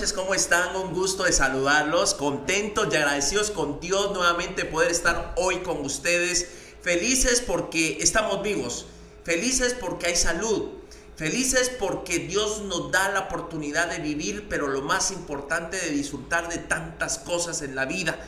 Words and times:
noches, 0.00 0.14
¿cómo 0.14 0.32
están? 0.32 0.74
Un 0.76 0.94
gusto 0.94 1.24
de 1.24 1.32
saludarlos, 1.32 2.14
contentos 2.14 2.88
y 2.90 2.96
agradecidos 2.96 3.50
con 3.50 3.80
Dios 3.80 4.12
nuevamente 4.12 4.64
poder 4.64 4.90
estar 4.90 5.34
hoy 5.36 5.58
con 5.58 5.84
ustedes, 5.84 6.48
felices 6.80 7.42
porque 7.42 7.98
estamos 8.00 8.42
vivos, 8.42 8.86
felices 9.24 9.76
porque 9.78 10.06
hay 10.06 10.16
salud, 10.16 10.70
felices 11.16 11.70
porque 11.78 12.18
Dios 12.18 12.62
nos 12.62 12.90
da 12.90 13.10
la 13.10 13.20
oportunidad 13.20 13.90
de 13.90 13.98
vivir, 13.98 14.46
pero 14.48 14.68
lo 14.68 14.80
más 14.80 15.10
importante 15.10 15.76
de 15.76 15.90
disfrutar 15.90 16.48
de 16.48 16.56
tantas 16.56 17.18
cosas 17.18 17.60
en 17.60 17.74
la 17.74 17.84
vida, 17.84 18.18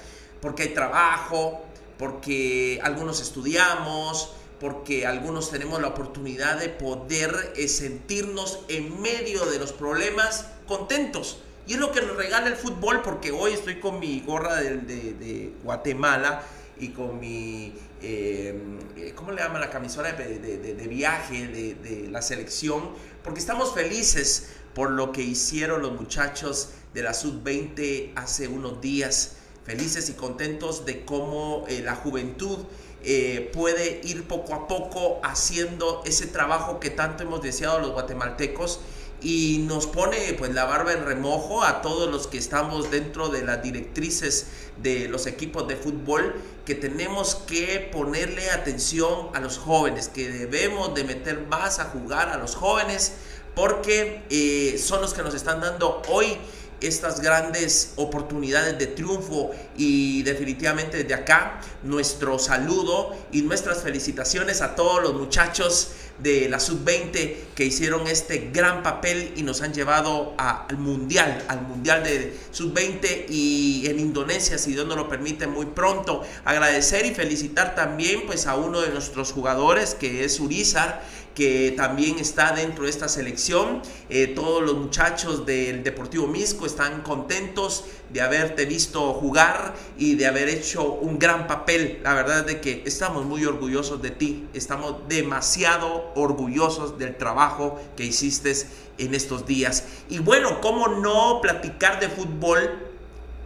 porque 0.42 0.64
hay 0.64 0.74
trabajo, 0.74 1.64
porque 1.96 2.80
algunos 2.82 3.22
estudiamos, 3.22 4.28
porque 4.60 5.06
algunos 5.06 5.50
tenemos 5.50 5.80
la 5.80 5.88
oportunidad 5.88 6.58
de 6.58 6.68
poder 6.68 7.54
eh, 7.56 7.66
sentirnos 7.66 8.58
en 8.68 9.00
medio 9.00 9.46
de 9.46 9.58
los 9.58 9.72
problemas 9.72 10.48
contentos. 10.66 11.38
Y 11.66 11.74
es 11.74 11.78
lo 11.78 11.92
que 11.92 12.00
nos 12.00 12.16
regala 12.16 12.48
el 12.48 12.56
fútbol, 12.56 13.02
porque 13.02 13.30
hoy 13.30 13.52
estoy 13.52 13.78
con 13.78 14.00
mi 14.00 14.20
gorra 14.20 14.56
de, 14.56 15.52
Guatemala 15.62 16.42
y 16.78 16.88
con 16.88 17.20
mi, 17.20 17.72
eh, 18.02 19.12
¿cómo 19.14 19.30
le 19.30 19.42
llaman 19.42 19.60
la 19.60 19.70
camisola 19.70 20.12
de, 20.12 20.86
viaje 20.88 21.46
de, 21.46 22.08
la 22.10 22.20
selección? 22.20 22.90
Porque 23.22 23.38
estamos 23.38 23.74
felices 23.74 24.48
por 24.74 24.90
lo 24.90 25.12
que 25.12 25.22
hicieron 25.22 25.82
los 25.82 25.92
muchachos 25.92 26.70
de 26.94 27.02
la 27.02 27.14
Sub-20 27.14 28.12
hace 28.16 28.48
unos 28.48 28.80
días. 28.80 29.36
Felices 29.64 30.08
y 30.08 30.14
contentos 30.14 30.84
de 30.84 31.04
cómo 31.04 31.64
eh, 31.68 31.82
la 31.84 31.94
juventud 31.94 32.58
eh, 33.04 33.50
puede 33.52 34.00
ir 34.02 34.26
poco 34.26 34.54
a 34.54 34.66
poco 34.66 35.20
haciendo 35.22 36.02
ese 36.04 36.26
trabajo 36.26 36.80
que 36.80 36.90
tanto 36.90 37.22
hemos 37.22 37.42
deseado 37.42 37.78
los 37.78 37.92
guatemaltecos 37.92 38.80
y 39.22 39.64
nos 39.66 39.86
pone 39.86 40.34
pues 40.38 40.52
la 40.52 40.64
barba 40.64 40.92
en 40.92 41.04
remojo 41.04 41.62
a 41.62 41.80
todos 41.82 42.10
los 42.10 42.26
que 42.26 42.38
estamos 42.38 42.90
dentro 42.90 43.28
de 43.28 43.44
las 43.44 43.62
directrices 43.62 44.46
de 44.82 45.08
los 45.08 45.26
equipos 45.26 45.68
de 45.68 45.76
fútbol 45.76 46.34
que 46.64 46.74
tenemos 46.74 47.34
que 47.34 47.88
ponerle 47.92 48.50
atención 48.50 49.28
a 49.34 49.40
los 49.40 49.58
jóvenes, 49.58 50.08
que 50.08 50.28
debemos 50.28 50.94
de 50.94 51.04
meter 51.04 51.46
más 51.46 51.78
a 51.78 51.84
jugar 51.84 52.28
a 52.30 52.38
los 52.38 52.54
jóvenes 52.54 53.12
porque 53.54 54.22
eh, 54.30 54.78
son 54.78 55.02
los 55.02 55.14
que 55.14 55.22
nos 55.22 55.34
están 55.34 55.60
dando 55.60 56.02
hoy 56.08 56.38
estas 56.80 57.20
grandes 57.20 57.92
oportunidades 57.96 58.78
de 58.78 58.88
triunfo 58.88 59.52
y 59.76 60.22
definitivamente 60.24 60.98
desde 60.98 61.14
acá 61.14 61.60
nuestro 61.82 62.38
saludo 62.38 63.14
y 63.30 63.42
nuestras 63.42 63.82
felicitaciones 63.82 64.60
a 64.60 64.74
todos 64.74 65.02
los 65.02 65.14
muchachos 65.14 65.92
de 66.22 66.48
la 66.48 66.60
sub-20 66.60 67.34
que 67.54 67.64
hicieron 67.64 68.06
este 68.06 68.50
gran 68.52 68.82
papel 68.82 69.32
y 69.36 69.42
nos 69.42 69.62
han 69.62 69.72
llevado 69.72 70.34
al 70.38 70.78
mundial, 70.78 71.44
al 71.48 71.62
mundial 71.62 72.04
de 72.04 72.36
sub-20 72.50 73.26
y 73.28 73.86
en 73.86 73.98
Indonesia, 73.98 74.58
si 74.58 74.72
Dios 74.72 74.86
nos 74.86 74.96
lo 74.96 75.08
permite, 75.08 75.46
muy 75.46 75.66
pronto. 75.66 76.22
Agradecer 76.44 77.06
y 77.06 77.14
felicitar 77.14 77.74
también 77.74 78.22
pues 78.26 78.46
a 78.46 78.56
uno 78.56 78.80
de 78.80 78.90
nuestros 78.90 79.32
jugadores 79.32 79.94
que 79.94 80.24
es 80.24 80.40
Urizar 80.40 81.02
que 81.34 81.72
también 81.76 82.18
está 82.18 82.52
dentro 82.52 82.84
de 82.84 82.90
esta 82.90 83.08
selección. 83.08 83.82
Eh, 84.08 84.28
todos 84.28 84.62
los 84.62 84.74
muchachos 84.74 85.46
del 85.46 85.82
Deportivo 85.82 86.26
Misco 86.26 86.66
están 86.66 87.02
contentos 87.02 87.84
de 88.12 88.20
haberte 88.20 88.66
visto 88.66 89.14
jugar 89.14 89.74
y 89.96 90.14
de 90.14 90.26
haber 90.26 90.48
hecho 90.48 90.92
un 90.92 91.18
gran 91.18 91.46
papel. 91.46 92.00
La 92.02 92.14
verdad 92.14 92.40
es 92.40 92.46
de 92.46 92.60
que 92.60 92.82
estamos 92.86 93.24
muy 93.24 93.44
orgullosos 93.44 94.02
de 94.02 94.10
ti, 94.10 94.48
estamos 94.52 95.08
demasiado 95.08 96.12
orgullosos 96.14 96.98
del 96.98 97.16
trabajo 97.16 97.80
que 97.96 98.04
hiciste 98.04 98.52
en 98.98 99.14
estos 99.14 99.46
días. 99.46 99.84
Y 100.08 100.18
bueno, 100.18 100.60
¿cómo 100.60 100.88
no 100.88 101.40
platicar 101.40 102.00
de 102.00 102.08
fútbol? 102.08 102.92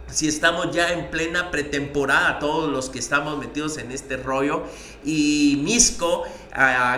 si 0.09 0.27
estamos 0.27 0.73
ya 0.73 0.93
en 0.93 1.09
plena 1.11 1.51
pretemporada, 1.51 2.39
todos 2.39 2.71
los 2.71 2.89
que 2.89 2.99
estamos 2.99 3.37
metidos 3.37 3.77
en 3.77 3.91
este 3.91 4.17
rollo, 4.17 4.63
y 5.07 5.59
Misco, 5.63 6.23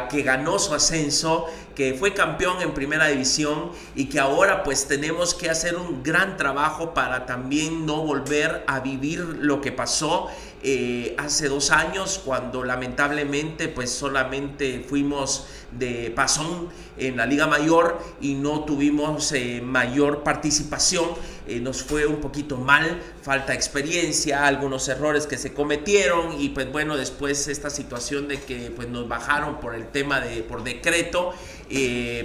que 0.10 0.22
ganó 0.24 0.58
su 0.58 0.74
ascenso, 0.74 1.48
que 1.76 1.94
fue 1.94 2.14
campeón 2.14 2.62
en 2.62 2.74
primera 2.74 3.08
división 3.08 3.72
y 3.96 4.06
que 4.06 4.20
ahora 4.20 4.64
pues 4.64 4.88
tenemos 4.90 5.34
que 5.34 5.50
hacer 5.50 5.78
un 5.78 6.04
gran 6.04 6.36
trabajo 6.36 6.94
para 6.94 7.26
también 7.26 7.86
no 7.86 8.02
volver 8.02 8.66
a 8.68 8.82
vivir 8.82 9.20
lo 9.20 9.62
que 9.62 9.72
pasó 9.72 10.28
eh, 10.62 11.16
hace 11.18 11.48
dos 11.48 11.72
años 11.72 12.20
cuando 12.26 12.66
lamentablemente 12.66 13.70
pues 13.70 13.92
solamente 13.92 14.86
fuimos 14.90 15.48
de 15.72 16.12
pasón 16.14 16.68
en 16.98 17.16
la 17.16 17.26
Liga 17.26 17.48
Mayor 17.48 17.98
y 18.20 18.34
no 18.34 18.66
tuvimos 18.66 19.32
eh, 19.32 19.62
mayor 19.64 20.22
participación, 20.22 21.06
eh, 21.48 21.62
nos 21.62 21.82
fue 21.84 22.06
un 22.06 22.18
poquito 22.18 22.58
mal, 22.58 23.02
falta 23.30 23.54
experiencia, 23.54 24.48
algunos 24.48 24.88
errores 24.88 25.28
que 25.28 25.38
se 25.38 25.54
cometieron 25.54 26.42
y 26.42 26.50
pues 26.50 26.72
bueno, 26.72 26.98
después 26.98 27.48
esta 27.48 27.70
situación 27.70 28.28
de 28.28 28.42
que 28.42 28.72
pues 28.76 28.88
nos 28.88 29.08
bajaron 29.08 29.60
por 29.60 29.76
el 29.76 29.86
tema 29.90 30.20
de 30.20 30.42
por 30.42 30.64
decreto, 30.64 31.36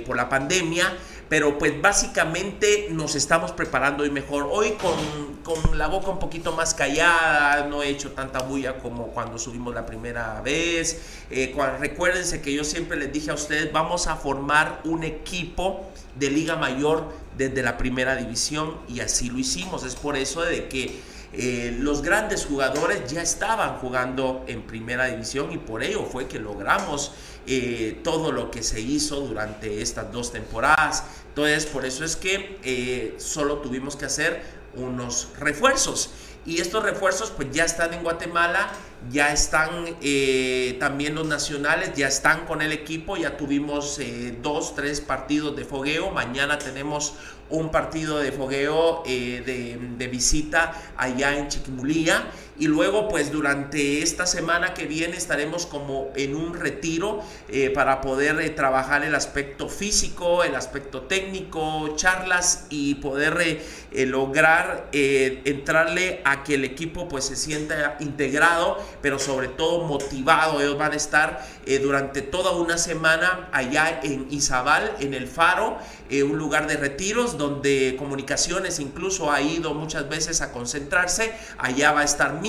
por 0.06 0.16
la 0.16 0.30
pandemia, 0.30 0.96
pero 1.28 1.58
pues 1.58 1.78
básicamente 1.82 2.88
nos 2.90 3.16
estamos 3.16 3.52
preparando 3.52 4.04
hoy 4.04 4.10
mejor. 4.10 4.48
Hoy 4.50 4.78
con, 4.80 4.94
con, 5.42 5.76
la 5.76 5.88
boca 5.88 6.08
un 6.08 6.18
poquito 6.18 6.52
más 6.52 6.72
callada, 6.72 7.66
no 7.66 7.82
he 7.82 7.90
hecho 7.90 8.12
tanta 8.12 8.38
bulla 8.38 8.78
como 8.78 9.08
cuando 9.08 9.38
subimos 9.38 9.74
la 9.74 9.84
primera 9.84 10.40
vez. 10.40 11.02
Eh, 11.30 11.54
recuérdense 11.80 12.40
que 12.40 12.54
yo 12.54 12.64
siempre 12.64 12.96
les 12.96 13.12
dije 13.12 13.30
a 13.30 13.34
ustedes, 13.34 13.70
vamos 13.70 14.06
a 14.06 14.16
formar 14.16 14.80
un 14.84 15.04
equipo 15.04 15.84
de 16.14 16.30
Liga 16.30 16.56
Mayor 16.56 17.12
desde 17.36 17.62
la 17.62 17.76
primera 17.76 18.16
división 18.16 18.78
y 18.88 19.00
así 19.00 19.30
lo 19.30 19.38
hicimos. 19.38 19.84
Es 19.84 19.96
por 19.96 20.16
eso 20.16 20.42
de 20.42 20.68
que 20.68 21.00
eh, 21.32 21.76
los 21.80 22.02
grandes 22.02 22.46
jugadores 22.46 23.10
ya 23.10 23.20
estaban 23.20 23.78
jugando 23.78 24.44
en 24.46 24.62
primera 24.62 25.06
división 25.06 25.50
y 25.52 25.58
por 25.58 25.82
ello 25.82 26.04
fue 26.04 26.28
que 26.28 26.38
logramos 26.38 27.10
eh, 27.46 28.00
todo 28.04 28.30
lo 28.30 28.52
que 28.52 28.62
se 28.62 28.80
hizo 28.80 29.20
durante 29.20 29.82
estas 29.82 30.12
dos 30.12 30.30
temporadas. 30.30 31.02
Entonces, 31.28 31.66
por 31.66 31.84
eso 31.84 32.04
es 32.04 32.14
que 32.14 32.58
eh, 32.62 33.16
solo 33.18 33.58
tuvimos 33.58 33.96
que 33.96 34.04
hacer 34.04 34.42
unos 34.76 35.28
refuerzos. 35.38 36.10
Y 36.46 36.60
estos 36.60 36.84
refuerzos 36.84 37.30
pues 37.30 37.48
ya 37.50 37.64
están 37.64 37.94
en 37.94 38.02
Guatemala, 38.02 38.70
ya 39.10 39.32
están 39.32 39.96
eh, 40.02 40.76
también 40.80 41.14
los 41.14 41.26
nacionales, 41.26 41.92
ya 41.94 42.08
están 42.08 42.46
con 42.46 42.62
el 42.62 42.72
equipo, 42.72 43.16
ya 43.16 43.36
tuvimos 43.36 44.00
dos, 44.42 44.74
tres 44.74 45.00
partidos 45.00 45.56
de 45.56 45.64
fogueo, 45.64 46.10
mañana 46.10 46.58
tenemos 46.58 47.14
un 47.50 47.70
partido 47.70 48.18
de 48.18 48.32
fogueo 48.32 49.02
de, 49.04 49.78
de, 49.98 50.08
visita 50.08 50.72
allá 50.96 51.36
en 51.36 51.48
Chiquimulía 51.48 52.24
y 52.58 52.68
luego 52.68 53.08
pues 53.08 53.32
durante 53.32 54.02
esta 54.02 54.26
semana 54.26 54.74
que 54.74 54.86
viene 54.86 55.16
estaremos 55.16 55.66
como 55.66 56.10
en 56.14 56.36
un 56.36 56.54
retiro 56.54 57.20
eh, 57.48 57.70
para 57.70 58.00
poder 58.00 58.40
eh, 58.40 58.50
trabajar 58.50 59.04
el 59.04 59.14
aspecto 59.14 59.68
físico, 59.68 60.44
el 60.44 60.54
aspecto 60.54 61.02
técnico, 61.02 61.94
charlas 61.96 62.66
y 62.70 62.96
poder 62.96 63.60
eh, 63.90 64.06
lograr 64.06 64.88
entrarle 64.92 66.20
a 66.24 66.44
que 66.44 66.54
el 66.54 66.64
equipo 66.64 67.08
pues 67.08 67.24
se 67.24 67.36
sienta 67.36 67.96
integrado, 68.00 68.78
pero 69.02 69.18
sobre 69.18 69.48
todo 69.48 69.84
motivado. 69.84 70.60
Ellos 70.60 70.78
van 70.78 70.92
a 70.92 70.96
estar 70.96 71.46
durante 71.82 72.22
toda 72.22 72.52
una 72.52 72.78
semana 72.78 73.48
allá 73.52 74.00
en 74.02 74.26
Izabal, 74.30 74.94
en 75.00 75.14
el 75.14 75.26
Faro, 75.26 75.78
un 76.10 76.38
lugar 76.38 76.66
de 76.66 76.76
retiros 76.76 77.38
donde 77.38 77.96
comunicaciones 77.98 78.78
incluso 78.78 79.32
ha 79.32 79.40
ido 79.40 79.74
muchas 79.74 80.08
veces 80.08 80.40
a 80.40 80.52
concentrarse. 80.52 81.32
Allá 81.58 81.92
va 81.92 82.00
a 82.00 82.04
estar 82.04 82.40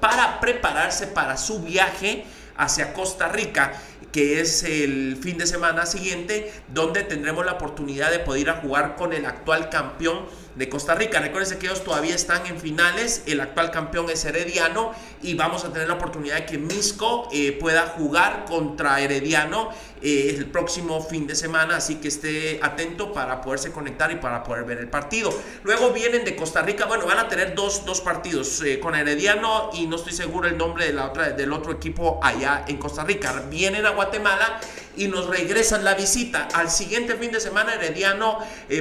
para 0.00 0.40
prepararse 0.40 1.06
para 1.06 1.36
su 1.36 1.60
viaje 1.60 2.24
hacia 2.56 2.92
Costa 2.92 3.28
Rica, 3.28 3.72
que 4.12 4.40
es 4.40 4.62
el 4.62 5.16
fin 5.20 5.38
de 5.38 5.46
semana 5.46 5.86
siguiente, 5.86 6.52
donde 6.68 7.02
tendremos 7.02 7.46
la 7.46 7.52
oportunidad 7.52 8.10
de 8.10 8.18
poder 8.18 8.42
ir 8.42 8.50
a 8.50 8.56
jugar 8.56 8.94
con 8.96 9.12
el 9.12 9.24
actual 9.24 9.70
campeón 9.70 10.26
de 10.54 10.68
Costa 10.68 10.94
Rica. 10.94 11.20
Recuerden 11.20 11.58
que 11.58 11.66
ellos 11.66 11.82
todavía 11.84 12.14
están 12.14 12.46
en 12.46 12.58
finales, 12.58 13.22
el 13.26 13.40
actual 13.40 13.70
campeón 13.70 14.10
es 14.10 14.24
Herediano 14.24 14.92
y 15.22 15.34
vamos 15.34 15.64
a 15.64 15.72
tener 15.72 15.88
la 15.88 15.94
oportunidad 15.94 16.36
de 16.36 16.46
que 16.46 16.58
Misco 16.58 17.28
eh, 17.32 17.52
pueda 17.52 17.86
jugar 17.86 18.44
contra 18.46 19.00
Herediano 19.00 19.70
eh, 20.02 20.34
el 20.36 20.46
próximo 20.46 21.00
fin 21.00 21.26
de 21.26 21.34
semana, 21.34 21.76
así 21.76 21.96
que 21.96 22.08
esté 22.08 22.58
atento 22.62 23.12
para 23.12 23.40
poderse 23.40 23.70
conectar 23.70 24.10
y 24.10 24.16
para 24.16 24.42
poder 24.42 24.64
ver 24.64 24.78
el 24.78 24.88
partido. 24.88 25.32
Luego 25.62 25.90
vienen 25.90 26.24
de 26.24 26.36
Costa 26.36 26.62
Rica, 26.62 26.86
bueno, 26.86 27.06
van 27.06 27.18
a 27.18 27.28
tener 27.28 27.54
dos, 27.54 27.84
dos 27.84 28.00
partidos 28.00 28.62
eh, 28.62 28.80
con 28.80 28.94
Herediano 28.94 29.70
y 29.74 29.86
no 29.86 29.96
estoy 29.96 30.12
seguro 30.12 30.48
el 30.48 30.58
nombre 30.58 30.86
de 30.86 30.92
la 30.92 31.06
otra, 31.06 31.30
del 31.30 31.52
otro 31.52 31.72
equipo 31.72 32.20
allá 32.22 32.64
en 32.66 32.76
Costa 32.78 33.04
Rica. 33.04 33.44
Vienen 33.48 33.86
a 33.86 33.90
Guatemala 33.90 34.60
y 34.96 35.08
nos 35.08 35.26
regresan 35.26 35.84
la 35.84 35.94
visita. 35.94 36.48
Al 36.54 36.70
siguiente 36.70 37.16
fin 37.16 37.32
de 37.32 37.40
semana 37.40 37.74
Herediano 37.74 38.38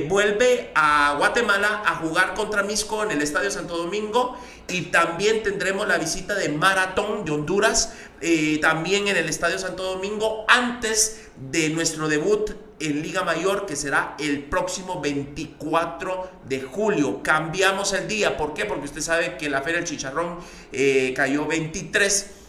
vuelve 0.07 0.71
a 0.75 1.15
Guatemala 1.17 1.83
a 1.85 1.95
jugar 1.95 2.33
contra 2.33 2.63
Misco 2.63 3.03
en 3.03 3.11
el 3.11 3.21
Estadio 3.21 3.51
Santo 3.51 3.77
Domingo 3.77 4.37
y 4.67 4.83
también 4.83 5.43
tendremos 5.43 5.87
la 5.87 5.97
visita 5.97 6.35
de 6.35 6.49
Maratón 6.49 7.25
de 7.25 7.31
Honduras 7.31 7.93
eh, 8.21 8.59
también 8.61 9.07
en 9.07 9.17
el 9.17 9.27
Estadio 9.29 9.57
Santo 9.57 9.83
Domingo 9.83 10.45
antes 10.47 11.29
de 11.51 11.69
nuestro 11.69 12.07
debut 12.07 12.51
en 12.79 13.01
Liga 13.01 13.23
Mayor 13.23 13.65
que 13.65 13.75
será 13.75 14.15
el 14.19 14.43
próximo 14.43 15.01
24 15.01 16.29
de 16.47 16.61
julio. 16.61 17.23
Cambiamos 17.23 17.93
el 17.93 18.07
día, 18.07 18.37
¿por 18.37 18.53
qué? 18.53 18.65
Porque 18.65 18.85
usted 18.85 19.01
sabe 19.01 19.37
que 19.37 19.49
la 19.49 19.61
Feria 19.61 19.79
del 19.79 19.87
Chicharrón 19.87 20.37
eh, 20.71 21.13
cayó 21.15 21.47
23 21.47 22.40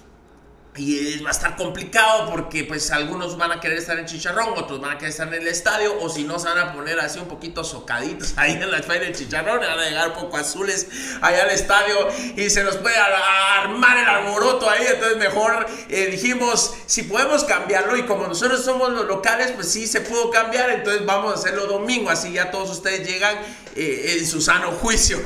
y 0.74 1.18
va 1.18 1.28
a 1.28 1.32
estar 1.32 1.54
complicado 1.56 2.30
porque 2.30 2.64
pues 2.64 2.90
algunos 2.90 3.36
van 3.36 3.52
a 3.52 3.60
querer 3.60 3.76
estar 3.76 3.98
en 3.98 4.06
Chicharrón, 4.06 4.54
otros 4.56 4.80
van 4.80 4.92
a 4.92 4.94
querer 4.96 5.10
estar 5.10 5.28
en 5.28 5.34
el 5.34 5.46
estadio 5.46 6.00
o 6.00 6.08
si 6.08 6.24
no 6.24 6.38
se 6.38 6.48
van 6.48 6.58
a 6.58 6.72
poner 6.72 6.98
así 6.98 7.18
un 7.18 7.28
poquito 7.28 7.62
socaditos 7.62 8.32
ahí 8.36 8.52
en 8.52 8.70
la 8.70 8.82
feria 8.82 9.08
de 9.08 9.12
Chicharrón, 9.14 9.60
van 9.60 9.78
a 9.78 9.84
llegar 9.84 10.08
un 10.08 10.14
poco 10.14 10.38
azules 10.38 10.88
allá 11.20 11.42
al 11.42 11.50
estadio 11.50 12.08
y 12.36 12.48
se 12.48 12.64
nos 12.64 12.76
puede 12.78 12.96
armar 12.96 13.98
el 13.98 14.08
alboroto 14.08 14.68
ahí, 14.70 14.86
entonces 14.88 15.18
mejor 15.18 15.66
eh, 15.90 16.06
dijimos 16.06 16.74
si 16.86 17.02
podemos 17.02 17.44
cambiarlo 17.44 17.96
y 17.98 18.04
como 18.04 18.26
nosotros 18.26 18.64
somos 18.64 18.90
los 18.92 19.06
locales 19.06 19.52
pues 19.52 19.70
sí 19.70 19.86
se 19.86 20.00
pudo 20.00 20.30
cambiar, 20.30 20.70
entonces 20.70 21.04
vamos 21.04 21.32
a 21.32 21.34
hacerlo 21.34 21.66
domingo, 21.66 22.08
así 22.08 22.32
ya 22.32 22.50
todos 22.50 22.70
ustedes 22.70 23.06
llegan 23.06 23.36
eh, 23.76 24.16
en 24.18 24.26
su 24.26 24.40
sano 24.40 24.72
juicio 24.72 25.18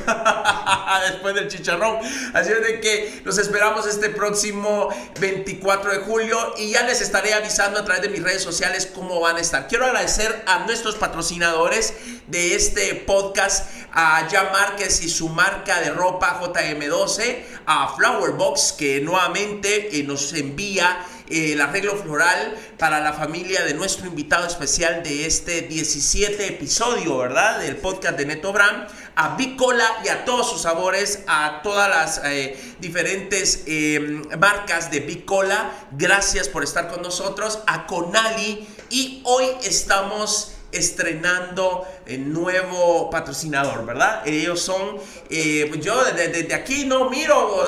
después 1.09 1.35
del 1.35 1.47
Chicharrón, 1.47 1.97
así 2.33 2.51
es 2.51 2.61
de 2.61 2.79
que 2.79 3.21
los 3.23 3.37
esperamos 3.37 3.87
este 3.87 4.09
próximo 4.09 4.89
20 5.19 5.47
24 5.47 5.91
de 5.91 5.99
julio 5.99 6.53
y 6.57 6.71
ya 6.71 6.83
les 6.83 6.99
estaré 6.99 7.33
avisando 7.33 7.79
a 7.79 7.85
través 7.85 8.01
de 8.01 8.09
mis 8.09 8.21
redes 8.21 8.41
sociales 8.41 8.89
cómo 8.93 9.19
van 9.21 9.37
a 9.37 9.39
estar. 9.39 9.67
Quiero 9.67 9.85
agradecer 9.85 10.43
a 10.45 10.65
nuestros 10.65 10.95
patrocinadores 10.95 11.93
de 12.27 12.55
este 12.55 12.95
podcast, 12.95 13.69
a 13.93 14.27
Jan 14.29 14.51
Márquez 14.51 15.01
y 15.03 15.09
su 15.09 15.29
marca 15.29 15.79
de 15.79 15.91
ropa 15.91 16.41
JM12, 16.41 17.37
a 17.65 17.95
Flower 17.95 18.31
Box 18.31 18.73
que 18.77 18.99
nuevamente 18.99 19.97
eh, 19.97 20.03
nos 20.03 20.33
envía 20.33 21.05
eh, 21.29 21.53
el 21.53 21.61
arreglo 21.61 21.95
floral 21.97 22.55
para 22.77 22.99
la 22.99 23.13
familia 23.13 23.63
de 23.63 23.73
nuestro 23.73 24.07
invitado 24.07 24.47
especial 24.47 25.03
de 25.03 25.25
este 25.25 25.61
17 25.61 26.47
episodio, 26.47 27.17
¿verdad? 27.17 27.59
Del 27.59 27.77
podcast 27.77 28.17
de 28.17 28.25
Neto 28.25 28.53
Bram 28.53 28.87
a 29.19 29.35
Bicola 29.35 29.83
y 30.05 30.09
a 30.09 30.25
todos 30.25 30.51
sus 30.51 30.61
sabores, 30.61 31.23
a 31.27 31.61
todas 31.63 31.89
las 31.89 32.21
eh, 32.23 32.55
diferentes 32.79 33.63
eh, 33.65 34.21
marcas 34.39 34.91
de 34.91 34.99
Bicola. 34.99 35.71
Gracias 35.91 36.47
por 36.47 36.63
estar 36.63 36.87
con 36.87 37.01
nosotros, 37.01 37.59
a 37.65 37.87
Conali 37.87 38.67
y 38.91 39.21
hoy 39.25 39.45
estamos 39.63 40.56
estrenando 40.77 41.85
el 42.05 42.31
nuevo 42.31 43.09
patrocinador, 43.09 43.85
¿verdad? 43.85 44.27
Ellos 44.27 44.61
son, 44.61 44.97
eh, 45.29 45.71
yo 45.81 46.03
desde, 46.05 46.53
aquí 46.53 46.85
no 46.85 47.09
miro, 47.09 47.67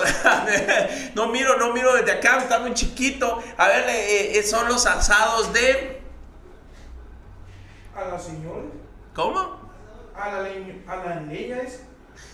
no 1.16 1.28
miro, 1.28 1.58
no 1.58 1.74
miro 1.74 1.96
desde 1.96 2.12
acá, 2.12 2.38
está 2.38 2.60
muy 2.60 2.74
chiquito. 2.74 3.42
A 3.58 3.68
ver, 3.68 4.44
son 4.46 4.68
los 4.68 4.86
asados 4.86 5.52
de... 5.54 6.00
A 7.96 8.06
la 8.06 8.20
señora. 8.20 8.64
¿Cómo? 9.14 9.60
a 10.20 10.32
la 10.32 10.42
leña, 10.42 10.76
a 10.88 10.96
la 10.98 11.22
leña 11.22 11.62
es, 11.62 11.82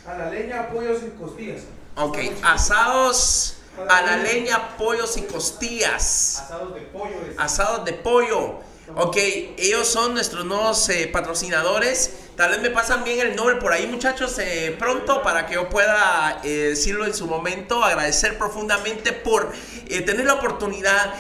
a 0.08 0.18
la 0.18 0.30
leña 0.30 0.70
pollos 0.70 1.02
y 1.04 1.10
costillas. 1.12 1.64
Ok, 1.96 2.18
asados 2.44 3.58
a 3.90 4.02
la 4.02 4.18
leña, 4.18 4.76
pollos 4.78 5.16
y 5.18 5.22
costillas. 5.24 6.42
Asados 6.44 6.74
de 6.74 6.82
pollo. 6.82 7.16
Asados 7.38 7.86
de 7.86 7.94
pollo. 7.94 8.60
Ok, 8.94 9.18
ellos 9.58 9.88
son 9.88 10.14
nuestros 10.14 10.46
nuevos 10.46 10.88
eh, 10.90 11.10
patrocinadores. 11.12 12.25
Tal 12.36 12.52
vez 12.52 12.60
me 12.60 12.70
pasan 12.70 13.06
bien 13.06 13.22
el 13.22 13.34
nombre 13.34 13.56
por 13.56 13.72
ahí, 13.72 13.88
muchachos, 13.88 14.38
eh, 14.40 14.76
pronto 14.78 15.24
para 15.24 15.48
que 15.48 15.54
yo 15.54 15.70
pueda 15.70 16.42
eh, 16.44 16.50
decirlo 16.50 17.06
en 17.06 17.14
su 17.14 17.28
momento. 17.28 17.82
Agradecer 17.82 18.38
profundamente 18.38 19.14
por 19.14 19.54
tener 19.88 20.26
la 20.26 20.34
oportunidad 20.34 21.14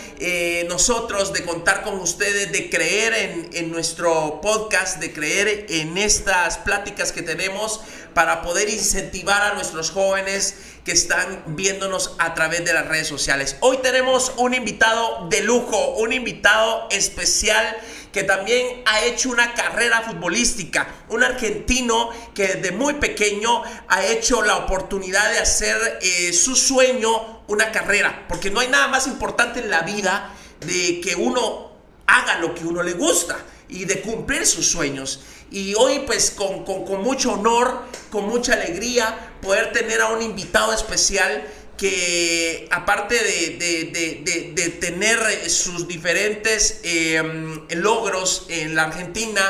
nosotros 0.68 1.32
de 1.32 1.44
contar 1.46 1.84
con 1.84 2.00
ustedes, 2.00 2.52
de 2.52 2.70
creer 2.70 3.14
en, 3.14 3.50
en 3.54 3.72
nuestro 3.72 4.42
podcast, 4.42 5.00
de 5.00 5.14
creer 5.14 5.68
en 5.70 5.98
estas 5.98 6.58
pláticas 6.58 7.12
que 7.12 7.22
tenemos 7.22 7.82
para 8.14 8.42
poder 8.42 8.70
incentivar 8.70 9.42
a 9.44 9.54
nuestros 9.54 9.92
jóvenes 9.92 10.56
que 10.84 10.92
están 10.92 11.44
viéndonos 11.48 12.16
a 12.20 12.34
través 12.34 12.64
de 12.66 12.74
las 12.74 12.88
redes 12.88 13.08
sociales. 13.08 13.58
Hoy 13.60 13.78
tenemos 13.78 14.34
un 14.38 14.54
invitado 14.54 15.28
de 15.30 15.42
lujo, 15.42 15.96
un 15.98 16.14
invitado 16.14 16.88
especial 16.92 17.78
que 18.16 18.24
también 18.24 18.82
ha 18.86 19.04
hecho 19.04 19.30
una 19.30 19.54
carrera 19.54 20.02
futbolística, 20.02 20.88
un 21.10 21.22
argentino 21.22 22.12
que 22.34 22.48
desde 22.48 22.72
muy 22.72 22.94
pequeño 22.94 23.62
ha 23.90 24.06
hecho 24.06 24.42
la 24.42 24.56
oportunidad 24.56 25.34
de 25.34 25.40
hacer 25.40 26.00
eh, 26.02 26.32
su 26.32 26.56
sueño 26.56 27.42
una 27.48 27.74
carrera, 27.74 28.24
porque 28.30 28.50
no 28.50 28.62
hay 28.62 28.70
nada 28.70 28.88
más 28.88 29.08
importante 29.08 29.60
en 29.60 29.70
la 29.70 29.82
vida 29.82 30.30
de 30.62 31.02
que 31.02 31.18
uno 31.18 31.74
haga 32.08 32.40
lo 32.40 32.56
que 32.56 32.64
uno 32.64 32.84
le 32.84 32.94
gusta 32.94 33.36
y 33.68 33.84
de 33.84 34.00
cumplir 34.00 34.48
sus 34.48 34.66
sueños. 34.66 35.20
Y 35.52 35.74
hoy 35.76 36.04
pues 36.06 36.32
con, 36.32 36.64
mucho 37.04 37.34
honor, 37.34 37.82
con 38.12 38.30
mucha 38.30 38.54
alegría, 38.54 39.34
poder 39.42 39.74
tener 39.74 40.00
a 40.00 40.12
un 40.12 40.22
invitado 40.22 40.72
especial 40.72 41.46
que 41.78 42.68
aparte 42.72 43.16
de, 43.16 44.78
tener 44.80 45.50
sus 45.50 45.88
diferentes 45.88 46.80
em, 46.84 47.68
logros 47.70 48.46
en 48.50 48.76
la 48.76 48.84
Argentina, 48.84 49.42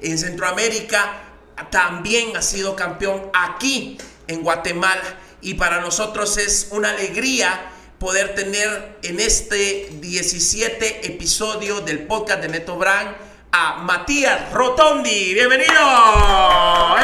en 0.00 0.18
Centroamérica, 0.18 1.22
también 1.70 2.36
ha 2.36 2.42
sido 2.42 2.74
campeón 2.76 3.30
aquí 3.34 3.98
en 4.28 4.42
Guatemala. 4.42 5.18
Y 5.40 5.54
para 5.54 5.80
nosotros 5.80 6.38
es 6.38 6.68
una 6.70 6.90
alegría 6.90 7.70
poder 7.98 8.34
tener 8.34 8.98
en 9.02 9.20
este 9.20 9.88
17 10.00 11.06
episodio 11.06 11.80
del 11.80 12.06
podcast 12.06 12.40
de 12.40 12.48
Neto 12.48 12.76
Brand 12.76 13.14
a 13.52 13.76
Matías 13.76 14.52
Rotondi. 14.52 15.34
Bienvenido. 15.34 15.74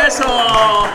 Eso. 0.06 0.88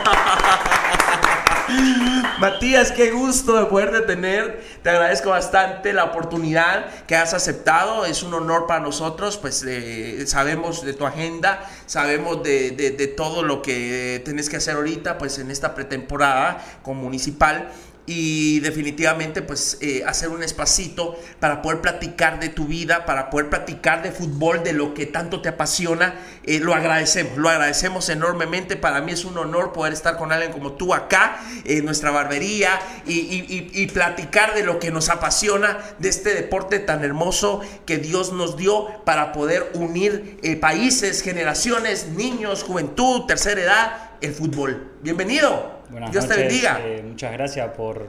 Matías, 2.38 2.92
qué 2.92 3.10
gusto 3.10 3.56
de 3.56 3.66
poderte 3.66 4.00
tener. 4.02 4.62
Te 4.82 4.90
agradezco 4.90 5.30
bastante 5.30 5.92
la 5.92 6.04
oportunidad 6.04 6.86
que 7.06 7.16
has 7.16 7.34
aceptado. 7.34 8.04
Es 8.04 8.22
un 8.22 8.34
honor 8.34 8.66
para 8.66 8.80
nosotros. 8.80 9.36
Pues 9.36 9.64
eh, 9.66 10.24
sabemos 10.26 10.84
de 10.84 10.92
tu 10.92 11.06
agenda, 11.06 11.68
sabemos 11.86 12.42
de, 12.42 12.70
de, 12.70 13.06
todo 13.06 13.42
lo 13.42 13.62
que 13.62 14.22
tenés 14.24 14.48
que 14.50 14.56
hacer 14.56 14.76
ahorita, 14.76 15.18
pues 15.18 15.38
en 15.38 15.50
esta 15.50 15.74
pretemporada 15.74 16.64
con 16.82 16.98
municipal 16.98 17.70
y 18.06 18.60
definitivamente 18.60 19.42
pues 19.42 19.78
eh, 19.80 20.04
hacer 20.06 20.28
un 20.28 20.42
espacito 20.42 21.18
para 21.40 21.60
poder 21.60 21.80
platicar 21.80 22.38
de 22.38 22.48
tu 22.48 22.66
vida, 22.66 23.04
para 23.04 23.30
poder 23.30 23.50
platicar 23.50 24.02
de 24.02 24.12
fútbol, 24.12 24.62
de 24.62 24.72
lo 24.72 24.94
que 24.94 25.06
tanto 25.06 25.42
te 25.42 25.48
apasiona, 25.48 26.14
eh, 26.44 26.60
lo 26.60 26.74
agradecemos, 26.74 27.36
lo 27.36 27.48
agradecemos 27.48 28.08
enormemente, 28.08 28.76
para 28.76 29.00
mí 29.00 29.12
es 29.12 29.24
un 29.24 29.36
honor 29.36 29.72
poder 29.72 29.92
estar 29.92 30.16
con 30.16 30.32
alguien 30.32 30.52
como 30.52 30.72
tú 30.72 30.94
acá, 30.94 31.40
en 31.64 31.84
nuestra 31.84 32.10
barbería 32.10 32.78
y, 33.06 33.86
platicar 33.86 34.54
de 34.54 34.62
lo 34.62 34.78
que 34.78 34.90
nos 34.90 35.08
apasiona, 35.08 35.78
de 35.98 36.08
este 36.08 36.34
deporte 36.34 36.78
tan 36.78 37.02
hermoso 37.02 37.60
que 37.86 37.98
Dios 37.98 38.32
nos 38.32 38.56
dio 38.56 38.88
para 39.04 39.32
poder 39.32 39.70
unir 39.74 40.38
eh, 40.42 40.56
países, 40.56 41.22
generaciones, 41.22 42.08
niños, 42.08 42.62
juventud, 42.62 43.24
tercera 43.26 43.60
edad, 43.60 44.10
el 44.20 44.34
fútbol. 44.34 44.92
Bienvenido. 45.02 45.75
Dios 46.10 46.26
te 46.28 46.36
bendiga. 46.36 46.80
Eh, 46.82 47.02
muchas 47.06 47.32
gracias 47.32 47.70
por, 47.76 48.06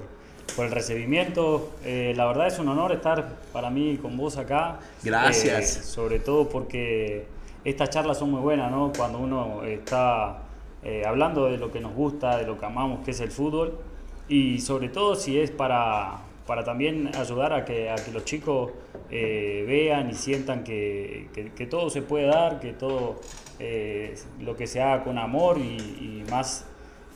el 0.57 0.72
recibimiento. 0.72 1.74
Eh, 1.86 2.13
la 2.15 2.25
verdad 2.25 2.48
es 2.48 2.57
un 2.57 2.67
honor 2.67 2.91
estar 2.91 3.36
para 3.53 3.69
mí 3.69 4.00
con 4.01 4.17
vos 4.17 4.38
acá. 4.38 4.79
Gracias. 5.03 5.77
Eh, 5.77 5.84
sobre 5.84 6.19
todo 6.19 6.50
porque 6.50 7.27
estas 7.63 7.89
charlas 7.91 8.17
son 8.17 8.31
muy 8.31 8.41
buenas, 8.41 8.72
¿no? 8.72 8.91
Cuando 8.96 9.19
uno 9.19 9.63
está 9.63 10.43
hablando 11.05 11.48
de 11.48 11.57
lo 11.57 11.69
que 11.69 11.81
nos 11.81 11.93
gusta, 11.93 12.38
de 12.38 12.46
lo 12.46 12.57
que 12.57 12.65
amamos, 12.65 13.03
que 13.03 13.12
es 13.12 13.19
el 13.19 13.29
fútbol. 13.29 13.77
Y 14.29 14.60
sobre 14.60 14.89
todo 14.89 15.15
si 15.15 15.39
es 15.39 15.51
para, 15.51 16.19
para 16.46 16.63
también 16.63 17.12
ayudar 17.15 17.53
a 17.53 17.65
que, 17.65 17.89
a 17.89 17.96
que 17.96 18.12
los 18.12 18.24
chicos 18.25 18.72
vean 19.10 20.10
y 20.10 20.13
sientan 20.13 20.63
que, 20.63 21.67
todo 21.69 21.89
se 21.89 22.01
puede 22.01 22.27
dar, 22.27 22.60
que 22.60 22.74
todo 22.74 23.19
lo 24.39 24.55
que 24.55 24.65
se 24.65 24.81
haga 24.81 25.03
con 25.03 25.17
amor 25.17 25.57
y 25.60 26.24
más 26.31 26.65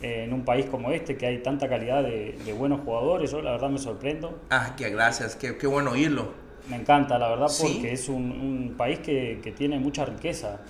en 0.01 0.33
un 0.33 0.43
país 0.43 0.65
como 0.65 0.91
este, 0.91 1.17
que 1.17 1.25
hay 1.25 1.37
tanta 1.39 1.69
calidad 1.69 2.03
de, 2.03 2.55
buenos 2.57 2.81
jugadores, 2.81 3.31
yo 3.31 3.41
la 3.41 3.51
verdad 3.51 3.69
me 3.69 3.77
sorprendo. 3.77 4.39
Ah, 4.49 4.75
qué 4.77 4.89
gracias, 4.89 5.35
qué, 5.35 5.57
qué 5.57 5.67
bueno 5.67 5.91
oírlo. 5.91 6.33
Me 6.69 6.75
encanta, 6.75 7.17
la 7.17 7.29
verdad, 7.29 7.47
porque 7.59 7.91
es 7.91 8.07
un, 8.07 8.31
un 8.31 8.75
país 8.77 8.99
que, 8.99 9.39
que, 9.43 9.51
tiene 9.51 9.79
mucha 9.79 10.05
riqueza. 10.05 10.61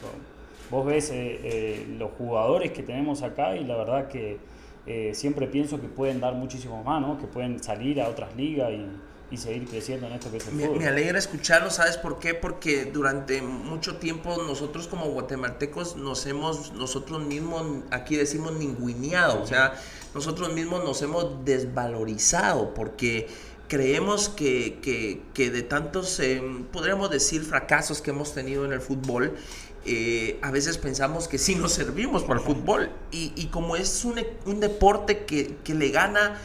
Vos 0.69 0.85
ves 0.85 1.09
eh, 1.11 1.39
eh, 1.43 1.95
los 1.97 2.11
jugadores 2.11 2.71
que 2.71 2.81
tenemos 2.81 3.23
acá 3.23 3.57
y 3.57 3.65
la 3.65 3.75
verdad 3.75 4.07
que 4.07 4.37
eh, 4.87 5.11
siempre 5.13 5.47
pienso 5.47 5.81
que 5.81 5.87
pueden 5.87 6.21
dar 6.21 6.33
muchísimo 6.33 6.81
más, 6.83 7.01
¿no? 7.01 7.17
que 7.17 7.27
pueden 7.27 7.61
salir 7.61 8.01
a 8.01 8.07
otras 8.07 8.35
ligas 8.35 8.71
y, 8.71 8.85
y 9.31 9.37
seguir 9.37 9.65
creciendo 9.67 10.07
en 10.07 10.13
esto 10.13 10.29
que 10.29 10.37
es 10.37 10.47
el 10.47 10.53
Me, 10.53 10.65
fútbol. 10.65 10.79
me 10.79 10.87
alegra 10.87 11.17
escucharlo, 11.17 11.71
¿sabes 11.71 11.97
por 11.97 12.19
qué? 12.19 12.33
Porque 12.33 12.85
durante 12.85 13.41
mucho 13.41 13.95
tiempo 13.95 14.35
nosotros 14.45 14.87
como 14.87 15.05
guatemaltecos 15.07 15.95
nos 15.95 16.25
hemos, 16.25 16.73
nosotros 16.73 17.21
mismos, 17.25 17.65
aquí 17.91 18.17
decimos 18.17 18.53
ninguineado, 18.53 19.41
o 19.41 19.47
sea, 19.47 19.73
nosotros 20.13 20.53
mismos 20.53 20.83
nos 20.83 21.01
hemos 21.01 21.45
desvalorizado 21.45 22.73
porque 22.73 23.27
creemos 23.69 24.27
que, 24.27 24.79
que- 24.81 25.21
que 25.33 25.49
de 25.49 25.61
tantos, 25.61 26.19
eh, 26.19 26.41
podríamos 26.73 27.09
decir, 27.09 27.41
fracasos 27.43 28.01
que 28.01 28.11
hemos 28.11 28.33
tenido 28.33 28.65
en 28.65 28.73
el 28.73 28.81
fútbol, 28.81 29.33
eh, 29.85 30.37
a 30.41 30.51
veces 30.51 30.77
pensamos 30.77 31.27
que 31.29 31.37
sí 31.37 31.55
nos 31.55 31.71
servimos 31.71 32.23
para 32.23 32.39
el 32.41 32.45
fútbol. 32.45 32.89
Y, 33.11 33.31
y 33.35 33.45
como 33.47 33.77
es 33.77 34.03
un, 34.03 34.21
un 34.45 34.59
deporte 34.59 35.25
que, 35.25 35.55
que 35.63 35.73
le 35.73 35.89
gana 35.89 36.37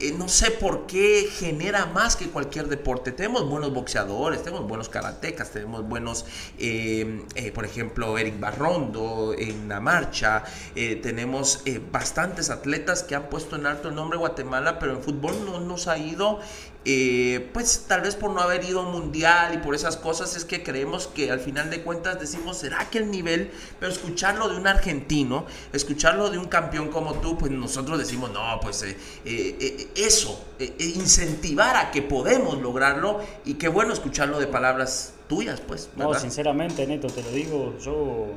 eh, 0.00 0.14
no 0.16 0.28
sé 0.28 0.50
por 0.50 0.86
qué 0.86 1.28
genera 1.30 1.86
más 1.86 2.16
que 2.16 2.28
cualquier 2.28 2.68
deporte. 2.68 3.12
Tenemos 3.12 3.48
buenos 3.48 3.72
boxeadores, 3.72 4.42
tenemos 4.42 4.66
buenos 4.68 4.88
karatecas, 4.88 5.50
tenemos 5.50 5.86
buenos, 5.88 6.26
eh, 6.58 7.24
eh, 7.34 7.52
por 7.52 7.64
ejemplo, 7.64 8.18
Eric 8.18 8.38
Barrondo 8.38 9.34
en 9.36 9.68
la 9.68 9.80
marcha, 9.80 10.44
eh, 10.74 10.96
tenemos 10.96 11.62
bastantes 11.90 12.50
atletas 12.50 13.02
que 13.02 13.14
han 13.14 13.28
puesto 13.28 13.56
en 13.56 13.66
alto 13.66 13.88
el 13.88 13.94
nombre 13.94 14.16
de 14.16 14.20
Guatemala, 14.20 14.78
pero 14.78 14.92
en 14.92 15.02
fútbol 15.02 15.34
no 15.44 15.60
nos 15.60 15.88
ha 15.88 15.98
ido. 15.98 16.40
Eh, 16.84 17.50
pues 17.52 17.84
tal 17.88 18.02
vez 18.02 18.14
por 18.14 18.30
no 18.30 18.40
haber 18.40 18.64
ido 18.64 18.80
a 18.80 18.86
un 18.86 18.92
mundial 18.92 19.52
y 19.54 19.58
por 19.58 19.74
esas 19.74 19.96
cosas 19.96 20.36
es 20.36 20.44
que 20.44 20.62
creemos 20.62 21.06
que 21.08 21.30
al 21.30 21.40
final 21.40 21.70
de 21.70 21.82
cuentas 21.82 22.20
decimos, 22.20 22.58
¿será 22.58 22.88
que 22.88 22.98
el 22.98 23.10
nivel? 23.10 23.50
Pero 23.80 23.92
escucharlo 23.92 24.48
de 24.48 24.56
un 24.56 24.66
argentino, 24.66 25.44
escucharlo 25.72 26.30
de 26.30 26.38
un 26.38 26.46
campeón 26.46 26.88
como 26.88 27.14
tú, 27.14 27.36
pues 27.36 27.52
nosotros 27.52 27.98
decimos, 27.98 28.30
no, 28.30 28.60
pues 28.62 28.82
eh, 28.84 28.96
eh, 29.24 29.56
eh, 29.60 29.88
eso, 29.96 30.42
incentivar 30.78 31.76
a 31.76 31.90
que 31.90 32.02
podemos 32.02 32.60
lograrlo 32.62 33.20
y 33.44 33.54
qué 33.54 33.68
bueno 33.68 33.92
escucharlo 33.92 34.38
de 34.38 34.46
palabras 34.46 35.14
tuyas, 35.28 35.60
pues. 35.60 35.90
No, 35.96 36.14
sinceramente, 36.14 36.86
Neto, 36.86 37.08
te 37.08 37.22
lo 37.22 37.30
digo, 37.30 37.76
yo 37.80 38.28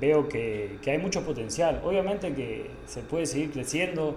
veo 0.00 0.28
que, 0.28 0.78
que 0.82 0.90
hay 0.90 0.98
mucho 0.98 1.24
potencial. 1.24 1.80
Obviamente 1.84 2.34
que 2.34 2.70
se 2.86 3.00
puede 3.00 3.26
seguir 3.26 3.50
creciendo. 3.50 4.14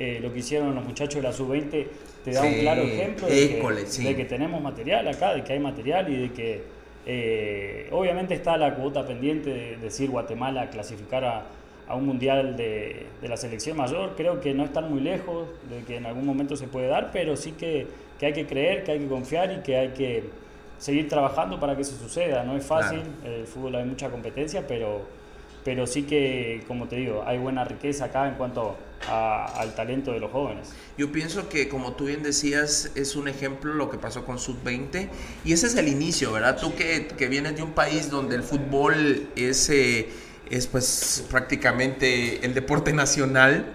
Eh, 0.00 0.18
lo 0.20 0.32
que 0.32 0.40
hicieron 0.40 0.74
los 0.74 0.84
muchachos 0.84 1.16
de 1.16 1.22
la 1.22 1.32
sub-20 1.32 1.86
te 2.24 2.32
da 2.32 2.42
un 2.42 2.54
claro 2.54 2.82
ejemplo 2.82 3.28
de 3.28 3.58
école, 3.58 3.82
que, 3.82 3.86
sí. 3.86 4.02
de 4.02 4.16
que 4.16 4.24
tenemos 4.24 4.60
material 4.60 5.06
acá, 5.06 5.34
de 5.34 5.44
que 5.44 5.52
hay 5.52 5.60
material 5.60 6.12
y 6.12 6.16
de 6.16 6.32
que 6.32 6.62
eh, 7.06 7.88
obviamente 7.92 8.34
está 8.34 8.56
la 8.56 8.74
cuota 8.74 9.06
pendiente 9.06 9.50
de 9.50 9.76
decir 9.76 10.10
Guatemala 10.10 10.70
clasificar 10.70 11.24
a, 11.24 11.46
a 11.86 11.94
un 11.94 12.06
mundial 12.06 12.56
de, 12.56 13.06
de 13.20 13.28
la 13.28 13.36
selección 13.36 13.76
mayor. 13.76 14.14
Creo 14.16 14.40
que 14.40 14.54
no 14.54 14.64
están 14.64 14.90
muy 14.90 15.00
lejos 15.00 15.48
de 15.68 15.84
que 15.84 15.96
en 15.96 16.06
algún 16.06 16.24
momento 16.24 16.56
se 16.56 16.66
puede 16.66 16.88
dar, 16.88 17.10
pero 17.12 17.36
sí 17.36 17.52
que, 17.52 17.86
que 18.18 18.26
hay 18.26 18.32
que 18.32 18.46
creer, 18.46 18.84
que 18.84 18.92
hay 18.92 19.00
que 19.00 19.08
confiar 19.08 19.52
y 19.52 19.62
que 19.62 19.76
hay 19.76 19.88
que 19.88 20.24
seguir 20.78 21.08
trabajando 21.08 21.60
para 21.60 21.76
que 21.76 21.82
eso 21.82 21.96
suceda. 21.96 22.42
No 22.42 22.56
es 22.56 22.64
fácil, 22.64 23.02
el 23.24 23.46
fútbol 23.46 23.74
hay 23.76 23.84
mucha 23.84 24.08
competencia, 24.08 24.66
pero, 24.66 25.02
pero 25.64 25.86
sí 25.86 26.04
que, 26.04 26.64
como 26.66 26.88
te 26.88 26.96
digo, 26.96 27.22
hay 27.26 27.38
buena 27.38 27.64
riqueza 27.64 28.06
acá 28.06 28.28
en 28.28 28.34
cuanto 28.34 28.76
al 29.08 29.74
talento 29.74 30.12
de 30.12 30.20
los 30.20 30.30
jóvenes. 30.30 30.68
Yo 30.98 31.10
pienso 31.10 31.48
que, 31.48 31.68
como 31.68 31.92
tú 31.94 32.04
bien 32.06 32.22
decías, 32.22 32.90
es 32.94 33.16
un 33.16 33.28
ejemplo 33.28 33.72
lo 33.74 33.88
que 33.90 33.96
pasó 33.98 34.24
con 34.24 34.38
Sub-20 34.38 35.08
y 35.44 35.52
ese 35.52 35.66
es 35.68 35.74
el 35.76 35.88
inicio, 35.88 36.32
¿verdad? 36.32 36.58
Tú 36.60 36.74
que, 36.74 37.06
que 37.08 37.28
vienes 37.28 37.56
de 37.56 37.62
un 37.62 37.72
país 37.72 38.10
donde 38.10 38.36
el 38.36 38.42
fútbol 38.42 39.26
es, 39.36 39.70
eh, 39.70 40.08
es 40.50 40.66
pues 40.66 41.24
prácticamente 41.30 42.44
el 42.44 42.52
deporte 42.54 42.92
nacional, 42.92 43.66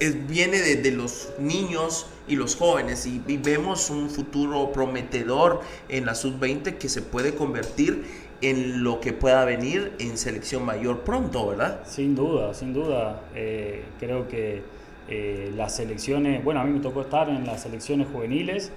es- 0.00 0.26
viene 0.28 0.60
de, 0.60 0.76
de 0.76 0.90
los 0.92 1.28
niños 1.38 2.06
y 2.28 2.36
los 2.36 2.56
jóvenes 2.56 3.06
y, 3.06 3.22
y 3.26 3.36
vemos 3.36 3.90
un 3.90 4.10
futuro 4.10 4.72
prometedor 4.72 5.60
en 5.88 6.06
la 6.06 6.14
Sub-20 6.14 6.78
que 6.78 6.88
se 6.88 7.02
puede 7.02 7.34
convertir 7.34 8.04
en 8.42 8.84
lo 8.84 9.00
que 9.00 9.12
pueda 9.12 9.44
venir 9.44 9.92
en 9.98 10.18
selección 10.18 10.64
mayor 10.64 11.00
pronto, 11.00 11.48
¿verdad? 11.48 11.80
Sin 11.84 12.14
duda, 12.14 12.52
sin 12.54 12.72
duda. 12.72 13.20
Eh, 13.34 13.84
creo 13.98 14.28
que 14.28 14.62
eh, 15.08 15.52
las 15.56 15.76
selecciones, 15.76 16.42
bueno, 16.44 16.60
a 16.60 16.64
mí 16.64 16.72
me 16.72 16.80
tocó 16.80 17.02
estar 17.02 17.28
en 17.28 17.46
las 17.46 17.62
selecciones 17.62 18.08
juveniles 18.12 18.72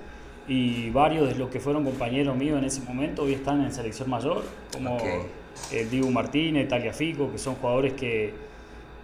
y 0.48 0.90
varios 0.92 1.28
de 1.28 1.36
los 1.36 1.50
que 1.50 1.60
fueron 1.60 1.84
compañeros 1.84 2.36
míos 2.36 2.58
en 2.58 2.66
ese 2.66 2.82
momento 2.82 3.24
hoy 3.24 3.34
están 3.34 3.62
en 3.64 3.72
selección 3.72 4.10
mayor, 4.10 4.44
como 4.74 4.96
Ok. 4.96 5.04
el 5.72 5.90
Dibu 5.90 6.10
Martínez, 6.10 6.68
Tagliafico, 6.68 7.32
que 7.32 7.38
son 7.38 7.56
jugadores 7.56 7.94
que, 7.94 8.34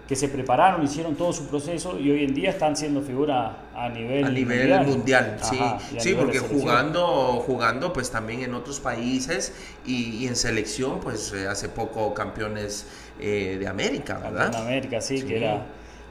que 0.08 0.16
se 0.16 0.28
prepararon, 0.30 0.84
hicieron 0.84 1.16
todo 1.16 1.34
su 1.34 1.48
proceso 1.48 1.98
y 2.00 2.12
hoy 2.12 2.24
en 2.26 2.34
día 2.36 2.52
están 2.52 2.76
siendo 2.78 3.02
figura 3.02 3.58
a 3.76 3.90
nivel 3.90 4.24
a 4.26 4.30
nivel 4.30 4.82
mundial, 4.86 5.38
sí, 5.42 5.58
Ajá, 5.60 5.80
sí, 5.98 6.14
porque 6.14 6.38
jugando, 6.40 7.08
jugando 7.46 7.92
pues 7.92 8.12
también 8.12 8.42
en 8.44 8.54
otros 8.54 8.80
países 8.80 9.54
y, 9.86 10.18
y 10.24 10.28
en 10.28 10.36
selección 10.36 11.00
pues 11.00 11.34
eh, 11.34 11.48
hace 11.48 11.70
poco 11.70 12.14
campeones 12.14 12.86
eh, 13.20 13.58
de 13.60 13.68
América, 13.68 14.20
¿verdad? 14.20 14.52
de 14.52 14.58
América, 14.58 15.02
sí, 15.02 15.18
Sí. 15.18 15.26
que 15.26 15.38
era 15.38 15.66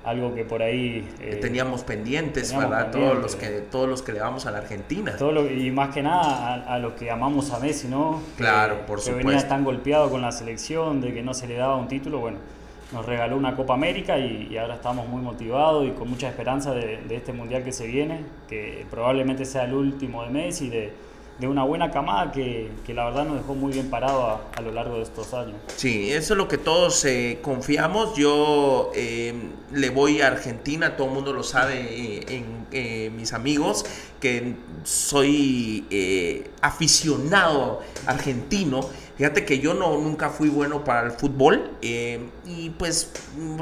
algo 0.04 0.34
que 0.34 0.44
por 0.44 0.60
ahí... 0.62 1.08
Que 1.18 1.34
eh, 1.34 1.36
teníamos 1.36 1.82
pendientes, 1.84 2.48
teníamos 2.48 2.70
¿verdad? 2.76 2.90
Todos 2.90 3.18
los 3.22 3.36
que 3.36 3.46
todos 3.70 3.88
los 3.88 4.02
que 4.02 4.12
le 4.12 4.20
vamos 4.20 4.44
a 4.44 4.50
la 4.50 4.58
Argentina. 4.58 5.16
Todo 5.16 5.32
lo- 5.32 5.50
y 5.50 5.70
más 5.70 5.94
que 5.94 6.02
nada 6.02 6.54
a, 6.66 6.74
a 6.74 6.78
los 6.78 6.92
que 6.94 7.10
amamos 7.10 7.50
a 7.52 7.58
Messi, 7.60 7.88
¿no? 7.88 8.20
Claro, 8.36 8.78
Que- 8.78 8.82
por 8.82 8.98
que 8.98 9.04
supuesto. 9.06 9.28
venía 9.28 9.48
tan 9.48 9.64
golpeado 9.64 10.10
con 10.10 10.20
la 10.20 10.30
selección, 10.32 11.00
de 11.00 11.14
que 11.14 11.22
no 11.22 11.32
se 11.32 11.46
le 11.46 11.54
daba 11.56 11.76
un 11.76 11.88
título, 11.88 12.18
bueno, 12.18 12.36
nos 12.92 13.04
regaló 13.04 13.36
una 13.36 13.56
Copa 13.56 13.74
América 13.74 14.18
y, 14.18 14.56
ahora 14.56 14.74
estamos 14.74 15.08
muy 15.08 15.22
motivados 15.22 15.86
y 15.86 15.90
con 15.90 16.08
mucha 16.08 16.28
esperanza 16.28 16.72
de, 16.72 17.00
este 17.10 17.32
Mundial 17.32 17.64
que 17.64 17.72
se 17.72 17.86
viene, 17.86 18.20
que 18.48 18.86
probablemente 18.90 19.44
sea 19.44 19.64
el 19.64 19.74
último 19.74 20.24
de 20.24 20.30
Messi, 20.30 20.68
de, 20.68 20.92
de 21.38 21.48
una 21.48 21.64
buena 21.64 21.90
camada 21.90 22.30
que, 22.30 22.70
la 22.88 23.06
verdad 23.06 23.24
nos 23.24 23.38
dejó 23.38 23.54
muy 23.54 23.72
bien 23.72 23.90
parado 23.90 24.22
a, 24.22 24.40
a 24.54 24.60
lo 24.60 24.70
largo 24.70 24.96
de 24.96 25.02
estos 25.02 25.34
años. 25.34 25.56
Sí, 25.76 26.12
eso 26.12 26.34
es 26.34 26.38
lo 26.38 26.46
que 26.46 26.58
todos 26.58 27.04
eh, 27.04 27.40
confiamos. 27.42 28.14
Yo 28.16 28.92
eh, 28.94 29.34
le 29.72 29.90
voy 29.90 30.20
a 30.20 30.28
Argentina, 30.28 30.96
todo 30.96 31.08
el 31.08 31.14
mundo 31.14 31.32
lo 31.32 31.42
sabe, 31.42 31.80
eh, 31.80 32.24
en, 32.28 32.66
eh, 32.70 33.10
mis 33.10 33.32
amigos, 33.32 33.84
que 34.20 34.54
soy 34.84 35.84
eh, 35.90 36.50
aficionado 36.60 37.82
argentino. 38.06 38.88
Fíjate 39.16 39.44
que 39.44 39.60
yo 39.60 39.74
no, 39.74 39.96
nunca 39.98 40.28
fui 40.28 40.48
bueno 40.48 40.82
para 40.82 41.06
el 41.06 41.12
fútbol 41.12 41.70
eh, 41.82 42.18
y 42.44 42.70
pues 42.70 43.12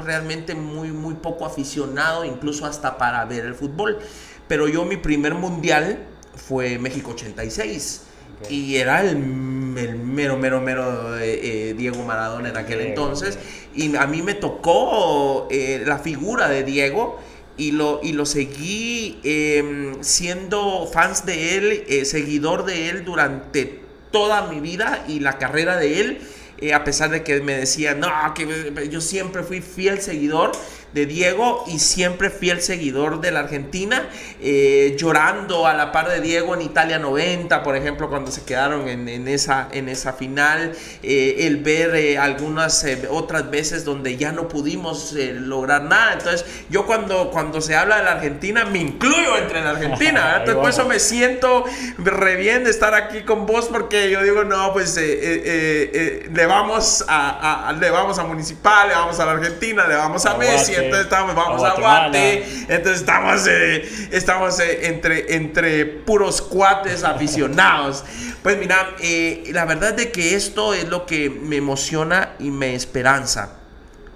realmente 0.03 0.55
muy, 0.55 0.91
muy 0.91 1.13
poco 1.13 1.45
aficionado, 1.45 2.25
incluso 2.25 2.65
hasta 2.65 2.97
para 2.97 3.23
ver 3.25 3.45
el 3.45 3.53
fútbol. 3.53 3.99
Pero 4.47 4.67
yo 4.67 4.83
mi 4.83 4.97
primer 4.97 5.35
mundial 5.35 5.99
fue 6.35 6.79
México 6.79 7.11
86. 7.11 8.01
Ok. 8.41 8.51
Y 8.51 8.77
era 8.77 9.01
el, 9.01 9.09
el 9.09 9.95
mero, 9.95 10.37
mero, 10.37 10.59
mero 10.59 11.17
eh, 11.17 11.69
eh, 11.69 11.73
Diego 11.77 12.03
Maradona 12.03 12.49
en 12.49 12.57
aquel 12.57 12.79
Diego, 12.79 12.89
entonces. 12.89 13.37
Y 13.75 13.95
a 13.95 14.07
mí 14.07 14.21
me 14.23 14.33
tocó 14.33 15.47
eh, 15.51 15.83
la 15.85 15.99
figura 15.99 16.49
de 16.49 16.63
Diego 16.63 17.19
y 17.57 17.71
lo, 17.71 17.99
y 18.01 18.13
lo 18.13 18.25
seguí 18.25 19.19
eh, 19.23 19.93
siendo 20.01 20.87
fans 20.91 21.27
de 21.27 21.57
él, 21.57 22.05
seguidor 22.05 22.65
de 22.65 22.89
él 22.89 23.05
durante 23.05 23.82
toda 24.13 24.47
mi 24.47 24.61
vida 24.61 25.03
y 25.09 25.19
la 25.19 25.37
carrera 25.37 25.75
de 25.75 25.99
él. 25.99 26.21
eh, 26.59 26.73
a 26.73 26.85
pesar 26.85 27.09
de 27.09 27.23
que 27.23 27.41
me 27.41 27.57
decían, 27.57 27.99
no, 27.99 28.07
que 28.33 28.87
yo 28.89 29.01
siempre 29.01 29.43
fui 29.43 29.59
fiel 29.59 29.99
seguidor 29.99 30.53
de 30.93 31.05
Diego 31.05 31.63
y 31.67 31.79
siempre 31.79 32.29
fiel 32.29 32.61
seguidor 32.61 33.19
de 33.21 33.31
la 33.31 33.41
Argentina, 33.41 34.07
eh, 34.41 34.95
llorando 34.97 35.65
a 35.65 35.73
la 35.73 35.91
par 35.91 36.09
de 36.09 36.19
Diego 36.21 36.53
en 36.53 36.61
Italia 36.61 36.99
90, 36.99 37.63
por 37.63 37.75
ejemplo, 37.75 38.09
cuando 38.09 38.31
se 38.31 38.43
quedaron 38.43 38.87
en, 38.87 39.07
en 39.09 39.27
esa, 39.27 39.67
en 39.71 39.89
esa 39.89 40.13
final, 40.13 40.73
eh, 41.01 41.35
el 41.47 41.57
ver 41.57 41.95
eh, 41.95 42.17
algunas 42.17 42.83
eh, 42.83 43.07
otras 43.09 43.49
veces 43.49 43.85
donde 43.85 44.17
ya 44.17 44.31
no 44.31 44.47
pudimos 44.47 45.13
lograr 45.13 45.83
nada. 45.83 46.13
Entonces, 46.13 46.45
yo 46.69 46.85
cuando, 46.85 47.31
cuando 47.31 47.59
se 47.61 47.75
habla 47.75 47.97
de 47.97 48.03
la 48.03 48.11
Argentina, 48.13 48.65
me 48.65 48.79
incluyo 48.79 49.37
entre 49.37 49.61
la 49.61 49.71
Argentina, 49.71 50.35
Entonces, 50.37 50.55
por 50.55 50.69
eso 50.69 50.85
me 50.87 50.99
siento 50.99 51.65
re 51.97 52.35
bien 52.35 52.63
de 52.63 52.69
estar 52.69 52.93
aquí 52.93 53.21
con 53.21 53.45
vos 53.45 53.65
porque 53.71 54.09
yo 54.11 54.21
digo, 54.21 54.43
no, 54.43 54.73
pues 54.73 54.95
le, 54.97 56.45
vamos 56.45 57.03
a, 57.07 57.67
a- 57.69 57.73
le 57.73 57.89
vamos 57.89 58.19
a 58.19 58.23
Municipal, 58.23 58.87
le 58.89 58.95
vamos 58.95 59.19
a 59.19 59.25
la 59.25 59.31
Argentina, 59.33 59.87
le 59.87 59.95
vamos 59.95 60.25
a 60.25 60.35
Messi, 60.37 60.73
entonces 60.85 61.05
estamos, 61.05 61.35
vamos 61.35 61.63
a. 61.63 61.73
Guate, 61.81 62.43
entonces 62.69 62.99
estamos, 63.01 63.47
eh, 63.47 64.07
estamos 64.11 64.59
eh, 64.59 64.87
entre, 64.87 65.35
entre 65.35 65.85
puros 65.85 66.41
cuates 66.41 67.03
aficionados. 67.03 68.03
Pues 68.41 68.57
mira, 68.57 68.95
eh, 68.99 69.49
la 69.53 69.65
verdad 69.65 69.93
de 69.93 70.11
que 70.11 70.35
esto 70.35 70.73
es 70.73 70.87
lo 70.89 71.05
que 71.05 71.29
me 71.29 71.57
emociona 71.57 72.33
y 72.39 72.51
me 72.51 72.75
esperanza. 72.75 73.57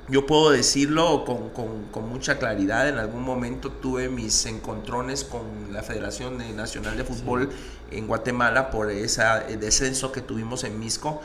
Yo 0.09 0.25
puedo 0.25 0.51
decirlo 0.51 1.25
con, 1.25 1.49
con- 1.49 1.83
con 1.91 2.07
mucha 2.07 2.39
claridad. 2.39 2.87
En 2.87 2.97
algún 2.97 3.23
momento 3.23 3.71
tuve 3.71 4.07
mis 4.07 4.45
encontrones 4.45 5.25
con 5.25 5.41
la 5.73 5.83
Federación 5.83 6.37
de- 6.37 6.53
Nacional 6.53 6.95
de 6.95 7.03
Fútbol 7.03 7.49
en 7.91 8.07
Guatemala 8.07 8.69
por 8.71 8.89
ese 8.89 9.23
descenso 9.59 10.11
que 10.13 10.21
tuvimos 10.21 10.63
en 10.63 10.79
Misco. 10.79 11.21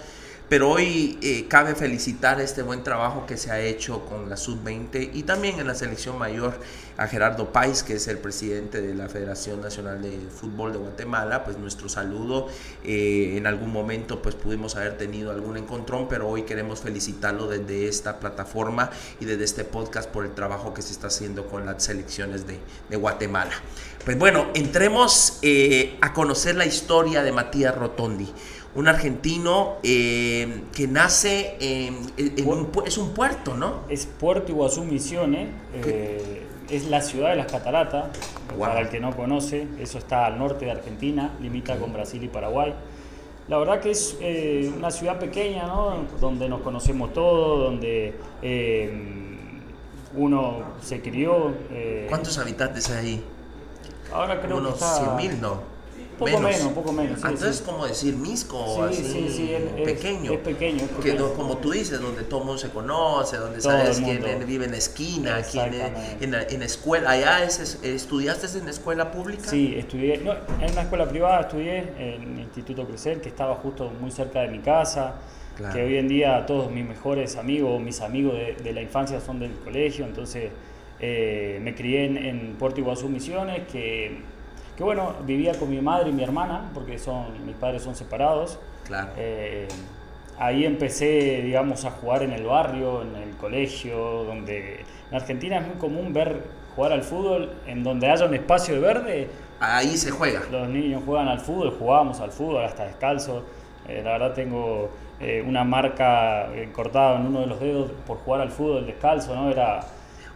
Pero 0.49 0.71
hoy 0.71 1.19
eh, 1.23 1.47
cabe 1.49 1.75
felicitar 1.75 2.41
este 2.41 2.63
buen 2.63 2.83
trabajo 2.83 3.25
que 3.27 3.37
se 3.37 3.51
ha 3.51 3.61
hecho 3.61 4.05
con 4.05 4.29
la 4.29 4.37
sub-20 4.37 5.11
y 5.15 5.23
también 5.23 5.59
en 5.59 5.67
la 5.67 5.75
selección 5.75 6.19
mayor 6.19 6.59
a 6.97 7.07
Gerardo 7.07 7.53
Páez, 7.53 7.83
que 7.83 7.95
es 7.95 8.09
el 8.09 8.19
presidente 8.19 8.81
de 8.81 8.95
la 8.95 9.09
Federación 9.09 9.61
Nacional 9.61 10.03
de 10.03 10.19
Fútbol 10.31 10.73
de 10.73 10.79
Guatemala. 10.79 11.45
Pues 11.45 11.59
nuestro 11.59 11.89
saludo. 11.89 12.49
Eh, 12.85 13.35
en 13.37 13.47
algún 13.47 13.73
momento 13.73 14.23
pues 14.23 14.35
pudimos 14.35 14.77
haber 14.77 14.99
tenido 14.99 15.31
algún 15.31 15.57
encontrón, 15.57 16.09
pero 16.09 16.29
hoy 16.29 16.43
queremos 16.43 16.81
felicitarlo 16.81 17.47
desde 17.47 17.89
esta 17.89 18.21
plataforma 18.21 18.91
y 19.21 19.25
desde 19.25 19.45
este 19.45 19.65
podcast 19.65 20.11
por 20.11 20.25
el 20.25 20.33
trabajo 20.33 20.75
que 20.75 20.83
se 20.83 20.93
está 20.93 21.09
haciendo 21.09 21.47
con 21.47 21.67
las 21.67 21.83
selecciones 21.83 22.47
de, 22.47 22.59
de 22.89 22.97
Guatemala. 22.97 23.53
Pues 24.05 24.19
bueno, 24.19 24.49
entremos 24.55 25.39
eh, 25.43 25.97
a 26.01 26.13
conocer 26.13 26.57
la 26.57 26.67
historia 26.67 27.23
de 27.23 27.33
Matías 27.33 27.75
Rotondi 27.77 28.33
un 28.75 28.89
argentino 28.89 29.77
eh, 29.83 30.63
que 30.73 30.87
nace 30.89 31.57
en, 31.61 31.95
un, 32.47 32.71
es 32.87 32.97
un 32.97 33.13
puerto, 33.13 33.55
¿no? 33.55 33.81
Es 33.89 34.07
Puerto 34.07 34.51
Iguazú 34.51 34.85
Misiones, 34.85 35.51
eh, 35.75 36.47
es 36.73 36.87
la 36.89 37.01
ciudad 37.01 37.31
de 37.31 37.37
las 37.37 37.51
cataratas, 37.51 38.07
para 38.59 38.81
el 38.81 38.89
que 38.89 38.99
no 38.99 39.15
conoce, 39.15 39.69
eso 39.79 39.99
está 39.99 40.27
al 40.27 40.39
norte 40.39 40.65
de 40.65 40.73
Argentina, 40.73 41.31
limita 41.41 41.77
con 41.77 41.93
Brasil 41.93 42.23
y 42.25 42.29
Paraguay. 42.29 42.75
La 43.49 43.59
verdad 43.59 43.81
que 43.81 43.91
es 43.91 44.17
eh, 44.21 44.73
una 44.77 44.91
ciudad 44.91 45.19
pequeña, 45.19 45.67
¿no? 45.67 46.05
Donde 46.21 46.49
nos 46.49 46.61
conocemos 46.61 47.13
todos, 47.13 47.65
donde 47.65 48.15
uno 50.15 50.63
se 50.81 51.01
crió. 51.01 51.53
¿Cuántos 52.09 52.39
habitantes 52.39 52.91
hay 52.91 53.07
ahí? 53.07 53.25
Ahora 54.13 54.41
creo 54.41 54.59
Unos 54.59 54.75
que 54.75 54.85
está... 54.85 55.19
100.000, 55.19 55.41
¿no? 55.41 55.72
Poco 56.25 56.41
menos, 56.41 56.73
poco 56.73 56.93
menos. 56.93 57.21
Sí, 57.21 57.27
Entonces, 57.27 57.57
es 57.57 57.63
como 57.63 57.87
decir 57.87 58.17
Misco, 58.17 58.89
sí, 58.91 59.03
así, 59.03 59.29
sí, 59.29 59.53
es, 59.53 59.63
pequeño. 59.85 60.33
Es 60.33 60.39
pequeño, 60.39 60.85
Que 61.03 61.17
como 61.17 61.59
tú 61.59 61.73
dices, 61.73 62.01
donde 62.01 62.23
todo 62.23 62.41
el 62.41 62.47
mundo 62.47 62.61
se 62.61 62.71
conoce, 62.71 63.37
donde 63.37 63.61
sabes 63.61 64.01
quién 64.01 64.23
vive 64.47 64.65
en 64.65 64.73
la 64.73 64.77
esquina, 64.79 65.43
quién 65.43 65.75
en, 66.21 66.35
en, 66.35 66.63
escuela. 66.63 67.11
¿Allá 67.11 67.45
es, 67.45 67.79
estudiaste 67.83 68.59
en 68.59 68.69
escuela 68.69 69.11
pública? 69.11 69.49
Sí, 69.49 69.75
estudié, 69.77 70.19
no, 70.19 70.33
en 70.33 70.73
una 70.73 70.83
escuela 70.83 71.09
privada 71.09 71.43
estudié, 71.43 71.79
en 71.99 72.35
el 72.35 72.41
Instituto 72.41 72.87
Crecer, 72.87 73.21
que 73.21 73.29
estaba 73.29 73.55
justo 73.57 73.91
muy 74.01 74.11
cerca 74.11 74.41
de 74.41 74.49
mi 74.49 74.61
casa. 74.61 75.15
Que 75.73 75.83
hoy 75.83 75.99
en 75.99 76.09
día 76.09 76.45
todos 76.47 76.73
mis 76.73 76.85
mejores 76.85 77.37
amigos, 77.37 77.81
mis 77.81 78.01
amigos 78.01 78.35
de, 78.35 78.55
de 78.55 78.73
la 78.73 78.81
infancia 78.81 79.21
son 79.21 79.39
del 79.39 79.53
colegio, 79.53 80.07
entonces 80.07 80.51
eh, 81.05 81.59
me 81.61 81.75
crié 81.75 82.05
en, 82.05 82.17
en 82.17 82.55
Puerto 82.55 82.81
Iguazú 82.81 83.09
Misiones, 83.09 83.67
que 83.73 84.21
que 84.83 84.85
bueno, 84.85 85.15
vivía 85.25 85.53
con 85.55 85.71
mi 85.71 85.81
madre 85.81 86.11
y 86.11 86.13
mi 86.13 86.25
hermana, 86.25 86.69
porque 86.75 86.99
son, 86.99 87.47
mis 87.47 87.55
padres 87.55 87.83
son 87.83 87.95
separados. 87.95 88.59
Claro. 88.85 89.11
Eh, 89.17 89.69
ahí 90.39 90.65
empecé, 90.65 91.41
digamos, 91.45 91.85
a 91.85 91.93
jugar 91.93 92.25
en 92.25 92.33
el 92.33 92.43
barrio, 92.43 93.03
en 93.03 93.15
el 93.15 93.37
colegio, 93.37 94.25
donde 94.25 94.85
en 95.09 95.15
Argentina 95.17 95.59
es 95.59 95.69
muy 95.69 95.77
común 95.77 96.13
ver 96.13 96.43
jugar 96.75 96.91
al 96.91 97.05
fútbol 97.05 97.53
en 97.65 97.85
donde 97.85 98.11
haya 98.11 98.27
un 98.27 98.35
espacio 98.35 98.75
de 98.75 98.81
verde. 98.81 99.29
Ahí 99.61 99.97
se 99.97 100.11
juega. 100.11 100.43
Los 100.51 100.69
niños 100.69 101.05
juegan 101.07 101.29
al 101.29 101.39
fútbol, 101.39 101.77
jugábamos 101.79 102.19
al 102.19 102.33
fútbol 102.33 102.65
hasta 102.65 102.85
descalzo. 102.85 103.45
Eh, 103.87 104.03
la 104.05 104.15
verdad 104.15 104.35
tengo 104.35 104.91
eh, 105.21 105.45
una 105.47 105.63
marca 105.63 106.49
cortada 106.73 107.21
en 107.21 107.27
uno 107.27 107.43
de 107.43 107.47
los 107.47 107.61
dedos 107.61 107.93
por 108.05 108.17
jugar 108.19 108.41
al 108.41 108.51
fútbol 108.51 108.85
descalzo, 108.85 109.33
¿no? 109.37 109.49
Era 109.49 109.79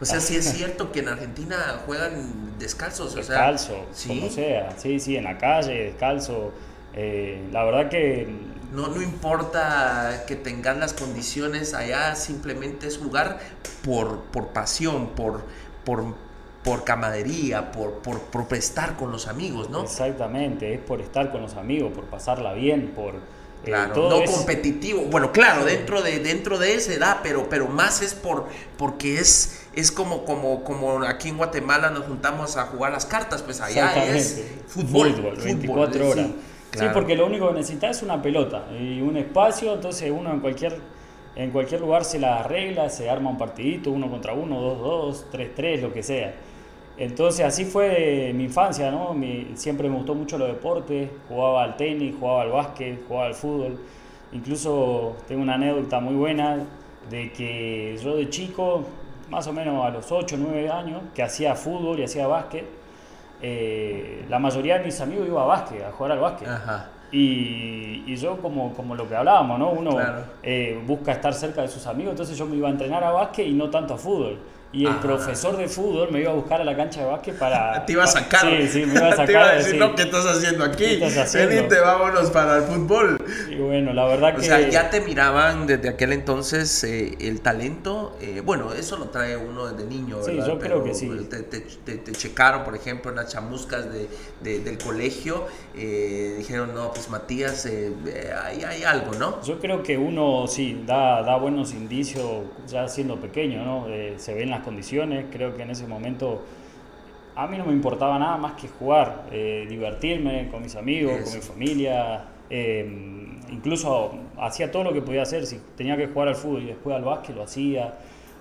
o 0.01 0.05
sea, 0.05 0.21
sí 0.21 0.37
es 0.37 0.53
cierto 0.53 0.93
que 0.93 1.01
en 1.01 1.09
Argentina 1.09 1.81
juegan 1.87 2.59
descalzos. 2.59 3.15
Descalzo, 3.15 3.87
o 3.91 3.95
sea, 3.95 4.09
como 4.09 4.31
sea. 4.31 4.75
Sí, 4.77 5.01
sí, 5.01 5.17
en 5.17 5.25
la 5.25 5.39
calle, 5.39 5.85
descalzo. 5.85 6.53
Eh, 6.95 7.49
la 7.53 7.65
verdad 7.65 7.89
que... 7.89 8.57
No, 8.73 8.89
no 8.89 9.01
importa 9.01 10.25
que 10.27 10.35
tengan 10.35 10.81
las 10.81 10.93
condiciones 10.93 11.73
allá, 11.73 12.17
simplemente 12.17 12.89
es 12.89 12.99
jugar 12.99 13.39
por, 13.85 14.23
por 14.25 14.49
pasión, 14.49 15.11
por, 15.11 15.45
por, 15.85 16.17
por 16.65 16.83
camadería, 16.83 17.71
por, 17.71 18.01
por, 18.01 18.21
por 18.23 18.53
estar 18.55 18.97
con 18.97 19.13
los 19.13 19.29
amigos, 19.29 19.71
¿no? 19.71 19.85
Exactamente, 19.85 20.75
es 20.75 20.81
por 20.81 21.01
estar 21.01 21.31
con 21.31 21.43
los 21.43 21.55
amigos, 21.55 21.93
por 21.95 22.07
pasarla 22.07 22.55
bien, 22.55 22.89
por 22.89 23.15
eh, 23.63 23.67
claro, 23.67 24.11
no 24.11 24.25
competitivo. 24.25 25.03
Bueno, 25.03 25.33
claro, 25.33 25.65
dentro 25.65 26.03
de 26.03 26.19
dentro 26.21 26.59
de 26.59 26.75
esa 26.75 26.93
edad, 26.93 27.19
pero 27.23 27.49
pero 27.49 27.69
más 27.69 28.03
es 28.03 28.15
por 28.15 28.47
porque 28.77 29.19
es 29.19 29.67
es 29.75 29.91
como 29.91 30.25
como 30.25 30.65
como 30.65 31.03
aquí 31.03 31.29
en 31.29 31.37
Guatemala 31.37 31.91
nos 31.91 32.05
juntamos 32.05 32.57
a 32.57 32.67
jugar 32.67 32.93
las 32.93 33.07
cartas, 33.07 33.43
pues 33.43 33.61
allá 33.61 34.07
es 34.07 34.43
fútbol, 34.69 35.15
fútbol, 35.15 35.37
24 35.37 36.09
horas. 36.09 36.27
Sí, 36.73 36.85
porque 36.93 37.17
lo 37.17 37.27
único 37.27 37.49
que 37.49 37.55
necesita 37.55 37.89
es 37.89 38.03
una 38.03 38.21
pelota 38.21 38.67
y 38.79 39.01
un 39.01 39.17
espacio, 39.17 39.73
entonces 39.73 40.11
uno 40.11 40.31
en 40.31 40.41
cualquier 40.41 40.79
en 41.37 41.51
cualquier 41.51 41.83
lugar 41.83 42.05
se 42.05 42.19
la 42.19 42.41
arregla, 42.41 42.89
se 42.89 43.11
arma 43.11 43.31
un 43.31 43.39
partidito, 43.39 43.91
uno 43.91 44.11
contra 44.11 44.33
uno, 44.33 44.61
dos, 44.61 44.79
dos, 44.79 45.27
tres, 45.31 45.51
tres, 45.55 45.83
lo 45.83 45.93
que 45.93 46.03
sea. 46.03 46.35
Entonces 46.99 47.45
así 47.45 47.65
fue 47.67 48.33
mi 48.35 48.45
infancia, 48.45 48.91
¿no? 48.91 49.15
siempre 49.55 49.89
me 49.89 49.97
gustó 49.97 50.15
mucho 50.15 50.39
los 50.39 50.49
deportes, 50.49 51.11
jugaba 51.29 51.65
al 51.65 51.77
tenis, 51.77 52.15
jugaba 52.19 52.43
al 52.43 52.51
básquet, 52.51 53.07
jugaba 53.07 53.27
al 53.27 53.35
fútbol. 53.35 53.79
Incluso 54.33 55.17
tengo 55.29 55.43
una 55.43 55.55
anécdota 55.55 56.01
muy 56.01 56.15
buena 56.15 56.59
de 57.11 57.33
que 57.33 57.99
yo 58.03 58.17
de 58.17 58.31
chico, 58.31 58.85
más 59.29 59.47
o 59.47 59.53
menos 59.53 59.85
a 59.85 59.91
los 59.91 60.11
8 60.11 60.37
o 60.37 60.39
9 60.39 60.71
años, 60.71 61.03
que 61.15 61.23
hacía 61.23 61.55
fútbol 61.55 62.01
y 62.01 62.05
hacía 62.05 62.27
básquet, 62.27 62.65
eh, 63.43 64.25
la 64.31 64.39
mayoría 64.39 64.79
de 64.79 64.85
mis 64.85 64.99
amigos 65.01 65.29
iba 65.29 65.43
a 65.43 65.47
básquet, 65.47 65.85
a 65.85 65.93
jugar 65.93 66.13
al 66.13 66.21
básquet. 66.21 66.49
Y, 67.13 68.03
y, 68.07 68.17
yo 68.17 68.39
como, 68.39 68.73
como 68.75 68.95
lo 68.97 69.09
que 69.09 69.15
hablábamos, 69.15 69.59
¿no? 69.59 69.71
Uno 69.71 69.97
eh, 70.43 70.83
busca 70.87 71.13
estar 71.13 71.33
cerca 71.35 71.63
de 71.63 71.69
sus 71.69 71.87
amigos, 71.87 72.13
entonces 72.13 72.37
yo 72.37 72.47
me 72.47 72.57
iba 72.57 72.69
a 72.69 72.73
entrenar 72.73 73.05
a 73.05 73.13
básquet 73.13 73.47
y 73.47 73.53
no 73.53 73.71
tanto 73.71 73.95
a 73.95 73.99
fútbol. 73.99 74.39
Y 74.73 74.85
el 74.85 74.97
profesor 74.97 75.57
de 75.57 75.69
fútbol 75.69 76.11
me 76.11 76.21
iba 76.21 76.33
a 76.33 76.35
buscar 76.35 76.61
a 76.61 76.65
la 76.65 76.77
cancha 76.77 77.01
de 77.01 77.07
básquet 77.07 77.39
para... 77.39 77.85
Te 77.87 77.93
iba 77.93 78.05
a 78.05 78.07
sacar. 78.07 78.43
Sí, 78.43 78.69
sí, 78.69 78.87
me 78.87 78.95
iba 78.95 79.09
a 79.09 79.11
sacar. 79.13 79.27
Te 79.27 79.33
iba 79.33 79.49
a 79.49 79.55
decir, 79.55 79.77
no, 79.77 79.95
¿qué 79.95 80.03
estás 80.03 80.27
haciendo 80.27 80.65
aquí? 80.65 81.01
Venite, 81.35 81.81
vámonos 81.81 82.31
para 82.31 82.59
el 82.59 82.63
fútbol. 82.65 83.19
Y 83.49 83.55
bueno, 83.57 83.93
la 83.93 84.05
verdad 84.07 84.35
que... 84.35 84.41
O 84.41 84.45
sea, 84.45 84.69
ya 84.69 84.91
te 84.91 85.01
miraban 85.01 85.67
desde 85.67 85.89
aquel 85.89 86.13
entonces 86.13 86.85
eh, 86.85 87.17
el 87.21 87.41
talento. 87.41 88.17
Eh, 88.21 88.43
bueno, 88.45 88.73
eso 88.73 88.99
lo 88.99 89.07
trae 89.07 89.37
uno 89.37 89.67
desde 89.67 89.89
niño, 89.89 90.19
¿verdad? 90.19 90.45
Sí, 90.45 90.51
yo 90.51 90.59
creo 90.59 90.85
que 90.85 90.95
sí. 90.95 91.11
Te, 91.31 91.43
te, 91.43 91.61
te, 91.97 92.13
checaron, 92.13 92.65
por 92.65 92.75
ejemplo, 92.75 93.11
en 93.11 93.17
las 93.17 93.33
chamuscas 93.33 93.91
de, 93.91 94.09
de, 94.43 94.61
del 94.61 94.79
colegio. 94.79 95.47
Eh, 95.75 96.35
dijeron, 96.39 96.75
no, 96.75 96.93
pues 96.93 97.09
Matías, 97.09 97.67
ahí 98.45 98.63
hay 98.63 98.83
algo, 98.83 99.15
¿no? 99.15 99.43
Yo 99.43 99.59
creo 99.59 99.83
que 99.83 99.97
uno, 99.97 100.47
sí, 100.49 100.83
da, 100.87 101.23
da 101.23 101.37
buenos 101.37 101.73
indicios 101.73 102.45
ya 102.67 102.89
siendo 102.89 103.17
pequeño, 103.17 103.65
¿no? 103.65 103.87
se 104.17 104.35
ven 104.35 104.51
las 104.51 104.66
condiciones. 104.67 105.27
Creo 105.31 105.57
que 105.57 105.63
en 105.63 105.71
ese 105.71 105.87
momento 105.87 106.43
a 107.37 107.47
mí 107.47 107.57
no 107.57 107.65
me 107.65 107.73
importaba 107.73 108.19
nada 108.19 108.37
más 108.37 108.53
que 108.61 108.67
jugar, 108.69 109.29
eh, 109.31 109.65
divertirme 109.69 110.49
con 110.51 110.63
mis 110.63 110.75
amigos, 110.75 111.21
con 111.23 111.35
mi 111.35 111.41
familia. 111.41 112.25
Em, 112.51 113.41
incluso 113.51 114.13
hacía 114.39 114.71
todo 114.71 114.85
lo 114.85 114.93
que 114.93 115.01
podía 115.01 115.23
hacer. 115.23 115.47
Si 115.47 115.61
tenía 115.77 115.97
que 115.97 116.09
jugar 116.09 116.29
al 116.29 116.37
fútbol 116.37 116.63
y 116.63 116.67
después 116.67 116.97
al 116.97 117.05
básquet, 117.05 117.37
lo 117.37 117.45
hacía. 117.45 117.95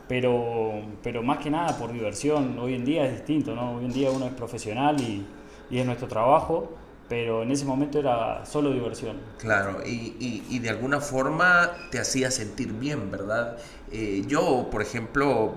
Pero, 0.08 0.82
pero 1.04 1.24
más 1.24 1.38
que 1.40 1.50
nada 1.50 1.78
por 1.78 1.94
diversión. 1.94 2.58
Hoy 2.60 2.74
en 2.74 2.86
día 2.86 3.06
es 3.06 3.14
distinto, 3.14 3.56
¿no? 3.56 3.76
Hoy 3.78 3.86
en 3.86 3.94
día 3.94 4.12
uno 4.12 4.26
es 4.26 4.34
profesional 4.34 5.00
y, 5.00 5.26
y 5.70 5.80
es 5.80 5.86
nuestro 5.86 6.08
trabajo 6.08 6.76
pero 7.08 7.44
en 7.44 7.52
ese 7.52 7.66
momento 7.66 8.00
era 8.00 8.46
solo 8.46 8.72
diversión. 8.72 9.18
Claro, 9.38 9.82
y, 9.86 10.16
y, 10.20 10.44
y 10.50 10.60
de 10.60 10.70
alguna 10.70 11.00
forma 11.00 11.72
te 11.92 12.00
hacía 12.00 12.32
sentir 12.32 12.74
bien, 12.74 13.12
¿verdad? 13.12 13.58
Eh, 13.98 14.26
yo, 14.28 14.68
por 14.70 14.82
ejemplo, 14.82 15.56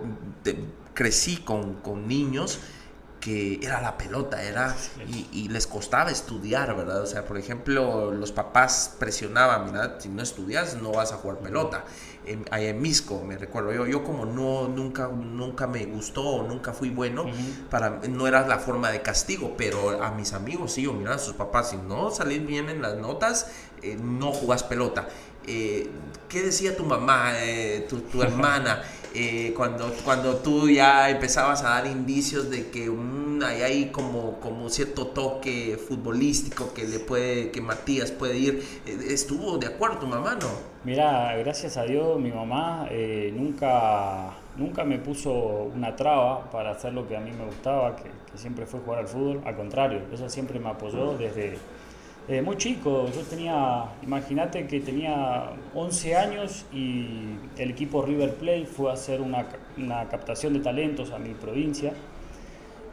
crecí 0.94 1.38
con, 1.38 1.74
con, 1.80 2.06
niños 2.06 2.60
que 3.18 3.58
era 3.60 3.80
la 3.80 3.98
pelota, 3.98 4.40
era 4.44 4.76
y, 5.32 5.48
les 5.48 5.66
costaba 5.66 6.12
estudiar, 6.12 6.76
¿verdad? 6.76 7.02
O 7.02 7.06
sea, 7.06 7.24
por 7.24 7.36
ejemplo, 7.36 8.12
los 8.12 8.30
papás 8.30 8.94
presionaban, 8.96 9.66
mira, 9.66 9.96
si 9.98 10.08
no 10.08 10.22
estudias 10.22 10.80
no 10.80 10.92
vas 10.92 11.10
a 11.10 11.16
jugar 11.16 11.38
pelota. 11.38 11.84
En, 12.26 12.44
ahí 12.52 12.66
en 12.66 12.80
Misco, 12.80 13.24
me 13.24 13.36
recuerdo, 13.36 13.72
yo, 13.72 13.86
yo 13.86 14.04
como 14.04 14.24
no, 14.24 14.68
nunca, 14.68 15.08
nunca 15.08 15.66
me 15.66 15.84
gustó, 15.86 16.44
nunca 16.44 16.72
fui 16.72 16.90
bueno, 16.90 17.24
para, 17.70 17.90
no 18.08 18.28
era 18.28 18.46
la 18.46 18.60
forma 18.60 18.92
de 18.92 19.02
castigo, 19.02 19.54
pero 19.56 20.00
a 20.00 20.12
mis 20.12 20.32
amigos 20.32 20.74
sí, 20.74 20.82
yo 20.82 20.92
miraba 20.92 21.16
a 21.16 21.18
sus 21.18 21.34
papás, 21.34 21.70
si 21.70 21.76
no 21.76 22.12
salís 22.12 22.46
bien 22.46 22.68
en 22.68 22.82
las 22.82 22.98
notas, 22.98 23.50
eh, 23.82 23.96
no 24.00 24.32
jugás 24.32 24.62
pelota. 24.62 25.08
Eh, 25.48 25.88
¿qué 26.28 26.42
decía 26.42 26.76
tu 26.76 26.84
mamá, 26.84 27.32
eh, 27.38 27.88
tu, 27.88 28.22
hermana, 28.22 28.82
eh, 29.14 29.54
cuando, 29.56 29.90
cuando 30.04 30.36
tú 30.36 30.68
ya 30.68 31.08
empezabas 31.08 31.62
a 31.62 31.70
dar 31.70 31.86
indicios 31.86 32.50
de 32.50 32.68
que 32.68 32.90
mm, 32.90 33.42
hay 33.42 33.86
como, 33.86 34.38
como 34.40 34.68
cierto 34.68 35.06
toque 35.06 35.78
futbolístico 35.78 36.74
que 36.74 36.86
le 36.86 36.98
puede, 36.98 37.50
que 37.50 37.62
Matías 37.62 38.12
puede 38.12 38.36
ir? 38.36 38.82
¿Estuvo 39.08 39.56
de 39.56 39.68
acuerdo 39.68 40.00
tu 40.00 40.06
mamá, 40.06 40.34
no? 40.34 40.48
Mira, 40.84 41.34
gracias 41.38 41.78
a 41.78 41.84
Dios 41.84 42.20
mi 42.20 42.30
mamá 42.30 42.86
nunca, 43.32 44.34
nunca 44.58 44.84
me 44.84 44.98
puso 44.98 45.32
una 45.74 45.96
traba 45.96 46.50
para 46.50 46.72
hacer 46.72 46.92
lo 46.92 47.08
que 47.08 47.16
a 47.16 47.20
mí 47.20 47.30
me 47.32 47.46
gustaba, 47.46 47.96
que, 47.96 48.02
que 48.02 48.36
siempre 48.36 48.66
fue 48.66 48.80
jugar 48.80 48.98
al 48.98 49.08
fútbol. 49.08 49.40
Al 49.46 49.56
contrario, 49.56 50.02
ella 50.12 50.28
siempre 50.28 50.60
me 50.60 50.68
apoyó 50.68 51.16
desde 51.16 51.56
Eh, 52.28 52.42
muy 52.42 52.56
chico, 52.58 53.06
yo 53.14 53.22
tenía, 53.22 53.84
imagínate 54.02 54.66
que 54.66 54.80
tenía 54.80 55.50
11 55.74 56.14
años 56.16 56.66
y 56.74 57.06
el 57.56 57.70
equipo 57.70 58.02
River 58.02 58.34
Plate 58.34 58.66
fue 58.66 58.90
a 58.90 58.94
hacer 58.94 59.22
una, 59.22 59.46
una 59.78 60.06
captación 60.08 60.52
de 60.52 60.60
talentos 60.60 61.10
a 61.10 61.18
mi 61.18 61.30
provincia 61.32 61.94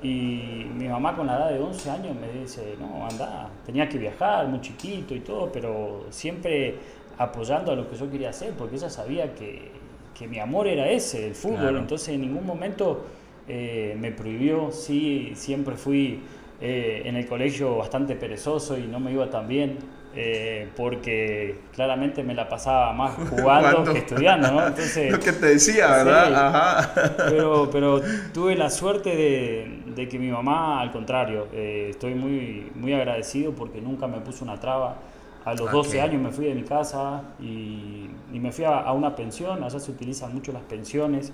y 0.02 0.66
mi 0.78 0.88
mamá 0.88 1.16
con 1.18 1.28
la 1.28 1.36
edad 1.36 1.50
de 1.52 1.60
11 1.60 1.90
años 1.90 2.16
me 2.16 2.40
dice, 2.40 2.76
no, 2.80 3.06
anda, 3.06 3.50
tenía 3.66 3.90
que 3.90 3.98
viajar, 3.98 4.48
muy 4.48 4.62
chiquito 4.62 5.14
y 5.14 5.20
todo, 5.20 5.52
pero 5.52 6.06
siempre 6.12 6.76
apoyando 7.18 7.74
a 7.74 7.76
lo 7.76 7.90
que 7.90 7.98
yo 7.98 8.10
quería 8.10 8.30
hacer, 8.30 8.54
porque 8.54 8.78
ella 8.78 8.90
sabía 8.90 9.36
que, 9.36 9.70
que 10.18 10.30
mi 10.30 10.40
amor 10.40 10.68
era 10.68 10.90
ese, 10.90 11.28
el 11.28 11.36
fútbol, 11.36 11.60
Claro. 11.60 11.80
entonces 11.80 12.10
en 12.10 12.22
ningún 12.22 12.46
momento 12.46 13.06
eh, 13.50 13.98
me 14.00 14.12
prohibió, 14.12 14.72
sí, 14.72 15.34
siempre 15.36 15.76
fui 15.76 16.22
eh, 16.60 17.04
en 17.06 17.16
el 17.18 17.26
colegio 17.28 17.78
bastante 17.78 18.16
perezoso 18.16 18.78
y 18.78 18.88
no 18.88 19.00
me 19.00 19.12
iba 19.12 19.30
tan 19.30 19.48
bien, 19.48 19.78
eh, 20.14 20.72
porque 20.76 21.70
claramente 21.74 22.24
me 22.24 22.34
la 22.34 22.48
pasaba 22.48 22.94
más 22.94 23.16
jugando 23.30 23.88
que 23.90 24.00
estudiando, 24.00 24.52
¿no? 24.52 24.66
Entonces, 24.68 25.12
Lo 25.12 25.20
que 25.20 25.34
te 25.34 25.48
decía, 25.48 25.88
¿verdad? 25.92 26.28
Sí. 26.28 26.34
Ajá. 26.34 26.94
pero, 27.26 27.70
pero 27.72 28.02
tuve 28.34 28.56
la 28.56 28.70
suerte 28.70 29.16
de, 29.16 29.84
de 29.88 30.08
que 30.08 30.20
mi 30.20 30.30
mamá, 30.30 30.82
al 30.82 30.92
contrario, 30.92 31.48
eh, 31.54 31.88
estoy 31.90 32.16
muy, 32.16 32.72
muy 32.76 32.94
agradecido 32.94 33.54
porque 33.54 33.82
nunca 33.82 34.08
me 34.08 34.20
puso 34.22 34.44
una 34.44 34.60
traba. 34.60 35.04
A 35.44 35.54
los 35.54 35.70
12 35.70 36.02
Ok. 36.02 36.02
años 36.02 36.22
me 36.22 36.32
fui 36.32 36.46
de 36.46 36.56
mi 36.56 36.64
casa 36.64 37.36
y, 37.40 38.10
y 38.34 38.40
me 38.40 38.52
fui 38.52 38.66
a, 38.66 38.80
a 38.80 38.94
una 38.94 39.16
pensión. 39.16 39.64
Allá 39.64 39.80
se 39.80 39.92
utilizan 39.92 40.34
mucho 40.34 40.52
las 40.52 40.64
pensiones, 40.64 41.34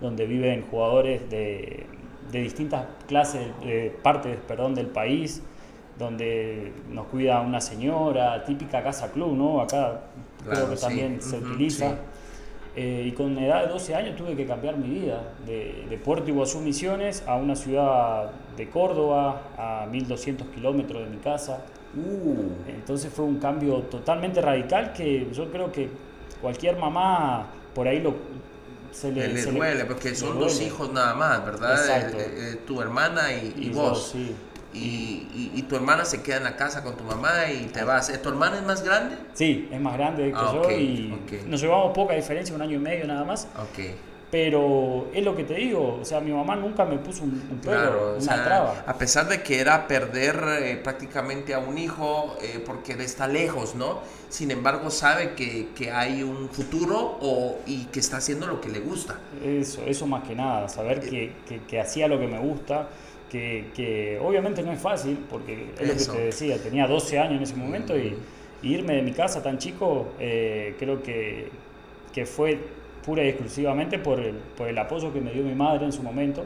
donde 0.00 0.26
viven 0.26 0.62
jugadores 0.62 1.28
de, 1.28 1.86
de 2.30 2.40
distintas 2.40 2.86
clases, 3.06 3.48
de 3.60 3.96
partes 4.02 4.36
perdón, 4.46 4.74
del 4.74 4.88
país, 4.88 5.42
donde 5.98 6.72
nos 6.90 7.06
cuida 7.06 7.40
una 7.40 7.60
señora, 7.60 8.44
típica 8.44 8.82
casa 8.82 9.10
club, 9.10 9.34
¿no? 9.34 9.60
Acá 9.60 10.00
creo 10.48 10.70
que 10.70 10.76
sí. 10.76 10.82
también 10.86 11.22
se 11.22 11.38
utiliza. 11.38 11.90
sí. 11.90 11.96
Eh, 12.76 13.06
y 13.08 13.10
con 13.10 13.36
edad 13.38 13.64
de 13.64 13.72
12 13.72 13.94
años 13.96 14.14
tuve 14.14 14.36
que 14.36 14.46
cambiar 14.46 14.76
mi 14.76 15.00
vida 15.00 15.32
de, 15.44 15.84
de 15.90 15.98
Puerto 15.98 16.30
Iguazú 16.30 16.60
Misiones 16.60 17.24
a 17.26 17.34
una 17.34 17.56
ciudad 17.56 18.30
de 18.56 18.68
Córdoba, 18.68 19.42
a 19.58 19.86
1200 19.90 20.46
kilómetros 20.48 21.02
de 21.02 21.10
mi 21.10 21.16
casa. 21.16 21.64
Uh, 21.96 22.70
Entonces 22.70 23.12
fue 23.12 23.24
un 23.24 23.40
cambio 23.40 23.78
totalmente 23.82 24.40
radical 24.40 24.92
que 24.92 25.28
yo 25.32 25.50
creo 25.50 25.72
que 25.72 25.88
cualquier 26.40 26.76
mamá 26.76 27.48
por 27.74 27.88
ahí 27.88 28.00
lo, 28.00 28.14
se 28.92 29.12
le, 29.12 29.28
le, 29.28 29.42
se 29.42 29.52
le- 29.52 29.58
duele, 29.58 29.84
porque 29.84 30.10
le 30.10 30.14
son 30.16 30.38
dos 30.38 30.60
hijos 30.60 30.92
nada 30.92 31.14
más, 31.14 31.44
¿verdad? 31.44 31.88
Eh, 31.88 32.52
eh, 32.52 32.60
tu 32.66 32.80
hermana 32.80 33.32
y, 33.32 33.54
y 33.56 33.66
Y 33.66 33.70
vos. 33.70 33.90
vos, 33.90 34.08
sí. 34.12 34.34
Y, 34.74 35.50
y- 35.54 35.62
tu 35.62 35.76
hermana 35.76 36.04
se 36.04 36.22
queda 36.22 36.36
en 36.36 36.44
la 36.44 36.56
casa 36.56 36.84
con 36.84 36.94
tu 36.96 37.02
mamá 37.04 37.50
y 37.50 37.66
te 37.66 37.82
vas. 37.84 38.10
¿Eh, 38.10 38.18
¿Tu 38.18 38.28
hermana 38.28 38.56
es 38.58 38.62
más 38.64 38.82
grande? 38.82 39.16
Sí, 39.32 39.66
es 39.72 39.80
más 39.80 39.94
grande 39.96 40.24
que 40.30 40.34
Ah, 40.36 40.52
yo 40.62 40.70
y 40.70 41.14
nos 41.46 41.60
llevamos 41.60 41.92
poca 41.94 42.14
diferencia, 42.14 42.54
un 42.54 42.60
año 42.62 42.76
y 42.76 42.78
medio 42.78 43.06
nada 43.06 43.24
más. 43.24 43.48
Ok. 43.56 43.78
Pero 44.30 45.10
es 45.14 45.24
lo 45.24 45.34
que 45.36 45.44
te 45.44 45.54
digo, 45.54 45.98
o 46.00 46.04
sea, 46.04 46.20
mi 46.20 46.32
mamá 46.32 46.54
nunca 46.56 46.84
me 46.84 46.98
puso 46.98 47.24
un, 47.24 47.30
un 47.50 47.60
Claro, 47.60 48.14
una 48.16 48.16
o 48.16 48.20
sea, 48.20 48.44
traba. 48.44 48.84
a 48.86 48.98
pesar 48.98 49.28
de 49.28 49.42
que 49.42 49.60
era 49.60 49.86
perder 49.88 50.36
eh, 50.62 50.76
prácticamente 50.76 51.54
a 51.54 51.58
un 51.58 51.76
hijo 51.78 52.36
eh, 52.40 52.62
porque 52.64 52.92
está 52.92 53.26
lejos, 53.26 53.74
¿no? 53.74 54.02
Sin 54.28 54.50
embargo, 54.50 54.90
sabe 54.90 55.34
que, 55.34 55.72
que 55.74 55.90
hay 55.90 56.22
un 56.22 56.50
futuro 56.50 57.18
o, 57.20 57.62
y 57.66 57.86
que 57.86 58.00
está 58.00 58.18
haciendo 58.18 58.46
lo 58.46 58.60
que 58.60 58.68
le 58.68 58.80
gusta. 58.80 59.20
Eso, 59.30 59.84
eso 59.86 60.06
más 60.06 60.26
que 60.26 60.34
nada, 60.34 60.68
saber 60.68 61.04
que, 61.04 61.42
que- 61.46 61.64
que 61.66 61.80
hacía 61.80 62.08
lo 62.08 62.18
que 62.18 62.26
me 62.26 62.38
gusta, 62.38 62.88
que, 63.28 63.72
que 63.74 64.18
obviamente 64.22 64.62
no 64.62 64.72
es 64.72 64.80
fácil, 64.80 65.26
porque 65.28 65.74
es 65.78 65.86
Eso. 65.86 65.96
lo 65.96 65.96
que 65.96 66.06
te 66.18 66.24
decía, 66.26 66.62
tenía 66.62 66.86
12 66.86 67.18
años 67.18 67.36
en 67.36 67.42
ese 67.42 67.56
momento 67.56 67.96
y, 67.98 68.16
y 68.62 68.74
irme 68.74 68.94
de 68.96 69.02
mi 69.02 69.12
casa 69.12 69.42
tan 69.42 69.58
chico, 69.58 70.14
eh, 70.18 70.76
creo 70.78 71.02
que, 71.02 71.52
que 72.12 72.24
fue 72.26 72.77
pura 73.08 73.24
y 73.24 73.28
exclusivamente 73.28 73.98
por 73.98 74.20
el, 74.20 74.34
por 74.56 74.68
el 74.68 74.76
apoyo 74.76 75.10
que 75.14 75.20
me 75.22 75.30
dio 75.32 75.42
mi 75.42 75.54
madre 75.54 75.86
en 75.86 75.92
su 75.92 76.02
momento 76.02 76.44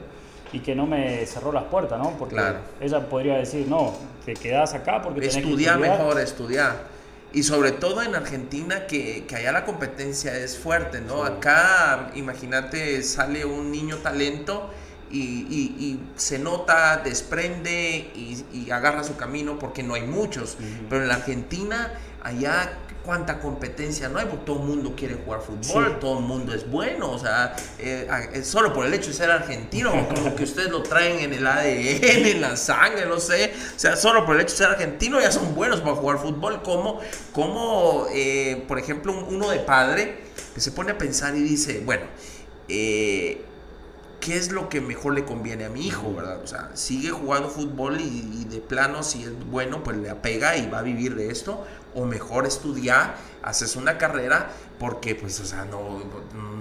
y 0.53 0.59
que 0.59 0.73
no 0.75 0.85
me 0.87 1.25
cerró 1.25 1.51
las 1.51 1.65
puertas, 1.65 1.99
¿no? 1.99 2.11
Porque 2.17 2.35
Claro. 2.35 2.59
ella 2.79 3.01
podría 3.09 3.35
decir, 3.37 3.67
no, 3.67 3.93
te 4.25 4.33
quedás 4.33 4.73
acá 4.73 5.01
porque 5.01 5.19
tenés 5.19 5.35
que 5.35 5.41
estudiar. 5.41 5.77
mejor, 5.79 6.17
estudiar. 6.21 6.93
Y 7.33 7.43
sobre 7.43 7.71
todo 7.73 8.01
en 8.01 8.15
Argentina, 8.15 8.87
que, 8.87 9.25
que 9.27 9.35
allá 9.35 9.51
la 9.51 9.65
competencia 9.65 10.33
es 10.37 10.57
fuerte, 10.57 11.01
¿no? 11.01 11.25
Sí. 11.25 11.31
Acá, 11.33 12.11
imagínate, 12.15 13.03
sale 13.03 13.43
un 13.43 13.69
niño 13.71 13.97
talento 13.97 14.69
y, 15.11 15.17
y- 15.19 15.75
y 15.79 15.99
se 16.15 16.39
nota, 16.39 17.01
desprende 17.03 18.11
y, 18.15 18.43
y 18.53 18.71
agarra 18.71 19.03
su 19.03 19.15
camino 19.17 19.59
porque 19.59 19.83
no 19.83 19.95
hay 19.95 20.03
muchos. 20.03 20.57
Pero 20.89 21.01
en 21.01 21.07
la 21.09 21.15
Argentina, 21.15 21.91
allá, 22.23 22.77
cuánta 23.03 23.39
competencia 23.39 24.07
no 24.07 24.17
hay, 24.19 24.27
porque 24.27 24.45
todo 24.45 24.59
el 24.61 24.65
mundo 24.65 24.93
quiere 24.95 25.15
jugar 25.15 25.41
fútbol, 25.41 25.87
Sí. 25.87 25.95
todo 25.99 26.19
el 26.19 26.23
mundo 26.25 26.53
es 26.53 26.69
bueno, 26.71 27.11
o 27.11 27.19
sea, 27.19 27.53
eh, 27.79 28.07
eh, 28.33 28.43
solo 28.45 28.71
por 28.73 28.85
el 28.85 28.93
hecho 28.93 29.09
de 29.09 29.13
ser 29.13 29.29
argentino, 29.29 29.91
como 30.15 30.33
que 30.33 30.43
ustedes 30.45 30.69
lo 30.69 30.81
traen 30.83 31.19
en 31.19 31.33
el 31.33 31.45
ADN, 31.45 32.25
en 32.31 32.39
la 32.41 32.55
sangre, 32.55 33.05
no 33.05 33.19
sé, 33.19 33.51
o 33.75 33.79
sea, 33.79 33.97
solo 33.97 34.25
por 34.25 34.35
el 34.35 34.41
hecho 34.43 34.51
de 34.53 34.57
ser 34.57 34.67
argentino 34.67 35.19
ya 35.19 35.31
son 35.33 35.53
buenos 35.53 35.81
para 35.81 35.95
jugar 35.97 36.19
fútbol, 36.19 36.61
como, 36.63 37.01
como 37.33 38.05
eh, 38.13 38.63
por 38.69 38.79
ejemplo, 38.79 39.11
un- 39.11 39.35
uno 39.35 39.49
de 39.49 39.59
padre 39.59 40.19
que 40.55 40.61
se 40.61 40.71
pone 40.71 40.91
a 40.93 40.97
pensar 40.97 41.35
y 41.35 41.41
dice, 41.41 41.81
bueno, 41.85 42.03
eh, 42.69 43.41
qué 44.23 44.37
es 44.37 44.51
lo 44.51 44.69
que 44.69 44.79
mejor 44.81 45.13
le 45.13 45.25
conviene 45.25 45.65
a 45.65 45.69
mi 45.69 45.85
hijo, 45.87 46.13
¿verdad? 46.13 46.41
O 46.41 46.47
sea, 46.47 46.71
sigue 46.75 47.09
jugando 47.11 47.49
fútbol 47.49 47.99
y, 47.99 48.03
y 48.41 48.45
de 48.45 48.59
plano, 48.61 49.03
si 49.03 49.23
es 49.23 49.31
bueno, 49.51 49.83
pues 49.83 49.97
le 49.97 50.09
apega 50.09 50.55
y 50.57 50.69
va 50.69 50.79
a 50.79 50.81
vivir 50.83 51.15
de 51.15 51.29
esto, 51.29 51.65
o 51.93 52.05
mejor 52.05 52.45
estudiar, 52.45 53.15
haces 53.41 53.75
una 53.75 53.97
carrera, 53.97 54.49
porque 54.79 55.15
pues, 55.15 55.39
o 55.41 55.45
sea, 55.45 55.65
no, 55.65 56.01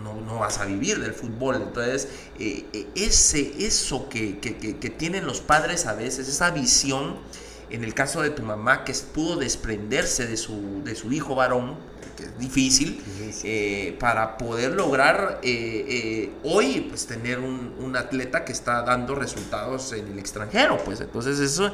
no, 0.02 0.20
no 0.20 0.38
vas 0.40 0.58
a 0.58 0.64
vivir 0.64 1.00
del 1.00 1.14
fútbol. 1.14 1.56
Entonces, 1.56 2.08
eh, 2.38 2.66
eh, 2.72 2.86
ese, 2.96 3.64
eso 3.64 4.08
que, 4.08 4.38
que, 4.40 4.56
que- 4.56 4.78
que 4.78 4.90
tienen 4.90 5.26
los 5.26 5.40
padres 5.40 5.86
a 5.86 5.94
veces, 5.94 6.28
esa 6.28 6.50
visión, 6.50 7.16
en 7.70 7.84
el 7.84 7.94
caso 7.94 8.20
de 8.22 8.30
tu 8.30 8.42
mamá, 8.42 8.84
que 8.84 8.92
pudo 9.14 9.36
desprenderse 9.36 10.26
de 10.26 10.36
su, 10.36 10.82
de 10.84 10.94
su 10.94 11.12
hijo 11.12 11.34
varón, 11.34 11.76
que 12.16 12.24
es 12.24 12.38
difícil, 12.38 13.02
Difícil. 13.04 13.50
eh, 13.50 13.96
para 14.00 14.36
poder 14.38 14.72
lograr 14.72 15.40
eh, 15.42 15.84
eh, 15.88 16.30
hoy 16.44 16.86
pues 16.88 17.06
tener 17.06 17.38
un, 17.40 17.74
un 17.78 17.96
atleta 17.96 18.44
que 18.44 18.52
está 18.52 18.82
dando 18.82 19.14
resultados 19.14 19.92
en 19.92 20.08
el 20.08 20.18
extranjero 20.18 20.78
pues 20.84 21.00
entonces 21.00 21.38
eso 21.40 21.72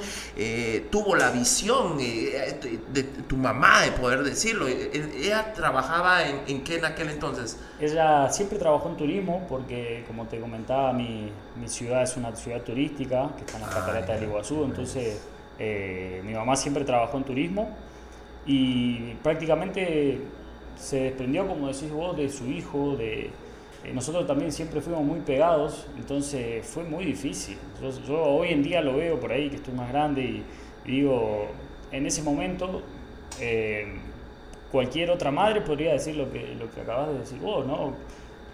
tuvo 0.90 1.16
la 1.16 1.31
visión 1.31 1.98
de, 1.98 2.59
de 2.92 3.03
tu 3.05 3.37
mamá 3.37 3.83
de 3.83 3.92
poder 3.92 4.22
decirlo 4.22 4.66
ella 4.68 5.53
trabajaba 5.55 6.27
en, 6.29 6.42
en 6.46 6.64
qué 6.64 6.77
en 6.77 6.85
aquel 6.85 7.11
entonces 7.11 7.59
Ella 7.79 8.29
siempre 8.31 8.59
trabajó 8.59 8.88
en 8.88 8.96
turismo 8.96 9.46
porque, 9.48 10.03
como 10.07 10.27
te 10.27 10.40
comentaba, 10.40 10.92
mi, 10.92 11.33
mi 11.55 11.68
ciudad 11.68 12.03
es 12.03 12.16
una 12.16 12.35
ciudad 12.35 12.62
turística 12.62 13.35
que 13.37 13.44
está 13.44 13.57
en 13.59 13.62
la 13.62 13.68
Ah, 13.68 13.70
catarata 13.70 14.14
ya. 14.14 14.14
del 14.14 14.24
Iguazú, 14.24 14.64
entonces 14.64 15.20
eh, 15.59 16.20
mi 16.24 16.35
mamá 16.35 16.57
siempre 16.57 16.85
trabajó 16.85 17.18
en 17.18 17.24
turismo 17.24 17.77
y 18.49 19.15
prácticamente 19.23 20.23
se 20.77 21.03
desprendió, 21.03 21.47
como 21.47 21.69
decís 21.69 21.91
vos, 21.93 22.17
de 22.17 22.29
su 22.29 22.47
hijo, 22.47 22.97
de... 22.97 23.27
eh, 23.85 23.93
nosotros 23.93 24.27
también 24.27 24.51
siempre 24.51 24.81
fuimos 24.81 25.05
muy 25.05 25.21
pegados, 25.21 25.87
entonces 25.97 26.67
fue 26.67 26.83
muy 26.85 27.05
difícil. 27.05 27.59
Yo, 28.07 28.23
hoy 28.23 28.49
en 28.49 28.63
día 28.63 28.81
lo 28.81 28.97
veo 28.97 29.21
por 29.21 29.33
ahí, 29.33 29.51
que 29.51 29.57
estoy 29.57 29.75
más 29.75 29.91
grande 29.91 30.23
y, 30.23 30.43
y 30.87 30.91
digo, 30.91 31.47
en 31.93 32.07
ese 32.07 32.23
momento 32.23 32.83
eh, 33.41 33.87
cualquier 34.73 35.11
otra 35.11 35.31
madre 35.31 35.61
podría 35.61 35.93
decir 35.93 36.17
lo 36.17 36.33
que, 36.33 36.55
lo 36.59 36.71
que 36.71 36.81
acabas 36.81 37.09
de 37.13 37.19
decir 37.19 37.39
vos, 37.41 37.67
¿no? 37.67 37.93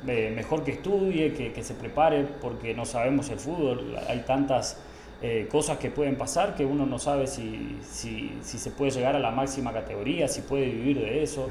Eh, 0.06 0.32
mejor 0.34 0.64
que 0.64 0.72
estudie, 0.72 1.32
que, 1.32 1.52
que 1.52 1.62
se 1.62 1.74
prepare, 1.74 2.26
porque 2.42 2.74
no 2.74 2.84
sabemos 2.84 3.30
el 3.30 3.38
fútbol, 3.38 3.96
hay 4.08 4.20
tantas 4.26 4.76
eh, 5.22 5.48
cosas 5.50 5.78
que 5.78 5.90
pueden 5.90 6.16
pasar 6.16 6.54
que 6.54 6.64
uno 6.64 6.86
no 6.86 6.98
sabe 6.98 7.26
si, 7.26 7.78
si, 7.82 8.38
si 8.42 8.58
se 8.58 8.70
puede 8.70 8.90
llegar 8.90 9.16
a 9.16 9.18
la 9.18 9.30
máxima 9.30 9.72
categoría, 9.72 10.28
si 10.28 10.42
puede 10.42 10.66
vivir 10.66 10.98
de 11.00 11.22
eso. 11.22 11.48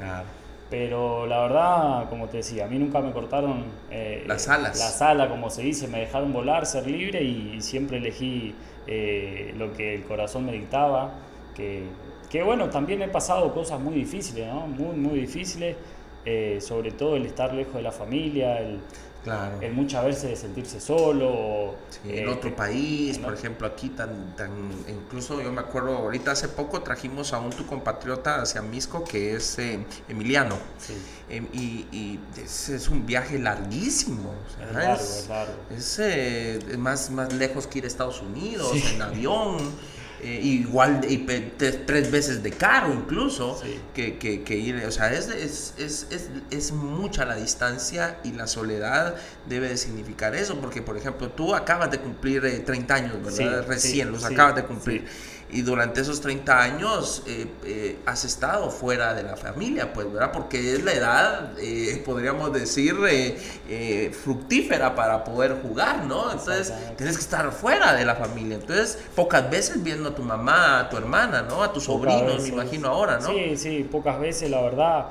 Pero 0.70 1.26
la 1.26 1.40
verdad, 1.40 2.08
como 2.08 2.28
te 2.28 2.38
decía, 2.38 2.64
a 2.64 2.68
mí 2.68 2.78
nunca 2.78 3.00
me 3.00 3.12
cortaron 3.12 3.64
eh, 3.90 4.24
Las 4.26 4.48
alas. 4.48 4.78
las 4.78 5.02
alas, 5.02 5.28
como 5.28 5.50
se 5.50 5.62
dice, 5.62 5.88
me 5.88 6.00
dejaron 6.00 6.32
volar, 6.32 6.66
ser 6.66 6.86
libre 6.86 7.22
y 7.22 7.60
siempre 7.60 7.98
elegí 7.98 8.54
eh, 8.86 9.54
lo 9.56 9.72
que 9.72 9.94
el 9.94 10.04
corazón 10.04 10.46
me 10.46 10.52
dictaba. 10.52 11.12
Que, 11.54 11.84
que 12.30 12.42
bueno, 12.42 12.70
también 12.70 13.02
he 13.02 13.08
pasado 13.08 13.52
cosas 13.52 13.78
muy 13.78 13.94
difíciles, 13.94 14.48
¿no? 14.48 14.66
Muy, 14.66 14.96
muy 14.96 15.20
difíciles, 15.20 15.76
eh, 16.24 16.58
sobre 16.60 16.90
todo 16.90 17.16
el 17.16 17.26
estar 17.26 17.54
lejos 17.54 17.74
de 17.74 17.82
la 17.82 17.92
familia, 17.92 18.58
el, 18.58 18.80
claro 19.24 19.58
el 19.60 19.72
muchas 19.72 20.04
veces 20.04 20.38
sentirse 20.38 20.78
solo. 20.80 21.74
Sí, 21.90 22.10
eh, 22.10 22.22
en 22.22 22.28
otro 22.28 22.50
que- 22.50 22.56
país, 22.56 23.16
en 23.16 23.22
por 23.22 23.32
otro- 23.32 23.40
ejemplo, 23.40 23.66
aquí 23.66 23.88
tan, 23.88 24.36
tan, 24.36 24.50
incluso 24.88 25.40
yo 25.40 25.50
me 25.50 25.60
acuerdo, 25.60 25.96
ahorita 25.96 26.30
hace 26.32 26.48
poco 26.48 26.82
trajimos 26.82 27.32
a 27.32 27.38
un 27.40 27.50
tu 27.50 27.66
compatriota 27.66 28.42
hacia 28.42 28.62
Misco 28.62 29.02
que 29.04 29.34
es 29.34 29.58
eh, 29.58 29.84
Emiliano. 30.08 30.56
Sí, 30.78 30.94
Em, 31.30 31.46
y 31.54 31.86
y 31.90 32.20
es, 32.42 32.68
es 32.68 32.88
un 32.90 33.06
viaje 33.06 33.38
larguísimo. 33.38 34.30
o 34.46 34.56
sea, 34.56 34.66
es 34.68 34.74
largo, 34.74 34.94
es- 35.02 35.18
es 35.20 35.28
largo. 35.28 35.52
Es 35.74 35.98
eh, 35.98 36.58
más, 36.78 37.10
más 37.10 37.32
lejos 37.32 37.66
que 37.66 37.78
ir 37.78 37.84
a 37.84 37.86
Estados 37.88 38.20
Unidos, 38.20 38.70
Sí. 38.72 38.94
en 38.94 39.02
avión. 39.02 39.56
eh, 40.24 40.40
igual 40.42 41.00
y 41.08 41.18
te- 41.18 41.72
tres 41.72 42.10
veces 42.10 42.42
de 42.42 42.50
caro 42.50 42.92
incluso 42.92 43.60
Sí. 43.62 43.78
que, 43.94 44.16
que- 44.18 44.42
que 44.42 44.56
ir, 44.56 44.76
o 44.86 44.90
sea, 44.90 45.12
es, 45.12 45.28
es, 45.28 45.74
es, 45.78 46.06
es, 46.10 46.30
es 46.50 46.72
mucha 46.72 47.24
la 47.26 47.36
distancia 47.36 48.18
y 48.24 48.32
la 48.32 48.46
soledad 48.46 49.16
debe 49.48 49.68
de 49.68 49.76
significar 49.76 50.34
eso, 50.34 50.58
porque 50.60 50.80
por 50.82 50.96
ejemplo 50.96 51.30
tú 51.30 51.54
acabas 51.54 51.90
de 51.90 51.98
cumplir 52.00 52.44
eh, 52.46 52.60
30 52.60 52.94
años, 52.94 53.12
¿verdad? 53.22 53.62
Sí, 53.62 53.68
Recién 53.68 54.06
sí, 54.08 54.12
los 54.12 54.24
acabas 54.24 54.54
de 54.56 54.64
cumplir. 54.64 55.06
Y 55.54 55.62
durante 55.62 56.00
esos 56.00 56.20
30 56.20 56.62
años 56.62 57.22
eh, 57.28 57.46
eh, 57.64 57.98
has 58.06 58.24
estado 58.24 58.70
fuera 58.70 59.14
de 59.14 59.22
la 59.22 59.36
familia, 59.36 59.92
pues, 59.92 60.12
¿verdad? 60.12 60.32
Porque 60.32 60.72
es 60.72 60.82
la 60.82 60.92
edad, 60.92 61.52
eh, 61.60 62.02
podríamos 62.04 62.52
decir, 62.52 62.96
eh, 63.08 64.10
fructífera 64.24 64.96
para 64.96 65.22
poder 65.22 65.56
jugar, 65.62 66.06
¿no? 66.06 66.32
Entonces, 66.32 66.74
tienes 66.96 67.16
que 67.16 67.22
estar 67.22 67.52
fuera 67.52 67.94
de 67.94 68.04
la 68.04 68.16
familia. 68.16 68.56
Entonces, 68.56 68.98
pocas 69.14 69.48
veces 69.48 69.80
viendo 69.80 70.08
a 70.08 70.14
tu 70.16 70.24
mamá, 70.24 70.80
a 70.80 70.88
tu 70.90 70.96
hermana, 70.96 71.42
¿no? 71.42 71.62
A 71.62 71.72
tus 71.72 71.86
Pocas 71.86 72.12
sobrinos, 72.14 72.42
me 72.42 72.48
imagino 72.48 72.88
ahora, 72.88 73.20
¿no? 73.20 73.28
Sí, 73.28 73.56
sí, 73.56 73.88
pocas 73.88 74.18
veces, 74.18 74.50
la 74.50 74.60
verdad. 74.60 75.06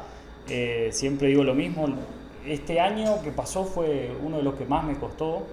siempre 0.92 1.30
digo 1.30 1.46
lo 1.46 1.54
mismo. 1.54 1.88
Este 2.46 2.82
año 2.82 3.22
que 3.24 3.32
pasó 3.32 3.64
fue 3.64 4.14
uno 4.22 4.38
de 4.38 4.44
los 4.44 4.56
que 4.56 4.66
más 4.66 4.84
me 4.84 5.00
costó, 5.00 5.48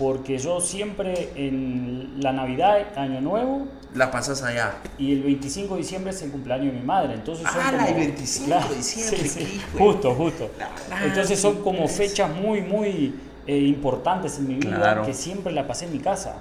porque 0.00 0.38
yo 0.38 0.60
siempre 0.62 1.28
en 1.36 2.14
la 2.22 2.32
Navidad, 2.32 2.98
Año 2.98 3.20
Nuevo 3.20 3.66
La 3.94 4.10
pasas 4.10 4.42
allá. 4.42 4.76
y 4.98 5.12
el 5.12 5.22
25 5.22 5.74
de 5.74 5.82
diciembre 5.82 6.10
es 6.10 6.22
el 6.22 6.30
cumpleaños 6.30 6.72
de 6.72 6.80
mi 6.80 6.86
madre. 6.86 7.12
Entonces 7.14 7.46
son 7.46 7.60
¡Hala, 7.60 7.84
como- 7.84 7.88
el 7.98 8.06
25 8.06 8.68
de 8.70 8.74
diciembre, 8.76 9.18
sí, 9.18 9.28
sí, 9.44 9.60
justo, 9.78 10.14
justo. 10.14 10.50
La- 10.58 11.04
Entonces 11.04 11.38
son 11.38 11.62
como 11.62 11.86
fechas 11.86 12.34
muy, 12.34 12.62
muy 12.62 13.14
eh, 13.46 13.58
importantes 13.58 14.38
en 14.38 14.48
mi 14.48 14.54
vida 14.54 14.76
Claro. 14.76 15.04
que 15.04 15.12
siempre 15.12 15.52
la 15.52 15.66
pasé 15.66 15.84
en 15.84 15.92
mi 15.92 15.98
casa, 15.98 16.36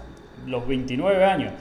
los 0.47 0.65
29 0.65 1.25
años. 1.25 1.51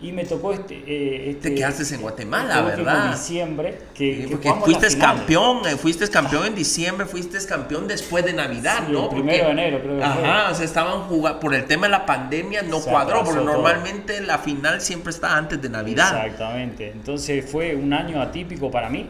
Y 0.00 0.12
me 0.12 0.24
tocó 0.24 0.52
este... 0.52 0.76
eh, 0.86 1.30
este 1.30 1.50
Te 1.50 1.54
quedaste 1.56 1.92
en 1.92 2.00
Guatemala, 2.02 2.60
este 2.60 2.82
¿verdad? 2.82 3.10
diciembre, 3.10 3.78
que, 3.94 4.28
porque 4.30 4.52
fuiste 4.64 4.96
campeón, 4.96 5.66
eh, 5.66 5.76
fuiste 5.76 6.08
campeón 6.08 6.46
en 6.46 6.54
diciembre, 6.54 7.04
fuiste 7.04 7.36
campeón 7.46 7.88
después 7.88 8.24
de 8.24 8.32
Navidad, 8.32 8.84
Sí, 8.86 8.92
¿no? 8.92 9.04
el 9.04 9.08
primero 9.08 9.46
de 9.46 9.50
enero, 9.50 9.80
creo. 9.82 10.04
Ajá, 10.04 10.50
o 10.52 10.54
sea, 10.54 10.64
estaban 10.64 11.00
jugando, 11.08 11.40
por 11.40 11.52
el 11.52 11.64
tema 11.64 11.86
de 11.86 11.90
la 11.90 12.06
pandemia 12.06 12.62
no 12.62 12.78
Se 12.78 12.90
cuadró, 12.90 13.24
porque 13.24 13.40
todo. 13.40 13.52
normalmente 13.52 14.20
la 14.20 14.38
final 14.38 14.80
siempre 14.80 15.10
está 15.10 15.36
antes 15.36 15.60
de 15.60 15.68
Navidad. 15.68 16.24
Exactamente. 16.26 16.92
Entonces 16.92 17.44
fue 17.50 17.74
un 17.74 17.92
año 17.92 18.22
atípico 18.22 18.70
para 18.70 18.88
mí. 18.88 19.08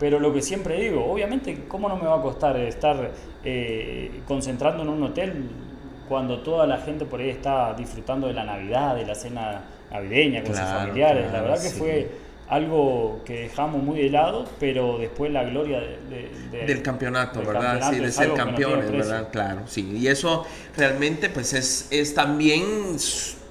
Pero 0.00 0.20
lo 0.20 0.32
que 0.32 0.42
siempre 0.42 0.80
digo, 0.80 1.04
obviamente, 1.04 1.64
¿cómo 1.66 1.88
no 1.88 1.96
me 1.96 2.06
va 2.06 2.18
a 2.18 2.22
costar 2.22 2.56
estar 2.56 3.10
eh, 3.44 4.20
concentrando 4.28 4.82
en 4.84 4.88
un 4.90 5.02
hotel 5.02 5.48
cuando 6.08 6.40
toda 6.40 6.66
la 6.66 6.78
gente 6.78 7.04
por 7.04 7.20
ahí 7.20 7.30
está 7.30 7.74
disfrutando 7.74 8.28
de 8.28 8.32
la 8.34 8.44
Navidad, 8.44 8.94
de 8.94 9.04
la 9.04 9.14
cena 9.16 9.62
navideña 9.90 10.42
con 10.42 10.50
sus 10.52 10.60
Claro, 10.60 10.78
familiares? 10.80 11.24
la 11.24 11.30
claro, 11.30 11.44
verdad 11.48 11.62
que 11.62 11.70
sí. 11.70 11.78
fue 11.78 12.10
algo 12.48 13.20
que 13.26 13.40
dejamos 13.40 13.82
muy 13.82 14.00
de 14.00 14.08
lado, 14.10 14.46
pero 14.58 14.98
después 14.98 15.30
la 15.30 15.44
gloria 15.44 15.80
de- 15.80 15.98
de- 16.08 16.30
de- 16.58 16.66
del 16.66 16.82
campeonato, 16.82 17.40
del 17.40 17.48
¿verdad? 17.48 17.62
campeonato 17.80 17.94
sí, 17.96 18.00
de 18.00 18.12
ser 18.12 18.28
no 18.28 18.34
campeones. 18.34 18.90
¿verdad? 18.90 19.28
Claro, 19.30 19.60
sí. 19.66 19.90
Y 19.98 20.06
eso 20.08 20.46
realmente 20.76 21.28
pues 21.28 21.52
es, 21.52 21.88
es 21.90 22.14
también 22.14 22.96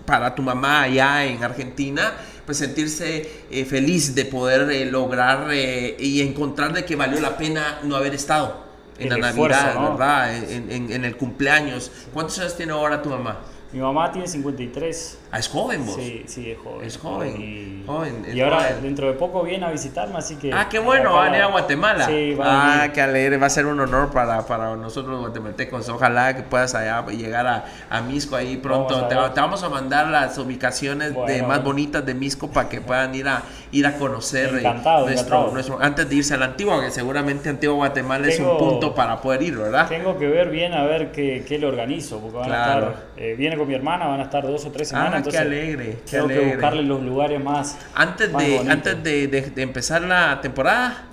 para 0.05 0.33
tu 0.33 0.41
mamá 0.41 0.83
allá 0.83 1.25
en 1.25 1.43
Argentina, 1.43 2.13
pues 2.45 2.57
sentirse 2.57 3.29
eh, 3.51 3.65
feliz 3.65 4.15
de 4.15 4.25
poder 4.25 4.71
eh, 4.71 4.85
lograr 4.85 5.49
eh, 5.51 5.95
y 5.99 6.21
encontrar 6.21 6.73
de 6.73 6.85
que 6.85 6.95
valió 6.95 7.19
la 7.19 7.37
pena 7.37 7.79
no 7.83 7.95
haber 7.97 8.15
estado 8.15 8.65
en 8.97 9.11
El 9.11 9.19
la 9.21 9.29
esfuerzo, 9.29 9.59
Navidad, 9.61 9.81
¿no? 9.81 9.91
¿verdad? 9.91 10.37
En, 10.51 10.71
en- 10.71 10.91
en 10.91 11.05
el 11.05 11.17
cumpleaños. 11.17 11.91
¿Cuántos 12.13 12.39
años 12.39 12.55
tiene 12.57 12.71
ahora 12.71 13.01
tu 13.01 13.09
mamá? 13.09 13.41
Mi 13.73 13.79
mamá 13.81 14.09
tiene 14.13 14.27
53. 14.29 15.17
Ah, 15.31 15.39
es 15.39 15.49
joven 15.49 15.85
vos. 15.85 15.95
Sí, 15.95 16.23
sí, 16.27 16.51
es 16.51 16.57
joven. 16.57 16.85
Es 16.87 16.97
joven, 16.97 17.41
Y, 17.41 17.83
joven, 17.85 18.25
es 18.27 18.35
y 18.35 18.41
ahora 18.41 18.57
joven. 18.61 18.81
dentro 18.83 19.07
de 19.07 19.13
poco 19.13 19.43
viene 19.43 19.65
a 19.65 19.71
visitarme, 19.71 20.17
así 20.17 20.35
que... 20.37 20.53
Ah, 20.53 20.67
qué 20.69 20.79
bueno, 20.79 21.13
van 21.15 21.33
a 21.33 21.37
ir 21.37 21.43
a 21.43 21.47
Guatemala. 21.47 22.05
Sí, 22.05 22.33
van 22.33 22.47
a 22.47 22.83
Ah, 22.83 22.91
qué 22.93 23.01
alegre, 23.01 23.37
va 23.37 23.47
a 23.47 23.49
ser 23.49 23.65
un 23.65 23.79
honor 23.79 24.09
para, 24.11 24.45
para 24.45 24.75
nosotros 24.77 25.11
los 25.13 25.21
guatemaltecos. 25.21 25.89
Ojalá 25.89 26.35
que 26.35 26.43
puedas 26.43 26.73
allá 26.75 27.05
llegar 27.07 27.45
a, 27.45 27.65
a 27.89 28.01
Misco 28.01 28.35
ahí 28.35 28.57
pronto. 28.57 28.95
Vamos 29.09 29.33
Te, 29.33 29.41
vamos 29.41 29.63
a 29.63 29.69
mandar 29.69 30.07
las 30.07 30.37
ubicaciones 30.37 31.13
de 31.27 31.43
más 31.43 31.63
bonitas 31.63 32.05
de 32.05 32.13
Misco 32.13 32.49
para 32.49 32.69
que 32.69 32.79
puedan 32.81 33.13
ir 33.13 33.27
a 33.27 33.43
ir 33.71 33.85
a 33.85 33.97
conocer 33.97 34.53
eh, 34.55 34.59
Encantado, 34.59 35.05
nuestro, 35.05 35.25
encantado. 35.35 35.51
nuestro 35.53 35.79
antes 35.81 36.07
de 36.09 36.15
irse 36.15 36.33
a 36.33 36.37
la 36.37 36.45
Antigua, 36.45 36.79
que 36.81 36.89
seguramente 36.89 37.49
Antigua 37.49 37.75
Guatemala 37.75 38.27
es 38.27 38.39
un 38.39 38.57
punto 38.57 38.95
para 38.95 39.19
poder 39.21 39.41
ir, 39.41 39.57
¿verdad? 39.57 39.89
Tengo 39.89 40.17
que 40.17 40.27
ver 40.27 40.49
bien 40.49 40.73
a 40.73 40.83
ver 40.85 41.11
qué, 41.11 41.43
qué 41.45 41.59
le 41.59 41.67
organizo, 41.67 42.19
porque 42.21 42.37
van 42.37 42.45
Claro. 42.47 42.85
a 42.87 42.89
estar... 42.91 43.03
eh, 43.17 43.35
viene 43.37 43.57
con 43.57 43.67
mi 43.67 43.73
hermana, 43.75 44.07
van 44.07 44.21
a 44.21 44.23
estar 44.23 44.47
dos 44.47 44.65
o 44.65 44.71
tres 44.71 44.87
semanas, 44.87 45.15
Ah, 45.16 45.16
qué 45.23 45.37
entonces 45.37 45.41
alegre, 45.41 45.97
qué 46.05 46.11
tengo 46.11 46.27
que 46.27 46.33
alegre. 46.33 46.53
buscarle 46.55 46.83
los 46.83 47.01
lugares 47.03 47.43
más... 47.43 47.77
Antes 47.95 48.31
más 48.31 48.43
de 48.43 48.49
bonitos. 48.57 48.73
antes 48.73 49.03
de, 49.03 49.27
de- 49.27 49.41
de 49.51 49.61
empezar 49.61 50.01
la 50.01 50.39
temporada. 50.41 51.03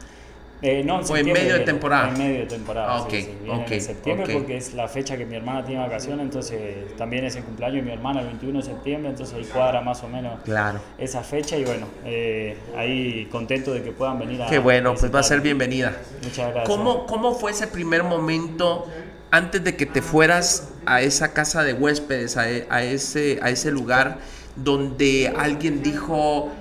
Eh, 0.62 0.82
no, 0.82 1.00
en 1.00 1.10
¿O 1.12 1.16
en 1.18 1.26
medio 1.30 1.52
de 1.54 1.60
temporada? 1.60 2.08
En 2.08 2.16
medio 2.16 2.38
de 2.40 2.46
temporada. 2.46 2.86
Ah, 2.96 3.06
sí, 3.10 3.16
ok, 3.18 3.22
sí, 3.22 3.50
ok, 3.50 3.70
en 3.72 3.80
septiembre 3.82 4.24
ok. 4.26 4.32
porque 4.40 4.56
es 4.56 4.72
la 4.72 4.88
fecha 4.88 5.14
que 5.18 5.26
mi 5.26 5.36
hermana 5.36 5.62
tiene 5.62 5.82
vacaciones, 5.82 6.24
entonces 6.24 6.96
también 6.96 7.24
es 7.26 7.36
el 7.36 7.42
cumpleaños 7.42 7.76
de 7.76 7.82
mi 7.82 7.92
hermana 7.92 8.20
el 8.20 8.28
21 8.28 8.60
de 8.60 8.64
septiembre, 8.64 9.10
entonces 9.10 9.36
ahí 9.36 9.44
cuadra 9.44 9.82
más 9.82 10.02
o 10.04 10.08
menos 10.08 10.40
Claro. 10.44 10.80
esa 10.96 11.22
fecha 11.22 11.58
y 11.58 11.64
bueno, 11.66 11.86
eh, 12.06 12.56
ahí 12.78 13.26
contento 13.30 13.74
de 13.74 13.82
que 13.82 13.90
puedan 13.92 14.18
venir 14.18 14.40
a 14.40 14.46
Qué 14.46 14.58
bueno, 14.58 14.94
pues 14.94 15.14
va 15.14 15.20
a 15.20 15.24
ser 15.24 15.42
bienvenida. 15.42 15.96
Muchas 16.22 16.50
gracias. 16.54 16.66
¿Cómo, 16.66 17.04
¿Cómo 17.04 17.34
fue 17.34 17.50
ese 17.50 17.66
primer 17.66 18.02
momento 18.02 18.86
antes 19.30 19.62
de 19.64 19.76
que 19.76 19.86
te 19.86 20.02
fueras 20.02 20.68
a 20.86 21.02
esa 21.02 21.32
casa 21.32 21.62
de 21.64 21.72
huéspedes, 21.72 22.36
a, 22.36 22.50
e- 22.50 22.66
a 22.70 22.82
ese, 22.82 23.38
a 23.42 23.50
ese 23.50 23.70
lugar 23.70 24.18
donde 24.56 25.32
alguien 25.36 25.82
dijo, 25.82 26.52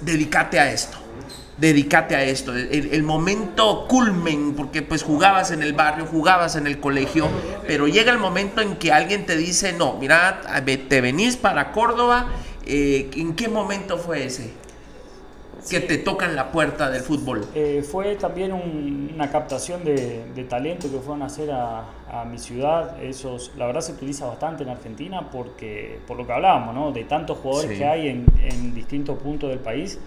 dedícate 0.00 0.58
a 0.58 0.72
esto? 0.72 0.98
Dedícate 1.58 2.14
a 2.14 2.22
esto, 2.22 2.54
el, 2.54 2.90
el 2.92 3.02
momento 3.02 3.86
culmen, 3.88 4.52
porque 4.54 4.82
pues 4.82 5.02
jugabas 5.02 5.52
en 5.52 5.62
el 5.62 5.72
barrio, 5.72 6.04
jugabas 6.04 6.54
en 6.56 6.66
el 6.66 6.80
colegio, 6.80 7.28
pero 7.66 7.88
llega 7.88 8.12
el 8.12 8.18
momento 8.18 8.60
en 8.60 8.76
que 8.76 8.92
alguien 8.92 9.24
te 9.24 9.38
dice, 9.38 9.72
no, 9.72 9.94
mira, 9.94 10.42
te 10.88 11.00
venís 11.00 11.38
para 11.38 11.72
Córdoba, 11.72 12.26
eh, 12.66 13.08
¿en 13.14 13.34
qué 13.34 13.48
momento 13.48 13.96
fue 13.96 14.26
ese? 14.26 14.52
Que 15.68 15.80
te 15.80 15.98
tocan 15.98 16.36
la 16.36 16.52
puerta 16.52 16.90
del 16.90 17.02
fútbol. 17.02 17.44
Eh, 17.54 17.82
fue 17.82 18.14
también 18.16 18.52
un- 18.52 19.10
una 19.14 19.30
captación 19.30 19.82
de, 19.84 20.24
de 20.34 20.44
talento 20.44 20.88
que 20.90 20.98
fueron 20.98 21.22
a 21.22 21.26
hacer 21.26 21.50
a, 21.50 21.84
a 22.10 22.24
mi 22.24 22.38
ciudad. 22.38 23.02
Esos, 23.02 23.50
la 23.56 23.66
verdad 23.66 23.80
se 23.80 23.92
utiliza 23.92 24.26
bastante 24.26 24.62
en 24.62 24.68
Argentina 24.68 25.28
porque, 25.30 25.98
por 26.06 26.16
lo 26.16 26.26
que 26.26 26.32
hablábamos, 26.32 26.74
¿no? 26.74 26.92
de 26.92 27.04
tantos 27.04 27.38
jugadores 27.38 27.72
Sí. 27.72 27.78
que 27.78 27.84
hay 27.84 28.08
en, 28.08 28.26
en 28.38 28.74
distintos 28.74 29.18
puntos 29.18 29.50
del 29.50 29.58
país, 29.58 29.98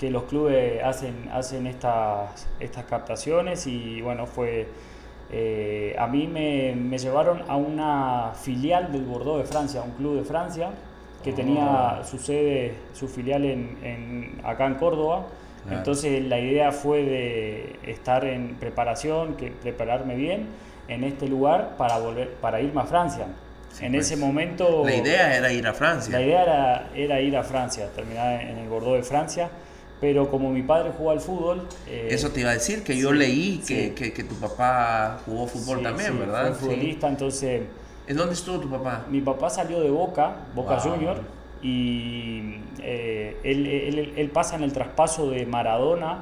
que 0.00 0.10
los 0.10 0.24
clubes 0.24 0.82
hacen, 0.82 1.28
hacen 1.32 1.66
estas, 1.68 2.46
estas 2.60 2.84
captaciones 2.86 3.66
y 3.66 4.00
bueno, 4.02 4.26
fue... 4.26 4.66
eh, 5.30 5.94
a 5.98 6.06
mí 6.06 6.26
me, 6.26 6.74
me 6.76 6.98
llevaron 6.98 7.42
a 7.48 7.56
una 7.56 8.32
filial 8.34 8.92
del 8.92 9.04
Bordeaux 9.04 9.38
de 9.38 9.44
Francia, 9.44 9.82
un 9.82 9.92
club 9.92 10.16
de 10.18 10.24
Francia 10.24 10.70
que 11.26 11.32
tenía 11.32 12.02
su 12.08 12.18
sede, 12.18 12.72
su 12.94 13.08
filial 13.08 13.44
en, 13.44 13.76
en- 13.82 14.40
acá 14.44 14.64
en 14.66 14.74
Córdoba. 14.76 15.26
Claro. 15.64 15.78
Entonces 15.78 16.22
la 16.24 16.38
idea 16.38 16.70
fue 16.70 17.02
de 17.02 17.76
estar 17.90 18.24
en 18.24 18.54
preparación, 18.54 19.34
que 19.36 19.48
prepararme 19.50 20.14
bien 20.14 20.46
en 20.86 21.02
este 21.02 21.26
lugar 21.26 21.74
para 21.76 21.98
volver, 21.98 22.30
para 22.40 22.60
irme 22.60 22.80
a 22.82 22.84
Francia. 22.84 23.26
en 23.80 23.92
pues. 23.92 24.06
ese 24.06 24.16
momento 24.16 24.84
La 24.84 24.94
idea 24.94 25.36
era 25.36 25.52
ir 25.52 25.66
a 25.66 25.74
Francia. 25.74 26.12
la 26.16 26.22
idea 26.24 26.42
era, 26.44 26.90
era 26.94 27.20
ir 27.20 27.36
a 27.36 27.42
Francia, 27.42 27.88
terminar 27.96 28.40
en 28.40 28.56
el 28.58 28.68
Bordeaux 28.68 28.96
de 28.96 29.02
Francia, 29.02 29.50
pero 30.00 30.30
como 30.30 30.50
mi 30.50 30.62
padre 30.62 30.92
jugó 30.96 31.10
al 31.10 31.20
fútbol, 31.20 31.66
eh, 31.88 32.06
Eso 32.12 32.30
te 32.30 32.40
iba 32.42 32.50
a 32.50 32.54
decir, 32.54 32.84
que 32.84 32.96
yo 32.96 33.10
sí, 33.10 33.16
leí 33.16 33.58
que, 33.66 33.88
sí. 33.88 33.90
que- 33.96 34.12
que 34.12 34.22
tu 34.22 34.36
papá 34.36 35.18
jugó 35.26 35.48
fútbol 35.48 35.82
también, 35.82 36.16
¿verdad? 36.20 36.52
Fue 36.54 36.68
futbolista, 36.70 37.08
entonces. 37.08 37.62
¿En 38.06 38.16
dónde 38.16 38.34
estuvo 38.34 38.58
tu 38.60 38.68
papá? 38.70 39.04
mi 39.10 39.20
papá 39.20 39.50
salió 39.50 39.80
de 39.80 39.90
Boca, 39.90 40.36
Boca 40.54 40.76
Wow. 40.76 40.92
Junior, 40.92 41.20
y 41.62 42.56
eh, 42.80 43.36
él, 43.42 43.66
él- 43.66 44.12
él 44.16 44.30
pasa 44.30 44.56
en 44.56 44.62
el 44.62 44.72
traspaso 44.72 45.30
de 45.30 45.44
Maradona, 45.46 46.20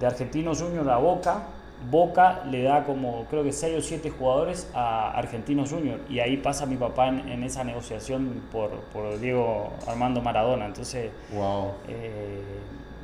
de 0.00 0.06
Argentinos 0.06 0.60
Junior 0.62 0.88
a 0.90 0.96
Boca. 0.98 1.42
Boca 1.90 2.44
le 2.48 2.62
da 2.62 2.84
como 2.84 3.24
creo 3.28 3.42
que 3.42 3.52
6 3.52 3.76
o 3.76 3.80
7 3.82 4.08
jugadores 4.10 4.70
a 4.72 5.10
Argentinos 5.18 5.70
Junior 5.72 5.98
y 6.08 6.20
ahí 6.20 6.36
pasa 6.36 6.64
mi 6.64 6.76
papá 6.76 7.08
en, 7.08 7.28
en 7.28 7.42
esa 7.42 7.64
negociación 7.64 8.40
por, 8.52 8.70
por 8.92 9.18
Diego 9.18 9.72
Armando 9.88 10.20
Maradona. 10.22 10.66
Entonces, 10.66 11.10
Wow. 11.34 11.72
eh, 11.88 12.40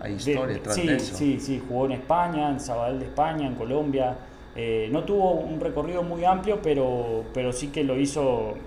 Hay 0.01 0.12
historia 0.14 0.47
de- 0.55 0.61
tras 0.61 0.77
sí, 0.77 0.87
de 0.87 0.94
eso. 0.97 1.16
Sí, 1.16 1.40
sí, 1.40 1.61
jugó 1.68 1.87
en 1.87 1.92
España, 1.92 2.51
en 2.51 2.61
Sabadell 2.61 3.01
de 3.01 3.07
España, 3.07 3.49
en 3.49 3.57
Colombia. 3.57 4.14
Eh, 4.61 4.88
no 4.90 5.05
tuvo 5.05 5.35
un 5.35 5.61
recorrido 5.61 6.03
muy 6.03 6.25
amplio, 6.25 6.61
pero, 6.62 7.31
pero 7.33 7.53
sí 7.53 7.68
que 7.68 7.85
lo 7.85 7.97
hizo 7.97 8.59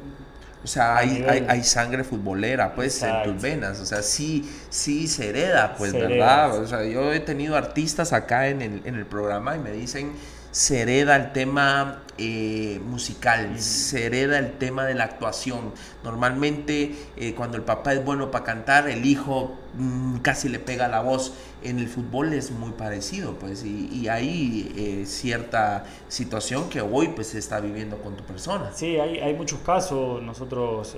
O 0.64 0.68
sea, 0.68 0.98
hay, 0.98 1.24
hay, 1.28 1.46
hay 1.50 1.64
sangre 1.64 2.04
futbolera, 2.04 2.76
pues, 2.76 3.02
en 3.04 3.10
Exacto. 3.10 3.34
tus 3.34 3.42
venas. 3.42 3.80
O 3.80 3.86
sea, 3.86 4.04
sí, 4.04 4.48
sí 4.70 5.08
se 5.08 5.30
hereda, 5.30 5.76
pues, 5.76 5.92
Se 5.92 5.98
¿verdad? 6.00 6.52
hereda. 6.52 6.62
O 6.62 6.68
sea, 6.68 6.86
yo 6.86 7.12
he 7.12 7.20
tenido 7.20 7.58
artistas 7.58 8.14
acá 8.14 8.48
en 8.50 8.62
el, 8.62 8.82
en 8.86 8.96
el 8.96 9.06
programa 9.08 9.56
y 9.56 9.60
me 9.60 9.72
dicen, 9.72 10.14
se 10.52 10.82
hereda 10.82 11.16
el 11.16 11.32
tema 11.32 12.04
eh, 12.18 12.80
musical, 12.86 13.58
se 13.60 14.06
hereda 14.06 14.38
el 14.38 14.54
tema 14.54 14.86
de 14.86 14.94
la 14.94 15.06
actuación. 15.06 15.72
Normalmente 16.04 16.94
eh, 17.16 17.34
cuando 17.34 17.58
el 17.58 17.64
papá 17.64 17.94
es 17.94 18.04
bueno 18.04 18.32
para 18.32 18.44
cantar, 18.44 18.90
el 18.90 19.06
hijo 19.06 19.58
mm, 19.76 20.18
casi 20.18 20.50
le 20.50 20.60
pega 20.60 20.88
la 20.88 21.02
voz. 21.02 21.34
En 21.64 21.80
el 21.80 21.88
fútbol 21.88 22.34
es 22.34 22.52
muy 22.52 22.72
parecido, 22.72 23.36
pues, 23.36 23.64
y, 23.64 24.08
hay 24.10 24.74
eh, 24.76 25.06
cierta 25.06 25.86
situación 26.08 26.70
que 26.70 26.82
hoy 26.82 27.10
pues 27.10 27.28
se 27.28 27.38
está 27.38 27.60
viviendo 27.60 27.98
con 27.98 28.18
tu 28.18 28.24
persona. 28.24 28.72
Sí, 28.74 28.98
hay, 28.98 29.20
hay 29.20 29.36
muchos 29.36 29.60
casos. 29.60 30.22
Nosotros, 30.24 30.98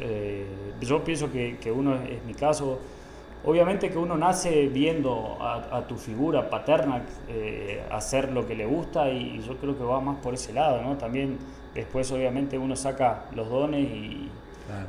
yo 0.81 1.03
pienso 1.03 1.31
que, 1.31 1.57
que 1.59 1.71
uno 1.71 2.01
es 2.01 2.23
mi 2.23 2.33
caso 2.33 2.79
Obviamente 3.45 3.89
que 3.89 3.97
uno 3.97 4.17
nace 4.17 4.67
viendo 4.67 5.37
a, 5.41 5.85
tu 5.87 5.97
figura 5.97 6.49
paterna 6.49 7.03
eh, 7.27 7.83
hacer 7.91 8.31
lo 8.31 8.47
que 8.47 8.55
le 8.55 8.65
gusta 8.65 9.09
y, 9.09 9.41
yo 9.41 9.57
creo 9.57 9.77
que 9.77 9.83
va 9.83 9.99
más 9.99 10.17
por 10.19 10.33
ese 10.33 10.53
lado, 10.53 10.81
¿no? 10.81 10.97
También 10.97 11.37
después 11.73 12.09
obviamente 12.11 12.57
uno 12.57 12.75
saca 12.75 13.25
los 13.35 13.49
dones 13.49 13.81
y, 13.89 14.29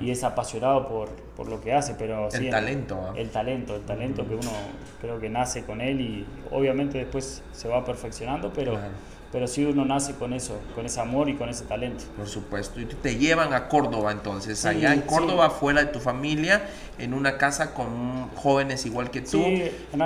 es 0.00 0.22
apasionado 0.22 0.86
por, 0.86 1.08
por, 1.36 1.48
lo 1.48 1.60
que 1.60 1.72
hace, 1.72 1.94
pero... 1.94 2.28
El 2.32 2.48
talento. 2.48 3.12
El 3.16 3.30
talento, 3.30 3.74
el 3.74 3.82
talento 3.82 4.26
que 4.26 4.34
uno 4.34 4.50
creo 5.00 5.18
que 5.18 5.28
nace 5.28 5.64
con 5.64 5.80
él 5.80 6.00
y 6.00 6.26
obviamente 6.52 6.98
después 6.98 7.42
se 7.52 7.68
va 7.68 7.84
perfeccionando, 7.84 8.52
pero 8.54 8.78
pero 9.34 9.48
sí 9.48 9.64
uno 9.64 9.84
nace 9.84 10.14
con 10.14 10.32
eso, 10.32 10.60
con 10.76 10.86
ese 10.86 11.00
amor 11.00 11.28
y 11.28 11.34
con 11.34 11.48
ese 11.48 11.64
talento. 11.64 12.04
Por 12.16 12.28
supuesto, 12.28 12.80
y 12.80 12.84
te 12.84 13.16
llevan 13.16 13.52
a 13.52 13.66
Córdoba 13.66 14.12
entonces, 14.12 14.64
allá 14.64 14.94
en 14.94 15.00
Córdoba, 15.00 15.50
fuera 15.50 15.80
de 15.80 15.86
tu 15.86 15.98
familia, 15.98 16.62
en 17.00 17.12
una 17.12 17.36
casa 17.36 17.74
con 17.74 18.28
jóvenes 18.36 18.86
igual 18.86 19.10
que 19.10 19.22
tú, 19.22 19.44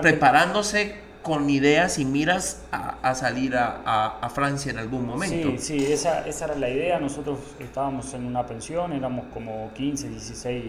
preparándose 0.01 0.97
con 1.23 1.51
ideas 1.51 1.99
y 1.99 2.07
miras 2.07 2.63
a, 2.73 3.15
salir 3.15 3.55
a, 3.55 4.31
Francia 4.35 4.73
en 4.73 4.79
algún 4.79 5.05
momento. 5.05 5.51
Sí, 5.59 5.79
sí, 5.79 5.93
esa, 5.93 6.27
esa 6.27 6.47
era 6.47 6.55
la 6.55 6.71
idea. 6.71 6.99
Nosotros 6.99 7.39
estábamos 7.61 8.15
en 8.15 8.25
una 8.25 8.47
pensión, 8.47 8.95
éramos 8.95 9.27
como 9.35 9.71
15, 9.75 10.09
16 10.09 10.65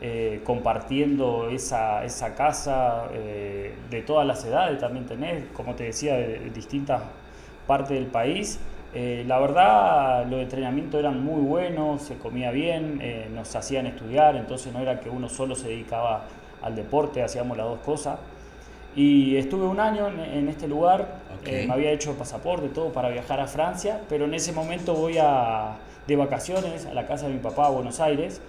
eh, 0.00 0.40
compartiendo 0.44 1.50
esa, 1.50 2.06
esa 2.06 2.34
casa 2.34 3.08
eh, 3.12 3.74
de 3.90 4.00
todas 4.00 4.26
las 4.26 4.42
edades 4.46 4.80
también 4.80 5.04
tenés, 5.04 5.44
como 5.52 5.74
te 5.74 5.84
decía, 5.84 6.14
de 6.14 6.48
distintas 6.54 7.02
parte 7.68 7.94
del 7.94 8.06
país. 8.06 8.58
Eh, 8.94 9.22
la 9.28 9.38
verdad, 9.38 10.26
los 10.26 10.40
entrenamientos 10.40 10.98
eran 10.98 11.22
muy 11.22 11.40
buenos, 11.42 12.02
se 12.02 12.16
comía 12.16 12.50
bien, 12.50 12.98
eh, 13.02 13.28
nos 13.32 13.54
hacían 13.54 13.86
estudiar, 13.86 14.34
entonces 14.34 14.72
no 14.72 14.80
era 14.80 14.98
que 14.98 15.10
uno 15.10 15.28
solo 15.28 15.54
se 15.54 15.68
dedicaba 15.68 16.24
al 16.62 16.74
deporte, 16.74 17.22
hacíamos 17.22 17.56
las 17.56 17.66
dos 17.66 17.80
cosas. 17.80 18.18
Y 18.96 19.36
estuve 19.36 19.66
un 19.66 19.78
año 19.78 20.08
en, 20.08 20.48
este 20.48 20.66
lugar, 20.66 21.06
eh, 21.44 21.66
me 21.68 21.74
había 21.74 21.92
hecho 21.92 22.14
pasaporte, 22.14 22.68
todo 22.70 22.88
para 22.92 23.10
viajar 23.10 23.38
a 23.38 23.46
Francia, 23.46 24.00
pero 24.08 24.24
en 24.24 24.34
ese 24.34 24.52
momento 24.52 24.94
voy 24.94 25.18
a, 25.20 25.76
de 26.06 26.16
vacaciones 26.16 26.86
a 26.86 26.94
la 26.94 27.06
casa 27.06 27.28
de 27.28 27.34
mi 27.34 27.38
papá 27.38 27.66
a 27.66 27.70
Buenos 27.70 28.00
Aires 28.00 28.40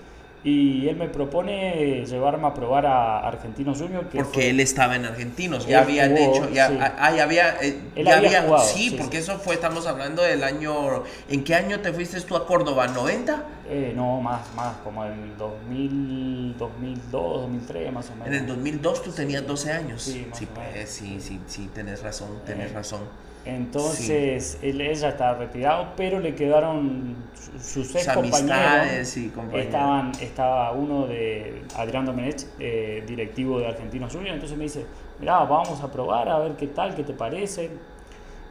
y 0.43 0.87
él 0.87 0.95
me 0.95 1.09
propone 1.09 2.05
llevarme 2.05 2.47
a 2.47 2.53
probar 2.53 2.85
a 2.85 3.27
Argentinos 3.27 3.79
Junior. 3.79 4.07
porque 4.07 4.49
él 4.49 4.59
estaba 4.59 4.95
en 4.95 5.05
Argentinos, 5.05 5.67
ya 5.67 5.81
había 5.81 6.05
hecho, 6.05 6.49
ya, 6.49 6.95
ah, 6.97 7.13
ya 7.13 7.23
había, 7.23 7.61
eh, 7.61 7.77
ya 7.95 8.17
había, 8.17 8.43
jugado, 8.43 8.63
sí, 8.63 8.95
porque 8.97 9.17
eso 9.17 9.37
fue, 9.39 9.55
estamos 9.55 9.85
hablando 9.85 10.21
del 10.21 10.43
año, 10.43 11.03
¿en 11.27 11.43
qué 11.43 11.55
año 11.55 11.81
te 11.81 11.91
fuiste 11.91 12.21
tú 12.21 12.37
a 12.37 12.47
Córdoba? 12.47 12.87
¿90? 12.87 13.43
Eh, 13.71 13.93
no, 13.95 14.19
más, 14.21 14.51
más, 14.55 14.77
como 14.77 15.05
en 15.05 15.37
2000, 15.37 16.57
2002, 16.57 17.11
2003 17.11 17.93
más 17.93 18.09
o 18.09 18.13
menos. 18.13 18.27
En 18.27 18.33
el 18.33 18.47
2002 18.47 19.03
tú 19.03 19.11
tenías 19.11 19.45
12 19.45 19.71
años. 19.71 20.01
Sí, 20.01 20.27
sí, 20.33 20.47
pues, 20.47 20.89
sí, 20.89 21.19
sí, 21.19 21.39
sí, 21.47 21.69
tenés 21.73 22.01
razón, 22.01 22.29
tenés 22.45 22.71
eh, 22.71 22.73
razón. 22.73 23.01
Entonces, 23.45 24.59
él, 24.61 24.81
ella 24.81 25.09
estaba 25.09 25.37
retirado, 25.37 25.93
pero 25.95 26.19
le 26.19 26.35
quedaron 26.35 27.15
sus 27.61 27.95
ex 27.95 28.07
compañeros. 28.07 29.17
Estaban, 29.53 30.11
estaba 30.19 30.71
uno 30.73 31.07
de 31.07 31.63
Adrián 31.75 32.05
Domenech, 32.05 32.45
eh, 32.59 33.03
directivo 33.07 33.59
de 33.59 33.67
Argentinos 33.67 34.11
Juniors. 34.11 34.35
Entonces 34.35 34.57
me 34.57 34.65
dice: 34.65 34.85
Mirá, 35.19 35.39
vamos 35.45 35.81
a 35.81 35.91
probar 35.91 36.29
a 36.29 36.39
ver 36.39 36.53
qué 36.53 36.67
tal, 36.67 36.95
qué 36.95 37.03
te 37.03 37.13
parece. 37.13 37.69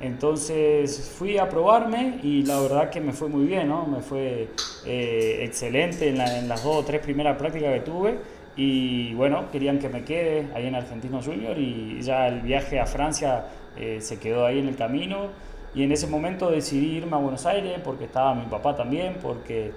Entonces 0.00 1.12
fui 1.18 1.38
a 1.38 1.48
probarme 1.48 2.20
y 2.22 2.44
la 2.44 2.60
verdad 2.60 2.88
que 2.88 3.00
me 3.00 3.12
fue 3.12 3.28
muy 3.28 3.46
bien, 3.46 3.68
¿no? 3.68 3.84
Me 3.84 4.00
fue 4.00 4.48
eh, 4.86 5.40
excelente 5.42 6.08
en, 6.08 6.20
en, 6.20 6.48
las 6.48 6.62
dos 6.62 6.76
o 6.76 6.84
tres 6.84 7.00
primeras 7.00 7.36
prácticas 7.36 7.74
que 7.74 7.80
tuve. 7.80 8.18
Y 8.56 9.14
bueno, 9.14 9.50
querían 9.50 9.78
que 9.78 9.88
me 9.88 10.04
quede 10.04 10.48
ahí 10.54 10.66
en 10.66 10.74
Argentinos 10.74 11.26
Juniors 11.26 11.58
y 11.58 12.00
ya 12.00 12.28
el 12.28 12.40
viaje 12.40 12.80
a 12.80 12.86
Francia 12.86 13.44
eh, 13.76 14.00
se 14.00 14.18
quedó 14.18 14.46
ahí 14.46 14.58
en 14.58 14.68
el 14.68 14.76
camino. 14.76 15.28
Y 15.74 15.82
en 15.82 15.92
ese 15.92 16.06
momento 16.06 16.50
decidí 16.50 16.96
irme 16.96 17.14
a 17.16 17.18
Buenos 17.18 17.44
Aires 17.46 17.78
porque 17.84 18.04
estaba 18.04 18.34
mi 18.34 18.46
papá 18.46 18.74
también, 18.74 19.16
porque 19.22 19.72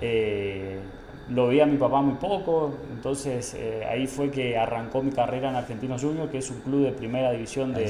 eh, 0.00 0.78
lo 1.30 1.48
veía 1.48 1.64
mi 1.64 1.78
papá 1.78 2.02
muy 2.02 2.16
poco, 2.16 2.74
entonces 2.90 3.54
eh, 3.54 3.86
ahí 3.88 4.06
fue 4.06 4.30
que 4.30 4.58
arrancó 4.58 5.02
mi 5.02 5.10
carrera 5.10 5.48
en 5.48 5.56
Argentinos 5.56 6.02
Juniors, 6.02 6.30
que 6.30 6.38
es 6.38 6.50
un 6.50 6.60
club 6.60 6.84
de 6.84 6.92
primera 6.92 7.32
división 7.32 7.72
de, 7.72 7.86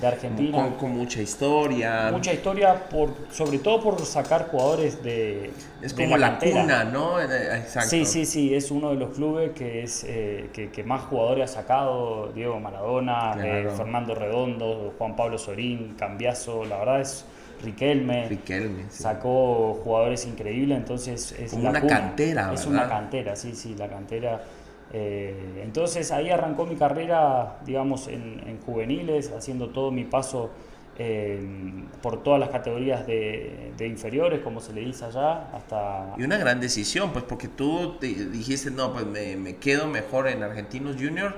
de 0.00 0.06
Argentina. 0.06 0.70
Con, 0.78 0.92
mucha 0.92 1.20
historia. 1.20 2.10
Mucha 2.12 2.32
historia, 2.32 2.88
por, 2.88 3.10
sobre 3.32 3.58
todo 3.58 3.82
por 3.82 4.00
sacar 4.04 4.48
jugadores 4.48 5.02
de... 5.02 5.50
Es 5.82 5.92
como 5.92 6.16
la, 6.16 6.38
cuna, 6.38 6.84
¿no? 6.84 7.20
Eh, 7.20 7.58
exacto. 7.58 7.90
Sí, 7.90 8.04
sí, 8.04 8.24
sí, 8.24 8.54
es 8.54 8.70
uno 8.70 8.90
de 8.90 8.96
los 8.96 9.14
clubes 9.14 9.50
que, 9.52 9.82
es, 9.82 10.04
eh, 10.06 10.50
que, 10.52 10.84
más 10.84 11.02
jugadores 11.02 11.50
ha 11.50 11.54
sacado, 11.54 12.30
Diego 12.34 12.60
Maradona, 12.60 13.34
Fernando 13.76 14.14
Redondo, 14.14 14.94
Juan 14.96 15.16
Pablo 15.16 15.38
Sorín, 15.38 15.94
Cambiazo, 15.98 16.64
la 16.64 16.78
verdad 16.78 17.00
es 17.00 17.24
Riquelme, 17.62 18.28
sacó 18.90 19.80
jugadores 19.82 20.26
increíbles, 20.26 20.78
entonces 20.78 21.32
es 21.38 21.52
una 21.52 21.72
cantera, 21.72 22.52
Es 22.52 22.66
una 22.66 22.88
cantera, 22.88 23.36
sí, 23.36 23.54
sí, 23.54 23.74
la 23.76 23.88
cantera. 23.88 24.42
Eh, 24.92 25.62
entonces 25.64 26.12
ahí 26.12 26.30
arrancó 26.30 26.66
mi 26.66 26.76
carrera, 26.76 27.58
digamos, 27.64 28.06
en, 28.06 28.60
juveniles, 28.64 29.32
haciendo 29.32 29.70
todo 29.70 29.90
mi 29.90 30.04
paso 30.04 30.50
eh, 30.98 31.44
por 32.00 32.22
todas 32.22 32.38
las 32.38 32.50
categorías 32.50 33.04
de, 33.06 33.74
inferiores, 33.80 34.40
como 34.40 34.60
se 34.60 34.72
le 34.72 34.82
dice 34.82 35.06
allá, 35.06 35.48
hasta... 35.52 36.14
Y 36.16 36.22
una 36.22 36.38
gran 36.38 36.60
decisión, 36.60 37.10
pues 37.12 37.24
porque 37.24 37.48
tú 37.48 37.98
dijiste, 38.00 38.70
no, 38.70 38.92
pues 38.92 39.04
me, 39.04 39.56
quedo 39.56 39.88
mejor 39.88 40.28
en 40.28 40.42
Argentinos 40.42 40.94
Junior 40.96 41.34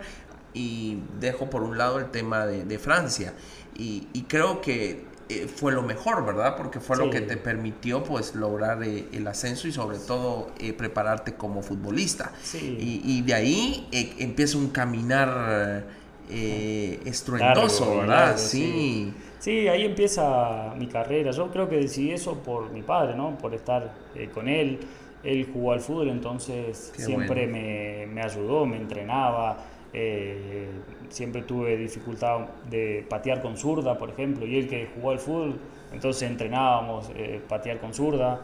y 0.53 0.99
dejo 1.19 1.49
por 1.49 1.63
un 1.63 1.79
lado 1.79 1.99
el 1.99 2.11
tema 2.11 2.45
de, 2.47 2.79
Francia. 2.79 3.33
Y, 3.75 4.09
y 4.13 4.23
creo 4.25 4.61
que 4.61 5.16
eh, 5.29 5.49
fue 5.49 5.73
lo 5.73 5.83
mejor, 5.83 6.25
¿verdad? 6.25 6.57
Porque 6.57 6.79
fue 6.79 6.97
lo 6.97 7.11
que 7.11 7.21
te 7.21 7.37
permitió 7.37 8.05
pues 8.05 8.37
lograr 8.37 8.83
eh, 8.85 9.07
el 9.13 9.27
ascenso 9.27 9.67
y 9.67 9.73
sobre 9.73 9.99
todo 9.99 10.53
eh, 10.61 10.73
prepararte 10.73 11.35
como 11.35 11.63
futbolista. 11.63 12.33
Y, 12.55 13.23
de 13.23 13.35
ahí 13.35 13.89
empieza 14.19 14.57
un 14.57 14.69
caminar 14.69 15.85
estruendoso, 16.29 17.99
¿verdad? 17.99 18.37
Sí. 18.37 19.13
sí. 19.41 19.67
ahí 19.69 19.85
empieza 19.85 20.75
mi 20.79 20.87
carrera. 20.87 21.33
Yo 21.33 21.51
creo 21.51 21.69
que 21.69 21.77
decidí 21.77 22.13
eso 22.13 22.35
por 22.39 22.71
mi 22.71 22.83
padre, 22.83 23.17
¿no? 23.17 23.37
Por 23.37 23.53
estar 23.55 23.95
con 24.33 24.49
él. 24.49 24.79
Él 25.25 25.49
jugó 25.53 25.73
al 25.73 25.81
fútbol, 25.81 26.11
entonces 26.11 26.93
siempre 26.95 27.49
me, 27.49 28.07
me 28.07 28.23
ayudó, 28.23 28.65
me 28.65 28.77
entrenaba 28.77 29.57
eh, 29.99 30.69
siempre 31.09 31.43
tuve 31.43 31.77
dificultad 31.77 32.47
de 32.71 33.07
patear 33.09 33.43
con 33.43 33.57
zurda, 33.57 33.99
por 33.99 34.11
ejemplo, 34.11 34.47
y 34.47 34.57
él 34.57 34.69
que 34.69 34.89
jugó 34.95 35.11
al 35.11 35.19
fútbol, 35.19 35.59
entonces 35.93 36.29
entrenábamos 36.29 37.11
eh, 37.15 37.41
patear 37.49 37.79
con 37.79 37.95
zurda, 37.95 38.41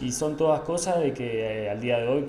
y 0.00 0.12
son 0.12 0.36
todas 0.36 0.60
cosas 0.60 1.00
de 1.00 1.12
que 1.12 1.64
eh, 1.64 1.70
al 1.70 1.80
día 1.80 1.98
de 1.98 2.08
hoy 2.08 2.24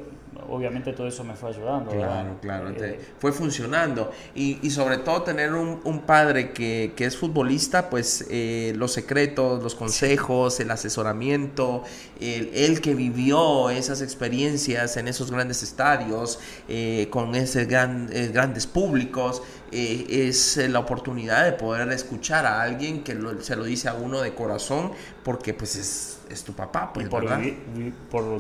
obviamente 0.49 0.93
todo 0.93 1.07
eso 1.07 1.23
me 1.23 1.35
fue 1.35 1.49
ayudando. 1.49 1.91
Claro, 1.91 2.37
claro, 2.41 2.69
eh, 2.69 2.99
fue 3.19 3.31
funcionando. 3.31 4.11
Y, 4.35 4.59
y, 4.61 4.69
sobre 4.69 4.97
todo 4.97 5.23
tener 5.23 5.53
un, 5.53 5.79
un 5.83 6.01
padre 6.01 6.51
que, 6.51 6.93
que, 6.95 7.05
es 7.05 7.17
futbolista, 7.17 7.89
pues 7.89 8.25
eh, 8.29 8.73
los 8.75 8.91
secretos, 8.93 9.63
los 9.63 9.75
consejos, 9.75 10.59
el 10.59 10.71
asesoramiento, 10.71 11.83
el, 12.19 12.51
el, 12.53 12.81
que 12.81 12.95
vivió 12.95 13.69
esas 13.69 14.01
experiencias 14.01 14.97
en 14.97 15.07
esos 15.07 15.31
grandes 15.31 15.63
estadios, 15.63 16.39
eh, 16.67 17.07
con 17.09 17.35
esos 17.35 17.67
gran, 17.67 18.09
grandes 18.31 18.67
públicos, 18.67 19.41
es 19.71 20.57
la 20.57 20.79
oportunidad 20.79 21.45
de 21.45 21.53
poder 21.53 21.91
escuchar 21.91 22.45
a 22.45 22.61
alguien 22.61 23.03
que 23.03 23.17
se 23.41 23.55
lo 23.55 23.63
dice 23.63 23.89
a 23.89 23.93
uno 23.93 24.21
de 24.21 24.33
corazón, 24.33 24.91
porque 25.23 25.53
pues 25.53 25.75
es 25.75 26.17
es 26.29 26.43
tu 26.43 26.53
papá, 26.53 26.91
pues, 26.93 27.07
por, 27.09 27.23
¿verdad? 27.23 27.41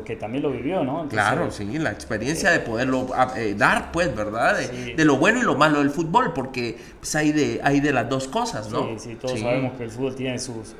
que 0.03 0.15
también 0.15 0.43
lo 0.43 0.51
vivió, 0.51 0.83
¿no? 0.83 1.07
claro, 1.07 1.51
sí, 1.51 1.65
la 1.77 1.91
experiencia 1.91 2.51
de 2.51 2.59
poderlo 2.59 3.07
ah, 3.15 3.33
eh, 3.37 3.55
dar, 3.57 3.91
pues, 3.91 4.15
¿verdad? 4.15 4.57
De, 4.57 5.05
lo 5.05 5.17
bueno 5.17 5.39
y 5.39 5.43
lo 5.43 5.55
malo 5.55 5.79
del 5.79 5.89
fútbol, 5.89 6.33
porque 6.33 6.77
pues, 6.99 7.15
hay, 7.15 7.31
de, 7.31 7.61
hay 7.63 7.79
de 7.79 7.93
las 7.93 8.09
dos 8.09 8.27
cosas, 8.27 8.71
¿no? 8.71 8.87
Sí, 8.89 8.95
sí, 8.99 9.15
todos 9.15 9.39
sabemos 9.39 9.73
que 9.77 9.83
el 9.83 9.91
fútbol 9.91 10.15
tiene 10.15 10.39
sus, 10.39 10.75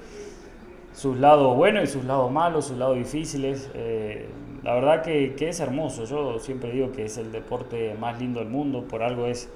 sus 0.94 1.18
lados 1.18 1.56
buenos 1.56 1.84
y 1.84 1.88
sus 1.88 2.04
lados 2.04 2.32
malos, 2.32 2.68
sus 2.68 2.78
lados 2.78 2.98
difíciles. 2.98 3.70
Eh, 3.74 4.28
la 4.64 4.74
verdad 4.74 5.04
que, 5.04 5.36
que, 5.36 5.50
es 5.50 5.60
hermoso, 5.60 6.06
yo 6.06 6.40
siempre 6.40 6.72
digo 6.72 6.92
que 6.92 7.06
es 7.06 7.18
el 7.18 7.32
deporte 7.32 7.96
más 8.00 8.20
lindo 8.20 8.40
del 8.40 8.50
mundo, 8.50 8.84
por 8.84 9.02
algo 9.04 9.28
es 9.28 9.50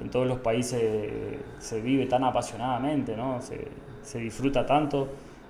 en 0.00 0.10
todos 0.10 0.26
los 0.26 0.38
países 0.38 0.80
se 1.58 1.80
vive 1.80 2.06
tan 2.06 2.24
apasionadamente, 2.24 3.16
¿no? 3.16 3.40
Se, 3.42 3.68
se 4.02 4.18
disfruta 4.18 4.64
tanto 4.64 5.08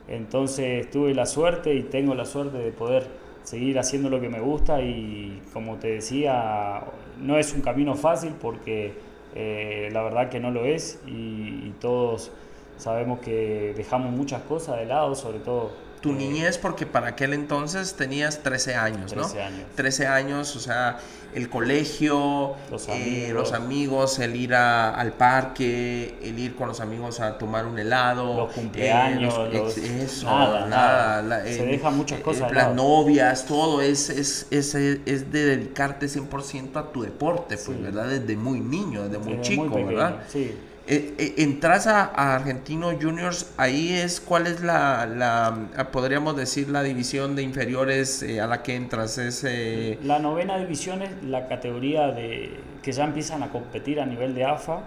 Entonces 0.08 0.90
tuve 0.90 1.14
la 1.14 1.26
suerte 1.26 1.74
y 1.74 1.82
tengo 1.84 2.14
la 2.14 2.24
suerte 2.24 2.58
de 2.58 2.72
poder 2.72 3.06
seguir 3.44 3.78
haciendo 3.78 4.10
lo 4.10 4.20
que 4.20 4.28
me 4.28 4.40
gusta 4.40 4.80
y 4.82 5.42
como 5.52 5.76
te 5.76 5.88
decía, 5.92 6.82
no 7.20 7.38
es 7.38 7.54
un 7.54 7.60
camino 7.62 7.94
fácil 7.94 8.32
porque 8.40 8.94
eh, 9.34 9.88
la 9.92 10.02
verdad 10.02 10.28
que 10.30 10.40
no 10.40 10.50
lo 10.50 10.64
es 10.64 11.00
y 11.06 11.72
todos 11.80 12.32
sabemos 12.78 13.20
que 13.20 13.74
dejamos 13.76 14.12
muchas 14.12 14.42
cosas 14.42 14.78
de 14.78 14.86
lado, 14.86 15.14
sobre 15.14 15.40
todo 15.40 15.70
tu 16.00 16.12
niñez, 16.12 16.58
porque 16.58 16.86
para 16.86 17.08
aquel 17.08 17.32
entonces 17.34 17.94
tenías 17.94 18.42
13 18.42 18.74
años, 18.76 19.14
¿no? 19.14 19.22
13 19.22 19.42
años. 19.42 19.60
13 19.74 20.06
años, 20.06 20.56
o 20.56 20.60
sea, 20.60 20.98
el 21.34 21.48
colegio, 21.50 22.54
los 22.70 22.88
eh, 22.88 22.92
amigos, 22.92 23.32
los 23.34 23.52
amigos 23.52 24.18
el 24.18 24.36
ir 24.36 24.54
a- 24.54 24.94
al 24.94 25.12
parque, 25.12 26.16
el 26.22 26.38
ir 26.38 26.54
con 26.56 26.68
los 26.68 26.80
amigos 26.80 27.20
a 27.20 27.36
tomar 27.38 27.66
un 27.66 27.78
helado. 27.78 28.34
Los 28.36 28.52
cumpleaños, 28.52 29.34
eh, 29.38 29.50
los- 29.52 29.76
eso, 29.76 30.26
nada, 30.26 30.66
nada. 30.66 31.22
la- 31.22 31.42
Se 31.44 31.62
eh, 31.64 31.66
dejan 31.66 31.96
muchas 31.96 32.20
cosas 32.20 32.50
Las 32.52 32.74
novias, 32.74 33.44
todo 33.46 33.82
es, 33.82 34.08
es, 34.10 34.46
es, 34.50 34.74
es 34.74 35.30
de 35.32 35.44
dedicarte 35.56 36.08
100% 36.08 36.78
a 36.80 36.92
tu 36.92 37.02
deporte, 37.02 37.56
pues, 37.56 37.76
Sí. 37.76 37.82
¿verdad? 37.82 38.06
Desde 38.06 38.36
muy 38.36 38.60
niño, 38.60 39.04
desde 39.08 39.18
muy 39.18 39.40
chico, 39.42 39.68
¿verdad? 39.84 40.22
Sí. 40.28 40.56
Eh, 40.90 41.14
eh, 41.18 41.34
entras 41.38 41.86
a, 41.86 42.04
a 42.06 42.34
Argentino 42.36 42.90
Juniors, 42.98 43.52
ahí 43.58 43.92
es 43.92 44.20
cuál 44.22 44.46
es 44.46 44.62
la, 44.62 45.04
la 45.04 45.68
ah, 45.76 45.90
podríamos 45.90 46.34
decir 46.34 46.70
la 46.70 46.82
división 46.82 47.36
de 47.36 47.42
inferiores 47.42 48.22
eh, 48.22 48.40
a 48.40 48.46
la 48.46 48.62
que 48.62 48.74
entras 48.74 49.18
es 49.18 49.44
eh, 49.44 49.98
La 50.00 50.18
novena 50.18 50.56
división 50.56 51.02
es 51.02 51.10
la 51.22 51.46
categoría 51.46 52.08
de 52.12 52.64
que 52.82 52.92
ya 52.92 53.04
empiezan 53.04 53.42
a 53.42 53.50
competir 53.50 54.00
a 54.00 54.06
nivel 54.06 54.34
de 54.34 54.44
AFA. 54.46 54.80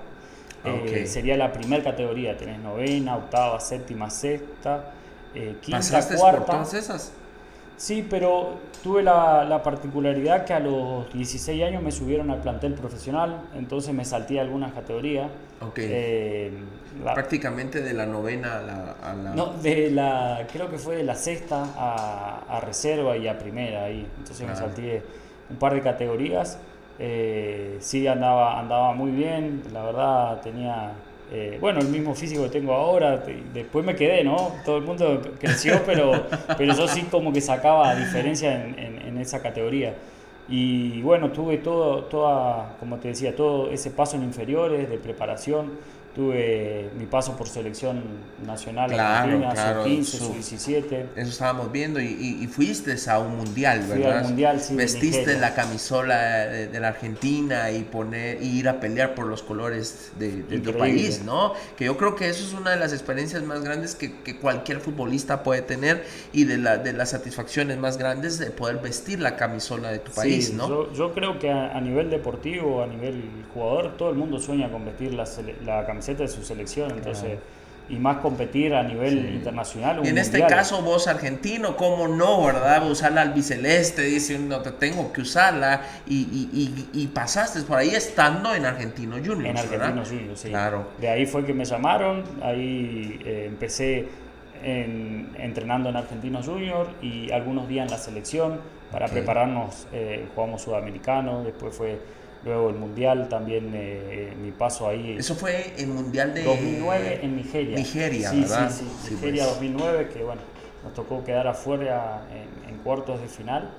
Eh, 0.64 1.04
Ok. 1.04 1.08
sería 1.08 1.38
la 1.38 1.52
primera 1.54 1.84
categoría. 1.84 2.36
Tenés 2.38 2.60
novena, 2.60 3.16
octava, 3.18 3.60
séptima, 3.60 4.10
sexta, 4.10 4.94
eh, 5.36 5.58
quinta, 5.62 5.78
pasaste 5.78 6.18
por 6.18 6.18
cuarta. 6.18 6.46
todas 6.46 6.74
esas 6.74 7.14
Sí, 7.82 8.06
pero 8.08 8.60
tuve 8.84 9.02
la, 9.02 9.44
la 9.44 9.64
particularidad 9.64 10.46
que 10.46 10.54
a 10.54 10.60
los 10.60 11.12
16 11.14 11.64
años 11.64 11.82
me 11.82 11.92
subieron 11.92 12.30
al 12.30 12.40
plantel 12.40 12.76
profesional, 12.76 13.42
entonces 13.56 13.92
me 13.92 14.06
salté 14.06 14.40
algunas 14.40 14.72
categorías. 14.74 15.28
Ok. 15.62 15.80
Eh, 15.80 16.52
la- 17.04 17.16
prácticamente 17.16 17.82
de 17.82 17.94
la 17.94 18.06
novena 18.06 18.60
a 18.60 18.62
la, 18.62 18.92
a 19.02 19.14
la- 19.16 19.34
no, 19.34 19.54
de 19.64 19.90
la, 19.90 20.46
creo 20.54 20.70
que 20.70 20.78
fue 20.78 20.98
de 20.98 21.04
la 21.04 21.16
sexta 21.16 21.66
a, 21.76 22.44
a 22.56 22.60
reserva 22.60 23.18
y 23.18 23.28
a 23.28 23.40
primera 23.40 23.86
ahí. 23.86 24.06
Entonces 24.20 24.42
me 24.42 24.54
Claro. 24.54 24.68
salté 24.68 25.02
un 25.50 25.56
par 25.56 25.74
de 25.74 25.82
categorías. 25.82 26.60
Eh, 27.00 27.78
sí, 27.80 28.06
andaba, 28.06 28.60
andaba 28.60 28.94
muy 28.94 29.10
bien, 29.10 29.64
la 29.74 29.82
verdad 29.82 30.40
tenía, 30.42 30.92
eh, 31.32 31.58
bueno, 31.62 31.80
el 31.80 31.88
mismo 31.88 32.14
físico 32.16 32.44
que 32.44 32.50
tengo 32.50 32.74
ahora. 32.74 33.24
Después 33.54 33.86
me 33.86 33.96
quedé, 33.96 34.24
¿no? 34.24 34.52
Todo 34.66 34.78
el 34.78 34.84
mundo 34.84 35.22
creció, 35.40 35.82
pero, 35.86 36.28
pero 36.58 36.74
yo 36.76 36.88
sí 36.88 37.04
como 37.10 37.32
que 37.34 37.42
sacaba 37.42 37.96
diferencia 37.96 38.64
en, 38.66 38.78
en- 38.78 39.02
en 39.08 39.18
esa 39.18 39.42
categoría. 39.42 39.96
Y 40.50 41.02
bueno, 41.02 41.32
tuve 41.32 41.58
todo, 41.60 42.04
toda, 42.06 42.76
como 42.80 42.98
te 42.98 43.10
decía, 43.10 43.36
todo 43.36 43.70
ese 43.72 43.92
paso 43.92 44.18
en 44.18 44.24
inferiores 44.24 44.90
de 44.90 44.98
preparación. 44.98 45.72
Tuve 46.16 46.90
mi 46.98 47.06
paso 47.06 47.38
por 47.38 47.48
selección 47.48 48.04
nacional 48.46 48.92
Claro, 48.92 49.30
argentina, 49.30 49.54
claro, 49.54 49.84
sub-15, 49.86 50.04
su- 50.04 50.18
sub-17. 50.34 51.06
eso 51.16 51.30
estábamos 51.30 51.72
viendo 51.72 52.02
y, 52.02 52.06
y- 52.08 52.44
y 52.44 52.48
fuiste 52.48 52.96
a 53.10 53.20
un 53.20 53.38
mundial, 53.38 53.82
Fui 53.84 54.00
¿verdad? 54.00 54.18
al 54.20 54.24
mundial, 54.26 54.60
sí, 54.60 54.76
Vestiste 54.76 55.38
la 55.40 55.54
camisola 55.54 56.46
de, 56.48 56.68
de 56.68 56.80
la 56.82 56.90
Argentina 56.90 57.72
y 57.72 57.84
poner 57.84 58.42
y 58.44 58.60
ir 58.60 58.68
a 58.68 58.82
pelear 58.82 59.16
por 59.16 59.26
los 59.28 59.42
colores 59.42 60.12
de, 60.20 60.44
de 60.44 60.60
tu 60.60 60.78
país, 60.78 61.22
¿no? 61.24 61.54
Que 61.78 61.86
yo 61.86 61.96
creo 61.96 62.16
que 62.16 62.28
eso 62.28 62.44
es 62.46 62.54
una 62.54 62.72
de 62.72 62.78
las 62.78 62.92
experiencias 62.92 63.44
más 63.44 63.64
grandes 63.64 63.96
que, 63.96 64.20
que 64.22 64.38
cualquier 64.38 64.82
futbolista 64.82 65.44
puede 65.44 65.62
tener 65.62 66.04
y 66.34 66.44
de, 66.44 66.58
la, 66.58 66.78
de 66.78 66.92
las 66.92 67.12
satisfacciones 67.12 67.78
más 67.78 67.98
grandes 67.98 68.38
de 68.38 68.48
poder 68.52 68.80
vestir 68.80 69.22
la 69.22 69.38
camisola 69.38 69.90
de 69.92 70.00
tu 70.00 70.12
país, 70.12 70.48
Sí, 70.50 70.54
¿no? 70.56 70.68
Yo, 70.68 70.94
yo 70.94 71.14
creo 71.14 71.40
que 71.40 71.50
a, 71.52 71.72
a 71.72 71.80
nivel 71.80 72.10
deportivo, 72.10 72.84
a 72.84 72.88
nivel 72.88 73.24
jugador, 73.54 73.96
todo 73.98 74.10
el 74.10 74.16
mundo 74.18 74.40
sueña 74.40 74.70
con 74.70 74.84
vestir 74.86 75.14
la, 75.14 75.26
la 75.66 75.86
camiseta 76.02 76.24
de 76.24 76.30
su 76.30 76.44
selección, 76.44 76.92
entonces, 76.92 77.38
y 77.90 77.96
más 77.98 78.18
competir 78.18 78.74
a 78.74 78.82
nivel 78.84 79.10
Sí. 79.28 79.36
internacional. 79.36 80.00
o 80.00 80.04
Y 80.04 80.08
en 80.08 80.18
este 80.18 80.40
mundial. 80.40 80.60
caso 80.60 80.82
vos 80.82 81.08
argentino, 81.08 81.76
¿cómo 81.76 82.08
no, 82.08 82.44
verdad? 82.46 82.90
Usar 82.90 83.12
la 83.12 83.22
albiceleste, 83.22 84.02
dice 84.04 84.36
uno, 84.38 84.62
te 84.62 84.72
tengo 84.72 85.12
que 85.14 85.22
usarla 85.22 85.82
y, 86.08 86.16
y, 86.22 86.90
y, 86.94 87.04
y 87.04 87.08
pasaste 87.08 87.62
por 87.64 87.78
ahí 87.78 87.90
estando 87.90 88.56
en 88.56 88.66
Argentino 88.66 89.18
Juniors, 89.18 89.62
En 89.64 89.70
¿verdad? 89.70 89.88
Argentinos 89.90 90.10
Juniors, 90.10 90.40
sí. 90.40 90.50
Claro. 90.50 90.88
De 91.00 91.10
ahí 91.10 91.26
fue 91.28 91.46
que 91.46 91.54
me 91.54 91.66
llamaron, 91.66 92.24
ahí 92.42 93.20
eh, 93.26 93.46
empecé 93.48 94.08
en- 94.64 95.30
entrenando 95.38 95.90
en 95.90 95.98
Argentinos 95.98 96.46
Juniors 96.48 96.90
y 97.02 97.32
algunos 97.32 97.68
días 97.68 97.86
en 97.86 97.92
la 97.92 97.98
selección 97.98 98.60
para 98.92 99.06
Ok. 99.08 99.12
prepararnos, 99.14 99.88
eh, 99.92 100.26
jugamos 100.34 100.62
sudamericano, 100.62 101.44
después 101.44 101.76
fue 101.76 102.00
luego 102.44 102.70
el 102.70 102.76
mundial, 102.76 103.30
también 103.30 103.72
eh, 103.74 104.34
mi 104.42 104.52
paso 104.52 104.88
ahí. 104.88 105.18
Eso 105.18 105.36
fue 105.36 105.74
el 105.78 105.88
Mundial 105.88 106.34
de... 106.34 106.44
2009 106.44 107.20
en 107.22 107.36
Nigeria. 107.36 107.76
Nigeria, 107.78 108.30
sí, 108.32 108.42
¿verdad? 108.42 108.72
Sí, 108.72 108.84
sí, 108.86 109.08
Sí, 109.10 109.14
Nigeria 109.16 109.44
pues. 109.44 109.54
2009, 109.56 110.10
que 110.14 110.24
bueno, 110.24 110.42
nos 110.84 110.94
tocó 110.94 111.24
quedar 111.24 111.48
afuera 111.48 112.24
en, 112.32 112.70
en 112.74 112.78
cuartos 112.80 113.22
de 113.22 113.28
final, 113.28 113.70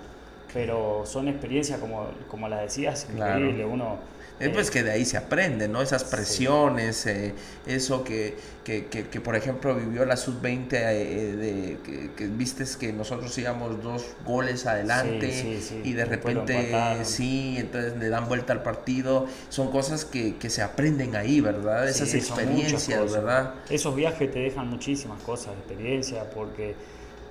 pero 0.54 1.02
son 1.06 1.28
experiencias, 1.28 1.78
como, 1.80 2.06
como 2.28 2.48
las 2.48 2.60
decías, 2.62 3.06
Claro. 3.14 3.38
increíble. 3.40 3.64
Uno, 3.64 3.96
Es 4.22 4.22
eh, 4.41 4.51
pues 4.51 4.70
que 4.70 4.83
de 4.83 4.91
ahí 4.91 5.05
se 5.05 5.16
aprende, 5.16 5.68
¿no? 5.68 5.83
Esas 5.83 6.05
presiones, 6.05 7.07
eh, 7.07 7.35
eso 7.66 8.03
que, 8.03 8.37
que, 8.64 8.87
que, 8.87 9.07
que, 9.07 9.20
por 9.20 9.37
ejemplo 9.37 9.74
vivió 9.74 10.05
la 10.05 10.16
sub-20, 10.16 10.72
eh, 10.72 11.37
de, 11.37 11.78
que, 11.85 12.11
que 12.16 12.26
vistes 12.26 12.76
que 12.76 12.93
nosotros 12.93 13.37
íbamos 13.39 13.83
dos 13.83 14.07
goles 14.24 14.66
adelante 14.66 15.33
Sí, 15.33 15.59
sí, 15.61 15.62
sí. 15.62 15.80
y 15.85 15.93
de 15.93 16.05
repente 16.05 16.72
sí, 17.05 17.57
entonces 17.59 17.97
le 17.97 18.09
dan 18.09 18.26
vuelta 18.28 18.53
al 18.53 18.62
partido. 18.62 19.26
Son 19.49 19.70
cosas 19.70 20.05
que, 20.05 20.37
que 20.37 20.51
se 20.51 20.62
aprenden 20.62 21.14
ahí, 21.16 21.41
¿verdad? 21.41 21.89
Esas 21.89 22.14
experiencias. 22.14 23.12
¿verdad? 23.12 23.55
Esos 23.70 23.95
viajes 23.95 24.30
te 24.30 24.41
dejan 24.41 24.68
muchísimas 24.68 25.22
cosas, 25.22 25.55
experiencia, 25.59 26.28
porque 26.30 26.74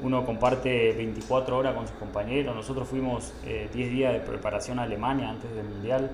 uno 0.02 0.26
comparte 0.26 0.94
24 0.94 1.58
horas 1.58 1.76
con 1.76 1.88
sus 1.88 1.96
compañeros. 1.98 2.56
Nosotros 2.56 2.88
fuimos 2.88 3.34
eh, 3.46 3.70
10 3.74 3.92
días 3.92 4.14
de 4.14 4.20
preparación 4.20 4.80
a 4.80 4.84
Alemania 4.84 5.30
antes 5.30 5.54
del 5.54 5.66
Mundial. 5.66 6.10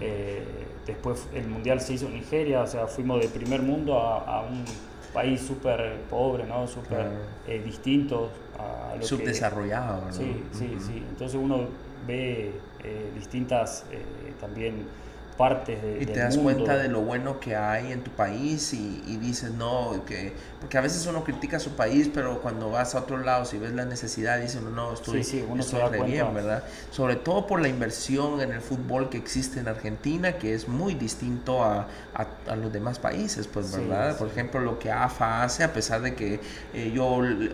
Eh, 0.00 0.42
después 0.86 1.26
el 1.34 1.46
Mundial 1.48 1.80
se 1.80 1.94
hizo 1.94 2.06
en 2.06 2.14
Nigeria, 2.14 2.62
o 2.62 2.66
sea, 2.66 2.86
fuimos 2.86 3.20
de 3.20 3.28
primer 3.28 3.62
mundo 3.62 3.98
a, 3.98 4.38
a 4.38 4.42
un 4.42 4.64
país 5.12 5.40
súper 5.40 6.00
pobre, 6.10 6.44
¿no? 6.44 6.66
Súper 6.66 6.88
Claro. 6.98 7.10
eh, 7.46 7.62
distinto 7.64 8.30
a 8.58 8.94
lo 8.94 9.00
que... 9.00 9.06
Subdesarrollado, 9.06 10.06
¿no? 10.06 10.12
Sí, 10.12 10.44
sí, 10.52 10.76
sí. 10.80 11.02
Entonces 11.10 11.38
uno 11.40 11.68
ve 12.06 12.52
eh, 12.82 13.10
distintas 13.14 13.84
eh, 13.92 14.02
también 14.40 14.84
partes 15.36 15.82
de, 15.82 16.00
Y 16.00 16.06
te 16.06 16.18
del 16.18 16.18
das 16.18 16.34
mundo. 16.36 16.42
cuenta 16.42 16.76
de 16.76 16.88
lo 16.88 17.02
bueno 17.02 17.38
que 17.38 17.54
hay 17.54 17.92
en 17.92 18.02
tu 18.02 18.10
país 18.10 18.72
y, 18.74 19.00
y 19.06 19.16
dices, 19.16 19.52
no, 19.52 20.02
que... 20.04 20.32
Porque 20.60 20.76
a 20.76 20.80
veces 20.80 21.06
uno 21.06 21.22
critica 21.22 21.58
a 21.58 21.60
su 21.60 21.76
país, 21.76 22.10
pero 22.12 22.40
cuando 22.40 22.68
vas 22.70 22.96
a 22.96 23.00
otro 23.00 23.18
lado, 23.18 23.44
si 23.44 23.58
ves 23.58 23.72
la 23.74 23.84
necesidad, 23.84 24.40
dices, 24.40 24.60
no, 24.60 24.70
no, 24.70 24.92
estoy, 24.92 25.22
Sí, 25.22 25.30
sí, 25.30 25.44
uno 25.48 25.60
estoy 25.60 25.82
re 25.82 26.02
bien, 26.02 26.34
¿verdad? 26.34 26.64
Sobre 26.90 27.14
todo 27.14 27.46
por 27.46 27.60
la 27.60 27.68
inversión 27.68 28.40
en 28.40 28.50
el 28.50 28.60
fútbol 28.60 29.08
que 29.08 29.18
existe 29.18 29.60
en 29.60 29.68
Argentina, 29.68 30.32
que 30.32 30.52
es 30.54 30.66
muy 30.66 30.94
distinto 30.94 31.62
a, 31.62 31.86
a- 32.14 32.26
a 32.50 32.56
los 32.56 32.72
demás 32.72 32.98
países, 32.98 33.46
pues, 33.46 33.70
¿verdad? 33.70 34.16
sí. 34.16 34.18
Por 34.18 34.28
ejemplo, 34.28 34.60
lo 34.60 34.78
que 34.80 34.90
AFA 34.90 35.44
hace, 35.44 35.62
a 35.62 35.72
pesar 35.72 36.00
de 36.00 36.14
que 36.16 36.40
eh, 36.72 36.90
yo 36.94 37.06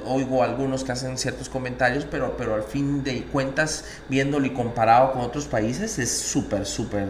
oigo 0.05 0.43
a 0.43 0.47
algunos 0.47 0.85
que 0.85 0.93
hacen 0.93 1.18
ciertos 1.18 1.49
comentarios, 1.49 2.07
pero, 2.11 2.37
pero 2.37 2.55
al 2.55 2.62
fin 2.62 3.03
de 3.05 3.24
cuentas, 3.24 3.85
viéndolo 4.09 4.47
y 4.47 4.51
comparado 4.55 5.12
con 5.12 5.22
otros 5.22 5.47
países, 5.47 5.99
es 5.99 6.11
súper, 6.11 6.64
súper 6.66 7.09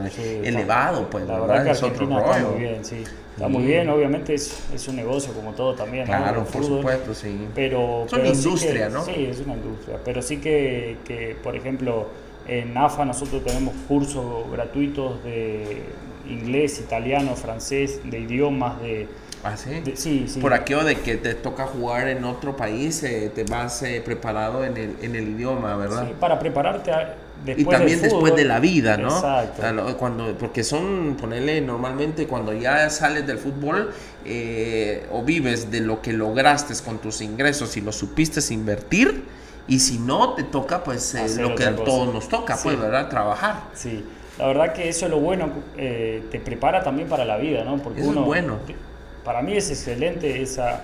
elevado, 0.60 1.10
pues, 1.10 1.26
La 1.26 1.38
¿verdad? 1.40 1.64
que 1.64 1.70
es 1.70 1.82
otro 1.82 1.88
Argentina 2.04 2.20
está 2.20 2.32
rollo. 2.38 2.50
muy 2.52 2.60
bien, 2.60 2.84
sí. 2.84 3.04
Está 3.34 3.48
muy 3.48 3.62
bien, 3.64 3.88
obviamente 3.88 4.34
es, 4.34 4.60
es 4.74 4.86
un 4.88 4.96
negocio 4.96 5.32
como 5.32 5.52
todo 5.52 5.74
también, 5.74 6.04
¿no? 6.06 6.16
Claro, 6.16 6.40
El 6.40 6.46
por 6.46 6.62
fútbol. 6.62 6.78
supuesto, 6.80 7.14
sí. 7.14 7.48
Pero, 7.54 8.04
Es 8.06 8.12
una 8.12 8.22
pero 8.22 8.34
sí 8.34 8.44
industria, 8.48 8.86
que- 8.88 8.92
¿no? 8.92 9.04
Sí, 9.04 9.26
es 9.30 9.40
una 9.40 9.54
industria. 9.54 9.96
Pero 10.04 10.20
sí 10.22 10.36
que, 10.38 10.98
que, 11.06 11.36
por 11.42 11.56
ejemplo, 11.56 12.08
en 12.46 12.76
AFA 12.76 13.04
nosotros 13.06 13.42
tenemos 13.44 13.74
cursos 13.88 14.50
gratuitos 14.52 15.22
de 15.24 15.84
inglés, 16.28 16.80
italiano, 16.80 17.34
francés, 17.34 18.00
de 18.04 18.18
idiomas, 18.20 18.80
de... 18.82 19.08
¿Ah, 19.42 19.56
sí? 19.56 19.80
de- 19.80 19.96
sí, 19.96 20.26
sí. 20.28 20.38
Por 20.38 20.52
aquello 20.52 20.84
de 20.84 20.96
que 20.96 21.16
te 21.16 21.34
toca 21.34 21.66
jugar 21.66 22.08
en 22.08 22.24
otro 22.24 22.56
país, 22.58 23.02
eh, 23.04 23.30
te 23.34 23.44
vas 23.44 23.82
eh, 23.84 24.02
preparado 24.04 24.64
en 24.66 24.76
el, 24.76 24.96
en 25.00 25.14
el 25.14 25.28
idioma, 25.30 25.76
¿verdad? 25.76 26.06
Sí, 26.08 26.14
para 26.20 26.38
prepararte 26.38 26.92
a- 26.92 27.14
después 27.44 27.66
y 27.66 27.70
también 27.70 28.02
después 28.02 28.34
de 28.34 28.44
la 28.44 28.60
vida, 28.60 28.96
¿no? 28.96 29.14
Exacto. 29.14 29.96
Cuando, 29.98 30.36
porque 30.38 30.64
son, 30.64 31.16
ponerle 31.20 31.60
normalmente 31.60 32.26
cuando 32.26 32.52
ya 32.52 32.88
sales 32.90 33.26
del 33.26 33.38
fútbol 33.38 33.92
eh, 34.24 35.06
o 35.10 35.22
vives 35.22 35.70
de 35.70 35.80
lo 35.80 36.02
que 36.02 36.12
lograste 36.12 36.74
con 36.84 36.98
tus 36.98 37.20
ingresos 37.20 37.76
y 37.76 37.80
lo 37.80 37.92
supiste 37.92 38.40
invertir, 38.52 39.24
y 39.68 39.78
si 39.78 39.98
no, 39.98 40.34
te 40.34 40.42
toca 40.42 40.82
pues 40.82 41.14
eh, 41.14 41.40
lo 41.40 41.54
que 41.54 41.64
a 41.64 41.76
todos 41.76 42.12
nos 42.12 42.28
toca, 42.28 42.58
pues. 42.62 42.78
¿verdad? 42.78 43.08
Trabajar. 43.08 43.64
Sí, 43.74 44.04
la 44.38 44.46
verdad 44.48 44.72
que 44.72 44.88
eso 44.88 45.06
es 45.06 45.10
lo 45.10 45.20
bueno, 45.20 45.50
eh, 45.76 46.24
te 46.30 46.40
prepara 46.40 46.82
también 46.82 47.08
para 47.08 47.24
la 47.24 47.36
vida, 47.36 47.62
¿no? 47.62 47.76
Porque 47.78 48.00
Eso 48.00 48.10
es 48.10 48.16
uno, 48.16 48.26
bueno. 48.26 48.58
Para 49.24 49.42
mí 49.42 49.56
es 49.56 49.70
excelente 49.70 50.42
esa, 50.42 50.82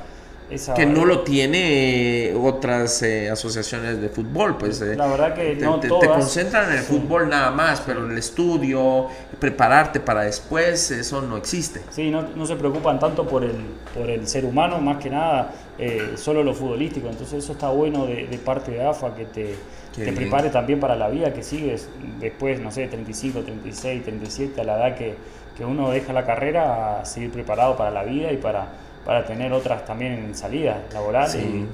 esa... 0.51 0.75
que 0.75 0.87
no 0.87 1.05
lo 1.05 1.23
tiene 1.25 2.29
eh, 2.31 2.35
otras 2.35 3.03
eh, 3.03 3.31
asociaciones 3.31 4.01
de 4.01 4.09
fútbol, 4.11 4.59
pues 4.59 4.81
eh, 4.83 4.97
La 4.97 5.07
verdad 5.07 5.35
que 5.35 5.57
te, 5.57 5.65
no 5.65 5.81
te- 5.81 5.89
te 5.89 5.89
todas. 5.89 6.09
concentran 6.09 6.71
en 6.71 6.79
el 6.79 6.85
fútbol 6.85 7.29
nada 7.29 7.51
más, 7.51 7.81
pero 7.81 8.07
el 8.07 8.17
estudio, 8.19 9.09
prepararte 9.39 10.01
para 10.01 10.23
después, 10.23 10.91
eso 10.91 11.23
no 11.23 11.37
existe. 11.39 11.83
Sí, 11.89 12.11
no, 12.11 12.23
no 12.23 12.47
se 12.47 12.57
preocupan 12.57 12.99
tanto 12.99 13.27
por 13.29 13.45
el, 13.45 13.81
por 13.95 14.11
el 14.11 14.27
ser 14.27 14.45
humano, 14.45 14.81
más 14.81 14.99
que 15.03 15.09
nada 15.09 15.55
eh, 15.79 16.15
solo 16.17 16.43
lo 16.43 16.53
futbolístico. 16.53 17.09
Entonces 17.09 17.45
eso 17.45 17.53
está 17.53 17.69
bueno 17.71 18.07
de, 18.07 18.27
de 18.27 18.39
parte 18.39 18.73
de 18.73 18.85
AFA, 18.85 19.15
que 19.15 19.25
te, 19.27 19.65
Qué 19.93 20.05
te 20.05 20.13
bien. 20.13 20.13
prepare 20.13 20.51
también 20.51 20.81
para 20.81 20.97
la 20.97 21.09
vida 21.09 21.33
que 21.33 21.43
sigues 21.43 21.89
después, 22.19 22.61
no 22.61 22.71
sé, 22.73 22.89
35, 22.89 23.43
36, 23.45 24.03
37, 24.03 24.61
a 24.61 24.65
la 24.65 24.77
edad 24.77 24.97
que, 24.99 25.17
que 25.55 25.65
uno 25.65 25.91
deja 25.91 26.13
la 26.13 26.25
carrera, 26.27 27.01
a 27.01 27.05
seguir 27.05 27.31
preparado 27.33 27.77
para 27.77 27.91
la 27.93 28.03
vida 28.05 28.33
y 28.33 28.37
para, 28.37 28.73
para 29.07 29.25
tener 29.25 29.53
otras 29.53 29.87
también 29.87 30.35
salidas 30.35 30.79
laborales 30.93 31.33
Sí. 31.33 31.67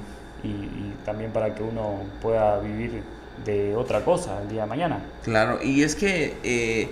y, 0.43 0.47
y- 0.47 0.49
y 0.51 0.93
también 1.05 1.31
para 1.31 1.53
que 1.55 1.63
uno 1.63 1.97
pueda 2.21 2.59
vivir 2.59 3.03
de 3.45 3.75
otra 3.75 4.05
cosa 4.05 4.41
el 4.41 4.49
día 4.49 4.61
de 4.63 4.67
mañana. 4.69 4.99
Claro, 5.23 5.59
y 5.61 5.83
es 5.83 5.95
que 5.95 6.37
eh, 6.43 6.91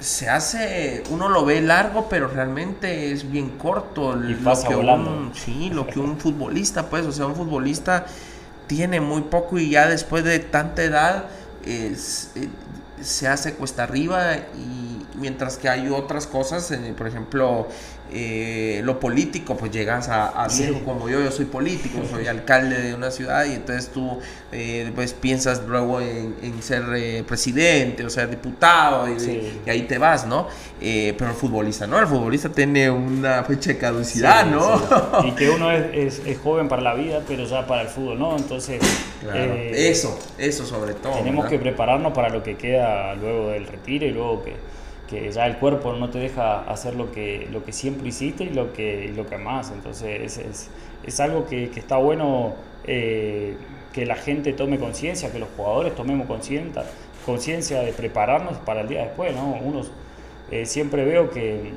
se 0.00 0.28
hace, 0.28 1.02
uno 1.10 1.28
lo 1.28 1.44
ve 1.44 1.60
largo, 1.62 2.08
pero 2.08 2.28
realmente 2.28 3.12
es 3.12 3.30
bien 3.30 3.50
corto. 3.50 4.14
Y 4.22 4.34
lo 4.34 4.44
pasa 4.44 4.68
que 4.68 4.74
volando. 4.74 5.10
un, 5.10 5.34
sí, 5.34 5.70
lo 5.70 5.86
que 5.86 5.98
un 6.00 6.18
futbolista, 6.18 6.90
pues, 6.90 7.06
o 7.06 7.12
sea, 7.12 7.26
un 7.26 7.36
futbolista 7.36 8.04
tiene 8.66 9.00
muy 9.00 9.22
poco 9.22 9.58
y 9.58 9.70
ya 9.70 9.86
después 9.88 10.24
de 10.24 10.38
tanta 10.40 10.82
edad 10.82 11.24
es, 11.64 12.32
eh, 12.34 12.48
se 13.00 13.28
hace 13.28 13.54
cuesta 13.54 13.84
arriba 13.84 14.36
y 14.56 15.03
mientras 15.14 15.56
que 15.56 15.68
hay 15.68 15.88
otras 15.88 16.26
cosas, 16.26 16.70
eh, 16.70 16.92
por 16.96 17.06
ejemplo, 17.06 17.68
eh, 18.12 18.80
lo 18.84 19.00
político, 19.00 19.56
pues 19.56 19.72
llegas 19.72 20.08
a, 20.08 20.26
a 20.44 20.48
Sí. 20.50 20.64
viejo 20.64 20.84
como 20.84 21.08
yo, 21.08 21.20
yo 21.22 21.30
soy 21.30 21.46
político, 21.46 22.00
soy 22.08 22.26
alcalde 22.26 22.80
de 22.80 22.94
una 22.94 23.10
ciudad 23.10 23.44
y 23.46 23.54
entonces 23.54 23.88
tú 23.90 24.18
eh, 24.52 24.92
pues 24.94 25.14
piensas 25.14 25.62
luego 25.66 26.00
en, 26.00 26.34
en 26.42 26.62
ser 26.62 26.84
eh, 26.94 27.24
presidente 27.26 28.04
o 28.04 28.10
ser 28.10 28.28
diputado 28.30 29.08
y, 29.08 29.18
Sí. 29.18 29.60
y 29.66 29.70
ahí 29.70 29.82
te 29.82 29.98
vas, 29.98 30.26
¿no? 30.26 30.46
Eh, 30.80 31.14
pero 31.18 31.30
el 31.30 31.36
futbolista, 31.36 31.86
¿no? 31.86 31.98
El 31.98 32.06
futbolista 32.06 32.48
tiene 32.50 32.90
una 32.90 33.42
fecha 33.44 33.70
de 33.72 33.78
caducidad, 33.78 34.44
Sí, 34.44 34.50
¿no? 34.50 35.26
Y 35.28 35.32
que 35.32 35.48
uno 35.50 35.70
es, 35.72 36.18
es- 36.18 36.26
es 36.26 36.38
joven 36.38 36.68
para 36.68 36.82
la 36.82 36.94
vida, 36.94 37.20
pero 37.26 37.44
ya 37.46 37.66
para 37.66 37.82
el 37.82 37.88
fútbol, 37.88 38.18
¿no? 38.18 38.36
Entonces, 38.36 38.80
Claro. 39.22 39.54
eso, 39.54 40.18
eso 40.38 40.66
sobre 40.66 40.92
todo. 40.94 41.14
tenemos 41.14 41.44
¿verdad? 41.44 41.50
que 41.50 41.58
prepararnos 41.58 42.12
para 42.12 42.28
lo 42.28 42.42
que 42.42 42.56
queda 42.56 43.14
luego 43.14 43.48
del 43.48 43.66
retiro 43.66 44.04
y 44.06 44.10
luego 44.10 44.44
que, 44.44 44.54
que 45.08 45.30
ya 45.30 45.46
el 45.46 45.58
cuerpo 45.58 45.92
no 45.92 46.10
te 46.10 46.18
deja 46.18 46.60
hacer 46.62 46.94
lo 46.94 47.12
que, 47.12 47.48
lo 47.52 47.64
que 47.64 47.72
siempre 47.72 48.08
hiciste 48.08 48.44
y 48.44 48.50
lo 48.50 48.72
que, 48.72 49.12
lo 49.14 49.26
que 49.26 49.38
más. 49.38 49.70
Entonces, 49.70 50.38
es, 50.38 50.38
es, 50.38 50.70
es 51.04 51.20
algo 51.20 51.46
que, 51.46 51.70
que 51.70 51.80
está 51.80 51.96
bueno 51.96 52.54
eh, 52.84 53.56
que 53.92 54.06
la 54.06 54.16
gente 54.16 54.52
tome 54.52 54.78
conciencia, 54.78 55.30
que 55.32 55.38
los 55.38 55.48
jugadores 55.56 55.94
tomemos 55.94 56.26
conciencia 56.26 56.84
conciencia 57.24 57.80
de 57.82 57.92
prepararnos 57.92 58.58
para 58.58 58.82
el 58.82 58.88
día 58.88 59.02
después, 59.02 59.34
¿no? 59.34 59.54
Unos, 59.54 59.90
eh, 60.50 60.66
siempre 60.66 61.04
veo 61.04 61.30
que, 61.30 61.72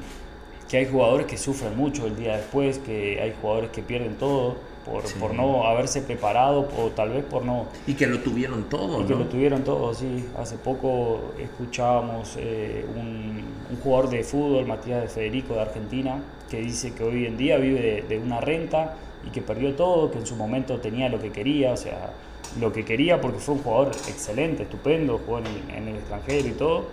que 0.70 0.78
hay 0.78 0.86
jugadores 0.86 1.26
que 1.26 1.38
sufren 1.38 1.76
mucho 1.76 2.06
el 2.06 2.16
día 2.16 2.38
después, 2.38 2.80
que 2.80 3.22
hay 3.22 3.34
jugadores 3.42 3.72
que 3.72 3.82
pierden 3.82 4.16
todo 4.18 4.58
por, 4.90 5.06
Sí. 5.06 5.16
por 5.20 5.34
no 5.34 5.66
haberse 5.68 6.02
preparado 6.02 6.68
o 6.78 6.88
tal 6.96 7.10
vez 7.10 7.24
por 7.26 7.44
no, 7.46 7.66
Y 7.86 7.94
que 7.94 8.08
lo 8.08 8.20
tuvieron 8.20 8.64
todo, 8.70 9.02
y 9.02 9.06
que 9.06 9.16
lo 9.16 9.26
tuvieron 9.26 9.64
todo, 9.64 9.94
sí. 9.94 10.26
Hace 10.38 10.56
poco 10.58 11.34
escuchábamos 11.40 12.36
eh, 12.38 12.86
un, 12.96 13.44
un 13.70 13.78
jugador 13.84 14.10
de 14.10 14.24
fútbol, 14.24 14.66
Matías 14.66 15.02
de 15.02 15.08
Federico, 15.10 15.54
de 15.56 15.62
Argentina, 15.62 16.22
que 16.50 16.62
dice 16.62 16.94
que 16.94 17.04
hoy 17.04 17.26
en 17.26 17.38
día 17.38 17.58
vive 17.58 17.82
de, 17.82 18.02
de 18.04 18.18
una 18.18 18.40
renta 18.42 18.96
y 19.26 19.30
que 19.32 19.42
perdió 19.42 19.74
todo, 19.76 20.10
que 20.12 20.20
en 20.20 20.26
su 20.26 20.36
momento 20.36 20.78
tenía 20.80 21.10
lo 21.10 21.20
que 21.20 21.32
quería, 21.32 21.74
o 21.74 21.78
sea, 21.78 22.12
lo 22.60 22.72
que 22.72 22.86
quería 22.86 23.20
porque 23.20 23.40
fue 23.40 23.56
un 23.56 23.62
jugador 23.62 23.88
excelente, 24.08 24.64
estupendo, 24.64 25.20
jugó 25.26 25.40
en, 25.40 25.48
el- 25.48 25.76
en 25.76 25.88
el 25.90 25.96
extranjero 25.96 26.48
y 26.48 26.52
todo, 26.52 26.86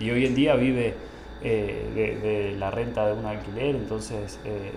y 0.00 0.10
hoy 0.10 0.26
en 0.26 0.34
día 0.34 0.54
vive 0.56 0.94
eh, 1.44 1.90
de, 1.94 2.28
de 2.28 2.56
la 2.56 2.70
renta 2.70 3.06
de 3.06 3.12
un 3.12 3.26
alquiler, 3.26 3.76
entonces 3.76 4.38
eh, 4.44 4.72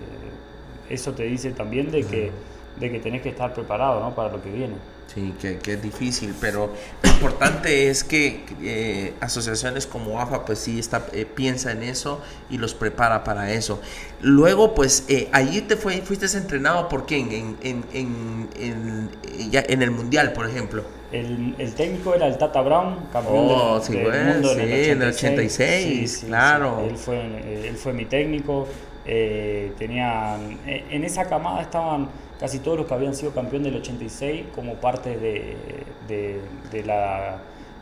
eso 0.88 1.14
te 1.14 1.24
dice 1.24 1.52
también 1.52 1.90
de 1.90 2.06
que, 2.06 2.32
de 2.76 2.90
que 2.90 3.00
tenés 3.00 3.22
que 3.22 3.30
estar 3.30 3.52
preparado 3.54 4.00
¿no? 4.00 4.14
para 4.14 4.30
lo 4.30 4.42
que 4.42 4.50
viene. 4.50 4.76
Sí, 5.06 5.36
que, 5.40 5.60
que 5.60 5.74
es 5.74 5.82
difícil, 5.82 6.36
pero 6.40 6.74
lo 7.02 7.08
importante 7.08 7.88
es 7.88 8.02
que 8.02 8.44
eh, 8.60 9.14
asociaciones 9.20 9.86
como 9.86 10.20
AFA 10.20 10.44
pues 10.44 10.58
sí 10.58 10.78
está, 10.80 11.06
eh, 11.12 11.24
piensa 11.24 11.70
en 11.70 11.84
eso 11.84 12.20
y 12.50 12.58
los 12.58 12.74
prepara 12.74 13.22
para 13.24 13.52
eso. 13.52 13.80
Luego 14.20 14.74
pues 14.74 15.04
eh, 15.08 15.28
allí 15.32 15.62
te 15.62 15.76
fue, 15.76 16.02
fuiste 16.02 16.26
entrenado 16.36 16.88
por 16.88 17.06
quién, 17.06 17.30
en, 17.32 17.56
en, 17.62 17.84
en, 17.92 18.48
en- 18.58 19.10
eh, 19.22 19.48
ya 19.50 19.64
en 19.66 19.82
el 19.82 19.92
Mundial 19.92 20.32
por 20.32 20.46
ejemplo. 20.48 20.84
El, 21.10 21.54
el 21.58 21.74
técnico 21.74 22.14
era 22.14 22.26
el 22.26 22.36
Tata 22.36 22.62
Brown, 22.62 23.06
campeón 23.12 23.46
Oh, 23.48 23.74
del, 23.78 23.82
sí, 23.82 23.92
del 23.92 24.02
pues, 24.02 24.24
mundo 24.24 24.54
sí, 24.54 24.60
en 24.60 25.02
el 25.02 25.02
86. 25.02 25.06
86, 25.10 26.24
claro. 26.26 26.80
Él, 26.80 26.96
fue, 26.96 27.16
eh, 27.18 27.68
él 27.68 27.76
fue 27.76 27.92
mi 27.92 28.06
técnico. 28.06 28.66
Eh, 29.06 29.72
tenían, 29.78 30.58
eh, 30.66 30.84
en 30.90 31.04
esa 31.04 31.26
camada 31.28 31.62
estaban 31.62 32.08
casi 32.40 32.58
todos 32.58 32.78
los 32.78 32.86
que 32.86 32.94
habían 32.94 33.14
sido 33.14 33.32
campeón 33.32 33.62
del 33.62 33.76
86 33.76 34.46
como 34.54 34.74
parte 34.74 35.16
de, 35.16 35.56
de, 36.08 36.40
de 36.70 36.82
la 36.84 37.38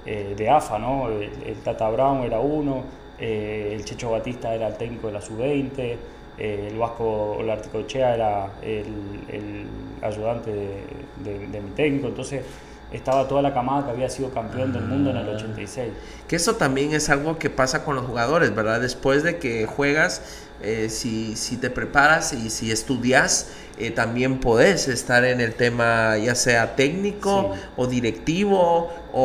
eh, 0.07 0.35
de 0.37 0.49
AFA, 0.51 0.79
¿no? 0.79 1.09
El, 1.09 1.31
el 1.47 1.57
Tata 1.65 1.89
Brown 1.89 2.23
era 2.25 2.39
uno, 2.41 2.85
eh, 3.19 3.73
el 3.75 3.85
Checho 3.85 4.11
Batista 4.11 4.55
era 4.55 4.69
el 4.69 4.77
técnico 4.77 5.07
de 5.09 5.15
la 5.15 5.21
sub-20, 5.23 5.97
eh, 6.37 6.69
el 6.71 6.79
Vasco 6.79 7.33
Olarticochea 7.39 8.15
era 8.15 8.47
el, 8.63 8.87
el 9.29 9.67
ayudante 10.03 10.51
de, 10.53 10.85
de- 11.25 11.47
de 11.49 11.61
mi 11.61 11.71
técnico, 11.71 12.09
entonces 12.09 12.45
estaba 12.93 13.27
toda 13.27 13.43
la 13.43 13.53
camada 13.55 13.87
que 13.87 13.91
había 13.93 14.09
sido 14.11 14.31
campeón 14.31 14.73
del 14.73 14.83
mundo 14.85 15.11
en 15.11 15.17
el 15.17 15.29
86. 15.29 15.93
Que 16.29 16.37
eso 16.37 16.57
también 16.57 16.93
es 16.93 17.09
algo 17.11 17.39
que 17.39 17.51
pasa 17.51 17.85
con 17.85 17.97
los 17.97 18.05
jugadores, 18.07 18.55
¿verdad? 18.55 18.81
Después 18.81 19.23
de 19.25 19.39
que 19.39 19.67
juegas, 19.67 20.44
eh, 20.65 20.89
si, 20.91 21.37
si 21.37 21.57
te 21.57 21.71
preparas 21.71 22.33
y 22.33 22.51
si 22.51 22.71
estudias, 22.73 23.49
eh, 23.77 23.91
también 23.91 24.39
podés 24.39 24.87
estar 24.87 25.25
en 25.25 25.41
el 25.41 25.55
tema 25.55 26.17
ya 26.17 26.35
sea 26.37 26.77
técnico 26.77 27.51
Sí. 27.55 27.61
o 27.77 27.87
directivo 27.89 28.93
o, 29.13 29.21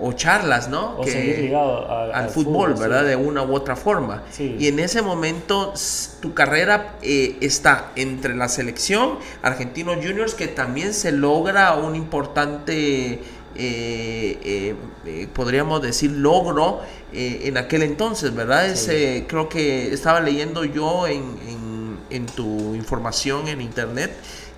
o- 0.00 0.08
o 0.08 0.12
charlas, 0.14 0.68
¿no? 0.68 0.96
O 0.98 1.02
Que- 1.02 1.10
seguir 1.12 1.38
ligado 1.38 1.86
a- 1.90 2.04
al, 2.04 2.12
al 2.14 2.28
fútbol, 2.30 2.70
fútbol, 2.72 2.80
¿verdad? 2.88 3.02
sí. 3.02 3.08
De 3.08 3.16
una 3.16 3.42
u 3.42 3.54
otra 3.54 3.76
forma. 3.76 4.22
Sí. 4.30 4.56
Y 4.58 4.68
en 4.68 4.78
ese 4.78 5.02
momento 5.02 5.74
tu 6.20 6.32
carrera 6.32 6.94
eh, 7.02 7.36
está 7.42 7.90
entre 7.96 8.34
la 8.34 8.48
selección 8.48 9.18
Argentinos 9.42 9.96
Juniors, 9.96 10.34
que 10.34 10.48
también 10.48 10.94
se 10.94 11.12
logra 11.12 11.74
un 11.74 11.94
importante, 11.94 13.20
eh, 13.54 14.38
eh, 14.44 14.74
eh, 15.06 15.28
podríamos 15.32 15.82
decir, 15.82 16.10
logro 16.12 16.80
eh, 17.12 17.42
en 17.44 17.56
aquel 17.58 17.82
entonces, 17.82 18.34
¿verdad? 18.34 18.66
Sí. 18.66 18.72
Ese, 18.72 19.24
creo 19.28 19.48
que 19.48 19.92
estaba 19.92 20.20
leyendo 20.20 20.64
yo 20.64 21.06
en, 21.06 21.22
en- 21.48 21.98
en 22.10 22.26
tu 22.26 22.74
información 22.74 23.48
en 23.48 23.60
internet. 23.60 24.12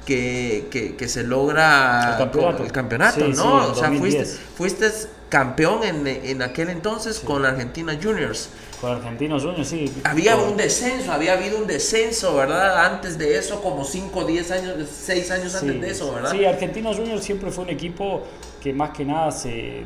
Que, 0.04 0.66
que- 0.70 0.96
que 0.96 1.08
se 1.08 1.22
logra 1.22 2.10
El 2.12 2.18
campeonato. 2.18 2.56
con 2.58 2.66
el 2.66 2.72
campeonato, 2.72 3.20
Sí, 3.24 3.32
¿no? 3.34 3.64
sí, 3.64 3.70
o 3.70 3.74
sea, 3.74 3.88
fuiste, 3.88 4.18
2010. 4.18 4.40
fuiste 4.54 4.90
campeón 5.34 5.82
en, 5.82 6.06
en 6.06 6.42
aquel 6.42 6.68
entonces 6.70 7.16
Sí. 7.16 7.26
con 7.26 7.44
Argentina 7.44 7.98
Juniors. 8.00 8.50
Con 8.80 8.92
Argentinos 8.92 9.42
Juniors, 9.42 9.66
sí. 9.66 9.92
Había 10.04 10.36
un 10.36 10.56
descenso, 10.56 11.10
había 11.10 11.32
habido 11.32 11.58
un 11.58 11.66
descenso, 11.66 12.36
¿verdad? 12.36 12.86
Antes 12.86 13.18
de 13.18 13.36
eso, 13.36 13.60
como 13.60 13.84
5, 13.84 14.24
10 14.24 14.50
años, 14.52 14.74
6 14.88 15.30
años 15.32 15.54
antes 15.56 15.74
Sí, 15.74 15.80
de 15.80 15.90
eso, 15.90 16.14
¿verdad? 16.14 16.30
Sí, 16.30 16.44
Argentinos 16.44 16.96
Juniors 16.96 17.24
siempre 17.24 17.50
fue 17.50 17.64
un 17.64 17.70
equipo 17.70 18.22
que 18.62 18.72
más 18.72 18.90
que 18.90 19.04
nada 19.04 19.32
se 19.32 19.82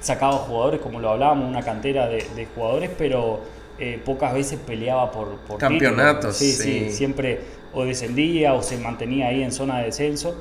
sacaba 0.00 0.32
jugadores, 0.34 0.80
como 0.82 1.00
lo 1.00 1.08
hablábamos, 1.10 1.48
una 1.48 1.62
cantera 1.62 2.06
de, 2.06 2.26
de 2.36 2.46
jugadores, 2.54 2.90
pero 2.98 3.40
eh, 3.78 3.98
pocas 4.04 4.34
veces 4.34 4.58
peleaba 4.66 5.10
por, 5.10 5.36
por 5.48 5.58
Campeonatos. 5.58 6.36
Sí, 6.36 6.52
sí, 6.52 6.62
sí. 6.62 6.92
siempre 6.92 7.40
o 7.72 7.84
descendía 7.86 8.52
o 8.52 8.62
se 8.62 8.76
mantenía 8.76 9.28
ahí 9.28 9.42
en 9.42 9.52
zona 9.52 9.78
de 9.78 9.86
descenso. 9.86 10.34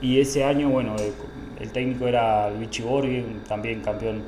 Y 0.00 0.18
ese 0.20 0.42
año, 0.44 0.70
bueno, 0.70 0.96
eh, 0.98 1.12
el 1.60 1.70
técnico 1.72 2.06
era 2.08 2.50
Luigi 2.50 2.82
Borghi, 2.82 3.24
también 3.48 3.80
campeón, 3.82 4.22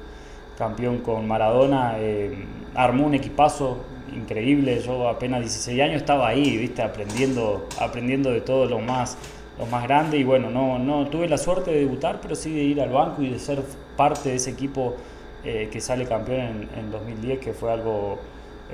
campeón 0.56 0.98
con 0.98 1.26
Maradona. 1.26 1.96
eh, 1.98 2.44
armó 2.74 3.06
un 3.06 3.14
equipazo 3.14 3.78
increíble. 4.14 4.80
Yo 4.80 5.08
apenas 5.08 5.40
16 5.40 5.80
años 5.80 5.96
estaba 5.96 6.28
ahí, 6.28 6.56
viste, 6.56 6.82
aprendiendo, 6.82 7.66
aprendiendo 7.80 8.30
de 8.30 8.40
todo 8.40 8.66
lo 8.66 8.78
más, 8.78 9.16
lo 9.58 9.66
más 9.66 9.82
grande. 9.84 10.18
Y 10.18 10.24
bueno, 10.24 10.50
no, 10.50 10.78
no 10.78 11.08
tuve 11.08 11.28
la 11.28 11.38
suerte 11.38 11.70
de 11.70 11.80
debutar, 11.80 12.20
pero 12.20 12.34
sí 12.34 12.52
de 12.52 12.62
ir 12.62 12.80
al 12.80 12.90
banco 12.90 13.22
y 13.22 13.30
de 13.30 13.38
ser 13.38 13.62
parte 13.96 14.30
de 14.30 14.36
ese 14.36 14.50
equipo 14.50 14.96
eh, 15.44 15.68
que 15.72 15.80
sale 15.80 16.06
campeón 16.06 16.40
en, 16.40 16.78
en 16.78 16.90
2010, 16.90 17.38
que 17.40 17.52
fue 17.52 17.72
algo 17.72 18.18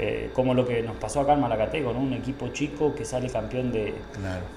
eh, 0.00 0.30
como 0.32 0.54
lo 0.54 0.64
que 0.64 0.80
nos 0.82 0.96
pasó 0.96 1.20
acá 1.20 1.34
en 1.34 1.40
Malacateco, 1.40 1.92
¿no? 1.92 1.98
un 1.98 2.12
equipo 2.12 2.48
chico 2.48 2.94
que 2.94 3.04
sale 3.04 3.28
campeón 3.28 3.72
de, 3.72 3.94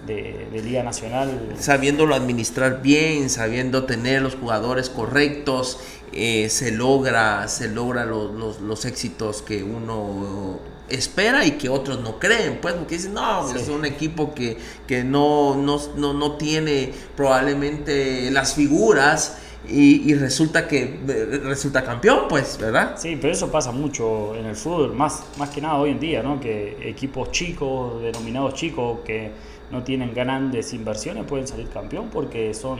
de, 0.05 0.47
de, 0.51 0.61
Liga 0.61 0.83
Nacional. 0.83 1.29
Sabiéndolo 1.57 2.13
administrar 2.13 2.83
bien, 2.83 3.27
sabiendo 3.29 3.85
tener 3.85 4.21
los 4.21 4.35
jugadores 4.35 4.89
correctos, 4.89 5.79
eh, 6.13 6.47
se 6.49 6.71
logra, 6.71 7.47
se 7.47 7.69
logra 7.69 8.05
los, 8.05 8.31
los, 8.35 8.61
los 8.61 8.85
éxitos 8.85 9.41
que 9.41 9.63
uno 9.63 10.59
espera 10.89 11.45
y 11.45 11.51
que 11.51 11.69
otros 11.69 12.01
no 12.01 12.19
creen, 12.19 12.59
pues, 12.61 12.75
porque 12.75 12.97
dicen, 12.97 13.13
no, 13.13 13.49
es 13.55 13.67
un 13.69 13.85
equipo 13.85 14.35
que, 14.35 14.57
que 14.87 15.03
no, 15.03 15.55
no, 15.55 15.79
no, 15.95 16.13
no, 16.13 16.33
tiene 16.33 16.93
probablemente 17.15 18.29
las 18.29 18.53
figuras 18.53 19.37
y, 19.71 20.13
resulta 20.15 20.67
que 20.67 20.99
resulta 21.43 21.83
campeón, 21.83 22.25
pues, 22.29 22.57
¿verdad? 22.59 22.95
Sí, 22.97 23.17
pero 23.19 23.33
eso 23.33 23.51
pasa 23.51 23.71
mucho 23.71 24.35
en 24.35 24.45
el 24.45 24.55
fútbol, 24.55 24.93
más, 24.93 25.23
más 25.37 25.49
que 25.49 25.61
nada 25.61 25.75
hoy 25.75 25.91
en 25.91 25.99
día, 25.99 26.21
¿no? 26.21 26.39
Que 26.39 26.77
equipos 26.89 27.31
chicos, 27.31 28.01
denominados 28.01 28.53
chicos, 28.53 28.99
que 29.05 29.31
no 29.71 29.83
tienen 29.83 30.13
grandes 30.13 30.73
inversiones, 30.73 31.23
pueden 31.25 31.47
salir 31.47 31.69
campeón 31.69 32.09
porque 32.11 32.53
son 32.53 32.79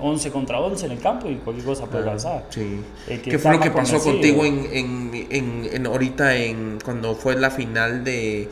11 0.00 0.30
contra 0.30 0.58
11 0.60 0.86
en 0.86 0.92
el 0.92 0.98
campo 0.98 1.30
y 1.30 1.36
cualquier 1.36 1.66
cosa 1.66 1.86
puede 1.86 2.04
pasar. 2.04 2.46
Sí. 2.50 2.80
¿Qué 3.22 3.38
fue 3.38 3.52
lo 3.52 3.60
que 3.60 3.70
pasó 3.70 4.00
contigo 4.00 4.44
en, 4.44 4.66
en, 5.30 5.68
en, 5.72 5.86
ahorita 5.86 6.34
en 6.34 6.78
cuando 6.84 7.14
fue 7.14 7.36
la 7.36 7.50
final 7.50 8.02
de, 8.02 8.48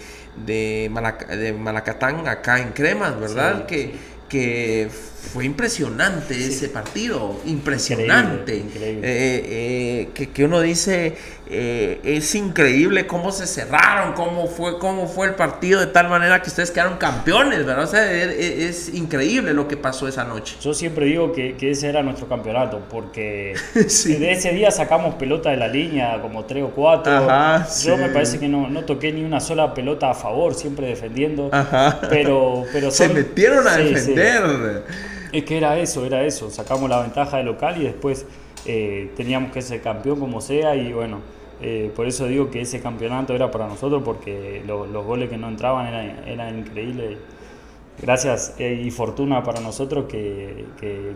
de, 0.47 0.91
de 1.37 1.53
Malacatán 1.53 2.29
acá 2.29 2.61
en 2.61 2.71
Cremas, 2.71 3.19
¿verdad? 3.19 3.67
que, 3.67 3.95
que 4.29 4.89
fue 5.21 5.45
impresionante 5.45 6.35
ese 6.35 6.69
partido, 6.69 7.41
impresionante. 7.45 8.57
Increíble, 8.57 9.01
eh, 9.03 10.09
eh, 10.15 10.29
que, 10.33 10.45
uno 10.45 10.61
dice, 10.61 11.17
eh, 11.51 12.01
es 12.03 12.35
increíble 12.35 13.07
cómo 13.07 13.31
se 13.31 13.47
cerraron, 13.47 14.15
cómo 14.15 14.47
fue, 14.47 14.79
cómo 14.79 15.07
fue 15.07 15.27
el 15.27 15.35
partido 15.35 15.81
de 15.81 15.89
tal 15.89 16.09
manera 16.09 16.41
que 16.41 16.49
ustedes 16.49 16.71
quedaron 16.71 16.97
campeones, 16.97 17.67
¿verdad? 17.67 17.85
O 17.85 17.87
sea, 17.87 18.11
es, 18.11 18.95
increíble 18.95 19.53
lo 19.53 19.69
que 19.69 19.77
pasó 19.77 20.09
esa 20.09 20.25
noche. 20.25 20.57
Yo 20.63 20.73
siempre 20.73 21.07
digo 21.07 21.33
que, 21.33 21.57
ese 21.61 21.89
era 21.89 22.03
nuestro 22.03 22.27
campeonato, 22.27 22.81
porque 22.89 23.55
de 23.75 24.33
ese 24.33 24.53
día 24.53 24.71
sacamos 24.71 25.17
pelota 25.17 25.51
de 25.51 25.59
la 25.59 25.69
línea, 25.69 26.23
como 26.23 26.47
tres 26.47 26.63
o 26.63 26.71
cuatro. 26.71 27.29
Yo 27.85 27.97
me 27.99 28.09
parece 28.09 28.39
que 28.39 28.49
no, 28.49 28.85
toqué 28.85 29.13
ni 29.13 29.25
una 29.25 29.41
sola 29.41 29.75
pelota 29.75 30.11
a 30.11 30.15
favor, 30.15 30.55
siempre 30.55 30.87
defendiendo. 30.87 31.51
Pero, 32.09 32.65
pero 32.73 32.91
se 32.93 33.09
metieron 33.09 33.69
a 33.69 33.77
defender. 33.77 34.85
Es 35.33 35.45
que 35.45 35.59
era 35.59 35.79
eso, 35.79 36.07
era 36.07 36.25
eso. 36.25 36.51
Sacamos 36.51 36.89
la 36.89 37.03
ventaja 37.03 37.37
de 37.37 37.45
local 37.45 37.81
y 37.81 37.85
después 37.85 38.27
eh, 38.67 39.13
teníamos 39.17 39.53
que 39.53 39.63
ser 39.63 39.81
campeón 39.83 40.19
como 40.19 40.41
sea 40.41 40.75
y 40.75 40.93
bueno, 40.93 41.21
eh, 41.61 41.93
por 41.95 42.07
eso 42.07 42.27
digo 42.27 42.51
que 42.51 42.61
ese 42.63 42.81
campeonato 42.81 43.35
era 43.35 43.51
para 43.51 43.67
nosotros 43.67 44.03
porque 44.05 44.63
los 44.67 45.05
goles 45.05 45.29
que 45.29 45.37
no 45.37 45.49
entraban 45.49 45.87
eran, 45.87 46.29
eran 46.29 46.59
increíbles 46.61 47.19
gracias 48.01 48.55
eh, 48.59 48.81
y 48.85 48.91
fortuna 48.91 49.43
para 49.43 49.61
nosotros 49.61 50.07
que, 50.09 50.67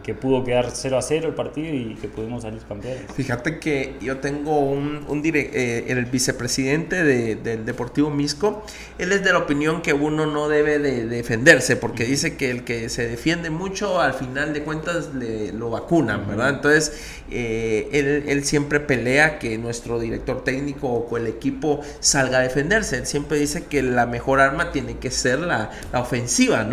que, 0.03 0.15
pudo 0.15 0.45
quedar 0.45 0.71
0 0.73 0.99
a 0.99 1.03
0 1.03 1.29
el 1.29 1.35
partido 1.35 1.75
y 1.75 1.95
que 1.95 2.09
pudimos 2.09 2.43
salir 2.43 2.61
campeones. 2.69 3.05
Fíjate 3.15 3.59
que 3.59 3.97
yo 4.01 4.19
tengo 4.19 4.59
un, 4.61 5.05
un 5.09 5.23
eh, 5.25 5.85
el 5.89 6.05
vicepresidente 6.07 7.03
de, 7.03 7.37
del 7.37 7.65
Deportivo 7.65 8.11
Misco, 8.11 8.65
él 8.99 9.13
es 9.13 9.25
de 9.25 9.33
la 9.33 9.39
opinión 9.39 9.83
que 9.83 9.93
uno 9.93 10.27
no 10.27 10.49
debe 10.49 10.79
de, 10.79 11.07
defenderse 11.07 11.77
porque 11.77 12.05
dice 12.05 12.37
que 12.37 12.51
el 12.51 12.65
que 12.65 12.89
se 12.89 13.07
defiende 13.09 13.51
mucho 13.51 14.01
al 14.01 14.15
final 14.15 14.53
de 14.53 14.63
cuentas 14.63 15.15
le, 15.15 15.53
lo 15.53 15.71
vacunan, 15.71 16.27
¿verdad? 16.27 16.51
Entonces 16.51 16.93
eh, 17.31 17.89
él, 17.93 18.25
él, 18.29 18.45
siempre 18.45 18.81
pelea 18.81 19.39
que 19.39 19.57
nuestro 19.59 19.99
director 19.99 20.45
técnico 20.45 20.89
o 20.89 21.17
el 21.17 21.27
equipo 21.27 21.81
salga 22.01 22.39
a 22.39 22.43
defenderse, 22.43 22.97
él 22.99 23.07
siempre 23.07 23.39
dice 23.39 23.65
que 23.65 23.83
la 23.83 24.07
mejor 24.07 24.41
arma 24.41 24.73
tiene 24.73 24.99
que 24.99 25.11
ser 25.11 25.39
la, 25.41 25.71
la 25.93 26.01
ofensiva, 26.01 26.65
¿no? 26.65 26.72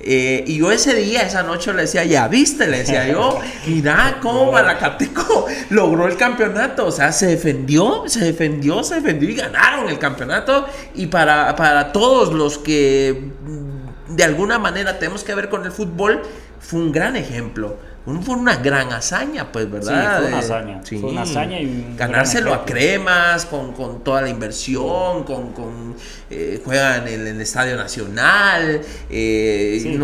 Eh, 0.00 0.44
y 0.46 0.58
yo 0.58 0.70
ese 0.70 0.94
día, 0.94 1.22
esa 1.22 1.42
noche 1.42 1.72
le 1.72 1.82
decía, 1.82 2.04
ya 2.04 2.28
viste, 2.28 2.66
le 2.66 2.78
decía 2.78 3.08
yo, 3.08 3.40
mira 3.66 4.18
cómo 4.20 4.52
Malacateco 4.52 5.46
logró 5.70 6.06
el 6.06 6.16
campeonato, 6.16 6.86
o 6.86 6.92
sea, 6.92 7.12
se 7.12 7.26
defendió, 7.26 8.04
se 8.06 8.20
defendió, 8.20 8.84
se 8.84 8.96
defendió 8.96 9.30
y 9.30 9.34
ganaron 9.34 9.88
el 9.88 9.98
campeonato. 9.98 10.66
Y 10.94 11.06
para, 11.06 11.56
para 11.56 11.92
todos 11.92 12.32
los 12.32 12.58
que 12.58 13.30
mm, 13.44 14.14
de 14.14 14.24
alguna 14.24 14.58
manera 14.58 14.98
tenemos 14.98 15.24
que 15.24 15.34
ver 15.34 15.48
con 15.48 15.64
el 15.64 15.72
fútbol, 15.72 16.22
fue 16.60 16.80
un 16.80 16.92
gran 16.92 17.16
ejemplo 17.16 17.76
fue 18.22 18.36
una 18.36 18.56
gran 18.56 18.92
hazaña, 18.92 19.50
pues, 19.50 19.70
¿verdad? 19.70 20.20
Sí, 20.20 20.20
fue 20.20 20.28
una 20.28 20.38
hazaña. 20.38 20.80
Fue 20.82 21.10
una 21.10 21.22
hazaña 21.22 21.60
y 21.60 21.94
Ganárselo 21.96 22.54
a 22.54 22.64
cremas, 22.64 23.46
con, 23.46 23.72
con, 23.72 24.04
toda 24.04 24.22
la 24.22 24.28
inversión, 24.28 25.24
con, 25.24 25.52
con 25.52 25.94
eh, 26.30 26.60
juegan 26.64 27.08
en 27.08 27.26
el 27.26 27.40
Estadio 27.40 27.76
Nacional. 27.76 28.80
Eh, 29.10 29.98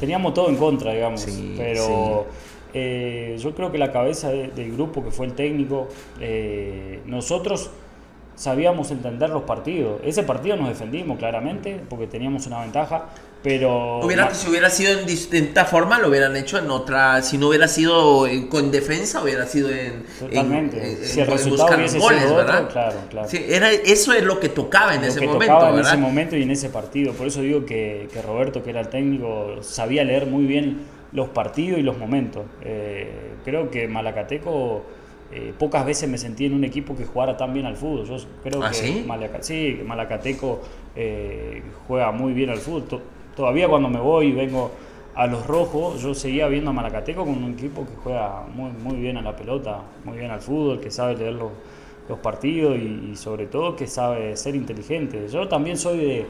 teníamos 0.00 0.34
todo 0.34 0.48
en 0.48 0.56
contra, 0.56 0.92
digamos. 0.92 1.26
pero 1.56 2.26
eh, 2.74 3.36
yo 3.38 3.54
creo 3.54 3.70
que 3.70 3.78
la 3.78 3.92
cabeza 3.92 4.30
del 4.30 4.72
grupo, 4.72 5.04
que 5.04 5.10
fue 5.10 5.26
el 5.26 5.34
técnico, 5.34 5.88
eh, 6.20 7.00
nosotros 7.06 7.70
sabíamos 8.34 8.90
entender 8.90 9.30
los 9.30 9.42
partidos. 9.42 10.00
Ese 10.04 10.22
partido 10.22 10.56
nos 10.56 10.68
defendimos 10.68 11.18
claramente 11.18 11.80
porque 11.88 12.06
teníamos 12.06 12.46
una 12.46 12.60
ventaja, 12.60 13.06
pero... 13.42 14.00
Hubiera, 14.00 14.32
si 14.34 14.48
hubiera 14.48 14.70
sido 14.70 14.98
en 14.98 15.06
distinta 15.06 15.64
forma, 15.64 15.98
lo 15.98 16.08
hubieran 16.08 16.36
hecho 16.36 16.58
en 16.58 16.70
otra... 16.70 17.22
Si 17.22 17.38
no 17.38 17.48
hubiera 17.48 17.68
sido 17.68 18.26
con 18.48 18.70
defensa, 18.70 19.22
hubiera 19.22 19.46
sido 19.46 19.70
en... 19.70 20.04
Totalmente. 20.18 21.04
si 21.04 21.20
el 21.20 21.26
resultado 21.26 21.76
hubiese 21.76 21.98
goles, 21.98 22.22
sido 22.22 22.36
otro, 22.36 22.68
claro, 22.68 22.96
claro. 23.10 23.28
era, 23.32 23.70
eso 23.70 24.12
es 24.12 24.22
lo 24.22 24.38
que 24.40 24.48
tocaba 24.48 24.94
en 24.94 25.04
ese 25.04 25.20
que 25.20 25.26
momento, 25.26 25.54
tocaba 25.54 25.74
en 25.74 25.80
ese 25.80 25.96
momento 25.96 26.36
y 26.36 26.42
en 26.42 26.50
ese 26.50 26.68
partido. 26.68 27.12
Por 27.12 27.26
eso 27.26 27.40
digo 27.40 27.64
que, 27.64 28.08
que, 28.12 28.22
Roberto, 28.22 28.62
que 28.62 28.70
era 28.70 28.80
el 28.80 28.88
técnico, 28.88 29.56
sabía 29.62 30.04
leer 30.04 30.26
muy 30.26 30.44
bien 30.44 30.80
los 31.12 31.28
partidos 31.28 31.78
y 31.78 31.82
los 31.82 31.98
momentos. 31.98 32.44
Eh, 32.62 33.34
creo 33.44 33.70
que 33.70 33.86
Malacateco 33.88 34.84
eh, 35.32 35.52
pocas 35.58 35.86
veces 35.86 36.08
me 36.08 36.18
sentí 36.18 36.46
en 36.46 36.54
un 36.54 36.64
equipo 36.64 36.96
que 36.96 37.06
jugara 37.06 37.36
tan 37.36 37.52
bien 37.52 37.66
al 37.66 37.76
fútbol. 37.76 38.06
Yo 38.06 38.16
creo 38.42 38.62
¿Ah, 38.62 38.70
que, 38.70 38.74
sí? 39.42 39.82
Malacateco 39.86 40.60
eh, 40.94 41.62
juega 41.86 42.12
muy 42.12 42.32
bien 42.32 42.50
al 42.50 42.58
fútbol. 42.58 43.02
Todavía 43.36 43.68
cuando 43.68 43.88
me 43.88 44.00
voy 44.00 44.26
y 44.26 44.32
vengo 44.32 44.70
a 45.14 45.26
los 45.26 45.46
rojos, 45.46 46.02
yo 46.02 46.14
seguía 46.14 46.48
viendo 46.48 46.70
a 46.70 46.72
Malacateco 46.72 47.24
con 47.24 47.42
un 47.42 47.52
equipo 47.52 47.86
que 47.86 47.94
juega 48.02 48.44
muy, 48.54 48.70
muy 48.72 48.96
bien 48.96 49.16
a 49.16 49.22
la 49.22 49.36
pelota, 49.36 49.82
muy 50.04 50.18
bien 50.18 50.30
al 50.30 50.40
fútbol, 50.40 50.80
que 50.80 50.90
sabe 50.90 51.16
leer 51.16 51.34
los, 51.34 51.52
los 52.08 52.18
partidos 52.18 52.76
y, 52.78 53.10
y 53.12 53.16
sobre 53.16 53.46
todo 53.46 53.76
que 53.76 53.86
sabe 53.86 54.36
ser 54.36 54.54
inteligente. 54.54 55.28
Yo 55.28 55.48
también 55.48 55.76
soy 55.76 55.98
de 55.98 56.26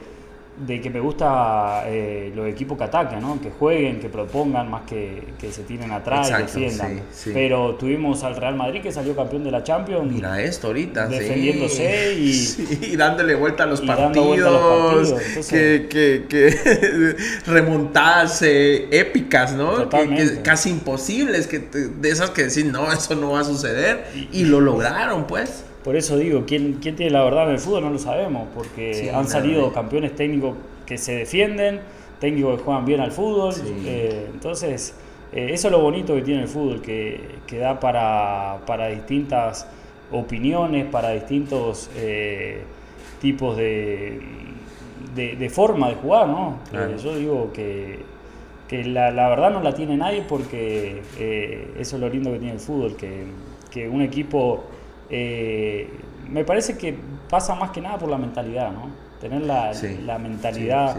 de 0.57 0.79
que 0.79 0.89
me 0.89 0.99
gusta 0.99 1.83
eh, 1.87 2.31
los 2.35 2.47
equipos 2.47 2.77
que 2.77 2.83
atacan, 2.83 3.21
¿no? 3.21 3.41
que 3.41 3.49
jueguen, 3.49 3.99
que 3.99 4.07
propongan 4.07 4.69
más 4.69 4.83
que, 4.83 5.33
que 5.39 5.51
se 5.51 5.63
tiren 5.63 5.91
atrás 5.91 6.29
y 6.29 6.41
defiendan. 6.43 7.01
Pero 7.33 7.75
tuvimos 7.75 8.23
al 8.23 8.35
Real 8.35 8.55
Madrid 8.55 8.81
que 8.81 8.91
salió 8.91 9.15
campeón 9.15 9.43
de 9.43 9.51
la 9.51 9.63
Champions. 9.63 10.11
Mira 10.11 10.41
esto 10.41 10.67
ahorita, 10.67 11.07
defendiéndose 11.07 12.13
y, 12.17 12.95
dándole 12.95 13.35
vuelta 13.35 13.63
a 13.63 13.65
los 13.65 13.81
partidos, 13.81 15.13
que, 15.49 15.87
que, 15.89 16.25
que 16.29 17.15
remontadas 17.47 18.41
eh, 18.43 18.87
épicas, 18.91 19.53
¿no? 19.53 19.89
Que, 19.89 20.41
casi 20.43 20.69
imposibles, 20.69 21.47
que 21.47 21.59
de 21.59 22.09
esas 22.09 22.29
que 22.29 22.43
decir 22.43 22.67
no, 22.67 22.91
eso 22.91 23.15
no 23.15 23.31
va 23.31 23.41
a 23.41 23.43
suceder 23.43 24.05
y 24.31 24.45
lo 24.45 24.61
lograron, 24.61 25.25
pues. 25.25 25.65
Por 25.83 25.97
eso 25.97 26.17
digo, 26.17 26.43
¿quién, 26.47 26.79
quién 26.81 26.95
tiene 26.95 27.11
la 27.11 27.23
verdad 27.23 27.47
en 27.47 27.55
el 27.55 27.59
fútbol? 27.59 27.83
No 27.83 27.89
lo 27.89 27.99
sabemos, 27.99 28.47
porque 28.55 29.11
han 29.13 29.27
salido 29.27 29.73
campeones 29.73 30.15
técnicos 30.15 30.55
que 30.85 30.97
se 30.97 31.13
defienden, 31.13 31.81
técnicos 32.19 32.57
que 32.57 32.63
juegan 32.63 32.85
bien 32.85 33.01
al 33.01 33.11
fútbol. 33.11 33.53
Eh, 33.85 34.29
entonces, 34.33 34.95
eh, 35.33 35.49
eso 35.51 35.67
es 35.67 35.71
lo 35.71 35.81
bonito 35.81 36.15
que 36.15 36.21
tiene 36.21 36.43
el 36.43 36.47
fútbol, 36.47 36.81
que, 36.81 37.19
que 37.45 37.57
da 37.57 37.81
para, 37.81 38.59
para, 38.65 38.87
distintas 38.87 39.67
opiniones, 40.09 40.85
para 40.85 41.09
distintos 41.09 41.89
eh, 41.97 42.61
tipos 43.19 43.57
de, 43.57 44.21
de, 45.15 45.49
forma 45.49 45.89
de 45.89 45.95
jugar, 45.95 46.27
¿no? 46.27 46.59
yo 46.97 47.15
digo 47.17 47.51
que, 47.53 47.99
que 48.67 48.85
la, 48.85 49.11
la, 49.11 49.27
verdad 49.29 49.51
no 49.51 49.61
la 49.61 49.73
tiene 49.73 49.97
nadie 49.97 50.23
porque 50.27 51.01
eso 51.79 51.95
es 51.95 52.01
lo 52.01 52.09
lindo 52.09 52.31
que 52.31 52.39
tiene 52.39 52.53
el 52.53 52.59
fútbol, 52.59 52.95
que, 52.95 53.25
que 53.71 53.89
un 53.89 54.01
equipo 54.01 54.65
eh, 55.15 55.87
me 56.27 56.43
parece 56.43 56.75
que 56.75 56.97
pasa 57.29 57.53
más 57.53 57.69
que 57.69 57.81
nada 57.81 57.99
por 57.99 58.09
la 58.09 58.17
mentalidad, 58.17 58.71
¿no? 58.71 58.89
Tener 59.21 59.43
la, 59.43 59.71
la 60.05 60.17
mentalidad 60.17 60.95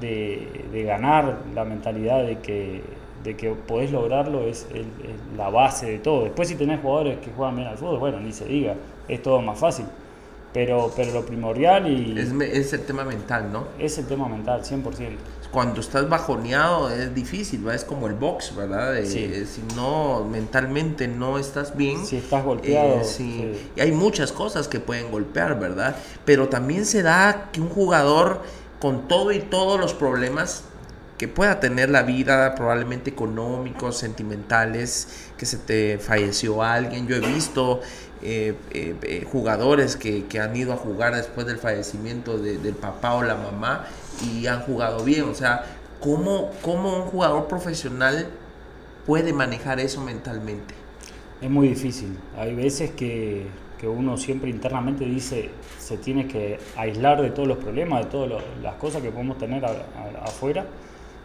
De, 0.00 0.84
ganar, 0.86 1.40
la 1.54 1.64
mentalidad 1.64 2.24
de 2.24 2.38
que, 2.38 2.82
de 3.22 3.36
que 3.36 3.50
podés 3.50 3.92
lograrlo 3.92 4.44
es, 4.44 4.66
la 5.36 5.50
base 5.50 5.84
de 5.90 5.98
todo. 5.98 6.24
Después 6.24 6.48
si 6.48 6.54
tenés 6.54 6.80
jugadores 6.80 7.18
que 7.18 7.30
juegan 7.30 7.56
bien 7.56 7.68
al 7.68 7.76
fútbol, 7.76 7.98
bueno, 7.98 8.20
ni 8.20 8.32
se 8.32 8.46
diga, 8.46 8.74
es 9.06 9.22
todo 9.22 9.42
más 9.42 9.58
fácil. 9.58 9.84
Pero, 10.54 10.90
pero 10.96 11.12
lo 11.12 11.26
primordial 11.26 11.86
y... 11.88 12.18
Es, 12.18 12.32
es 12.32 12.72
el 12.72 12.86
tema 12.86 13.04
mental, 13.04 13.52
¿no? 13.52 13.64
Es 13.78 13.98
el 13.98 14.06
tema 14.06 14.28
mental, 14.28 14.62
100%. 14.62 14.82
Cuando 15.50 15.80
estás 15.80 16.08
bajoneado 16.08 16.90
es 16.90 17.14
difícil, 17.14 17.66
¿va? 17.66 17.74
es 17.74 17.82
como 17.84 18.06
el 18.06 18.14
box, 18.14 18.54
¿verdad? 18.54 18.92
De- 18.92 19.06
Sí. 19.06 19.32
Si 19.46 19.62
no, 19.74 20.24
mentalmente 20.24 21.08
no 21.08 21.38
estás 21.38 21.76
bien. 21.76 22.04
Si 22.04 22.16
estás 22.16 22.44
golpeado, 22.44 23.00
eh, 23.00 23.04
sí. 23.04 23.50
sí. 23.54 23.70
Y 23.76 23.80
hay 23.80 23.92
muchas 23.92 24.30
cosas 24.32 24.68
que 24.68 24.78
pueden 24.80 25.10
golpear, 25.10 25.58
¿verdad? 25.58 25.96
Pero 26.24 26.48
también 26.48 26.84
se 26.84 27.02
da 27.02 27.48
que 27.52 27.60
un 27.62 27.68
jugador 27.70 28.42
con 28.78 29.08
todo 29.08 29.32
y 29.32 29.38
todos 29.40 29.80
los 29.80 29.94
problemas 29.94 30.64
que 31.16 31.26
pueda 31.26 31.58
tener 31.58 31.90
la 31.90 32.02
vida, 32.02 32.54
probablemente 32.54 33.10
económicos, 33.10 33.96
sentimentales, 33.96 35.08
que 35.36 35.46
se 35.46 35.56
te 35.56 35.98
falleció 35.98 36.62
alguien. 36.62 37.08
Yo 37.08 37.16
he 37.16 37.20
visto 37.20 37.80
eh, 38.22 38.54
eh, 38.70 38.96
eh, 39.02 39.24
jugadores 39.30 39.96
que, 39.96 40.26
han 40.40 40.56
ido 40.56 40.72
a 40.72 40.76
jugar 40.76 41.14
después 41.14 41.46
del 41.46 41.58
fallecimiento 41.58 42.38
de- 42.38 42.58
del 42.58 42.76
papá 42.76 43.14
o 43.14 43.22
la 43.22 43.36
mamá 43.36 43.86
y 44.20 44.46
han 44.46 44.60
jugado 44.62 45.04
bien. 45.04 45.24
O 45.28 45.34
sea, 45.34 45.64
¿cómo, 46.00 46.58
cómo 46.62 46.96
un 46.96 47.02
jugador 47.04 47.48
profesional 47.48 48.28
puede 49.06 49.32
manejar 49.32 49.80
eso 49.80 50.00
mentalmente? 50.02 50.74
Es 51.40 51.50
muy 51.50 51.68
difícil. 51.68 52.18
Hay 52.36 52.54
veces 52.54 52.90
que, 52.92 53.46
que 53.78 53.88
uno 53.88 54.16
siempre 54.16 54.50
internamente 54.50 55.04
dice 55.04 55.50
se 55.78 55.98
tiene 55.98 56.26
que 56.26 56.58
aislar 56.76 57.22
de 57.22 57.30
todos 57.30 57.48
los 57.48 57.58
problemas, 57.58 58.04
de 58.04 58.10
todas 58.10 58.42
las 58.62 58.74
cosas 58.76 59.02
que 59.02 59.10
podemos 59.12 59.38
tener 59.38 59.64
afuera, 60.22 60.66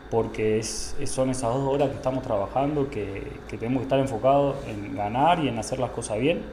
porque 0.09 0.61
son 0.63 1.29
esas 1.31 1.53
dos 1.53 1.67
horas 1.73 1.89
que 1.89 1.95
estamos 1.95 2.23
trabajando, 2.23 2.89
que, 2.89 3.41
que 3.47 3.57
tenemos 3.57 3.81
que 3.81 3.83
estar 3.85 3.99
enfocados 3.99 4.57
en 4.67 4.95
ganar 4.95 5.43
y 5.43 5.47
en 5.49 5.57
hacer 5.59 5.79
las 5.79 5.91
cosas 5.91 6.19
bien. 6.19 6.43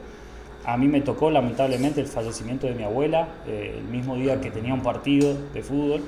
A 0.64 0.76
mí 0.76 0.88
me 0.88 1.00
tocó 1.00 1.30
lamentablemente 1.30 2.00
el 2.00 2.06
fallecimiento 2.06 2.66
de 2.66 2.74
mi 2.74 2.82
abuela, 2.84 3.28
eh, 3.46 3.76
el 3.78 3.84
mismo 3.84 4.16
día 4.16 4.40
que 4.40 4.50
tenía 4.50 4.74
un 4.74 4.82
partido 4.82 5.34
de 5.52 5.62
fútbol, 5.62 6.04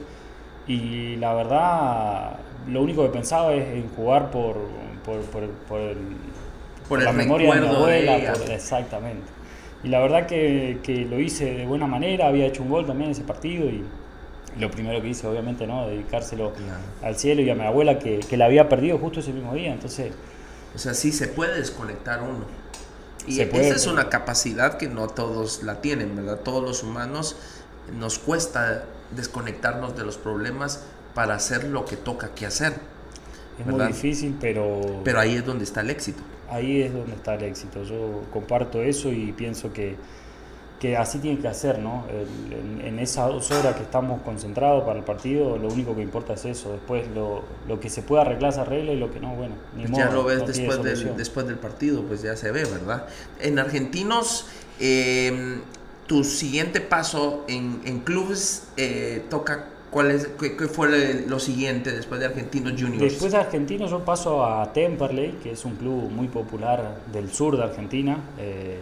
y 0.67 1.17
la 1.17 1.35
verdad 1.35 2.41
lo 2.67 2.83
único 2.83 3.03
que 3.05 3.11
pensaba 3.11 3.55
es 3.55 3.67
en 3.69 3.89
jugar 3.91 4.31
por, 4.31 4.57
por, 5.05 5.21
por- 5.31 5.51
por 5.69 5.81
el, 5.81 5.99
Por 6.89 7.01
el 7.01 7.05
la 7.05 7.13
memoria 7.13 7.53
de 7.53 7.59
mi 7.61 7.67
de 7.67 7.69
abuela, 7.69 8.19
exactamente. 8.55 9.33
Y 9.83 9.89
la 9.89 10.01
verdad 10.01 10.27
que, 10.27 10.81
que 10.83 11.05
lo 11.07 11.21
hice 11.21 11.55
de 11.55 11.67
buena 11.67 11.87
manera, 11.87 12.29
había 12.29 12.47
hecho 12.47 12.63
un 12.63 12.69
gol 12.71 12.87
también 12.87 13.07
en 13.09 13.13
ese 13.13 13.25
partido 13.25 13.67
y 13.71 13.85
lo 14.57 14.71
primero 14.71 15.01
que 15.03 15.09
hice 15.09 15.27
obviamente 15.27 15.67
no, 15.67 15.89
dedicárselo 15.89 16.55
al 17.01 17.17
cielo 17.17 17.43
y 17.43 17.51
a 17.51 17.55
mi 17.57 17.65
abuela 17.65 17.99
que, 17.99 18.25
que 18.29 18.37
la 18.37 18.47
había 18.47 18.69
perdido 18.69 18.99
justo 18.99 19.21
ese 19.21 19.33
mismo 19.33 19.55
día, 19.55 19.73
entonces 19.73 20.15
O 20.75 20.79
sea, 20.79 20.95
sí 20.95 21.13
se 21.13 21.29
puede 21.29 21.59
desconectar 21.59 22.23
uno. 22.23 22.47
Y 23.27 23.37
Se 23.37 23.47
puede, 23.47 23.69
esa 23.69 23.77
es 23.77 23.87
una 23.87 24.09
capacidad 24.09 24.77
que 24.79 24.89
no 24.89 25.09
todos 25.09 25.63
la 25.63 25.81
tienen, 25.81 26.17
¿verdad? 26.17 26.41
Todos 26.41 26.63
los 26.63 26.83
humanos 26.83 27.37
nos 27.99 28.19
cuesta 28.19 28.85
desconectarnos 29.11 29.97
de 29.97 30.05
los 30.05 30.19
problemas 30.19 30.85
para 31.15 31.35
hacer 31.35 31.65
lo 31.65 31.85
que 31.85 31.97
toca 31.97 32.35
que 32.35 32.47
hacer. 32.47 32.75
es 33.59 33.67
¿Verdad? 33.67 33.85
muy 33.85 33.93
difícil, 33.93 34.37
pero, 34.41 35.01
Pero 35.05 35.21
ahí 35.21 35.37
es 35.37 35.45
donde 35.47 35.65
está 35.65 35.81
el 35.83 35.91
éxito. 35.91 36.23
ahí 36.49 36.83
es 36.83 36.93
donde 36.93 37.15
está 37.15 37.35
el 37.35 37.45
éxito. 37.45 37.83
Yo 37.85 38.25
comparto 38.33 38.83
eso 38.83 39.11
y 39.13 39.33
pienso 39.33 39.73
que, 39.73 39.97
que 40.83 40.97
así 40.97 41.21
tiene 41.21 41.39
que 41.39 41.47
hacer, 41.47 41.79
¿no? 41.79 42.05
El- 42.11 42.53
en, 42.53 42.81
en 42.89 42.99
esas 42.99 43.29
dos 43.29 43.53
horas 43.53 43.77
que 43.77 43.83
estamos 43.85 44.21
concentrados 44.23 44.83
para 44.83 44.99
el 44.99 45.05
partido, 45.05 45.57
lo 45.57 45.69
único 45.69 45.95
que 45.95 46.03
importa 46.03 46.33
es 46.35 46.45
eso. 46.45 46.73
Después 46.73 47.07
lo, 47.15 47.45
lo 47.69 47.79
que 47.79 47.89
se 47.89 48.03
puede 48.03 48.23
arreglar 48.23 48.53
se 48.53 48.61
arregla 48.63 48.91
y 48.93 48.99
lo 48.99 49.13
que 49.13 49.21
no, 49.21 49.33
bueno, 49.37 49.55
ni 49.77 49.83
Pues 49.83 49.91
modo, 49.93 50.01
ya 50.01 50.11
lo 50.11 50.25
ves 50.25 50.41
no 50.41 50.47
después, 50.47 50.83
del, 50.83 51.17
después 51.17 51.47
del 51.47 51.57
partido, 51.57 52.03
pues 52.03 52.23
ya 52.23 52.35
se 52.37 52.51
ve, 52.51 52.65
¿verdad? 52.65 53.07
En 53.41 53.61
Argentinos, 53.61 54.47
eh, 54.81 55.61
tu 56.09 56.25
siguiente 56.25 56.81
paso 56.81 57.45
en, 57.47 57.81
en 57.85 58.01
clubes 58.01 58.65
eh, 58.77 59.23
toca, 59.31 59.67
¿cuál 59.93 60.11
es, 60.11 60.27
qué, 60.41 60.57
qué 60.57 60.67
fue 60.67 61.25
lo 61.29 61.39
siguiente 61.39 61.93
después 61.93 62.19
de 62.19 62.27
Argentinos 62.27 62.73
Juniors? 62.73 63.01
Después 63.01 63.31
de 63.31 63.39
Argentinos 63.39 63.89
yo 63.93 64.01
paso 64.05 64.45
a 64.45 64.73
Temperley, 64.73 65.39
que 65.45 65.53
es 65.53 65.65
un 65.65 65.77
club 65.77 66.11
muy 66.11 66.27
popular 66.27 66.97
del 67.13 67.31
sur 67.33 67.57
de 67.57 67.63
Argentina. 67.63 68.19
Eh, 68.37 68.81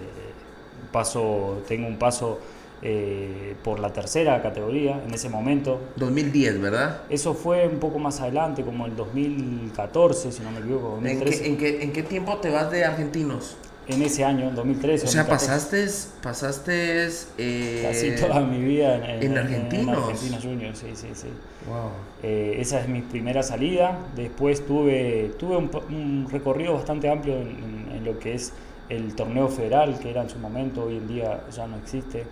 paso, 0.92 1.62
tengo 1.68 1.86
un 1.86 1.96
paso 1.98 2.38
eh, 2.82 3.54
por 3.62 3.78
la 3.78 3.92
tercera 3.92 4.40
categoría 4.42 5.02
en 5.06 5.12
ese 5.12 5.28
momento. 5.28 5.80
2010, 5.96 6.60
¿verdad? 6.60 7.02
Eso 7.10 7.34
fue 7.34 7.66
un 7.68 7.78
poco 7.78 7.98
más 7.98 8.20
adelante, 8.20 8.62
como 8.64 8.86
el 8.86 8.96
2014, 8.96 10.32
si 10.32 10.42
no 10.42 10.50
me 10.50 10.60
equivoco, 10.60 10.98
¿En 10.98 11.18
2013. 11.18 11.42
qué, 11.42 11.48
en, 11.48 11.56
qué, 11.58 11.82
¿En 11.82 11.92
qué 11.92 12.02
tiempo 12.02 12.36
te 12.38 12.50
vas 12.50 12.70
de 12.70 12.84
Argentinos? 12.84 13.56
En 13.86 14.02
ese 14.02 14.24
año, 14.24 14.48
en 14.48 14.54
2013. 14.54 15.04
O 15.06 15.08
sea, 15.08 15.24
2014, 15.24 15.82
pasaste, 15.82 16.08
pasaste 16.22 17.08
eh, 17.38 17.82
Casi 17.82 18.14
toda 18.14 18.40
mi 18.40 18.62
vida 18.62 18.94
en, 18.96 19.04
en, 19.04 19.10
en 19.10 19.22
en- 19.32 19.38
Argentinos. 19.38 19.96
en 19.98 20.04
Argentinos 20.04 20.42
Juniors, 20.44 20.78
sí, 20.78 20.86
sí, 20.94 21.08
sí. 21.14 21.26
Wow. 21.68 21.90
Eh, 22.22 22.56
esa 22.60 22.80
es 22.80 22.88
mi 22.88 23.00
primera 23.02 23.42
salida. 23.42 23.98
Después 24.14 24.64
tuve, 24.64 25.32
tuve 25.38 25.56
un, 25.56 25.70
un 25.88 26.28
recorrido 26.30 26.74
bastante 26.74 27.10
amplio 27.10 27.34
en, 27.34 27.48
en- 27.48 27.96
en 27.96 28.04
lo 28.04 28.18
que 28.20 28.34
es 28.34 28.52
el 28.90 29.14
torneo 29.14 29.48
federal, 29.48 29.98
que 29.98 30.10
era 30.10 30.22
en 30.22 30.28
su 30.28 30.38
momento, 30.38 30.84
hoy 30.84 30.98
en 30.98 31.08
día 31.08 31.44
ya 31.50 31.66
no 31.66 31.76
existe. 31.78 32.24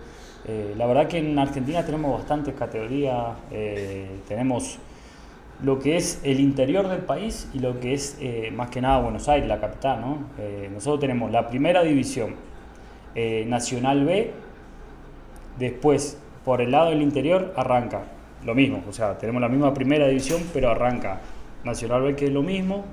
Eh, 0.45 0.75
la 0.77 0.85
verdad 0.85 1.07
que 1.07 1.17
en 1.17 1.37
Argentina 1.39 1.83
tenemos 1.83 2.19
bastantes 2.19 2.53
categorías, 2.53 3.35
eh, 3.51 4.19
tenemos 4.27 4.77
lo 5.63 5.79
que 5.79 5.97
es 5.97 6.21
el 6.23 6.39
interior 6.39 6.87
del 6.87 7.01
país 7.01 7.49
y 7.53 7.59
lo 7.59 7.79
que 7.79 7.93
es 7.93 8.17
eh, 8.21 8.51
más 8.53 8.69
que 8.69 8.79
nada 8.79 9.01
Buenos 9.01 9.27
Aires, 9.27 9.47
la 9.47 9.59
capital. 9.59 9.99
¿no? 10.01 10.17
Nosotros 10.71 10.99
tenemos 10.99 11.31
la 11.31 11.47
primera 11.47 11.81
división, 11.83 12.35
Nacional 13.47 14.05
B, 14.05 14.31
Después, 15.59 16.17
por 16.45 16.61
el 16.61 16.71
lado 16.71 16.89
del 16.89 17.01
interior, 17.01 17.53
arranca 17.57 18.03
lo 18.45 18.55
mismo. 18.55 18.81
O 18.87 18.93
sea, 18.93 19.17
tenemos 19.17 19.41
la 19.41 19.49
misma 19.49 19.73
primera 19.73 20.07
división, 20.07 20.41
pero 20.53 20.69
arranca 20.69 21.19
Nacional 21.65 22.01
B, 22.01 22.15
que 22.15 22.25
es 22.25 22.31
lo 22.31 22.41
mismo. 22.41 22.85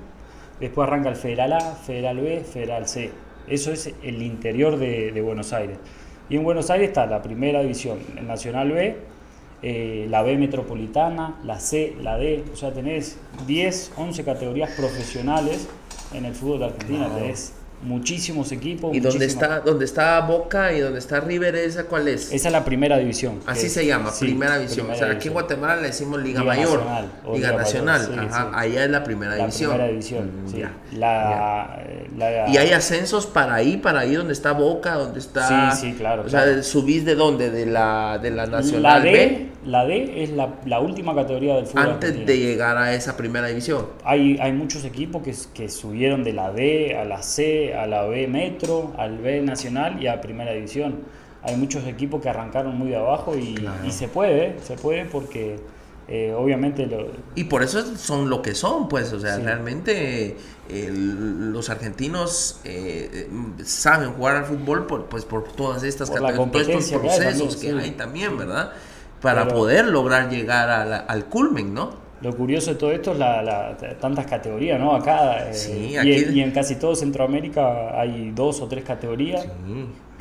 Después 0.58 0.88
arranca 0.88 1.08
el 1.08 1.16
Federal 1.16 1.52
A, 1.52 1.60
Federal 1.60 2.18
B, 2.18 2.40
Federal 2.40 2.88
C. 2.88 3.12
Eso 3.48 3.72
es 3.72 3.92
el 4.02 4.22
interior 4.22 4.78
de, 4.78 5.12
de 5.12 5.22
Buenos 5.22 5.52
Aires. 5.52 5.78
Y 6.28 6.36
en 6.36 6.44
Buenos 6.44 6.70
Aires 6.70 6.88
está 6.88 7.06
la 7.06 7.22
primera 7.22 7.60
división, 7.60 7.98
el 8.16 8.26
Nacional 8.26 8.72
B, 8.72 8.96
eh, 9.62 10.06
la 10.10 10.22
B 10.22 10.36
metropolitana, 10.36 11.40
la 11.44 11.60
C, 11.60 11.96
la 12.02 12.18
D. 12.18 12.44
O 12.52 12.56
sea, 12.56 12.72
tenés 12.72 13.18
10, 13.46 13.92
11 13.96 14.24
categorías 14.24 14.70
profesionales 14.72 15.68
en 16.12 16.24
el 16.24 16.34
fútbol 16.34 16.58
de 16.60 16.64
Argentina. 16.66 17.08
Tenés 17.14 17.54
muchísimos 17.82 18.52
equipos. 18.52 18.94
¿Y 18.94 19.00
dónde 19.00 19.26
está, 19.26 19.60
dónde 19.60 19.84
está 19.84 20.20
Boca 20.20 20.72
y 20.72 20.80
dónde 20.80 20.98
está 20.98 21.20
River? 21.20 21.54
¿Esa 21.56 21.84
cuál 21.84 22.08
es? 22.08 22.32
Esa 22.32 22.48
es 22.48 22.52
la 22.52 22.64
primera 22.64 22.98
división. 22.98 23.40
Así 23.46 23.68
se 23.68 23.86
llama, 23.86 24.10
sí, 24.10 24.24
primera 24.26 24.58
división. 24.58 24.86
primera 24.86 25.04
o 25.06 25.08
sea, 25.08 25.16
aquí 25.16 25.28
en. 25.28 25.34
Guatemala 25.34 25.76
le 25.76 25.88
decimos 25.88 26.22
Liga, 26.22 26.40
Liga 26.40 26.54
Mayor. 26.54 26.78
Nacional, 26.80 27.10
Liga 27.24 27.34
Liga 27.36 27.52
Nacional, 27.52 28.00
Mayor, 28.08 28.14
sí, 28.24 28.28
ajá. 28.30 28.42
sí. 28.44 28.50
Allá 28.54 28.84
es 28.84 28.90
la 28.90 29.04
primera 29.04 29.30
La 29.32 29.36
división. 29.38 29.70
primera 29.70 29.88
división, 29.90 30.30
Mm, 30.44 30.48
sí. 30.48 30.58
ya, 30.58 30.72
La, 30.96 31.76
eh, 31.86 32.06
la- 32.16 32.48
Y 32.48 32.56
hay 32.56 32.70
ascensos 32.72 33.26
para 33.26 33.54
ahí, 33.54 33.76
para 33.76 34.00
ahí 34.00 34.14
donde 34.14 34.32
está 34.32 34.52
Boca, 34.52 34.94
donde 34.94 35.18
está. 35.20 35.70
Sí, 35.72 35.90
sí, 35.90 35.94
claro, 35.96 36.22
O 36.26 36.28
sea, 36.28 36.62
subís 36.62 37.04
de 37.04 37.14
dónde? 37.14 37.50
De 37.50 37.66
la, 37.66 38.18
de 38.22 38.30
la 38.30 38.46
la 38.46 38.58
Nacional 38.58 39.02
D, 39.02 39.12
B. 39.12 39.46
la 39.66 39.84
D 39.84 40.22
es 40.22 40.30
la, 40.30 40.54
la 40.64 40.80
última 40.80 41.14
categoría 41.14 41.56
del 41.56 41.66
fútbol 41.66 41.82
Antes 41.90 42.10
argentino. 42.10 42.26
de 42.26 42.38
llegar 42.38 42.76
a 42.78 42.94
esa 42.94 43.16
primera 43.16 43.46
división. 43.48 43.86
Hay, 44.04 44.38
hay 44.40 44.52
muchos 44.52 44.84
equipos 44.84 45.22
que, 45.22 45.34
que 45.54 45.68
subieron 45.68 46.24
de 46.24 46.32
la 46.32 46.52
D 46.52 46.96
a 46.96 47.04
la 47.04 47.22
C, 47.22 47.65
a 47.74 47.86
la 47.86 48.04
B 48.04 48.26
Metro, 48.28 48.92
al 48.98 49.18
B 49.18 49.40
Nacional 49.42 50.02
y 50.02 50.06
a 50.08 50.20
Primera 50.20 50.52
División. 50.52 51.00
Hay 51.42 51.56
muchos 51.56 51.86
equipos 51.86 52.20
que 52.20 52.28
arrancaron 52.28 52.76
muy 52.76 52.88
de 52.90 52.96
abajo 52.96 53.36
y, 53.36 53.54
Claro. 53.54 53.84
y 53.86 53.90
se 53.90 54.08
puede, 54.08 54.56
se 54.62 54.76
puede 54.76 55.04
porque 55.04 55.58
eh, 56.08 56.32
obviamente 56.36 56.86
lo, 56.86 57.08
Y 57.34 57.44
por 57.44 57.64
eso 57.64 57.96
son 57.96 58.30
lo 58.30 58.40
que 58.40 58.54
son, 58.54 58.88
pues. 58.88 59.12
O 59.12 59.18
sea, 59.18 59.36
Sí. 59.36 59.42
realmente 59.42 60.36
eh, 60.68 60.90
los 60.92 61.68
argentinos 61.68 62.60
eh, 62.64 63.10
eh, 63.12 63.28
saben 63.64 64.12
jugar 64.12 64.36
al 64.36 64.44
fútbol 64.44 64.86
por, 64.86 65.06
pues, 65.06 65.24
por 65.24 65.44
todas 65.44 65.82
estas 65.82 66.08
Por 66.10 66.18
todos 66.18 66.30
estos 66.30 66.44
competencia 66.44 67.00
que 67.00 67.08
hay 67.10 67.18
procesos 67.18 67.56
que 67.56 67.66
hay 67.68 67.72
también, 67.74 67.96
también, 67.96 68.30
sí. 68.30 68.36
¿verdad? 68.38 68.72
Para 69.20 69.44
Pero- 69.44 69.56
poder 69.56 69.86
lograr 69.86 70.28
llegar 70.30 70.86
la- 70.86 70.96
al 70.98 71.24
culmen, 71.26 71.74
¿no? 71.74 71.90
Lo 72.22 72.34
curioso 72.34 72.70
de 72.72 72.76
todo 72.76 72.92
esto 72.92 73.12
es 73.12 73.18
la, 73.18 73.42
la- 73.42 73.76
tantas 74.00 74.26
categorías, 74.26 74.80
¿no? 74.80 74.94
Acá 74.94 75.50
eh, 75.50 75.54
Sí, 75.54 75.94
y, 76.02 76.12
en, 76.12 76.36
y 76.36 76.40
en 76.40 76.50
casi 76.50 76.76
todo 76.76 76.94
Centroamérica 76.96 78.00
hay 78.00 78.30
dos 78.34 78.60
o 78.62 78.66
tres 78.68 78.84
categorías 78.84 79.46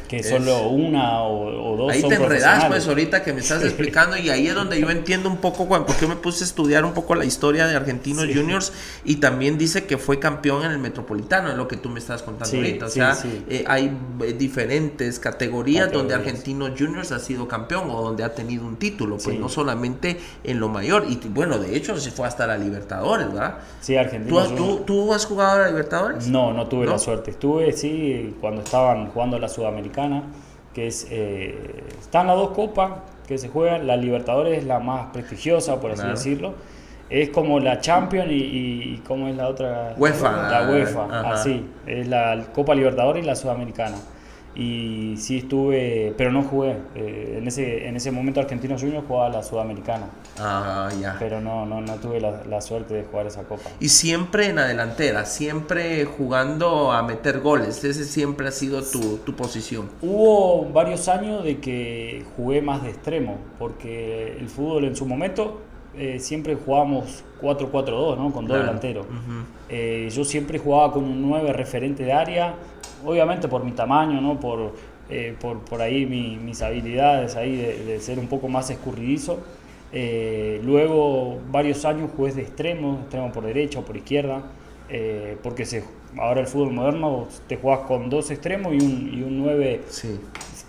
que 0.07 0.17
es- 0.17 0.29
solo 0.29 0.67
una 0.69 1.21
o, 1.21 1.73
o 1.73 1.77
dos 1.77 1.91
Ahí 1.91 2.01
son 2.01 2.09
te 2.09 2.15
enredas, 2.15 2.65
pues, 2.65 2.87
ahorita 2.87 3.23
que 3.23 3.33
me 3.33 3.39
estás 3.41 3.63
explicando, 3.63 4.17
y 4.17 4.29
ahí 4.29 4.47
es 4.47 4.55
donde 4.55 4.79
yo 4.79 4.89
entiendo 4.89 5.29
un 5.29 5.37
poco, 5.37 5.67
cuando, 5.67 5.87
porque 5.87 6.01
yo 6.01 6.07
me 6.09 6.15
puse 6.15 6.43
a 6.43 6.47
estudiar 6.47 6.83
un 6.85 6.93
poco 6.93 7.15
la 7.15 7.25
historia 7.25 7.67
de 7.67 7.75
Argentinos 7.75 8.25
Sí. 8.25 8.33
Juniors, 8.33 8.73
y 9.03 9.17
también 9.17 9.57
dice 9.57 9.85
que 9.85 9.97
fue 9.97 10.19
campeón 10.19 10.63
en 10.65 10.71
el 10.71 10.79
Metropolitano, 10.79 11.49
es 11.49 11.55
lo 11.57 11.67
que 11.67 11.77
tú 11.77 11.89
me 11.89 11.99
estás 11.99 12.23
contando 12.23 12.49
Sí, 12.51 12.57
ahorita. 12.57 12.85
O 12.85 12.89
sea, 12.89 13.17
eh, 13.49 13.63
hay 13.67 13.95
eh, 14.21 14.33
diferentes 14.33 15.19
categorías, 15.19 15.91
donde. 15.91 16.15
Argentinos 16.15 16.71
Juniors 16.77 17.11
ha 17.11 17.19
sido 17.19 17.47
campeón 17.47 17.89
o 17.89 18.01
donde 18.01 18.23
ha 18.23 18.33
tenido 18.33 18.65
un 18.65 18.77
título, 18.77 19.17
pues 19.23 19.37
no 19.37 19.49
solamente 19.49 20.17
en 20.43 20.59
lo 20.59 20.69
mayor, 20.69 21.05
y 21.09 21.19
bueno, 21.27 21.57
de 21.59 21.75
hecho 21.75 21.97
se 21.99 22.09
fue 22.09 22.25
hasta 22.27 22.47
la 22.47 22.57
Libertadores, 22.57 23.27
¿verdad? 23.27 23.57
Sí, 23.81 23.93
¿Tú 23.93 23.99
Argentina. 23.99 24.41
has, 24.43 24.55
tú, 24.55 24.81
tú 24.85 25.13
has 25.13 25.25
jugado 25.25 25.57
a 25.57 25.59
la 25.63 25.67
Libertadores? 25.67 26.27
No, 26.27 26.53
no 26.53 26.67
tuve 26.67 26.85
¿No? 26.85 26.93
la 26.93 26.99
suerte. 26.99 27.31
Estuve, 27.31 27.71
sí, 27.73 28.33
cuando 28.41 28.61
estaban 28.61 29.07
jugando 29.07 29.37
la 29.39 29.49
Sudamericana, 29.49 29.94
que 30.73 30.87
es. 30.87 31.07
Eh, 31.09 31.83
están 31.99 32.27
las 32.27 32.35
dos 32.35 32.51
copas 32.51 32.91
que 33.27 33.37
se 33.37 33.47
juegan. 33.49 33.87
La 33.87 33.95
Libertadores 33.97 34.57
es 34.59 34.65
la 34.65 34.79
más 34.79 35.07
prestigiosa, 35.13 35.79
por 35.79 35.91
así 35.91 36.01
Claro. 36.01 36.15
decirlo. 36.15 36.53
Es 37.09 37.29
como 37.29 37.59
la 37.59 37.79
Champions 37.81 38.31
y, 38.31 38.35
y 38.95 39.03
¿cómo 39.07 39.27
es 39.27 39.35
la 39.35 39.47
otra? 39.47 39.93
UEFA. 39.97 40.49
La 40.49 40.69
UEFA, 40.69 41.05
Ajá. 41.05 41.31
así. 41.33 41.65
Es 41.85 42.07
la 42.07 42.45
Copa 42.53 42.73
Libertadores 42.75 43.23
y 43.23 43.27
la 43.27 43.35
Sudamericana. 43.35 43.95
Y 44.55 45.15
sí 45.17 45.39
estuve, 45.39 46.13
pero 46.17 46.31
no 46.31 46.41
jugué. 46.43 46.77
Eh, 46.95 47.35
en, 47.39 47.47
ese, 47.47 47.87
en 47.87 47.95
ese 47.97 48.09
momento 48.11 48.39
Argentino 48.39 48.77
Junior 48.79 49.03
jugaba 49.05 49.27
la 49.29 49.43
Sudamericana, 49.43 50.05
Ah, 50.39 50.89
ya. 50.99 51.17
pero 51.19 51.41
no, 51.41 51.65
no, 51.65 51.81
no 51.81 51.95
tuve 51.95 52.21
la, 52.21 52.41
la 52.49 52.61
suerte 52.61 52.93
de 52.93 53.03
jugar 53.03 53.27
esa 53.27 53.43
copa. 53.43 53.69
Y 53.81 53.89
siempre 53.89 54.47
en 54.47 54.55
la 54.55 54.65
delantera, 54.65 55.25
siempre 55.25 56.05
jugando 56.05 56.91
a 56.93 57.03
meter 57.03 57.41
goles. 57.41 57.83
Ese 57.83 58.05
siempre 58.05 58.47
ha 58.47 58.51
sido 58.51 58.81
tu, 58.81 59.17
tu 59.17 59.35
posición. 59.35 59.89
Hubo 60.01 60.65
varios 60.71 61.09
años 61.09 61.43
de 61.43 61.59
que 61.59 62.23
jugué 62.37 62.61
más 62.61 62.81
de 62.83 62.91
extremo, 62.91 63.37
porque 63.59 64.37
el 64.39 64.47
fútbol 64.47 64.85
en 64.85 64.95
su 64.95 65.05
momento 65.05 65.61
eh, 65.97 66.19
siempre 66.19 66.55
jugábamos 66.55 67.23
4-4-2, 67.41 68.17
¿no? 68.17 68.31
Con 68.33 68.45
dos 68.45 68.55
Claro. 68.57 68.63
delanteros. 68.65 69.05
Eh, 69.69 70.09
yo 70.13 70.23
siempre 70.23 70.59
jugaba 70.59 70.91
con 70.93 71.03
un 71.05 71.21
9 71.21 71.53
referente 71.53 72.03
de 72.03 72.11
área, 72.13 72.53
obviamente 73.05 73.47
por 73.47 73.63
mi 73.63 73.71
tamaño, 73.71 74.19
¿no? 74.21 74.39
Por, 74.39 74.73
eh, 75.09 75.35
por, 75.39 75.59
por 75.59 75.81
ahí 75.81 76.05
mi- 76.05 76.37
mis 76.37 76.61
habilidades 76.61 77.35
ahí 77.35 77.55
de, 77.55 77.83
de 77.85 77.99
ser 77.99 78.19
un 78.19 78.27
poco 78.27 78.47
más 78.47 78.69
escurridizo. 78.69 79.39
Eh, 79.93 80.59
luego 80.63 81.37
varios 81.51 81.85
años 81.85 82.09
jugué 82.15 82.31
de 82.33 82.41
extremo, 82.41 82.99
extremo 83.03 83.31
por 83.31 83.45
derecha 83.45 83.79
o 83.79 83.83
por 83.85 83.95
izquierda, 83.95 84.43
eh, 84.89 85.37
porque 85.41 85.65
se, 85.65 85.83
ahora 86.17 86.41
el 86.41 86.47
fútbol 86.47 86.73
moderno 86.73 87.27
te 87.47 87.55
jugás 87.57 87.79
con 87.81 88.09
dos 88.09 88.29
extremos 88.31 88.73
y 88.73 88.77
un, 88.77 89.11
y 89.13 89.21
un 89.23 89.37
9 89.37 89.81
Sí. 89.87 90.19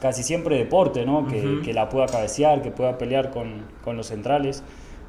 casi 0.01 0.23
siempre 0.23 0.57
deporte, 0.59 1.05
¿no? 1.07 1.27
Que, 1.27 1.61
que 1.65 1.73
la 1.75 1.89
pueda 1.89 2.07
cabecear, 2.07 2.63
que 2.63 2.71
pueda 2.71 2.99
pelear 2.99 3.31
con, 3.31 3.63
con 3.85 3.97
los 3.97 4.07
centrales, 4.09 4.63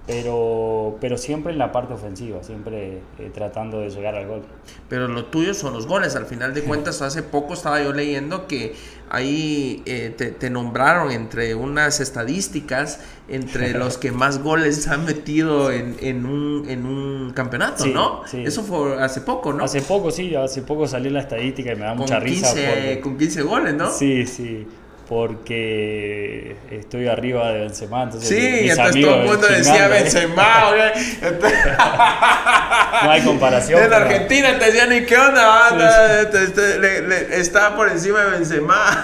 pero, 0.07 0.97
pero 1.01 1.17
siempre 1.17 1.51
en 1.51 1.59
la 1.59 1.71
parte 1.73 1.93
ofensiva, 1.93 2.41
siempre 2.41 3.01
eh, 3.19 3.29
tratando 3.33 3.81
de 3.81 3.89
llegar 3.89 4.15
al 4.15 4.25
gol. 4.27 4.41
Pero 4.87 5.07
lo 5.09 5.25
tuyo 5.25 5.53
son 5.53 5.73
los 5.73 5.85
goles. 5.85 6.15
Al 6.15 6.25
final 6.25 6.53
de 6.53 6.63
cuentas, 6.63 7.01
hace 7.01 7.23
poco 7.23 7.53
estaba 7.53 7.83
yo 7.83 7.91
leyendo 7.91 8.47
que 8.47 8.73
ahí 9.09 9.83
eh, 9.85 10.13
te, 10.17 10.31
te 10.31 10.49
nombraron 10.49 11.11
entre 11.11 11.55
unas 11.55 11.99
estadísticas, 11.99 13.01
entre 13.27 13.71
los 13.77 13.97
que 13.97 14.11
más 14.13 14.41
goles 14.41 14.87
han 14.87 15.03
metido 15.05 15.71
en, 15.71 15.97
en 15.99 16.25
un, 16.25 16.69
en 16.69 16.85
un 16.85 17.33
campeonato, 17.33 17.83
Sí, 17.83 17.91
¿no? 17.93 18.21
sí. 18.25 18.43
Eso 18.45 18.63
fue 18.63 19.01
hace 19.03 19.19
poco, 19.21 19.51
¿no? 19.51 19.65
Hace 19.65 19.81
poco, 19.81 20.09
sí, 20.11 20.33
hace 20.35 20.61
poco 20.61 20.87
salió 20.87 21.11
la 21.11 21.19
estadística 21.19 21.73
y 21.73 21.75
me 21.75 21.81
da 21.81 21.89
con, 21.89 21.99
mucha 21.99 22.19
risa. 22.19 22.53
15, 22.53 22.67
porque- 22.69 22.99
con 23.01 23.17
15 23.17 23.41
goles, 23.43 23.73
¿no? 23.73 23.91
Sí, 23.91 24.25
sí, 24.25 24.65
porque 25.07 26.55
estoy 26.71 27.07
arriba 27.07 27.51
de 27.51 27.61
Benzema, 27.61 28.03
entonces 28.03 28.29
Sí, 28.29 28.35
mis 28.63 28.71
entonces 28.71 28.95
amigos 28.95 29.11
todo 29.13 29.21
el 29.23 29.27
mundo 29.29 29.47
decía. 29.47 29.87
Benzema, 29.87 30.61
No 33.03 33.11
hay 33.11 33.21
comparación. 33.21 33.81
En 33.83 33.89
pero- 33.89 34.05
Argentina 34.05 34.57
te 34.59 34.65
decían, 34.65 34.91
¿y 34.93 35.05
qué 35.05 35.17
onda? 35.17 35.69
Sí, 35.69 35.75
banda? 35.75 36.77
Le- 36.79 37.01
le- 37.07 37.39
está 37.39 37.75
por 37.75 37.89
encima 37.89 38.21
de 38.21 38.31
Benzema. 38.31 39.03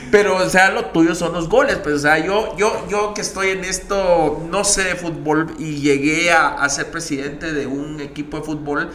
Pero, 0.10 0.36
o 0.36 0.48
sea, 0.48 0.70
lo 0.70 0.86
tuyo 0.86 1.14
son 1.14 1.32
los 1.32 1.48
goles. 1.48 1.76
Pues, 1.82 1.96
o 1.96 1.98
sea, 1.98 2.18
yo, 2.18 2.56
yo, 2.56 2.86
yo 2.88 3.14
que 3.14 3.20
estoy 3.20 3.50
en 3.50 3.64
esto, 3.64 4.44
no 4.50 4.64
sé 4.64 4.84
de 4.84 4.94
fútbol 4.96 5.54
y 5.58 5.80
llegué 5.80 6.32
a, 6.32 6.48
a 6.48 6.68
ser 6.68 6.90
presidente 6.90 7.52
de 7.52 7.66
un 7.66 8.00
equipo 8.00 8.38
de 8.38 8.42
fútbol 8.44 8.90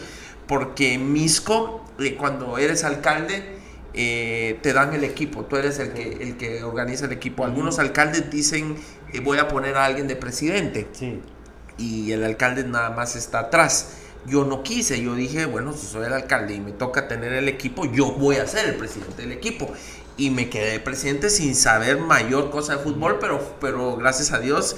porque 0.46 0.98
Misco, 0.98 1.84
eh, 2.00 2.14
cuando 2.16 2.58
eres 2.58 2.84
alcalde, 2.84 3.58
eh, 3.94 4.58
te 4.62 4.72
dan 4.72 4.94
el 4.94 5.04
equipo, 5.04 5.44
tú 5.44 5.56
eres 5.56 5.78
el 5.78 5.92
que, 5.92 6.12
el 6.22 6.36
que 6.36 6.62
organiza 6.64 7.06
el 7.06 7.12
equipo. 7.12 7.44
Algunos 7.44 7.78
alcaldes 7.78 8.30
dicen, 8.30 8.76
eh, 9.12 9.20
voy 9.20 9.38
a 9.38 9.48
poner 9.48 9.76
a 9.76 9.84
alguien 9.84 10.08
de 10.08 10.16
presidente 10.16 10.88
Sí, 10.92 11.20
y 11.78 12.12
el 12.12 12.24
alcalde 12.24 12.64
nada 12.64 12.90
más 12.90 13.16
está 13.16 13.40
atrás. 13.40 13.94
Yo 14.26 14.44
no 14.44 14.62
quise, 14.62 15.02
yo 15.02 15.14
dije, 15.14 15.46
bueno, 15.46 15.72
si 15.72 15.86
soy 15.86 16.06
el 16.06 16.12
alcalde 16.12 16.54
y 16.54 16.60
me 16.60 16.72
toca 16.72 17.08
tener 17.08 17.32
el 17.32 17.48
equipo, 17.48 17.84
yo 17.90 18.12
voy 18.12 18.36
a 18.36 18.46
ser 18.46 18.68
el 18.68 18.76
presidente 18.76 19.22
del 19.22 19.32
equipo. 19.32 19.70
Y 20.16 20.30
me 20.30 20.48
quedé 20.48 20.78
presidente 20.78 21.30
sin 21.30 21.54
saber 21.54 21.98
mayor 21.98 22.50
cosa 22.50 22.76
de 22.76 22.82
fútbol, 22.82 23.18
pero, 23.18 23.56
pero 23.60 23.96
gracias 23.96 24.32
a 24.32 24.38
Dios 24.38 24.76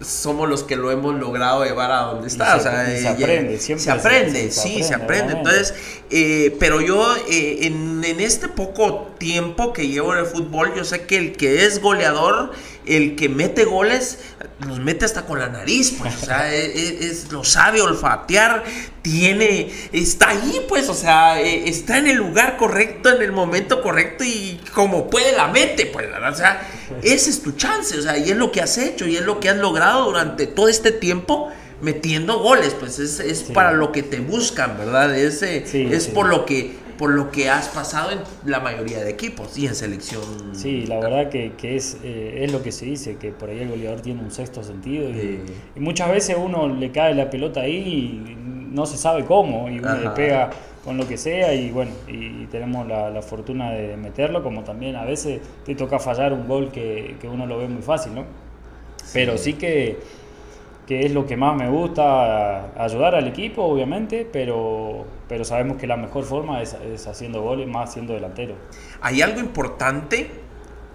somos 0.00 0.48
los 0.48 0.62
que 0.64 0.76
lo 0.76 0.90
hemos 0.90 1.14
logrado 1.14 1.64
llevar 1.64 1.90
a 1.92 1.98
donde 2.02 2.28
está. 2.28 2.52
se- 2.52 2.58
o 2.58 2.62
sea, 2.70 2.94
y 2.98 3.00
se 3.02 3.08
aprende, 3.08 3.58
siempre 3.58 3.84
se 3.84 3.90
se- 3.90 3.98
aprende, 3.98 4.42
se- 4.42 4.50
se 4.52 4.60
sí, 4.68 4.82
se 4.82 4.94
aprende, 4.94 5.04
aprende. 5.04 5.34
obviamente. 5.34 5.50
Entonces, 5.50 5.74
eh, 6.10 6.56
pero 6.60 6.80
yo 6.80 7.16
eh, 7.28 7.58
en, 7.66 8.02
en 8.04 8.20
este 8.20 8.48
poco 8.48 9.10
tiempo 9.18 9.72
que 9.72 9.88
llevo 9.88 10.12
en 10.14 10.20
el 10.20 10.26
fútbol, 10.26 10.72
yo 10.76 10.84
sé 10.84 11.02
que 11.06 11.16
el 11.18 11.32
que 11.36 11.64
es 11.66 11.80
goleador, 11.80 12.52
el 12.86 13.16
que 13.16 13.28
mete 13.28 13.64
goles, 13.64 14.20
los 14.66 14.78
mete 14.80 15.04
hasta 15.04 15.26
con 15.26 15.38
la 15.38 15.48
nariz, 15.48 15.94
pues, 15.98 16.14
o 16.22 16.26
sea, 16.26 16.52
es, 16.54 16.74
es- 17.00 17.32
lo 17.32 17.44
sabe 17.44 17.82
olfatear, 17.82 18.64
tiene, 19.02 19.70
está 19.92 20.30
ahí, 20.30 20.60
pues, 20.68 20.88
o 20.88 20.94
sea, 20.94 21.40
eh, 21.40 21.68
está 21.68 21.98
en 21.98 22.06
el 22.08 22.16
lugar 22.16 22.56
correcto, 22.56 23.08
en 23.10 23.22
el 23.22 23.32
momento 23.32 23.82
correcto 23.82 24.24
y 24.24 24.60
como 24.74 25.08
puede 25.10 25.32
la 25.32 25.48
mete, 25.48 25.86
pues, 25.86 26.08
¿verdad? 26.10 26.32
o 26.32 26.36
sea, 26.36 26.68
ese 27.02 27.30
es 27.30 27.42
tu 27.42 27.52
chance, 27.52 27.98
o 27.98 28.02
sea, 28.02 28.16
y 28.18 28.30
es 28.30 28.36
lo 28.36 28.50
que 28.52 28.60
has 28.62 28.78
hecho 28.78 29.06
y 29.06 29.16
es 29.16 29.22
lo 29.22 29.40
que 29.40 29.48
has 29.48 29.56
logrado 29.56 30.04
durante 30.06 30.46
todo 30.46 30.68
este 30.68 30.90
tiempo 30.92 31.50
metiendo 31.80 32.38
goles, 32.40 32.74
pues 32.78 32.98
es, 32.98 33.20
es 33.20 33.38
Sí. 33.46 33.52
para 33.52 33.72
lo 33.72 33.92
que 33.92 34.02
te 34.02 34.18
buscan, 34.20 34.76
¿verdad? 34.78 35.16
Es, 35.16 35.42
eh, 35.42 35.64
Sí, 35.64 35.88
es 35.92 36.04
sí. 36.04 36.10
por 36.12 36.26
lo 36.28 36.44
que 36.44 36.72
por 36.98 37.10
lo 37.10 37.30
que 37.30 37.48
has 37.48 37.68
pasado 37.68 38.10
en 38.10 38.18
la 38.44 38.60
mayoría 38.60 38.98
de 38.98 39.10
equipos 39.10 39.56
y 39.56 39.66
en 39.66 39.74
selección. 39.74 40.22
Sí, 40.52 40.84
la 40.86 40.98
verdad 40.98 41.30
que, 41.30 41.52
que 41.52 41.76
es, 41.76 41.96
eh, 42.02 42.44
es 42.44 42.52
lo 42.52 42.62
que 42.62 42.72
se 42.72 42.84
dice, 42.84 43.16
que 43.16 43.30
por 43.30 43.48
ahí 43.48 43.60
el 43.60 43.68
goleador 43.68 44.00
tiene 44.00 44.20
un 44.20 44.32
sexto 44.32 44.62
sentido 44.62 45.08
y, 45.08 45.40
muchas 45.76 46.10
veces 46.10 46.36
uno 46.38 46.68
le 46.68 46.90
cae 46.90 47.14
la 47.14 47.30
pelota 47.30 47.60
ahí 47.60 47.76
y 47.76 48.74
no 48.74 48.84
se 48.84 48.96
sabe 48.96 49.24
cómo 49.24 49.70
y 49.70 49.78
uno 49.78 49.96
le 49.96 50.10
pega 50.10 50.50
con 50.84 50.96
lo 50.96 51.06
que 51.06 51.16
sea 51.16 51.54
y 51.54 51.70
bueno, 51.70 51.92
y 52.08 52.46
tenemos 52.46 52.86
la, 52.86 53.10
la 53.10 53.22
fortuna 53.22 53.70
de 53.70 53.96
meterlo, 53.96 54.42
como 54.42 54.64
también 54.64 54.96
a 54.96 55.04
veces 55.04 55.40
te 55.64 55.74
toca 55.74 55.98
fallar 55.98 56.32
un 56.32 56.48
gol 56.48 56.70
que, 56.72 57.16
que 57.20 57.28
uno 57.28 57.46
lo 57.46 57.58
ve 57.58 57.68
muy 57.68 57.82
fácil, 57.82 58.14
¿no? 58.14 58.24
Pero 59.12 59.38
sí 59.38 59.54
que, 59.54 59.98
que 60.88 61.04
es 61.04 61.12
lo 61.12 61.26
que 61.26 61.36
más 61.36 61.54
me 61.54 61.68
gusta, 61.68 62.72
ayudar 62.82 63.14
al 63.14 63.28
equipo, 63.28 63.62
obviamente, 63.62 64.26
pero, 64.32 65.04
pero 65.28 65.44
sabemos 65.44 65.76
que 65.76 65.86
la 65.86 65.98
mejor 65.98 66.24
forma 66.24 66.62
es, 66.62 66.74
es 66.94 67.06
haciendo 67.06 67.42
goles, 67.42 67.68
más 67.68 67.92
siendo 67.92 68.14
delantero. 68.14 68.54
Hay 69.02 69.20
algo 69.20 69.38
importante 69.38 70.30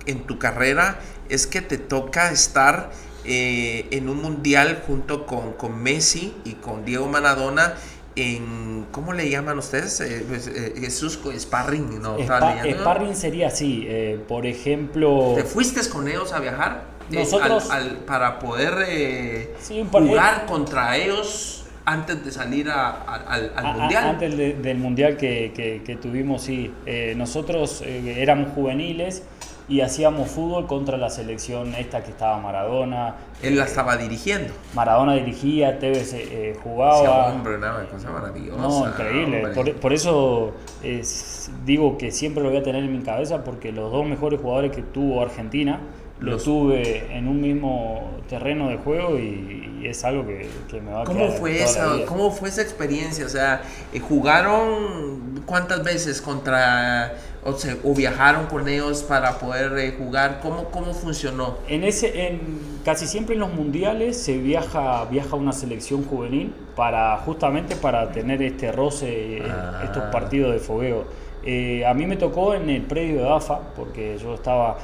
en 0.08 0.24
tu 0.24 0.40
carrera, 0.40 1.00
es 1.30 1.46
que 1.46 1.62
te 1.62 1.78
toca 1.78 2.32
estar 2.32 2.90
eh, 3.24 3.86
en 3.92 4.10
un 4.10 4.20
mundial 4.20 4.82
junto 4.88 5.28
con, 5.28 5.54
con 5.54 5.82
Messi 5.84 6.34
y 6.44 6.54
con 6.54 6.86
Diego 6.86 7.08
Maradona 7.08 7.76
en, 8.16 8.86
¿cómo 8.92 9.14
le 9.14 9.30
llaman 9.30 9.58
ustedes? 9.58 10.00
Eh, 10.02 10.26
pues, 10.28 10.48
eh, 10.48 10.74
Jesús 10.80 11.20
Sparring, 11.38 12.02
¿no? 12.02 12.18
Spa- 12.18 12.64
sparring 12.64 13.16
sería 13.16 13.48
así, 13.48 13.86
eh, 13.88 14.20
por 14.28 14.46
ejemplo, 14.46 15.34
¿Te 15.36 15.44
fuiste 15.44 15.88
con 15.90 16.08
ellos 16.08 16.34
a 16.34 16.40
viajar? 16.40 16.93
Eh, 17.12 17.16
Nosotros- 17.20 17.70
al- 17.70 17.82
al- 17.90 17.96
para 18.06 18.40
poder 18.40 18.74
eh, 18.88 19.54
Sí, 19.60 19.86
jugar 19.92 20.46
contra 20.46 20.96
ellos 20.98 21.66
antes 21.86 22.24
de 22.24 22.32
salir 22.32 22.70
a- 22.70 22.90
a- 22.90 23.16
al, 23.28 23.52
al 23.56 23.66
a- 23.66 23.74
mundial. 23.74 24.04
antes 24.06 24.38
de- 24.38 24.54
del 24.54 24.78
mundial 24.78 25.18
que, 25.18 25.52
que- 25.56 25.82
que 25.86 25.96
tuvimos, 25.98 26.42
sí, 26.44 26.74
eh, 26.86 27.14
nosotros 27.18 27.82
eh, 27.86 28.16
éramos 28.22 28.54
juveniles 28.54 29.24
y 29.68 29.80
hacíamos 29.82 30.30
fútbol 30.30 30.68
contra 30.68 30.98
la 30.98 31.10
selección 31.10 31.74
esta 31.76 32.04
que 32.04 32.12
estaba 32.12 32.38
Maradona. 32.38 33.16
Él 33.42 33.58
la 33.58 33.64
estaba 33.66 33.96
dirigiendo. 33.98 34.54
Maradona 34.74 35.14
dirigía, 35.16 35.80
Tevez 35.80 36.14
eh, 36.14 36.28
eh, 36.32 36.60
jugaba. 36.64 37.28
hombre, 37.34 37.56
una 37.58 37.86
cosa 37.90 38.12
maravillosa. 38.12 38.62
No, 38.62 38.88
increíble. 38.88 39.48
Por, 39.56 39.74
por 39.76 39.94
eso 39.94 40.54
es- 40.84 41.50
digo 41.66 41.98
que 41.98 42.12
siempre 42.12 42.44
lo 42.44 42.50
voy 42.50 42.60
a 42.60 42.64
tener 42.64 42.84
en 42.84 42.92
mi 42.98 43.04
cabeza 43.04 43.44
porque 43.44 43.72
los 43.72 43.92
dos 43.92 44.06
mejores 44.06 44.40
jugadores 44.42 44.72
que 44.72 44.82
tuvo 44.82 45.22
Argentina 45.22 45.80
lo 46.24 46.38
tuve 46.38 47.16
en 47.16 47.28
un 47.28 47.42
mismo 47.42 48.12
terreno 48.30 48.70
de 48.70 48.78
juego 48.78 49.20
y, 49.20 49.80
y 49.82 49.88
es 49.88 50.04
algo 50.06 50.26
que, 50.26 50.48
que 50.70 50.80
me 50.80 50.92
va 50.92 51.02
a 51.02 51.04
¿Cómo 51.04 51.28
fue, 51.32 51.52
toda 51.52 51.66
la 51.66 51.70
esa, 51.70 51.94
vida. 51.94 52.06
¿Cómo 52.06 52.32
fue 52.32 52.50
esa 52.50 52.62
experiencia? 52.62 53.26
O 53.26 53.30
sea, 53.30 53.62
eh, 53.92 54.00
¿jugaron 54.00 55.44
cuántas 55.46 55.84
veces 55.84 56.22
contra, 56.22 57.16
o, 57.44 57.54
sea, 57.54 57.76
o 57.84 57.94
viajaron 57.94 58.46
con 58.46 58.70
ellos 58.70 59.04
para 59.04 59.38
poder 59.38 59.78
eh, 59.78 59.96
jugar? 59.98 60.40
¿Cómo, 60.42 60.66
¿Cómo 60.72 60.94
funcionó? 60.94 61.58
En 61.68 61.84
ese, 61.84 62.28
en, 62.28 62.40
casi 62.86 63.06
siempre 63.06 63.36
en 63.36 63.42
los 63.42 63.54
mundiales 63.54 64.18
se 64.18 64.38
viaja, 64.38 65.04
viaja 65.06 65.36
una 65.36 65.52
selección 65.52 66.06
juvenil 66.06 66.54
para 66.78 67.18
justamente 67.18 67.76
para 67.76 68.12
tener 68.14 68.42
este 68.42 68.72
roce, 68.72 69.42
Ah. 69.50 69.82
estos 69.84 70.04
partidos 70.04 70.54
de 70.54 70.60
fogueo. 70.60 71.06
Eh, 71.46 71.86
a 71.86 71.94
mí 71.94 72.06
me 72.06 72.16
tocó 72.16 72.54
en 72.54 72.70
el 72.70 72.84
predio 72.84 73.24
de 73.24 73.30
AFA, 73.30 73.60
porque 73.76 74.18
yo 74.18 74.36
estaba 74.36 74.78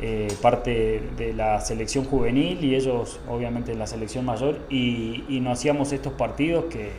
eh, 0.00 0.28
parte 0.40 1.02
de 1.16 1.32
la 1.32 1.60
selección 1.60 2.04
juvenil 2.04 2.64
y 2.64 2.74
ellos 2.74 3.20
obviamente 3.28 3.72
en 3.72 3.78
la 3.78 3.86
selección 3.86 4.24
mayor, 4.24 4.58
y, 4.68 5.24
y 5.28 5.40
nos 5.40 5.58
hacíamos 5.58 5.92
estos 5.92 6.12
partidos 6.14 6.64
que 6.66 6.90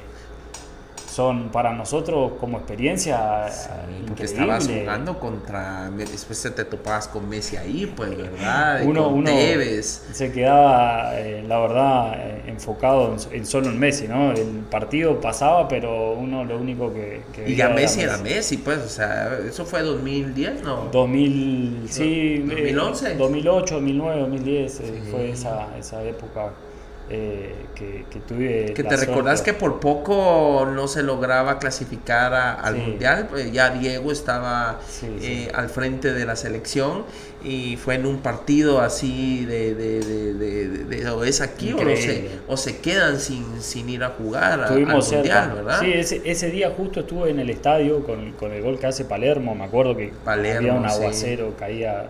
son 1.13 1.49
para 1.49 1.73
nosotros 1.73 2.33
como 2.39 2.57
experiencia 2.57 3.45
porque 4.07 4.23
estabas 4.23 4.67
jugando 4.67 5.19
contra 5.19 5.91
después 5.91 6.41
te 6.55 6.65
topabas 6.65 7.07
con 7.07 7.29
Messi 7.29 7.55
ahí 7.55 7.85
pues 7.95 8.17
verdad 8.17 8.81
uno, 8.83 9.09
uno 9.09 9.29
se 10.11 10.31
quedaba 10.31 11.19
eh, 11.19 11.43
la 11.47 11.59
verdad 11.59 12.13
eh, 12.15 12.43
enfocado 12.47 13.15
en, 13.31 13.45
solo 13.45 13.69
en 13.69 13.79
Messi 13.79 14.07
no 14.07 14.31
el 14.31 14.47
partido 14.71 15.21
pasaba 15.21 15.67
pero 15.67 16.13
uno 16.13 16.43
lo 16.43 16.57
único 16.57 16.91
que, 16.91 17.21
y 17.45 17.55
ya 17.55 17.69
Messi 17.69 18.01
era 18.01 18.17
Messi. 18.17 18.57
pues 18.57 18.79
o 18.79 18.89
sea 18.89 19.37
eso 19.47 19.65
fue 19.65 19.83
2010 19.83 20.63
no 20.63 20.89
2000 20.91 21.87
sí 21.89 22.39
2011 22.39 23.15
2008 23.15 23.75
2009 23.75 24.19
2010 24.19 24.81
fue 25.11 25.29
esa 25.29 25.67
esa 25.77 26.03
época 26.03 26.51
eh, 27.13 27.53
que, 27.75 28.05
que, 28.09 28.19
tuve. 28.19 28.73
Que 28.73 28.83
te 28.83 28.97
recordás 28.97 29.41
que 29.41 29.53
por 29.53 29.79
poco 29.79 30.67
no 30.73 30.87
se 30.87 31.03
lograba 31.03 31.59
clasificar 31.59 32.33
al 32.33 32.75
mundial, 32.75 33.27
pues 33.29 33.51
ya 33.51 33.69
Diego 33.69 34.11
estaba 34.11 34.79
eh, 35.21 35.51
al 35.53 35.69
frente 35.69 36.13
de 36.13 36.25
la 36.25 36.35
selección 36.35 37.03
y 37.43 37.77
fue 37.77 37.95
en 37.95 38.05
un 38.05 38.19
partido 38.19 38.79
así 38.79 39.45
de, 39.45 39.75
de, 39.75 39.99
de, 40.85 41.09
o 41.09 41.23
es 41.23 41.41
aquí 41.41 41.73
o, 41.73 41.79
se, 41.95 42.29
o 42.47 42.57
se 42.57 42.77
quedan 42.79 43.19
sin, 43.19 43.61
sin 43.61 43.89
ir 43.89 44.03
a 44.03 44.09
jugar 44.09 44.61
al 44.61 44.85
mundial, 44.85 45.51
¿verdad? 45.53 45.81
Sí, 45.81 45.91
ese, 45.93 46.21
ese, 46.25 46.49
día 46.49 46.71
justo 46.75 47.01
estuve 47.01 47.29
en 47.29 47.39
el 47.39 47.49
estadio 47.49 48.03
con, 48.03 48.31
con, 48.33 48.51
el 48.53 48.61
gol 48.61 48.79
que 48.79 48.87
hace 48.87 49.05
Palermo, 49.05 49.55
me 49.55 49.65
acuerdo 49.65 49.95
que 49.95 50.11
había 50.25 50.73
un 50.73 50.85
aguacero, 50.85 51.55
caía 51.57 52.07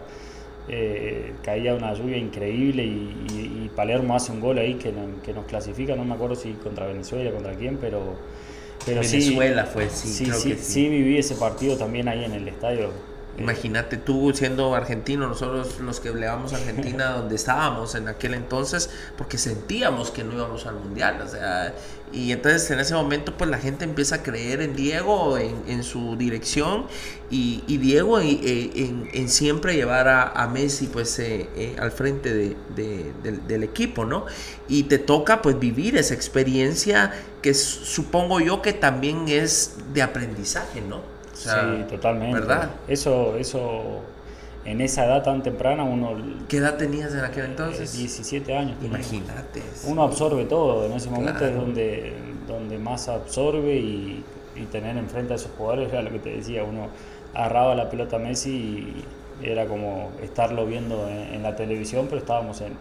eh, 0.70 1.34
caía 1.44 1.74
una 1.74 1.94
lluvia 1.94 2.18
increíble 2.18 2.84
y, 2.84 3.70
Palermo 3.76 4.16
hace 4.16 4.32
un 4.32 4.40
gol 4.40 4.60
ahí 4.60 4.76
que, 4.76 4.94
que, 5.24 5.34
nos 5.34 5.46
clasifica, 5.46 5.96
no 5.96 6.06
me 6.06 6.14
acuerdo 6.14 6.36
si 6.36 6.52
contra 6.54 6.86
Venezuela, 6.86 7.32
contra 7.32 7.56
quién, 7.56 7.78
pero, 7.78 8.18
pero 8.86 9.02
Venezuela 9.02 9.66
fue, 9.66 9.90
sí, 9.90 10.10
sí, 10.10 10.32
sí, 10.32 10.56
sí, 10.56 10.90
viví 10.90 11.18
ese 11.18 11.34
partido 11.34 11.76
también 11.76 12.08
ahí 12.08 12.24
en 12.24 12.34
el 12.34 12.48
estadio 12.48 12.92
Imagínate 13.38 13.98
tú 13.98 14.32
siendo 14.36 14.76
argentino, 14.76 15.28
nosotros 15.28 15.80
los 15.80 16.00
que 16.00 16.12
llevamos 16.12 16.54
a 16.54 16.58
Argentina 16.58 17.10
donde 17.18 17.36
estábamos 17.36 17.96
en 17.96 18.08
aquel 18.08 18.36
entonces, 18.36 18.92
porque 19.18 19.40
sentíamos 19.40 20.12
que 20.12 20.24
no 20.24 20.34
íbamos 20.34 20.68
al 20.68 20.76
mundial, 20.76 21.20
o 21.20 21.28
sea, 21.28 21.74
y 22.12 22.32
entonces 22.32 22.70
en 22.70 22.80
ese 22.80 22.94
momento 22.94 23.36
pues 23.36 23.50
la 23.50 23.58
gente 23.58 23.86
empieza 23.86 24.18
a 24.18 24.24
creer 24.24 24.62
en 24.62 24.76
Diego, 24.76 25.40
en, 25.40 25.84
su 25.84 26.16
dirección, 26.16 26.86
y, 27.32 27.64
Diego 27.78 28.20
eh, 28.20 28.72
en, 29.12 29.30
siempre 29.30 29.74
llevar 29.74 30.08
a, 30.08 30.48
Messi 30.48 30.86
pues 30.86 31.18
eh, 31.18 31.50
eh, 31.56 31.76
al 31.80 31.92
frente 31.92 32.32
de, 32.32 32.56
del, 32.76 33.48
del, 33.48 33.64
equipo, 33.64 34.06
¿no? 34.06 34.28
Y 34.68 34.84
te 34.84 35.00
toca 35.00 35.42
pues 35.42 35.58
vivir 35.58 35.98
esa 35.98 36.14
experiencia 36.14 37.12
que 37.42 37.56
supongo 37.56 38.40
yo 38.40 38.62
que 38.62 38.74
también 38.74 39.28
es 39.28 39.78
de 39.92 40.04
aprendizaje, 40.04 40.82
¿no? 40.82 41.13
Sí, 41.50 41.84
totalmente. 41.90 42.40
¿Verdad? 42.40 42.70
Eso, 42.88 43.36
eso, 43.38 44.02
en 44.66 44.82
esa 44.82 45.06
edad 45.06 45.24
tan 45.24 45.44
temprana 45.44 45.84
uno... 45.84 46.16
¿Qué 46.48 46.58
edad 46.58 46.78
tenías 46.78 47.14
en 47.14 47.22
aquel 47.22 47.46
entonces? 47.46 47.98
17 47.98 48.52
eh, 48.52 48.58
años. 48.58 48.78
Imagínate. 48.84 49.62
Uno 49.86 50.04
absorbe 50.04 50.46
todo, 50.46 50.86
en 50.86 50.94
ese 50.94 51.10
momento 51.10 51.46
es 51.46 51.56
donde, 51.56 52.14
donde 52.48 52.78
más 52.78 53.10
absorbe 53.10 53.76
y, 53.76 54.24
y, 54.56 54.66
tener 54.66 54.98
enfrente 54.98 55.34
a 55.34 55.36
esos 55.36 55.52
jugadores, 55.58 55.92
era 55.92 56.02
lo 56.02 56.12
que 56.12 56.20
te 56.20 56.30
decía, 56.30 56.64
uno 56.64 56.88
agarraba 57.34 57.76
la 57.76 57.90
pelota 57.90 58.18
a 58.18 58.20
Messi 58.20 58.52
y 58.52 59.06
era 59.46 59.66
como 59.66 60.12
estarlo 60.22 60.66
viendo 60.66 61.10
en 61.10 61.42
la 61.42 61.56
televisión, 61.56 62.06
pero 62.08 62.20
estábamos 62.20 62.62
en, 62.62 62.74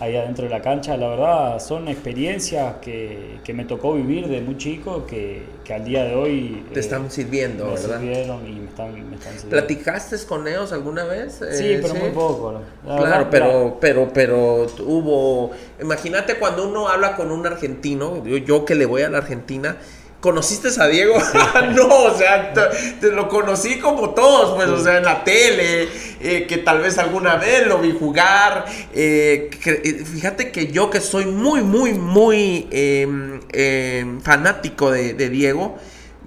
ahí 0.00 0.16
adentro 0.16 0.44
de 0.44 0.50
la 0.50 0.62
cancha. 0.62 0.96
La 0.96 1.08
verdad 1.08 1.60
son 1.60 1.88
experiencias 1.88 2.76
que, 2.80 3.38
que 3.44 3.52
me 3.52 3.64
tocó 3.64 3.94
vivir 3.94 4.28
de 4.28 4.40
muy 4.40 4.56
chico 4.56 5.06
que, 5.06 5.42
que 5.62 5.74
al 5.74 5.84
día 5.84 6.04
de 6.04 6.14
hoy... 6.14 6.64
Te 6.72 6.80
están 6.80 7.06
eh, 7.06 7.10
sirviendo, 7.10 7.66
me 7.66 7.74
¿verdad? 7.74 8.00
Sirvieron 8.00 8.46
y 8.46 8.52
me 8.52 8.68
están, 8.68 8.92
me 8.92 9.16
están 9.16 9.32
sirviendo. 9.34 9.50
¿Platicaste 9.50 10.16
con 10.26 10.48
ellos 10.48 10.72
alguna 10.72 11.04
vez? 11.04 11.40
Sí, 11.52 11.72
eh, 11.72 11.78
pero 11.82 11.94
muy 11.94 12.10
poco. 12.10 12.60
claro, 12.84 13.28
pero, 13.30 13.78
pero, 13.80 14.08
pero 14.12 14.66
hubo... 14.86 15.50
Imagínate 15.80 16.36
cuando 16.36 16.66
uno 16.66 16.88
habla 16.88 17.14
con 17.14 17.30
un 17.30 17.46
argentino, 17.46 18.24
yo, 18.24 18.38
yo 18.38 18.64
que 18.64 18.74
le 18.74 18.86
voy 18.86 19.02
a 19.02 19.10
la 19.10 19.18
Argentina 19.18 19.76
¿Conociste 20.20 20.68
a 20.78 20.86
Diego? 20.86 21.14
no, 21.74 21.88
o 21.88 22.14
sea, 22.16 22.52
te, 23.00 23.10
lo 23.10 23.28
conocí 23.28 23.78
como 23.78 24.10
todos, 24.10 24.54
pues, 24.54 24.68
o 24.68 24.82
sea, 24.82 24.98
en 24.98 25.04
la 25.04 25.24
tele, 25.24 25.88
eh, 26.20 26.46
que 26.46 26.58
tal 26.58 26.80
vez 26.80 26.98
alguna 26.98 27.36
vez 27.36 27.66
lo 27.66 27.78
vi 27.78 27.96
jugar. 27.98 28.66
Eh, 28.92 29.50
eh, 29.64 30.04
fíjate 30.04 30.52
que 30.52 30.70
yo 30.70 30.90
que 30.90 31.00
soy 31.00 31.24
muy, 31.24 31.62
muy, 31.62 31.94
muy 31.94 32.68
em, 32.70 33.40
em, 33.50 34.20
fanático 34.20 34.90
de, 34.90 35.14
Diego, 35.30 35.78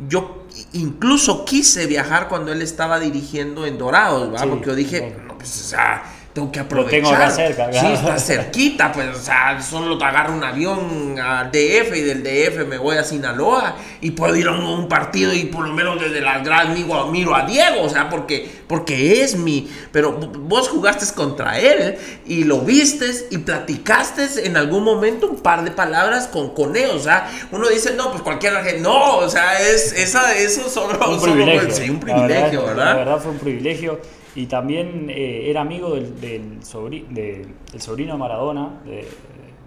yo 0.10 0.44
incluso 0.74 1.46
quise 1.46 1.86
viajar 1.86 2.30
cuando 2.30 2.52
él 2.52 2.64
estaba 2.64 3.00
dirigiendo 3.00 3.68
en 3.68 3.78
Dorados, 3.78 4.32
¿verdad? 4.32 4.48
Porque 4.48 4.66
yo 4.66 4.76
dije, 4.76 5.16
no, 5.28 5.38
pues, 5.38 5.50
o 5.62 5.64
sea 5.70 6.04
tengo 6.34 6.52
que 6.52 6.60
aprovechar. 6.60 7.02
Lo 7.02 7.08
tengo 7.10 7.16
acá 7.16 7.30
cerca. 7.30 7.72
Sí, 7.72 7.86
está 7.94 8.18
cerquita, 8.18 8.92
pues, 8.92 9.16
o 9.16 9.22
sea, 9.22 9.62
solo 9.62 9.98
te 9.98 10.06
agarro 10.06 10.34
un 10.34 10.44
avión 10.44 11.20
al 11.20 11.52
DF 11.52 11.96
y 11.96 12.02
del 12.02 12.24
DF 12.24 12.68
me 12.68 12.78
voy 12.78 12.98
a 12.98 13.04
Sinaloa 13.04 13.76
y 14.02 14.12
puedo 14.12 14.36
ir 14.36 14.48
a 14.48 14.52
un, 14.52 14.88
partido 14.88 15.34
y 15.34 15.46
por 15.46 15.68
lo 15.68 15.74
menos 15.74 16.02
desde 16.02 16.22
la 16.22 16.40
gran 16.40 16.74
miro, 16.74 17.08
miro 17.08 17.36
a 17.36 17.46
Diego, 17.46 17.82
o 17.84 17.90
sea, 17.90 18.10
porque, 18.10 18.50
porque 18.68 19.22
es 19.22 19.36
mi. 19.36 19.70
Pero 19.92 20.14
vos 20.14 20.70
jugaste 20.70 21.04
contra 21.14 21.60
él 21.60 21.98
y 22.26 22.44
lo 22.44 22.62
vistes 22.62 23.26
y 23.30 23.38
platicaste 23.40 24.46
en 24.46 24.58
algún 24.58 24.84
momento 24.84 25.30
un 25.30 25.40
par 25.40 25.64
de 25.64 25.72
palabras 25.72 26.28
con, 26.28 26.54
con 26.54 26.76
él, 26.76 26.90
o 26.92 27.00
sea, 27.00 27.30
uno 27.52 27.68
dice, 27.70 27.94
no, 27.96 28.12
pues 28.12 28.24
cualquier 28.24 28.54
no, 28.82 29.18
o 29.18 29.30
sea, 29.30 29.60
es, 29.60 29.94
esa, 29.94 30.36
eso 30.36 30.70
solo, 30.70 30.98
un 31.10 31.22
privilegio, 31.22 31.74
sí, 31.74 31.90
un 31.90 32.00
privilegio, 32.00 32.66
¿verdad? 32.66 32.86
La 32.86 32.96
verdad 32.96 33.20
fue 33.20 33.32
un 33.32 33.40
privilegio 33.40 34.00
y 34.36 34.48
también 34.48 35.10
eh, 35.10 35.50
era 35.50 35.62
amigo 35.62 35.96
del, 35.96 36.20
del, 36.20 36.64
sobrino 36.64 38.14
de 38.14 38.18
Maradona, 38.18 38.82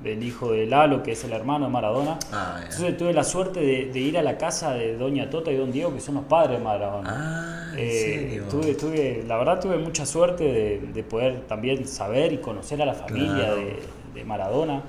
del 0.03 0.23
hijo 0.23 0.53
de 0.53 0.67
Lalo, 0.67 1.03
que 1.03 1.13
es 1.13 1.25
el 1.25 1.33
hermano 1.33 1.67
de 1.67 1.73
Maradona. 1.73 2.19
Ah, 2.33 2.61
Entonces 2.63 2.97
tuve 2.97 3.13
la 3.13 3.25
suerte 3.25 3.61
de, 3.61 3.99
ir 3.99 4.17
a 4.19 4.23
la 4.23 4.39
casa 4.39 4.73
de 4.75 4.97
Doña 4.97 5.29
Tota 5.31 5.51
y 5.51 5.57
Don 5.57 5.73
Diego, 5.73 5.93
que 5.93 6.01
son 6.01 6.17
los 6.17 6.25
padres 6.25 6.59
de 6.59 6.65
Maradona. 6.65 7.11
Ah, 7.11 7.75
eh, 7.77 8.43
tuve, 8.51 8.75
tuve, 8.75 9.25
la 9.27 9.37
verdad 9.37 9.61
tuve 9.61 9.79
mucha 9.79 10.07
suerte 10.07 10.81
de, 10.93 11.03
poder 11.03 11.43
también 11.47 11.87
saber 11.87 12.33
y 12.33 12.39
conocer 12.39 12.81
a 12.83 12.87
la 12.87 12.95
familia 12.95 13.55
de, 13.55 14.25
Maradona. 14.25 14.83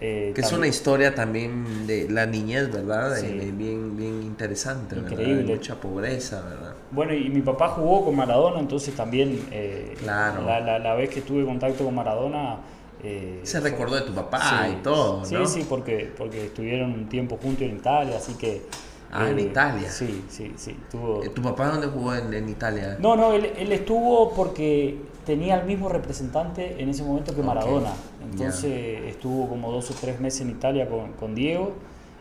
Eh, 0.00 0.32
que 0.32 0.42
es 0.42 0.52
una 0.52 0.68
historia 0.68 1.14
también 1.14 1.86
de 1.86 2.08
la 2.08 2.24
niñez, 2.24 2.70
¿verdad? 2.70 3.20
bien, 3.22 3.96
bien 3.96 4.22
interesante, 4.22 4.96
Increíble. 4.96 5.56
Mucha 5.56 5.80
pobreza, 5.80 6.40
¿verdad? 6.42 6.74
Bueno, 6.92 7.14
y 7.14 7.28
mi 7.28 7.42
papá 7.42 7.70
jugó 7.70 8.04
con 8.04 8.14
Maradona, 8.14 8.60
entonces 8.60 8.94
también 8.94 9.46
eh, 9.50 9.96
claro. 9.98 10.44
la, 10.44 10.78
la, 10.78 10.94
vez 10.94 11.10
que 11.10 11.22
tuve 11.22 11.44
contacto 11.44 11.84
con 11.84 11.94
Maradona... 11.94 12.58
Eh, 13.02 13.40
Se 13.42 13.60
recordó 13.60 13.96
de 13.96 14.02
tu 14.02 14.12
papá 14.12 14.68
y 14.70 14.82
todo, 14.82 15.20
¿no? 15.20 15.46
Sí, 15.46 15.60
sí, 15.60 15.66
porque, 15.68 16.12
porque 16.16 16.46
estuvieron 16.46 16.92
un 16.92 17.08
tiempo 17.08 17.36
juntos 17.36 17.62
en 17.62 17.76
Italia, 17.76 18.16
así 18.16 18.34
que... 18.34 18.62
Ah, 19.10 19.28
en 19.30 19.38
Italia. 19.38 19.90
Sí, 19.90 20.24
sí, 20.28 20.52
sí. 20.56 20.76
¿Tu 20.90 21.42
papá 21.42 21.68
dónde 21.68 21.86
jugó 21.88 22.14
en, 22.14 22.48
Italia? 22.48 22.98
No, 23.00 23.16
no, 23.16 23.32
él, 23.32 23.52
él, 23.56 23.72
estuvo 23.72 24.34
porque 24.34 24.98
tenía 25.28 25.56
el 25.56 25.66
mismo 25.66 25.90
representante 25.90 26.82
en 26.82 26.88
ese 26.88 27.02
momento 27.02 27.36
que 27.36 27.42
Maradona. 27.42 27.92
Entonces 28.32 29.04
estuvo 29.08 29.46
como 29.46 29.70
dos 29.70 29.90
o 29.90 29.94
tres 29.94 30.18
meses 30.20 30.40
en 30.40 30.48
Italia 30.48 30.88
con, 30.88 31.12
con, 31.12 31.34
Diego 31.34 31.74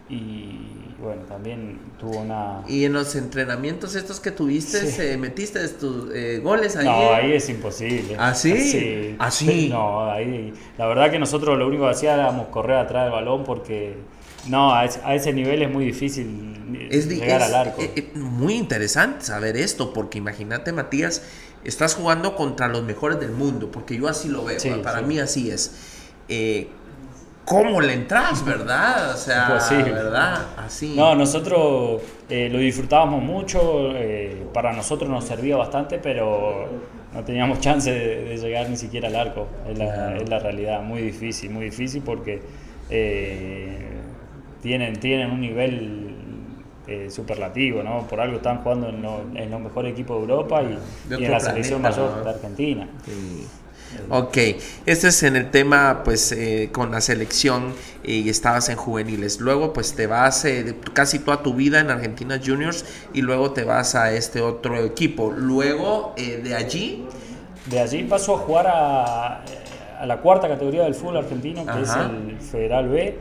y 0.10 0.60
bueno, 1.02 1.22
también 1.22 1.80
tuvo 1.98 2.20
una... 2.20 2.64
¿Y 2.68 2.84
en 2.84 2.92
los 2.92 3.16
entrenamientos 3.16 3.96
estos 3.96 4.20
que 4.20 4.32
tuviste, 4.32 5.16
metiste 5.18 5.66
tus 5.70 6.14
eh, 6.14 6.42
goles 6.44 6.76
ahí? 6.76 6.86
No, 6.86 7.14
ahí 7.14 7.32
es 7.32 7.48
imposible. 7.48 8.18
¿Ah, 8.20 8.34
sí? 8.34 9.16
¿Ah, 9.20 9.32
sí? 9.32 9.70
No, 9.72 10.12
ahí... 10.12 10.54
La 10.78 10.86
verdad 10.88 11.10
que 11.10 11.18
nosotros 11.18 11.58
lo 11.58 11.66
único 11.66 11.86
que 11.86 11.92
hacíamos 11.92 12.36
era 12.36 12.52
correr 12.52 12.76
atrás 12.76 13.06
del 13.06 13.14
balón 13.14 13.46
porque... 13.46 13.96
No, 14.50 14.74
a 14.74 14.86
ese, 14.86 15.32
nivel 15.32 15.62
es 15.62 15.72
muy 15.72 15.86
difícil 15.86 16.58
llegar 16.90 17.42
al 17.42 17.56
arco. 17.56 17.82
Es, 17.82 17.90
eh, 17.96 18.12
muy 18.16 18.56
interesante 18.56 19.24
saber 19.24 19.56
esto, 19.56 19.94
porque 19.94 20.18
imagínate, 20.18 20.74
Matías, 20.74 21.22
estás 21.64 21.96
jugando 21.96 22.36
contra 22.36 22.68
los 22.68 22.84
mejores 22.84 23.20
del 23.20 23.32
mundo, 23.32 23.70
porque 23.72 23.98
yo 23.98 24.08
así 24.08 24.30
lo 24.30 24.44
veo, 24.46 24.58
para 24.82 25.02
mí 25.02 25.20
así 25.20 25.50
es. 25.50 25.98
Eh, 26.30 26.70
¿Cómo 27.46 27.80
le 27.80 27.94
entras, 27.94 28.44
verdad? 28.44 29.14
O 29.14 29.18
sea, 29.18 29.58
¿verdad? 29.72 30.48
Así. 30.58 30.96
No, 30.98 31.16
nosotros 31.16 32.02
eh, 32.30 32.50
lo 32.52 32.60
disfrutábamos 32.60 33.24
mucho, 33.24 33.92
eh, 33.96 34.46
para 34.54 34.74
nosotros 34.74 35.10
nos 35.10 35.24
servía 35.24 35.56
bastante, 35.56 35.98
pero 35.98 36.68
no 37.14 37.24
teníamos 37.24 37.60
chance 37.62 37.90
de, 37.90 38.38
llegar 38.38 38.70
ni 38.70 38.76
siquiera 38.76 39.08
al 39.08 39.16
arco, 39.16 39.48
es 39.70 39.78
la, 39.78 40.18
es 40.18 40.28
la, 40.28 40.40
realidad, 40.40 40.82
muy 40.82 41.02
difícil, 41.02 41.50
muy 41.52 41.66
difícil 41.66 42.02
porque 42.04 42.42
tienen, 44.62 45.00
tienen 45.00 45.32
un 45.32 45.40
nivel 45.40 46.17
eh, 46.88 47.10
superlativo, 47.10 47.84
¿no? 47.84 48.08
Por 48.08 48.20
algo 48.20 48.38
están 48.38 48.60
jugando 48.64 48.90
en, 48.90 49.52
los 49.52 49.62
mejores 49.62 49.92
equipos 49.92 50.18
de 50.18 50.34
Europa 50.34 50.62
y, 50.64 51.14
en 51.14 51.32
la 51.32 51.40
selección 51.40 51.82
mayor 51.82 52.24
de 52.24 52.30
Argentina. 52.30 52.88
Ok, 54.10 54.38
este 54.86 55.08
es 55.08 55.24
en 55.24 55.36
el 55.36 55.52
tema, 55.52 56.02
pues, 56.04 56.32
eh, 56.32 56.70
con 56.72 56.92
la 56.92 57.02
selección 57.02 57.74
y 58.04 58.30
estabas 58.30 58.70
en 58.70 58.76
juveniles. 58.76 59.40
Luego, 59.40 59.74
pues, 59.74 59.96
te 59.96 60.08
vas 60.08 60.46
eh, 60.46 60.76
casi 60.94 61.20
toda 61.20 61.42
tu 61.42 61.54
vida 61.54 61.80
en 61.80 61.90
Argentina 61.90 62.40
Juniors 62.44 62.86
y 63.14 63.22
luego 63.22 63.52
te 63.52 63.64
vas 63.64 63.96
a 63.96 64.12
este 64.14 64.42
otro 64.42 64.84
equipo. 64.84 65.32
Luego, 65.32 66.14
eh, 66.18 66.42
de 66.44 66.56
allí... 66.56 67.06
De 67.66 67.80
allí 67.80 68.04
paso 68.04 68.36
a 68.36 68.38
jugar 68.40 68.68
a, 68.68 69.44
a, 70.00 70.06
la 70.06 70.18
cuarta 70.18 70.48
categoría 70.48 70.84
del 70.84 70.96
fútbol 70.96 71.18
argentino, 71.18 71.66
que 71.66 71.82
es 71.82 71.92
el 71.96 72.38
Federal 72.40 72.88
B. 72.88 73.18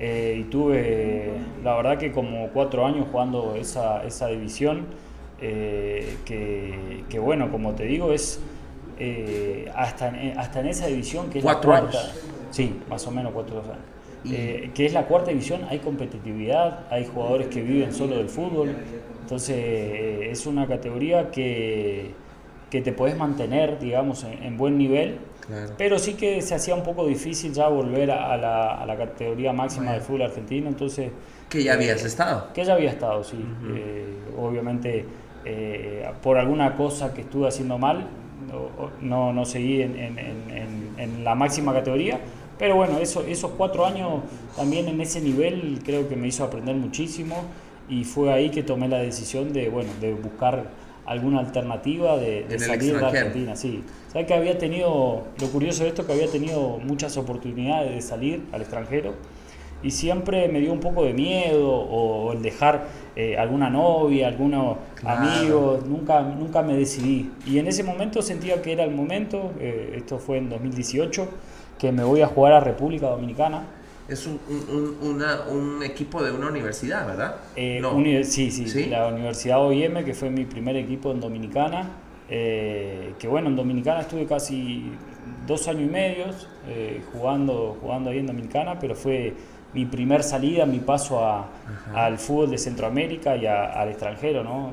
y 0.00 0.44
tuve, 0.44 1.30
la 1.64 1.76
verdad 1.76 1.98
que 1.98 2.12
como 2.12 2.48
cuatro 2.48 2.86
años 2.86 3.06
jugando 3.10 3.56
esa, 3.56 4.04
esa 4.04 4.28
división, 4.28 4.86
que, 5.38 7.04
que 7.08 7.18
bueno, 7.18 7.50
como 7.50 7.74
te 7.74 7.84
digo, 7.84 8.12
es 8.12 8.40
eh, 9.00 9.70
hasta, 9.76 10.08
en, 10.08 10.36
hasta 10.38 10.58
en 10.58 10.66
esa 10.66 10.88
división 10.88 11.30
que 11.30 11.38
es 11.38 11.44
la 11.44 11.60
cuarta. 11.60 11.98
Sí, 12.50 12.74
más 12.88 13.06
o 13.06 13.10
menos 13.12 13.32
cuatro 13.32 13.60
años. 13.60 13.76
Eh, 14.24 14.70
que 14.74 14.86
es 14.86 14.92
la 14.92 15.06
cuarta 15.06 15.30
división, 15.30 15.62
hay 15.70 15.78
competitividad, 15.78 16.86
hay 16.90 17.06
jugadores 17.06 17.46
que 17.46 17.62
viven 17.62 17.92
solo 17.92 18.16
del 18.16 18.28
fútbol, 18.28 18.74
entonces 19.22 19.56
eh, 19.56 20.30
es 20.30 20.44
una 20.44 20.66
categoría 20.66 21.30
que, 21.30 22.10
que 22.68 22.82
te 22.82 22.92
puedes 22.92 23.16
mantener, 23.16 23.78
digamos, 23.78 24.24
en, 24.24 24.56
buen 24.56 24.76
nivel, 24.76 25.18
pero 25.76 25.98
sí 25.98 26.14
que 26.14 26.42
se 26.42 26.54
hacía 26.54 26.74
un 26.74 26.82
poco 26.82 27.06
difícil 27.06 27.52
ya 27.52 27.68
volver 27.68 28.10
a, 28.10 28.36
la, 28.36 28.74
a 28.74 28.86
la, 28.86 28.96
categoría 28.96 29.52
máxima 29.52 29.92
del 29.92 30.02
fútbol 30.02 30.22
argentino, 30.22 30.68
entonces... 30.68 31.10
Que 31.48 31.62
ya 31.64 31.74
habías 31.74 32.04
estado. 32.04 32.52
Que 32.52 32.64
ya 32.64 32.74
había 32.74 32.90
estado, 32.90 33.24
sí. 33.24 33.42
obviamente, 34.36 35.06
por 36.22 36.36
alguna 36.36 36.76
cosa 36.76 37.14
que 37.14 37.22
estuve 37.22 37.48
haciendo 37.48 37.78
mal, 37.78 38.06
no, 39.00 39.32
no 39.32 39.44
seguí 39.44 39.82
en, 39.82 39.96
en, 39.96 40.18
en, 40.96 41.24
la 41.24 41.34
máxima 41.34 41.72
categoría. 41.72 42.20
Pero 42.58 42.76
bueno, 42.76 42.98
eso, 42.98 43.22
esos 43.22 43.52
cuatro 43.52 43.86
años 43.86 44.22
también 44.56 44.88
en 44.88 45.00
ese 45.00 45.20
nivel 45.20 45.80
creo 45.84 46.08
que 46.08 46.16
me 46.16 46.26
hizo 46.26 46.44
aprender 46.44 46.74
muchísimo 46.74 47.44
y 47.88 48.04
fue 48.04 48.32
ahí 48.32 48.50
que 48.50 48.62
tomé 48.62 48.88
la 48.88 48.98
decisión 48.98 49.52
de, 49.52 49.68
bueno, 49.68 49.90
de 50.00 50.14
buscar 50.14 50.70
alguna 51.08 51.40
alternativa 51.40 52.16
de, 52.16 52.58
salir 52.58 52.98
de 52.98 53.06
Argentina. 53.06 53.56
Sí, 53.56 53.82
sabes 54.12 54.26
que 54.26 54.34
había 54.34 54.58
tenido, 54.58 55.24
lo 55.40 55.46
curioso 55.48 55.82
de 55.82 55.88
esto 55.88 56.06
que 56.06 56.12
había 56.12 56.28
tenido 56.28 56.78
muchas 56.78 57.16
oportunidades 57.16 57.94
de 57.94 58.00
salir 58.02 58.42
al 58.52 58.60
extranjero 58.60 59.14
y 59.82 59.90
siempre 59.90 60.48
me 60.48 60.60
dio 60.60 60.72
un 60.72 60.80
poco 60.80 61.04
de 61.04 61.14
miedo 61.14 61.70
o, 61.70 62.32
el 62.32 62.42
dejar 62.42 62.86
eh, 63.16 63.38
alguna 63.38 63.70
novia, 63.70 64.28
algunos 64.28 64.76
amigos, 65.04 65.86
nunca, 65.86 66.20
nunca 66.22 66.62
me 66.62 66.74
decidí. 66.74 67.30
Y 67.46 67.58
en 67.58 67.68
ese 67.68 67.84
momento 67.84 68.20
sentía 68.20 68.60
que 68.60 68.72
era 68.72 68.84
el 68.84 68.90
momento, 68.90 69.52
eh, 69.60 69.94
esto 69.96 70.18
fue 70.18 70.38
en 70.38 70.50
2018, 70.50 71.28
que 71.78 71.92
me 71.92 72.02
voy 72.04 72.22
a 72.22 72.26
jugar 72.26 72.52
a 72.52 72.60
República 72.60 73.08
Dominicana. 73.08 73.62
Es 74.08 74.26
un, 74.26 74.40
un, 75.02 75.82
equipo 75.82 76.22
de 76.22 76.32
una 76.32 76.48
universidad, 76.48 77.06
¿verdad? 77.06 77.36
Eh, 77.56 77.80
sí, 78.24 78.50
sí, 78.50 78.86
la 78.86 79.08
Universidad 79.08 79.62
OIM, 79.62 80.04
que 80.04 80.14
fue 80.14 80.30
mi 80.30 80.46
primer 80.46 80.76
equipo 80.76 81.12
en 81.12 81.20
Dominicana. 81.20 81.90
que 82.28 83.26
bueno, 83.28 83.48
en 83.48 83.56
Dominicana 83.56 84.00
estuve 84.00 84.26
casi 84.26 84.92
dos 85.46 85.68
años 85.68 85.82
y 85.82 85.92
medio 85.92 86.24
jugando, 87.12 87.76
jugando 87.80 88.10
ahí 88.10 88.18
en 88.18 88.26
Dominicana, 88.26 88.78
pero 88.78 88.94
fue 88.94 89.34
mi 89.74 89.84
primer 89.84 90.22
salida, 90.22 90.64
mi 90.66 90.78
paso 90.78 91.24
a, 91.24 91.48
al 91.94 92.18
fútbol 92.18 92.50
de 92.50 92.58
Centroamérica 92.58 93.36
y 93.36 93.46
al 93.46 93.88
extranjero, 93.88 94.42
¿no? 94.42 94.72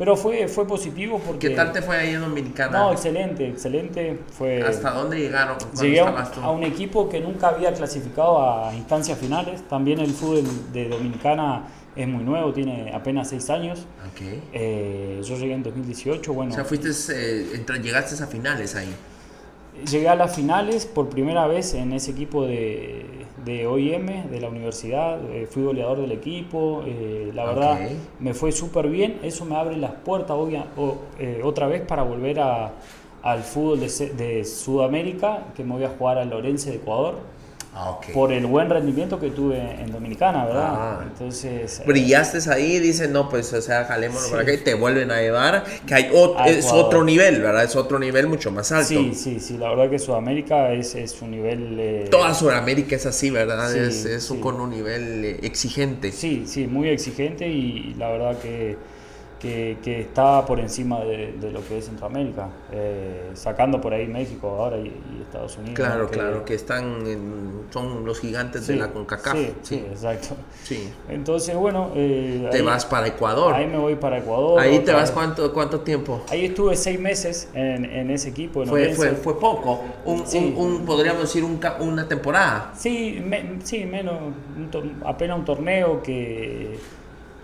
Pero 0.00 0.16
fue, 0.16 0.48
fue 0.48 0.66
positivo 0.66 1.20
porque... 1.24 1.50
¿Qué 1.50 1.54
tal 1.54 1.72
te 1.72 1.82
fue 1.82 1.94
ahí 1.94 2.14
en 2.14 2.22
Dominicana? 2.22 2.78
No, 2.78 2.92
excelente, 2.92 3.46
excelente. 3.46 4.18
Fue, 4.32 4.62
¿Hasta 4.62 4.92
dónde 4.92 5.18
llegaron? 5.18 5.58
Llegué 5.78 6.00
a 6.00 6.50
un 6.50 6.62
equipo 6.62 7.06
que 7.10 7.20
nunca 7.20 7.48
había 7.48 7.70
clasificado 7.74 8.42
a 8.42 8.74
instancias 8.74 9.18
finales. 9.18 9.60
También 9.68 10.00
el 10.00 10.14
fútbol 10.14 10.44
de 10.72 10.88
Dominicana 10.88 11.64
es 11.94 12.08
muy 12.08 12.24
nuevo, 12.24 12.50
tiene 12.54 12.90
apenas 12.94 13.28
seis 13.28 13.50
años. 13.50 13.84
Okay. 14.14 14.42
Eh, 14.54 15.20
yo 15.22 15.36
llegué 15.36 15.52
en 15.52 15.64
2018, 15.64 16.32
bueno... 16.32 16.52
O 16.52 16.54
sea, 16.54 16.64
fuiste, 16.64 16.88
eh, 16.88 17.62
llegaste 17.82 18.24
a 18.24 18.26
finales 18.26 18.76
ahí. 18.76 18.94
Llegué 19.88 20.08
a 20.08 20.14
las 20.14 20.34
finales 20.34 20.86
por 20.86 21.08
primera 21.08 21.46
vez 21.46 21.74
en 21.74 21.92
ese 21.92 22.10
equipo 22.10 22.46
de, 22.46 23.06
de 23.44 23.66
OIM, 23.66 24.30
de 24.30 24.40
la 24.40 24.48
universidad, 24.48 25.18
eh, 25.30 25.46
fui 25.50 25.62
goleador 25.62 26.00
del 26.00 26.12
equipo, 26.12 26.82
eh, 26.86 27.30
la 27.34 27.46
verdad 27.46 27.78
me 28.18 28.34
fue 28.34 28.52
súper 28.52 28.88
bien, 28.88 29.18
eso 29.22 29.44
me 29.44 29.56
abre 29.56 29.76
las 29.76 29.92
puertas 29.92 30.36
eh, 31.18 31.40
otra 31.42 31.66
vez 31.66 31.82
para 31.82 32.02
volver 32.02 32.40
a, 32.40 32.72
al 33.22 33.42
fútbol 33.42 33.80
de, 33.80 34.10
de, 34.16 34.44
Sudamérica, 34.44 35.46
que 35.54 35.64
me 35.64 35.74
voy 35.74 35.84
a 35.84 35.90
jugar 35.90 36.18
al 36.18 36.30
Lorense 36.30 36.70
de 36.70 36.76
Ecuador. 36.76 37.16
Ah, 37.72 38.00
por 38.12 38.32
el 38.32 38.46
buen 38.46 38.68
rendimiento 38.68 39.20
que 39.20 39.30
tuve 39.30 39.58
en 39.58 39.92
Dominicana, 39.92 40.44
¿verdad? 40.44 40.68
Ah. 40.72 41.00
Entonces... 41.04 41.80
Brillaste 41.86 42.38
ahí, 42.50 42.80
dicen, 42.80 43.12
no, 43.12 43.28
pues, 43.28 43.52
o 43.52 43.62
sea, 43.62 43.84
jalémonos 43.84 44.28
por 44.28 44.40
acá 44.40 44.52
y 44.52 44.58
te 44.58 44.74
vuelven 44.74 45.12
a 45.12 45.20
llevar, 45.20 45.64
que 45.86 45.94
hay 45.94 46.10
es 46.46 46.66
otro 46.72 47.04
nivel, 47.04 47.40
¿verdad? 47.40 47.62
Es 47.62 47.76
otro 47.76 48.00
nivel 48.00 48.26
mucho 48.26 48.50
más 48.50 48.72
alto. 48.72 48.88
Sí, 48.88 49.14
sí, 49.14 49.38
sí, 49.38 49.56
la 49.56 49.70
verdad 49.70 49.88
que 49.88 50.00
Sudamérica 50.00 50.72
es, 50.72 50.96
es 50.96 51.22
un 51.22 51.30
nivel... 51.30 51.76
Eh, 51.78 52.08
Toda 52.10 52.34
Sudamérica 52.34 52.96
es 52.96 53.06
así, 53.06 53.30
¿verdad? 53.30 53.74
es, 53.76 54.04
es 54.04 54.28
un, 54.30 54.40
con 54.40 54.60
un 54.60 54.70
nivel 54.70 55.24
eh, 55.24 55.38
exigente. 55.42 56.10
Sí, 56.10 56.44
sí, 56.46 56.66
muy 56.66 56.88
exigente 56.88 57.46
y 57.46 57.94
la 57.96 58.10
verdad 58.10 58.38
que 58.40 58.76
que, 59.40 59.78
que 59.82 60.02
está 60.02 60.44
por 60.44 60.60
encima 60.60 61.00
de, 61.00 61.50
lo 61.50 61.66
que 61.66 61.78
es 61.78 61.86
Centroamérica, 61.86 62.48
eh, 62.70 63.30
sacando 63.34 63.80
por 63.80 63.94
ahí 63.94 64.06
México 64.06 64.48
ahora 64.48 64.76
y, 64.76 64.92
Estados 65.22 65.56
Unidos. 65.58 65.76
Claro, 65.76 66.08
claro, 66.08 66.44
que 66.44 66.54
están 66.54 67.04
son 67.70 68.04
los 68.04 68.18
gigantes 68.18 68.66
de 68.66 68.76
la 68.76 68.88
CONCACAF. 68.88 69.36
Sí, 69.36 69.52
sí, 69.62 69.76
exacto. 69.76 70.34
Sí. 70.64 70.92
Entonces, 71.08 71.54
bueno... 71.54 71.92
Eh, 71.94 72.48
te 72.50 72.62
vas 72.62 72.84
para 72.84 73.06
Ecuador. 73.06 73.54
Ahí 73.54 73.66
me 73.66 73.78
voy 73.78 73.94
para 73.94 74.18
Ecuador. 74.18 74.58
¿Ahí 74.58 74.80
te 74.80 74.92
vas 74.92 75.12
cuánto, 75.12 75.52
cuánto 75.52 75.80
tiempo? 75.80 76.22
Ahí 76.30 76.46
estuve 76.46 76.76
seis 76.76 76.98
meses 76.98 77.48
en, 77.54 77.84
en 77.84 78.10
ese 78.10 78.30
equipo. 78.30 78.66
fue, 78.66 78.92
fue, 78.92 79.10
fue, 79.10 79.38
poco, 79.38 79.84
un, 80.04 80.24
un, 80.56 80.84
podríamos 80.84 81.22
decir 81.22 81.44
un, 81.44 81.60
una 81.80 82.08
temporada. 82.08 82.72
Sí, 82.76 83.24
sí 83.62 83.84
menos, 83.84 84.16
apenas 85.04 85.38
un 85.38 85.44
torneo 85.44 86.02
que... 86.02 86.76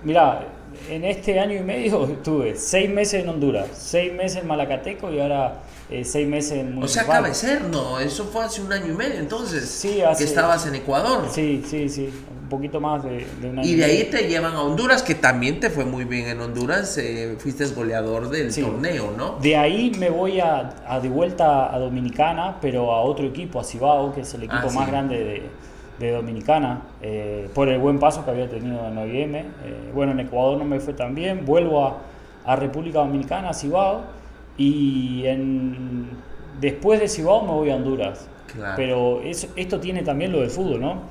Mira, 0.03 0.47
en 0.89 1.05
este 1.05 1.39
año 1.41 1.55
y 1.55 1.62
medio 1.62 2.05
estuve 2.07 2.57
seis 2.57 2.89
meses 2.91 3.22
en 3.22 3.29
Honduras, 3.29 3.68
seis 3.74 4.12
meses 4.12 4.43
en 4.43 4.47
Malacateco 4.47 5.12
y 5.12 5.20
ahora 5.20 5.62
eh, 5.91 6.05
seis 6.05 6.27
meses 6.27 6.53
en 6.53 6.74
Municipal. 6.74 7.05
O 7.05 7.07
sea, 7.07 7.07
Cabecer, 7.07 7.62
no, 7.62 8.01
eso 8.01 8.24
fue 8.24 8.45
hace 8.45 8.61
un 8.61 8.72
año 8.72 8.93
y 8.93 8.97
medio 8.97 9.20
entonces. 9.20 9.68
Sí, 9.68 10.01
hace, 10.03 10.24
que 10.24 10.29
estabas 10.29 10.66
en 10.66 10.74
Ecuador. 10.74 11.29
Sí, 11.31 11.62
sí, 11.64 11.89
sí, 11.89 12.11
un 12.43 12.49
poquito 12.49 12.81
más 12.81 13.05
de, 13.05 13.27
un 13.45 13.59
año. 13.59 13.68
Y 13.68 13.77
de 13.77 13.85
ahí 13.85 14.05
te 14.05 14.29
llevan 14.29 14.55
a 14.55 14.62
Honduras, 14.62 15.03
que 15.03 15.14
también 15.14 15.61
te 15.61 15.70
fue 15.70 15.85
muy 15.85 16.05
bien 16.05 16.27
en 16.27 16.41
Honduras, 16.41 16.99
eh, 16.99 17.37
fuiste 17.39 17.66
goleador 17.66 18.31
del 18.31 18.55
torneo, 18.55 19.12
¿no? 19.16 19.39
De 19.41 19.57
ahí 19.57 19.93
me 19.99 20.11
voy 20.11 20.41
a, 20.41 20.72
de 21.01 21.09
vuelta 21.09 21.72
a 21.72 21.79
Dominicana, 21.79 22.59
pero 22.61 22.93
a 22.93 23.03
otro 23.03 23.24
equipo, 23.27 23.61
a 23.61 23.64
Cibao, 23.64 24.12
que 24.12 24.22
es 24.22 24.35
el 24.35 24.43
equipo 24.43 24.68
ah, 24.68 24.72
más 24.72 24.89
grande 24.89 25.24
de 25.24 25.43
de 25.99 26.13
Dominicana 26.13 26.83
eh, 27.01 27.49
por 27.55 27.69
el 27.69 27.79
buen 27.79 27.99
paso 27.99 28.25
que 28.25 28.31
había 28.31 28.49
tenido 28.49 28.87
en 28.87 28.99
OIM. 28.99 29.35
Eh, 29.37 29.45
bueno, 29.95 30.13
en 30.13 30.21
Ecuador 30.21 30.59
no 30.59 30.65
me 30.65 30.81
fue 30.81 30.95
tan 30.95 31.15
bien, 31.15 31.45
vuelvo 31.45 31.85
a, 31.87 31.99
a 32.45 32.57
República 32.57 32.99
Dominicana, 32.99 33.51
a 33.51 33.55
Cibao, 33.55 34.03
y 34.59 35.25
en, 35.27 36.09
después 36.61 37.01
de 37.01 37.09
Cibao 37.09 37.43
me 37.43 37.53
voy 37.53 37.71
a 37.71 37.77
Honduras. 37.77 38.29
Pero 38.75 39.21
eso, 39.23 39.49
esto 39.57 39.81
tiene 39.81 40.03
también 40.03 40.33
lo 40.33 40.41
del 40.41 40.49
fútbol, 40.49 40.81
¿no? 40.81 41.03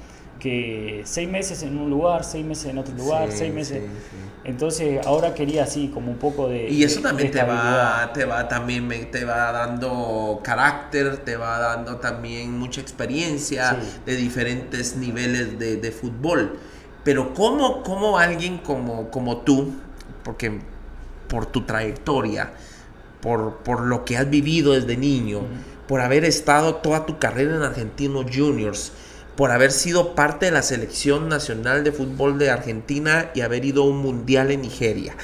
Que 0.45 1.01
seis 1.05 1.27
meses 1.27 1.63
en 1.63 1.75
un 1.75 1.89
lugar, 1.89 2.23
seis 2.23 2.45
meses 2.45 2.67
en 2.67 2.77
otro 2.77 2.93
lugar, 2.93 3.29
seis 3.31 3.51
meses... 3.51 3.81
Entonces 4.43 5.03
ahora 5.03 5.33
quería 5.33 5.63
así 5.63 5.87
como 5.91 6.11
un 6.11 6.19
poco 6.19 6.47
de... 6.47 6.69
Y 6.69 6.83
eso 6.83 7.01
también 7.01 7.31
te 7.31 7.41
va, 7.41 8.11
te 8.13 8.25
va, 8.25 8.47
también 8.47 9.09
te 9.09 9.25
va 9.25 9.51
dando 9.51 10.39
carácter, 10.43 11.17
te 11.17 11.35
va 11.35 11.57
dando 11.57 11.95
también 11.95 12.55
mucha 12.55 12.79
experiencia 12.79 13.75
de 14.05 14.15
diferentes 14.15 14.97
niveles 14.97 15.57
de, 15.57 15.77
de, 15.77 15.91
fútbol. 15.91 16.59
Pero 17.03 17.33
¿cómo, 17.33 17.81
cómo 17.81 18.19
alguien 18.19 18.59
como, 18.59 19.09
como 19.09 19.37
tú, 19.37 19.73
porque 20.23 20.59
por 21.27 21.47
tu 21.47 21.61
trayectoria, 21.61 22.51
por, 23.21 23.63
por 23.63 23.81
lo 23.81 24.05
que 24.05 24.15
has 24.15 24.29
vivido 24.29 24.73
desde 24.73 24.95
niño, 24.95 25.41
por 25.87 26.01
haber 26.01 26.23
estado 26.23 26.75
toda 26.75 27.07
tu 27.07 27.17
carrera 27.17 27.55
en 27.55 27.63
Argentinos 27.63 28.27
Juniors, 28.31 28.91
por 29.35 29.51
haber 29.51 29.71
sido 29.71 30.15
parte 30.15 30.45
de 30.45 30.51
la 30.51 30.61
selección 30.61 31.27
nacional 31.27 31.83
de 31.83 31.91
fútbol 31.91 32.37
de 32.37 32.49
Argentina 32.49 33.31
y 33.35 33.41
haber 33.41 33.65
ido 33.65 33.83
a 33.83 33.87
un 33.87 33.97
mundial 33.97 34.51
en 34.51 34.61
Nigeria. 34.61 35.15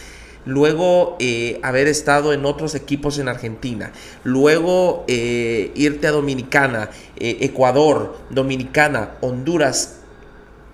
Luego 0.45 1.17
eh, 1.19 1.59
haber 1.61 1.87
estado 1.87 2.33
en 2.33 2.45
otros 2.45 2.73
equipos 2.73 3.19
en 3.19 3.27
Argentina. 3.27 3.91
Luego 4.23 5.05
eh, 5.07 5.71
irte 5.75 6.07
a 6.07 6.11
Dominicana, 6.11 6.89
eh, 7.15 7.37
Ecuador, 7.41 8.17
Dominicana, 8.29 9.11
Honduras. 9.21 9.97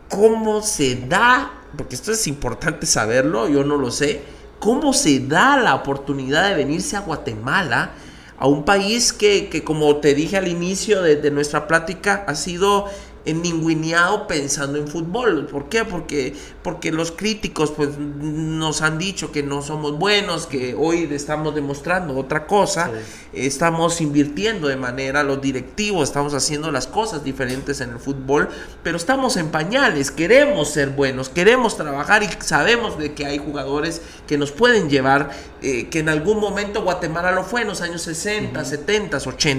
¿Cómo 0.10 0.62
se 0.62 0.96
da? 0.96 1.52
Porque 1.76 1.96
esto 1.96 2.14
es 2.14 2.28
importante 2.28 2.86
saberlo, 2.86 3.50
yo 3.50 3.66
no 3.66 3.76
lo 3.76 3.92
sé. 3.92 4.22
¿Cómo 4.60 4.94
se 4.94 5.20
da 5.20 5.58
la 5.58 5.76
oportunidad 5.76 6.50
de 6.50 6.56
venirse 6.56 6.96
a 6.96 7.02
Guatemala? 7.02 7.92
a 8.40 8.48
un 8.48 8.66
país 8.66 9.14
que, 9.14 9.50
que, 9.50 9.64
como 9.64 9.96
te 9.98 10.14
dije 10.14 10.38
al 10.38 10.48
inicio 10.48 11.02
de, 11.02 11.16
de 11.16 11.32
nuestra 11.32 11.68
plática, 11.68 12.24
ha 12.28 12.36
sido 12.36 12.86
ninguneado 13.34 14.28
pensando 14.28 14.78
en 14.78 14.88
fútbol. 14.88 15.48
¿Por 15.48 15.70
qué? 15.70 15.86
Porque, 15.86 16.36
porque 16.64 16.92
los 16.92 17.12
críticos 17.12 17.72
pues, 17.72 17.98
nos 17.98 18.82
han 18.82 18.98
dicho 18.98 19.32
que 19.32 19.44
no 19.44 19.62
somos 19.62 19.98
buenos, 19.98 20.48
que 20.48 20.76
hoy 20.76 21.08
estamos 21.12 21.56
demostrando 21.56 22.18
otra 22.18 22.48
cosa, 22.48 22.92
estamos 23.34 24.02
invirtiendo 24.02 24.68
de 24.68 24.76
manera, 24.76 25.24
los 25.24 25.42
directivos 25.42 26.10
estamos 26.10 26.34
haciendo 26.34 26.72
las 26.72 26.88
cosas 26.88 27.24
diferentes 27.24 27.82
en 27.82 27.92
el 27.92 28.00
fútbol, 28.00 28.50
pero 28.84 28.98
estamos 28.98 29.38
en 29.38 29.50
pañales, 29.50 30.12
queremos 30.12 30.70
ser 30.70 30.90
buenos, 30.90 31.30
queremos 31.30 31.78
trabajar 31.78 32.24
y 32.24 32.30
sabemos 32.40 32.98
de 32.98 33.14
que 33.14 33.26
hay 33.26 33.38
jugadores 33.38 34.02
que 34.28 34.38
nos 34.38 34.52
pueden 34.52 34.90
llevar, 34.90 35.32
eh, 35.62 35.88
que 35.90 36.00
en 36.00 36.10
algún 36.10 36.40
momento 36.40 36.84
Guatemala 36.84 37.32
lo 37.32 37.44
fue 37.44 37.62
en 37.62 37.68
los 37.68 37.82
años 37.82 38.02
60, 38.04 38.64
70, 38.64 39.18
80 39.18 39.58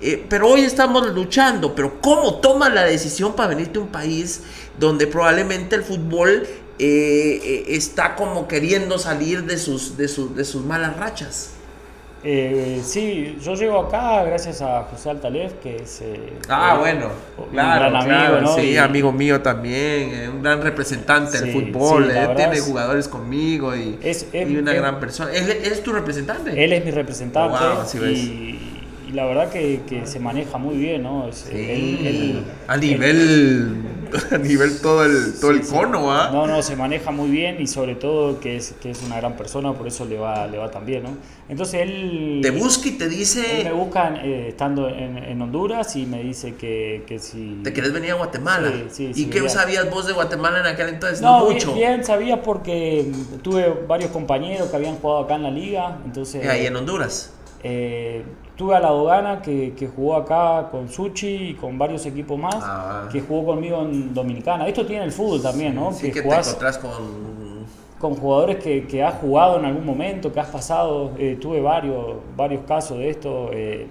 eh, 0.00 0.24
pero 0.28 0.48
hoy 0.48 0.62
estamos 0.62 1.06
luchando, 1.14 1.74
pero 1.74 2.00
¿cómo 2.00 2.36
toma 2.36 2.68
la 2.68 2.84
decisión 2.84 3.34
para 3.34 3.50
venirte 3.50 3.78
a 3.78 3.82
un 3.82 3.88
país 3.88 4.42
donde 4.78 5.06
probablemente 5.06 5.76
el 5.76 5.82
fútbol 5.82 6.46
eh, 6.78 7.40
eh, 7.42 7.64
está 7.68 8.16
como 8.16 8.48
queriendo 8.48 8.98
salir 8.98 9.44
de 9.44 9.56
sus, 9.56 9.96
de, 9.96 10.06
de 10.06 10.44
sus 10.44 10.64
malas 10.64 10.96
rachas? 10.96 11.50
sí, 12.82 13.36
yo 13.42 13.54
llego 13.54 13.80
acá 13.80 14.24
gracias 14.24 14.62
a 14.62 14.84
José 14.84 15.10
Altalef, 15.10 15.52
que 15.62 15.76
es 15.76 16.02
ah, 16.48 16.78
bueno, 16.80 17.10
claro, 17.50 17.86
un 17.88 17.92
gran 17.92 17.96
amigo, 17.96 18.40
¿no? 18.40 18.54
sí, 18.54 18.78
amigo 18.78 19.12
mío 19.12 19.42
también, 19.42 20.30
un 20.30 20.42
gran 20.42 20.62
representante 20.62 21.38
del 21.38 21.52
fútbol, 21.52 22.10
tiene 22.34 22.60
jugadores 22.60 23.08
conmigo 23.08 23.76
y, 23.76 23.98
es, 24.02 24.26
una 24.32 24.72
gran 24.72 25.00
persona. 25.00 25.32
¿Él, 25.34 25.50
es 25.50 25.82
tu 25.82 25.92
representante? 25.92 26.64
Él 26.64 26.72
es 26.72 26.82
mi 26.82 26.92
representante 26.92 27.62
y, 28.08 28.83
la 29.14 29.24
verdad 29.24 29.50
que, 29.50 30.02
se 30.04 30.18
maneja 30.18 30.58
muy 30.58 30.76
bien, 30.76 31.04
¿no? 31.04 31.30
a 32.66 32.76
nivel 32.76 33.94
a 34.30 34.38
nivel 34.38 34.80
todo 34.80 35.04
el 35.04 35.34
todo 35.40 35.50
el 35.50 35.62
cono, 35.62 36.12
¿ah? 36.12 36.30
No, 36.32 36.46
no, 36.46 36.62
se 36.62 36.76
maneja 36.76 37.10
muy 37.10 37.30
bien 37.30 37.60
y 37.60 37.66
sobre 37.66 37.94
todo 37.94 38.40
que 38.40 38.56
es, 38.56 38.74
que 38.80 38.90
es 38.90 39.02
una 39.02 39.16
gran 39.16 39.36
persona, 39.36 39.72
por 39.72 39.86
eso 39.86 40.04
le 40.04 40.18
va, 40.18 40.46
le 40.46 40.58
va 40.58 40.70
tan 40.70 40.86
bien, 40.86 41.04
¿no? 41.04 41.10
Entonces 41.48 41.82
él... 41.82 42.40
Te 42.42 42.50
busca 42.50 42.88
y 42.88 42.92
te 42.92 43.08
dice... 43.08 43.60
Él 43.60 43.64
me 43.64 43.72
busca 43.72 44.14
eh, 44.22 44.48
estando 44.48 44.88
en, 44.88 45.40
Honduras 45.42 45.94
y 45.96 46.06
me 46.06 46.22
dice 46.22 46.54
que, 46.54 47.04
que 47.06 47.18
si... 47.18 47.60
¿Te 47.62 47.72
querés 47.72 47.92
venir 47.92 48.12
a 48.12 48.14
Guatemala? 48.14 48.72
Sí, 48.90 49.12
sí, 49.12 49.22
¿Y 49.22 49.26
qué 49.26 49.46
sabías 49.48 49.90
vos 49.90 50.06
de 50.06 50.12
Guatemala 50.12 50.60
en 50.60 50.66
aquel 50.66 50.88
entonces? 50.88 51.20
No, 51.20 51.50
mucho. 51.50 51.74
Bien, 51.74 52.04
sabía 52.04 52.42
porque 52.42 53.10
tuve 53.42 53.68
varios 53.86 54.10
compañeros 54.10 54.68
que 54.70 54.76
habían 54.76 54.96
jugado 54.96 55.24
acá 55.24 55.34
en 55.34 55.42
la 55.42 55.50
liga, 55.50 55.98
entonces... 56.04 56.46
¿Ahí 56.46 56.66
en 56.66 56.76
Honduras? 56.76 57.32
Eh, 57.62 58.22
tuve 58.56 58.74
a 58.74 58.80
la 58.80 58.88
Dogana 58.88 59.42
que, 59.42 59.74
que, 59.74 59.88
jugó 59.88 60.16
acá 60.16 60.68
con 60.70 60.88
Suchi 60.88 61.50
y 61.50 61.54
con 61.54 61.78
varios 61.78 62.06
equipos 62.06 62.38
más, 62.38 62.56
ah. 62.60 63.08
que 63.10 63.20
jugó 63.20 63.46
conmigo 63.46 63.82
en 63.82 64.14
Dominicana. 64.14 64.66
Esto 64.68 64.86
tiene 64.86 65.04
el 65.04 65.12
fútbol 65.12 65.42
también, 65.42 65.74
¿no? 65.74 65.92
Sí, 65.92 66.10
que, 66.10 66.22
te 66.22 66.28
encontrás 66.28 66.78
con... 66.78 67.66
con 67.98 68.14
jugadores 68.14 68.62
que, 68.62 68.86
que, 68.86 69.02
has 69.02 69.14
jugado 69.14 69.58
en 69.58 69.64
algún 69.64 69.84
momento, 69.84 70.32
que 70.32 70.40
has 70.40 70.50
pasado. 70.50 71.12
Eh, 71.18 71.36
tuve 71.40 71.60
varios, 71.60 72.16
varios 72.36 72.64
casos 72.64 72.98
de 72.98 73.10
esto. 73.10 73.50
Eh, 73.52 73.86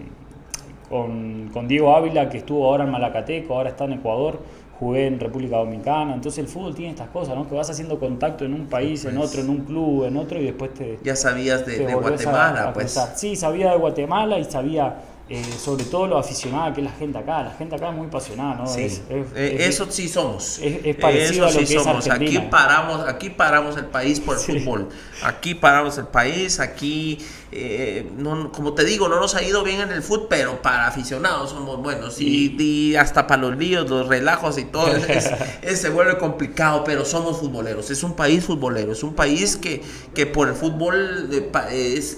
con, 0.90 1.49
con 1.52 1.68
Diego 1.68 1.95
Ávila, 1.95 2.30
que 2.30 2.38
estuvo 2.38 2.68
ahora 2.68 2.84
en 2.84 2.91
Malacateco, 2.91 3.56
ahora 3.56 3.69
está 3.69 3.85
en 3.85 3.94
Ecuador 3.94 4.40
jugué 4.84 5.07
en 5.07 5.19
República 5.19 5.57
Dominicana. 5.57 6.14
Entonces 6.14 6.39
el 6.39 6.47
fútbol 6.47 6.76
tiene 6.76 6.91
estas 6.91 7.10
cosas, 7.10 7.35
¿no? 7.35 7.47
Que 7.47 7.55
vas 7.55 7.69
haciendo 7.69 7.99
contacto 7.99 8.43
en 8.45 8.53
un 8.53 8.68
país, 8.68 9.05
en 9.05 9.18
otro, 9.18 9.41
en 9.41 9.49
un 9.49 9.60
club, 9.60 10.05
en 10.05 10.18
otro 10.18 10.39
y 10.39 10.45
después 10.45 10.73
te... 10.73 10.99
Ya 11.03 11.15
sabías 11.15 11.65
de, 11.65 11.93
Guatemala, 11.93 12.73
pues. 12.73 12.99
Sí, 13.15 13.35
sabía 13.35 13.72
de 13.72 13.77
Guatemala 13.77 14.38
y 14.38 14.43
sabía 14.43 14.95
eh, 15.34 15.43
sobre 15.57 15.85
todo 15.85 16.05
lo 16.05 16.19
aficionada 16.19 16.72
que 16.76 16.81
es 16.81 16.85
la 16.85 16.93
gente 16.93 17.18
acá. 17.18 17.41
La 17.41 17.55
gente 17.55 17.76
acá 17.76 17.89
es 17.89 17.95
muy 17.95 18.05
apasionada, 18.05 18.53
¿no? 18.53 18.68
Sí. 18.68 19.01
Eh, 19.10 19.57
eso 19.61 19.88
sí 19.89 20.07
somos. 20.07 20.60
Es, 20.60 20.95
parecido 20.97 21.47
Eso 21.47 21.57
a 21.57 21.61
lo 21.61 21.65
sí 21.65 21.73
somos. 21.76 22.07
aquí 22.07 22.38
paramos, 22.51 23.01
aquí 23.07 23.31
paramos 23.31 23.76
el 23.77 23.85
país 23.85 24.19
por 24.19 24.38
el 24.38 24.41
fútbol. 24.43 24.89
Aquí 25.23 25.55
paramos 25.55 25.97
el 25.97 26.05
país, 26.05 26.60
aquí, 26.60 27.18
eh, 27.51 28.11
no, 28.15 28.51
como 28.51 28.73
te 28.73 28.84
digo, 28.84 29.07
no 29.07 29.19
nos 29.19 29.34
ha 29.34 29.41
ido 29.41 29.64
bien 29.64 29.81
en 29.81 29.89
el 29.89 30.03
fútbol, 30.03 30.27
pero 30.30 30.61
para 30.61 30.85
aficionados 30.85 31.49
somos 31.49 31.81
buenos. 31.81 32.22
Y, 32.22 32.95
hasta 32.95 33.26
para 33.26 33.41
los 33.41 33.57
líos, 33.57 33.89
los 33.89 34.07
relajos 34.07 34.60
y 34.60 34.65
todo, 34.65 34.85
se 35.73 35.89
vuelve 35.89 36.19
complicado, 36.19 36.84
pero 36.84 37.05
somos 37.05 37.39
futboleros. 37.39 37.89
Es 37.89 38.03
un 38.03 38.15
país 38.15 38.43
futbolero, 38.43 38.91
es 38.91 39.01
un 39.01 39.15
país 39.15 39.57
que, 39.57 39.81
que 40.14 40.27
por 40.27 40.47
el 40.47 40.53
fútbol 40.53 41.31
es 41.72 42.18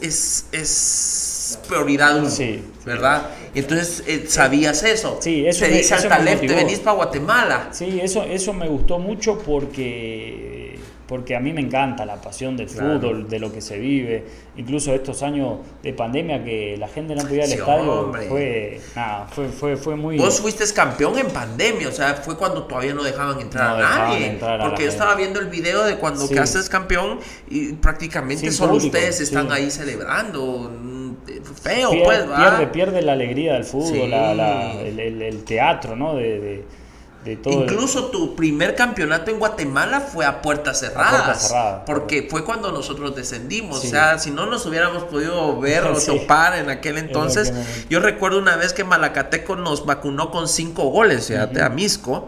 prioridad 1.68 2.18
uno, 2.18 2.30
sí, 2.30 2.64
¿verdad? 2.86 3.30
Entonces, 3.54 4.04
eh, 4.08 4.26
sabías 4.28 4.84
eso. 4.84 5.18
Sí, 5.22 5.46
eso 5.46 5.66
te 5.66 5.72
dice 5.72 5.96
te 5.98 6.56
venís 6.56 6.80
para 6.80 6.98
Guatemala. 6.98 7.70
Sí, 7.72 8.00
eso, 8.02 8.24
eso 8.24 8.54
me 8.54 8.68
gustó 8.68 9.00
mucho 9.00 9.40
porque 9.40 10.66
porque 11.08 11.36
a 11.36 11.40
mí 11.40 11.54
me 11.54 11.62
encanta 11.62 12.06
la 12.06 12.20
pasión 12.20 12.58
del 12.58 12.68
fútbol, 12.68 13.30
de 13.30 13.40
lo 13.40 13.54
que 13.54 13.62
se 13.62 13.78
vive. 13.78 14.26
Incluso 14.58 14.94
estos 14.94 15.22
años 15.22 15.60
de 15.84 15.94
pandemia 15.94 16.44
que 16.44 16.78
la 16.78 16.88
gente 16.88 17.14
no 17.14 17.22
podía 17.22 17.46
ir 17.46 17.54
al 17.54 17.60
estadio, 17.60 18.14
fue, 18.28 18.82
nada, 18.96 19.28
fue, 19.28 19.50
fue, 19.50 19.78
fue, 19.78 19.96
muy... 19.96 20.18
Vos 20.18 20.40
fuiste 20.40 20.66
campeón 20.74 21.20
en 21.20 21.28
pandemia, 21.28 21.90
o 21.90 21.92
sea, 21.92 22.16
fue 22.16 22.38
cuando 22.38 22.64
todavía 22.64 22.94
no 22.94 23.04
dejaban 23.04 23.40
entrar 23.40 23.76
a 23.76 24.08
nadie. 24.08 24.40
porque 24.62 24.84
yo 24.84 24.90
estaba 24.90 25.16
viendo 25.16 25.40
el 25.40 25.48
video 25.48 25.84
de 25.84 25.98
cuando 25.98 26.28
quedaste 26.28 26.60
campeón 26.70 27.20
y 27.50 27.74
prácticamente 27.74 28.52
solo 28.52 28.76
ustedes 28.76 29.22
están 29.22 29.52
ahí 29.52 29.70
celebrando 29.70 30.72
feo, 31.62 31.92
pues, 32.04 32.24
pierde, 32.24 32.68
pierde, 32.68 33.02
la 33.02 33.14
alegría 33.14 33.54
del 33.54 33.64
fútbol, 33.64 34.14
el, 34.14 35.44
teatro, 35.44 35.96
¿no? 35.96 36.16
De, 36.16 36.64
todo 37.42 37.64
Incluso 37.64 38.12
tu 38.12 38.36
primer 38.36 38.76
campeonato 38.76 39.32
en 39.32 39.40
Guatemala 39.40 40.00
fue 40.00 40.26
a 40.26 40.44
puertas 40.44 40.80
cerradas. 40.80 41.52
porque 41.88 42.28
fue 42.30 42.46
cuando 42.46 42.72
nosotros 42.72 43.16
descendimos. 43.16 43.84
O 43.84 43.88
sea, 43.88 44.20
si 44.20 44.30
no 44.30 44.46
nos 44.46 44.66
hubiéramos 44.68 45.06
podido 45.06 45.60
ver 45.60 45.84
o 45.86 46.00
topar 46.00 46.56
en 46.56 46.70
aquel 46.70 47.00
entonces. 47.00 47.52
Yo 47.90 48.00
recuerdo 48.00 48.38
una 48.38 48.56
vez 48.58 48.74
que 48.74 48.84
Malacateco 48.84 49.56
nos 49.56 49.86
vacunó 49.86 50.30
con 50.30 50.48
cinco 50.48 50.84
goles, 50.90 51.28
fíjate, 51.28 51.64
a 51.64 51.70
Misco. 51.70 52.28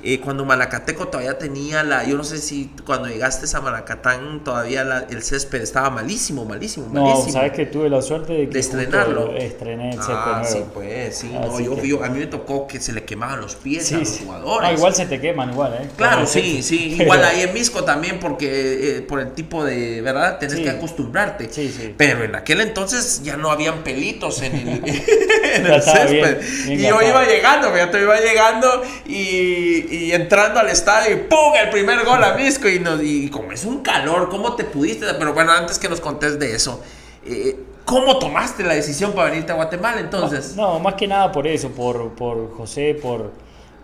Eh, 0.00 0.20
cuando 0.20 0.44
Malacateco 0.44 1.08
todavía 1.08 1.38
tenía 1.38 1.82
la, 1.82 2.04
yo 2.04 2.16
no 2.16 2.22
sé 2.22 2.38
si 2.38 2.70
cuando 2.86 3.08
llegaste 3.08 3.48
a 3.56 3.60
Malacatán 3.60 4.44
todavía 4.44 5.06
el 5.10 5.22
césped 5.24 5.60
estaba 5.60 5.90
malísimo, 5.90 6.44
malísimo, 6.44 6.86
malísimo. 6.86 7.26
No, 7.26 7.32
sabes 7.32 7.52
que 7.52 7.66
tuve 7.66 7.90
la 7.90 8.00
suerte 8.00 8.32
de, 8.32 8.48
que 8.48 8.60
estrenarlo. 8.60 9.34
Estrené 9.34 9.90
el 9.90 9.96
césped 9.96 10.14
ah, 10.14 10.44
sí, 10.44 10.62
pues, 10.72 11.16
sí, 11.16 11.30
no, 11.32 11.58
yo, 11.82 12.04
a 12.04 12.08
mí 12.10 12.20
me 12.20 12.26
tocó 12.26 12.68
que 12.68 12.78
se 12.78 12.92
le 12.92 13.02
quemaban 13.04 13.40
los 13.40 13.56
pies 13.56 13.92
a 13.92 13.98
los 13.98 14.20
jugadores. 14.20 14.68
Ah, 14.70 14.72
igual 14.72 14.94
se 14.94 15.06
te 15.06 15.20
queman, 15.20 15.50
igual, 15.50 15.74
¿eh? 15.74 15.88
Claro, 15.96 16.26
sí, 16.28 16.62
sí, 16.62 16.96
igual 17.00 17.24
ahí 17.24 17.42
en 17.42 17.52
Misco 17.52 17.82
también 17.82 18.20
porque 18.20 18.98
eh, 18.98 19.00
por 19.02 19.18
el 19.18 19.32
tipo 19.32 19.64
de, 19.64 20.00
¿verdad? 20.00 20.38
Tienes 20.38 20.60
que 20.60 20.70
acostumbrarte. 20.70 21.48
Sí, 21.50 21.74
sí. 21.76 21.92
Pero 21.96 22.22
en 22.22 22.36
aquel 22.36 22.60
entonces 22.60 23.22
ya 23.24 23.36
no 23.36 23.50
habían 23.50 23.82
pelitos 23.82 24.42
en 24.42 24.54
el, 24.54 24.68
en 25.54 25.66
el 25.66 25.82
césped. 25.82 26.40
y 26.68 26.86
yo 26.86 27.02
iba 27.02 27.24
llegando, 27.24 27.72
fíjate, 27.72 28.00
iba 28.00 28.20
llegando 28.20 28.82
y 29.04 29.87
y 29.90 30.12
entrando 30.12 30.60
al 30.60 30.68
estadio 30.68 31.16
y 31.16 31.20
¡pum! 31.20 31.54
El 31.62 31.70
primer 31.70 32.04
gol 32.04 32.22
a 32.22 32.34
Misco. 32.34 32.68
Y, 32.68 32.82
y 33.02 33.28
como 33.30 33.52
es 33.52 33.64
un 33.64 33.82
calor, 33.82 34.28
¿cómo 34.28 34.54
te 34.54 34.64
pudiste? 34.64 35.06
Pero 35.18 35.34
bueno, 35.34 35.52
antes 35.52 35.78
que 35.78 35.88
nos 35.88 36.00
contés 36.00 36.38
de 36.38 36.54
eso, 36.54 36.82
eh, 37.24 37.56
¿cómo 37.84 38.18
tomaste 38.18 38.62
la 38.62 38.74
decisión 38.74 39.12
para 39.12 39.30
venirte 39.30 39.52
a 39.52 39.56
Guatemala 39.56 40.00
entonces? 40.00 40.56
No, 40.56 40.78
más 40.80 40.94
que 40.94 41.06
nada 41.06 41.32
por 41.32 41.46
eso, 41.46 41.70
por, 41.70 42.14
por 42.14 42.50
José, 42.56 42.94
por... 43.00 43.32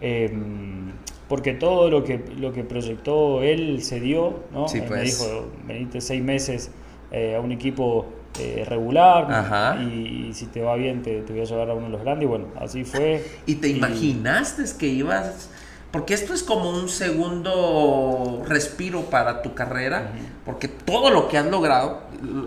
Em, 0.00 0.92
porque 1.28 1.54
todo 1.54 1.88
lo 1.88 2.04
que, 2.04 2.22
lo 2.38 2.52
que 2.52 2.64
proyectó 2.64 3.42
él 3.42 3.82
se 3.82 3.98
dio, 3.98 4.44
¿no? 4.52 4.68
Sí, 4.68 4.80
Me 4.82 4.88
pues. 4.88 5.18
dijo, 5.18 5.46
veniste 5.66 6.00
seis 6.02 6.22
meses 6.22 6.70
eh, 7.10 7.34
a 7.34 7.40
un 7.40 7.50
equipo 7.50 8.06
eh, 8.38 8.64
regular 8.68 9.78
y, 9.80 10.32
si 10.34 10.46
te 10.46 10.60
va 10.60 10.74
bien 10.74 11.02
te, 11.02 11.22
voy 11.22 11.40
a 11.40 11.44
llevar 11.44 11.70
a 11.70 11.74
uno 11.74 11.86
de 11.86 11.92
los 11.92 12.02
grandes 12.02 12.24
y 12.24 12.28
bueno, 12.28 12.48
así 12.60 12.84
fue. 12.84 13.24
¿Y 13.46 13.54
te 13.56 13.68
imaginaste 13.68 14.64
que 14.78 14.86
ibas 14.86 15.48
porque 15.94 16.12
esto 16.12 16.34
es 16.34 16.42
como 16.42 16.70
un 16.70 16.88
segundo 16.88 18.42
respiro 18.48 19.02
para 19.10 19.42
tu 19.42 19.54
carrera, 19.54 20.10
porque 20.44 20.66
todo 20.66 21.08
lo 21.08 21.28
que 21.28 21.38
has 21.38 21.46
logrado, 21.46 22.02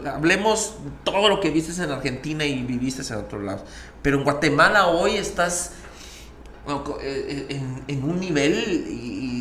hablemos 0.05 0.73
todo 1.05 1.29
lo 1.29 1.39
que 1.39 1.49
viste 1.49 1.81
en 1.81 1.89
Argentina 1.89 2.43
y 2.43 2.61
viviste 2.63 3.03
en 3.13 3.19
otros 3.21 3.41
lados, 3.41 3.61
pero 4.01 4.17
en 4.17 4.25
Guatemala 4.25 4.87
hoy 4.87 5.15
estás 5.15 5.71
eh, 7.01 7.61
en, 7.87 8.03
un 8.03 8.19
nivel 8.19 8.85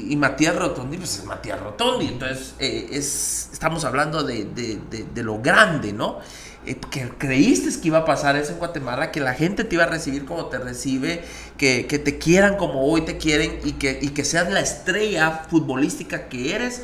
y, 0.08 0.14
Matías 0.14 0.54
Rotondi, 0.54 0.98
pues 0.98 1.18
es 1.18 1.24
Matías 1.24 1.58
Rotondi, 1.58 2.06
entonces 2.06 2.54
eh, 2.60 2.90
es, 2.92 3.50
estamos 3.52 3.84
hablando 3.84 4.22
de, 4.22 4.44
de 4.44 5.22
lo 5.24 5.42
grande, 5.42 5.92
¿no? 5.92 6.20
Eh, 6.66 6.76
que 6.90 7.08
creíste 7.16 7.80
que 7.80 7.88
iba 7.88 7.98
a 7.98 8.04
pasar 8.04 8.36
eso 8.36 8.52
en 8.52 8.58
Guatemala, 8.58 9.12
que 9.12 9.20
la 9.20 9.34
gente 9.34 9.64
te 9.64 9.76
iba 9.76 9.84
a 9.84 9.88
recibir 9.88 10.24
como 10.24 10.46
te 10.46 10.58
recibe, 10.58 11.22
que, 11.56 11.84
te 11.84 12.18
quieran 12.18 12.56
como 12.56 12.82
hoy 12.84 13.02
te 13.02 13.16
quieren 13.18 13.58
y 13.64 13.72
que, 13.72 13.98
y 14.02 14.08
que 14.08 14.24
seas 14.24 14.50
la 14.50 14.60
estrella 14.60 15.44
futbolística 15.48 16.28
que 16.28 16.54
eres, 16.54 16.82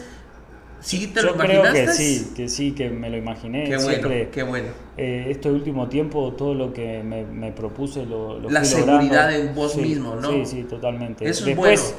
¿Sí 0.81 1.07
te 1.07 1.21
Yo 1.21 1.27
lo 1.29 1.37
creo 1.37 1.65
imaginaste? 1.65 1.85
que 1.85 1.89
sí, 1.93 2.27
que 2.35 2.49
sí, 2.49 2.73
que 2.73 2.91
me 2.91 3.09
lo 3.09 3.17
imaginé. 3.17 3.65
Qué 3.65 3.77
bueno, 3.77 3.89
Siempre, 3.91 4.29
qué 4.31 4.43
bueno. 4.43 4.69
eh, 4.97 5.27
este 5.31 5.49
último 5.51 5.89
tiempo, 5.89 6.33
todo 6.33 6.55
lo 6.55 6.73
que 6.73 7.03
me, 7.05 7.25
me 7.25 7.53
propuse 7.53 8.05
lo, 8.05 8.39
lo 8.41 8.51
La 8.51 8.65
seguridad 8.65 9.33
logrando. 9.33 9.49
en 9.49 9.55
vos 9.55 9.73
Sí, 9.75 9.81
mismo, 9.81 10.17
¿no? 10.17 10.33
Sí, 10.33 10.45
sí, 10.45 10.63
totalmente. 10.65 11.29
Eso 11.29 11.41
es 11.41 11.47
Después, 11.47 11.95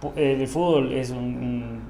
pu- 0.00 0.12
eh, 0.16 0.36
el 0.40 0.46
fútbol 0.46 0.92
es 0.92 1.10
un- 1.10 1.16
un 1.18 1.80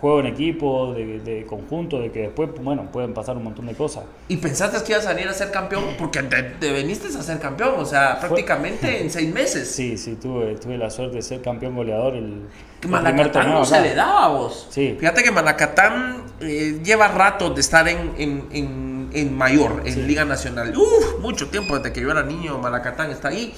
juego 0.00 0.20
en 0.20 0.26
equipo, 0.26 0.92
de, 0.94 1.20
de 1.20 1.46
conjunto, 1.46 2.00
de 2.00 2.10
que 2.12 2.20
después, 2.22 2.50
bueno, 2.60 2.90
pueden 2.92 3.14
pasar 3.14 3.36
un 3.36 3.44
montón 3.44 3.66
de 3.66 3.74
cosas. 3.74 4.04
¿Y 4.28 4.36
pensaste 4.36 4.82
que 4.84 4.92
ibas 4.92 5.06
a 5.06 5.10
salir 5.10 5.28
a 5.28 5.32
ser 5.32 5.50
campeón? 5.50 5.84
Porque 5.98 6.22
te, 6.22 6.42
te 6.42 6.72
veniste 6.72 7.08
a 7.08 7.22
ser 7.22 7.38
campeón, 7.38 7.74
o 7.78 7.84
sea, 7.84 8.18
prácticamente 8.20 9.02
en 9.02 9.10
seis 9.10 9.32
meses. 9.32 9.70
Sí, 9.70 9.96
sí, 9.96 10.16
tuve, 10.16 10.54
tuve 10.56 10.76
la 10.78 10.90
suerte 10.90 11.16
de 11.16 11.22
ser 11.22 11.40
campeón 11.42 11.74
goleador 11.74 12.14
el, 12.14 12.42
el 12.82 13.30
torneo 13.32 13.54
no 13.54 13.64
se 13.64 13.80
le 13.80 13.94
daba 13.94 14.24
a 14.24 14.28
vos. 14.28 14.68
Sí. 14.70 14.96
Fíjate 14.98 15.22
que 15.22 15.30
Malacatán 15.30 16.24
eh, 16.40 16.80
lleva 16.84 17.08
rato 17.08 17.50
de 17.50 17.60
estar 17.60 17.88
en, 17.88 18.12
en, 18.18 18.46
en, 18.52 19.10
en 19.12 19.36
mayor, 19.36 19.82
en 19.84 19.94
Sí. 19.94 20.02
Liga 20.02 20.24
Nacional. 20.24 20.76
Uf, 20.76 21.20
mucho 21.20 21.48
tiempo 21.48 21.76
desde 21.76 21.92
que 21.92 22.00
yo 22.00 22.10
era 22.10 22.22
niño, 22.22 22.58
Malacatán 22.58 23.10
está 23.10 23.28
ahí. 23.28 23.54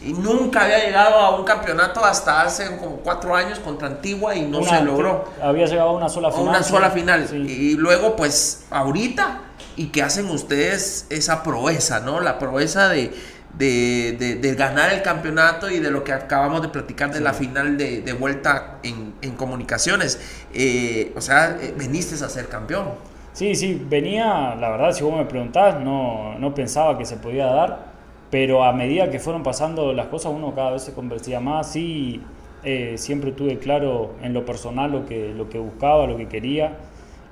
Y 0.00 0.12
nunca 0.12 0.62
había 0.64 0.84
llegado 0.86 1.16
a 1.16 1.36
un 1.36 1.44
campeonato 1.44 2.04
hasta 2.04 2.42
hace 2.42 2.76
como 2.76 2.96
cuatro 2.98 3.34
años 3.34 3.58
contra 3.58 3.88
Antigua 3.88 4.34
y 4.36 4.42
no 4.42 4.58
Una- 4.60 4.70
se 4.78 4.84
logró. 4.84 5.24
Había 5.42 5.66
llegado 5.66 5.88
a 5.90 5.92
una 5.92 6.08
sola 6.08 6.30
final. 6.30 6.48
una 6.48 6.62
sola 6.62 6.90
final. 6.90 7.26
Sí. 7.28 7.36
Y 7.36 7.74
luego, 7.76 8.14
pues, 8.14 8.66
ahorita, 8.70 9.40
y 9.76 9.88
que 9.88 10.02
hacen 10.02 10.30
ustedes 10.30 11.06
esa 11.10 11.42
proeza, 11.42 11.98
¿no? 12.00 12.20
La 12.20 12.38
proeza 12.38 12.88
de, 12.88 13.12
de, 13.54 14.16
de- 14.18 14.36
de 14.36 14.54
ganar 14.54 14.92
el 14.92 15.02
campeonato 15.02 15.68
y 15.68 15.80
de 15.80 15.90
lo 15.90 16.04
que 16.04 16.12
acabamos 16.12 16.62
de 16.62 16.68
platicar 16.68 17.12
de 17.12 17.20
la 17.20 17.32
final 17.32 17.76
de, 17.76 18.00
de 18.02 18.12
vuelta 18.12 18.76
en, 18.84 19.14
en 19.20 19.32
comunicaciones. 19.36 20.20
Eh, 20.54 21.12
o 21.16 21.20
sea, 21.20 21.56
eh, 21.60 21.74
veniste 21.76 22.14
a 22.24 22.28
ser 22.28 22.48
campeón. 22.48 22.90
Sí, 23.32 23.54
sí, 23.56 23.84
venía, 23.88 24.54
la 24.56 24.70
verdad, 24.70 24.92
si 24.92 25.02
vos 25.02 25.16
me 25.16 25.24
preguntás, 25.24 25.80
no, 25.80 26.36
no 26.38 26.54
pensaba 26.54 26.96
que 26.98 27.04
se 27.04 27.16
podía 27.16 27.46
dar, 27.46 27.87
pero 28.30 28.64
a 28.64 28.72
medida 28.72 29.10
que 29.10 29.18
fueron 29.18 29.42
pasando 29.42 29.92
las 29.92 30.06
cosas, 30.08 30.32
uno 30.34 30.54
cada 30.54 30.72
vez 30.72 30.82
se 30.82 30.92
convertía 30.92 31.40
más. 31.40 31.72
Sí, 31.72 32.20
eh, 32.64 32.94
siempre 32.98 33.32
tuve 33.32 33.58
claro 33.58 34.14
en 34.22 34.34
lo 34.34 34.44
personal 34.44 34.92
lo 34.92 35.06
que, 35.06 35.32
lo 35.34 35.48
que 35.48 35.58
buscaba, 35.58 36.06
lo 36.06 36.16
que 36.16 36.28
quería. 36.28 36.76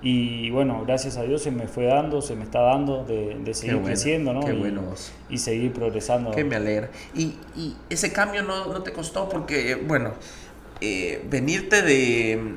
Y 0.03 0.51
bueno, 0.51 0.85
gracias 0.87 1.17
a 1.17 1.23
Dios 1.23 1.43
se 1.43 1.51
me 1.51 1.67
fue 1.67 1.87
dando, 1.87 2.21
se 2.23 2.37
me 2.37 2.45
está 2.45 2.61
dando 2.61 3.05
de, 3.05 3.37
de 3.43 3.55
seguir 3.55 3.75
bueno, 3.77 3.87
creciendo, 3.89 4.33
¿no? 4.35 4.41
qué 4.41 4.53
y, 4.53 4.59
bueno 4.59 4.83
vos. 4.83 5.11
y 5.29 5.39
seguir 5.39 5.73
progresando. 5.73 6.31
Que 6.31 6.45
me 6.45 6.57
alegra. 6.57 6.91
Y, 7.15 7.35
y 7.57 7.75
ese 7.91 8.13
cambio 8.13 8.43
no, 8.43 8.67
no 8.73 8.83
te 8.83 8.93
costó 8.93 9.29
porque, 9.29 9.75
bueno, 9.75 10.13
eh, 10.81 11.25
venirte 11.29 11.83
de, 11.83 12.55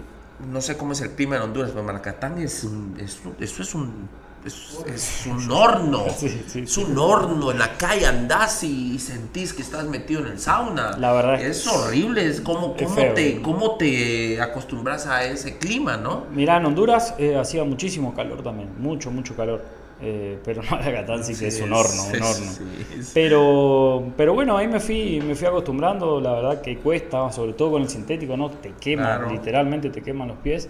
no 0.52 0.62
sé 0.62 0.78
cómo 0.78 0.92
es 0.92 1.02
el 1.02 1.12
clima 1.12 1.38
en 1.38 1.44
Honduras, 1.44 1.72
pero 1.72 1.84
Malacatán 1.84 2.38
es 2.40 2.64
un, 2.66 2.98
es 3.00 3.20
un- 3.26 3.36
eso 3.44 3.64
es 3.64 3.74
un, 3.74 4.10
es, 4.46 4.80
es 4.88 5.26
un 5.28 5.52
horno. 5.52 6.06
Sí, 6.18 6.42
sí, 6.48 6.60
es 6.62 6.78
un 6.78 6.98
horno. 6.98 7.52
En 7.52 7.60
la 7.60 7.78
calle 7.78 8.06
andás 8.06 8.64
y 8.64 8.98
sentís 9.00 9.54
que 9.54 9.62
estás 9.62 9.86
metido 9.86 10.22
en 10.22 10.28
el 10.34 10.40
sauna. 10.40 10.98
La 10.98 11.14
verdad 11.14 11.42
es 11.42 11.58
es- 11.60 11.68
horrible. 11.68 12.26
Es 12.26 12.42
como, 12.42 12.76
cómo, 12.76 12.96
te, 13.14 13.42
cómo 13.42 13.76
te 13.78 14.42
acostumbras 14.42 15.06
a 15.08 15.26
ese 15.26 15.58
clima, 15.58 15.98
¿no? 15.98 16.26
Mirá, 16.34 16.58
en 16.58 16.66
Honduras 16.66 17.14
eh, 17.18 17.36
hacía 17.38 17.64
muchísimo 17.64 18.14
calor 18.16 18.42
también, 18.42 18.70
mucho, 18.80 19.12
mucho 19.12 19.36
calor. 19.36 19.62
Eh, 20.02 20.40
pero 20.46 20.62
Malacatán 20.72 21.24
sí 21.26 21.36
que 21.36 21.48
es 21.48 21.60
un 21.60 21.74
horno, 21.74 22.04
un 22.06 22.12
Sí, 22.12 22.18
horno. 22.24 22.52
sí, 22.54 23.12
Pero, 23.14 24.14
pero 24.16 24.34
bueno, 24.34 24.58
ahí 24.58 24.68
me 24.68 24.80
fui, 24.80 25.22
me 25.22 25.36
fui 25.36 25.46
acostumbrando, 25.48 26.22
la 26.22 26.32
verdad 26.34 26.62
que 26.62 26.78
cuesta, 26.78 27.30
sobre 27.34 27.52
todo 27.54 27.72
con 27.72 27.82
el 27.82 27.90
sintético, 27.90 28.38
¿no? 28.38 28.50
Te 28.50 28.72
quema, 28.80 29.04
Claro. 29.18 29.30
literalmente 29.32 29.90
te 29.90 30.02
queman 30.02 30.30
los 30.30 30.38
pies. 30.38 30.70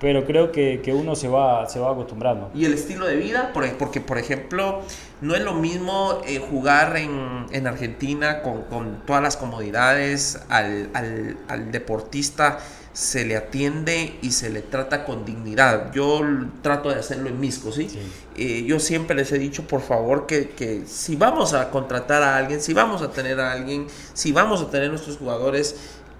Pero 0.00 0.24
creo 0.26 0.52
que, 0.52 0.80
que 0.82 0.92
uno 0.92 1.14
se 1.16 1.28
va, 1.28 1.66
se 1.68 1.78
va 1.78 1.92
acostumbrando. 1.92 2.50
Y 2.54 2.64
el 2.64 2.74
estilo 2.74 3.06
de 3.06 3.16
vida, 3.16 3.52
por- 3.52 3.70
porque 3.78 4.00
por 4.00 4.18
ejemplo, 4.18 4.82
no 5.20 5.34
es 5.34 5.42
lo 5.42 5.54
mismo 5.54 6.20
eh, 6.26 6.38
jugar 6.50 6.96
en, 6.96 7.46
en 7.52 7.66
Argentina 7.66 8.42
con, 8.42 8.62
con 8.62 9.02
todas 9.06 9.22
las 9.22 9.36
comodidades, 9.36 10.40
al, 10.48 10.90
al- 10.94 11.36
al 11.48 11.72
deportista 11.72 12.58
se 12.92 13.24
le 13.24 13.36
atiende 13.36 14.14
y 14.22 14.30
se 14.30 14.50
le 14.50 14.62
trata 14.62 15.04
con 15.04 15.24
dignidad. 15.24 15.92
Yo 15.92 16.20
trato 16.62 16.90
de 16.90 16.96
hacerlo 16.96 17.28
en 17.28 17.40
Misco, 17.40 17.72
¿sí? 17.72 17.88
Sí. 17.88 17.98
Eh, 18.36 18.64
yo 18.66 18.78
siempre 18.78 19.16
les 19.16 19.32
he 19.32 19.38
dicho, 19.38 19.66
por 19.66 19.80
favor, 19.80 20.26
que, 20.26 20.50
que 20.50 20.82
si 20.86 21.16
vamos 21.16 21.54
a 21.54 21.70
contratar 21.70 22.22
a 22.22 22.36
alguien, 22.36 22.60
si 22.60 22.72
vamos 22.72 23.02
a 23.02 23.10
tener 23.10 23.40
a 23.40 23.50
alguien, 23.50 23.88
si 24.12 24.30
vamos 24.30 24.60
a 24.62 24.70
tener 24.70 24.90
nuestros 24.90 25.16
jugadores, 25.16 25.74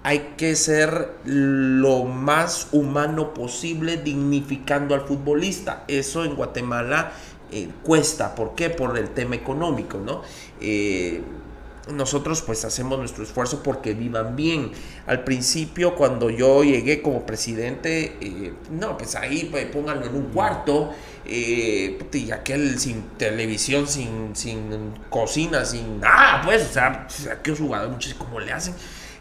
hay 0.05 0.33
que 0.37 0.55
ser 0.55 1.13
lo 1.25 2.03
más 2.03 2.67
humano 2.71 3.33
posible, 3.33 3.97
dignificando 3.97 4.93
al 4.93 5.01
futbolista. 5.01 5.83
Eso 5.87 6.23
en 6.23 6.35
Guatemala 6.35 7.11
eh, 7.51 7.69
cuesta. 7.81 8.35
¿Por 8.35 8.53
qué? 8.53 8.69
Por 8.69 8.99
el 8.99 9.09
tema 9.09 9.33
económico, 9.33 9.97
¿no? 9.97 10.21
Eh, 10.61 11.23
nosotros 11.91 12.43
pues 12.43 12.63
hacemos 12.65 12.99
nuestro 12.99 13.23
esfuerzo 13.23 13.63
porque 13.63 13.95
vivan 13.95 14.35
bien. 14.35 14.71
Al 15.07 15.23
principio 15.23 15.95
cuando 15.95 16.29
yo 16.29 16.63
llegué 16.63 17.01
como 17.01 17.25
presidente, 17.25 18.15
eh, 18.21 18.53
no, 18.69 18.99
pues 18.99 19.15
ahí 19.15 19.47
pues, 19.49 19.65
pónganlo 19.65 20.05
en 20.05 20.15
un 20.15 20.25
cuarto, 20.25 20.93
eh, 21.25 21.97
y 22.13 22.29
aquel 22.29 22.77
sin 22.79 23.01
televisión, 23.17 23.87
sin, 23.87 24.35
sin 24.35 24.93
cocina, 25.09 25.65
sin 25.65 25.99
nada, 25.99 26.43
pues, 26.45 26.69
o 26.69 26.73
sea, 26.73 27.07
aquellos 27.31 27.59
jugadores, 27.59 27.91
muchos, 27.91 28.13
¿cómo 28.13 28.39
le 28.39 28.51
hacen? 28.51 28.75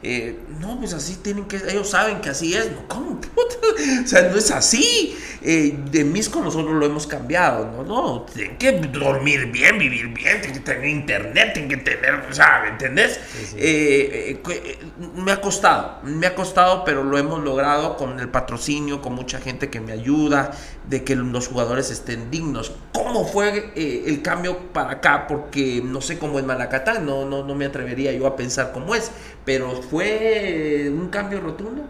Eh, 0.06 0.38
no, 0.60 0.78
pues 0.78 0.92
así 0.92 1.16
tienen 1.16 1.46
que, 1.46 1.56
ellos 1.56 1.88
saben 1.88 2.20
que 2.20 2.28
así 2.28 2.54
es, 2.54 2.70
¿no? 2.70 2.86
¿cómo? 2.88 3.20
puta? 3.20 3.54
O 4.04 4.06
sea, 4.06 4.28
no 4.28 4.36
es 4.36 4.50
así. 4.50 5.16
Eh, 5.46 5.78
de 5.90 6.04
Misco 6.04 6.40
nosotros 6.40 6.74
lo 6.74 6.86
hemos 6.86 7.06
cambiado, 7.06 7.70
no, 7.70 7.84
no, 7.84 8.22
tienen 8.22 8.56
que 8.56 8.72
dormir 8.72 9.52
bien, 9.52 9.78
vivir 9.78 10.08
bien, 10.08 10.40
tienen 10.40 10.54
que 10.54 10.60
tener 10.60 10.86
internet, 10.86 11.52
tienen 11.52 11.68
que 11.68 11.76
tener, 11.76 12.14
o 12.30 12.32
sea, 12.32 12.62
¿me 12.62 12.70
entendés? 12.70 13.20
sí. 13.30 13.56
Eh, 13.58 14.40
eh, 14.48 14.50
eh, 14.50 14.78
me 15.16 15.32
ha 15.32 15.40
costado, 15.42 15.98
me 16.02 16.26
ha 16.26 16.34
costado, 16.34 16.82
pero 16.84 17.04
lo 17.04 17.18
hemos 17.18 17.44
logrado 17.44 17.98
con 17.98 18.20
el 18.20 18.30
patrocinio, 18.30 19.02
con 19.02 19.14
mucha 19.14 19.38
gente 19.38 19.68
que 19.68 19.80
me 19.80 19.92
ayuda, 19.92 20.52
de 20.88 21.04
que 21.04 21.14
los 21.14 21.48
jugadores 21.48 21.90
estén 21.90 22.30
dignos. 22.30 22.72
¿Cómo 22.92 23.26
fue 23.26 23.72
el 23.76 24.22
cambio 24.22 24.58
para 24.72 24.92
acá? 24.92 25.26
Porque 25.26 25.82
no 25.84 26.00
sé 26.00 26.18
cómo 26.18 26.38
es 26.38 26.44
Malacatán, 26.44 27.04
no, 27.04 27.26
no, 27.26 27.44
no 27.44 27.54
me 27.54 27.66
atrevería 27.66 28.12
yo 28.12 28.26
a 28.26 28.36
pensar 28.36 28.72
cómo 28.72 28.94
es, 28.94 29.10
pero 29.44 29.82
fue 29.82 29.93
un 29.96 31.08
cambio 31.08 31.40
rotundo. 31.40 31.82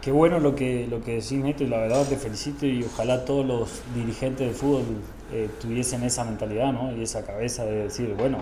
Qué 0.00 0.12
bueno 0.12 0.38
lo 0.38 0.54
que, 0.54 0.86
lo 0.86 1.02
que 1.02 1.12
decís, 1.12 1.32
Neto, 1.32 1.64
y 1.64 1.66
la 1.66 1.78
verdad 1.78 2.06
te 2.06 2.16
felicito 2.16 2.66
y 2.66 2.84
ojalá 2.84 3.24
todos 3.24 3.46
los 3.46 3.82
dirigentes 3.94 4.46
de 4.46 4.52
fútbol 4.52 4.82
eh, 5.32 5.48
tuviesen 5.60 6.02
esa 6.02 6.24
mentalidad 6.24 6.72
¿no? 6.72 6.94
y 6.94 7.02
esa 7.02 7.24
cabeza 7.24 7.64
de 7.64 7.84
decir, 7.84 8.14
bueno, 8.18 8.36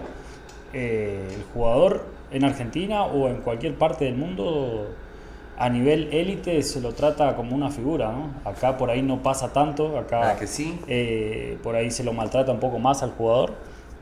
eh, 0.73 1.25
el 1.37 1.45
jugador 1.55 2.05
en 2.33 2.45
Argentina 2.45 3.05
o 3.05 3.29
en 3.29 3.43
cualquier 3.43 3.77
parte 3.77 4.07
del 4.07 4.17
mundo 4.17 4.89
a 5.57 5.69
nivel 5.69 6.09
élite 6.13 6.61
se 6.63 6.81
lo 6.81 6.95
trata 6.95 7.37
como 7.37 7.55
una 7.55 7.71
figura, 7.71 8.11
¿no? 8.11 8.31
Acá 8.45 8.77
por 8.77 8.91
ahí 8.91 9.03
no 9.03 9.23
pasa 9.23 9.53
tanto, 9.53 9.97
acá 9.99 10.19
¿Verdad 10.19 10.39
que 10.39 10.47
sí? 10.49 10.81
eh, 10.89 11.59
por 11.63 11.77
ahí 11.77 11.91
se 11.93 12.03
lo 12.03 12.13
maltrata 12.13 12.51
un 12.51 12.59
poco 12.59 12.81
más 12.81 13.05
al 13.05 13.13
jugador, 13.13 13.53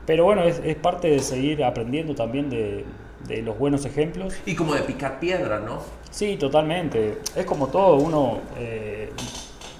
pero 0.07 0.23
bueno, 0.23 0.43
es, 0.43 0.59
es 0.63 0.75
parte 0.77 1.09
de 1.09 1.19
seguir 1.19 1.63
aprendiendo 1.63 2.15
también 2.15 2.49
de, 2.49 2.85
de 3.27 3.41
los 3.41 3.57
buenos 3.57 3.85
ejemplos. 3.85 4.33
Y 4.45 4.55
como 4.55 4.73
de 4.73 4.81
picar 4.81 5.19
piedra, 5.19 5.59
¿no? 5.59 5.81
Sí, 6.09 6.35
totalmente. 6.37 7.19
Es 7.35 7.45
como 7.45 7.67
todo, 7.67 7.95
uno 7.97 8.39
eh, 8.57 9.09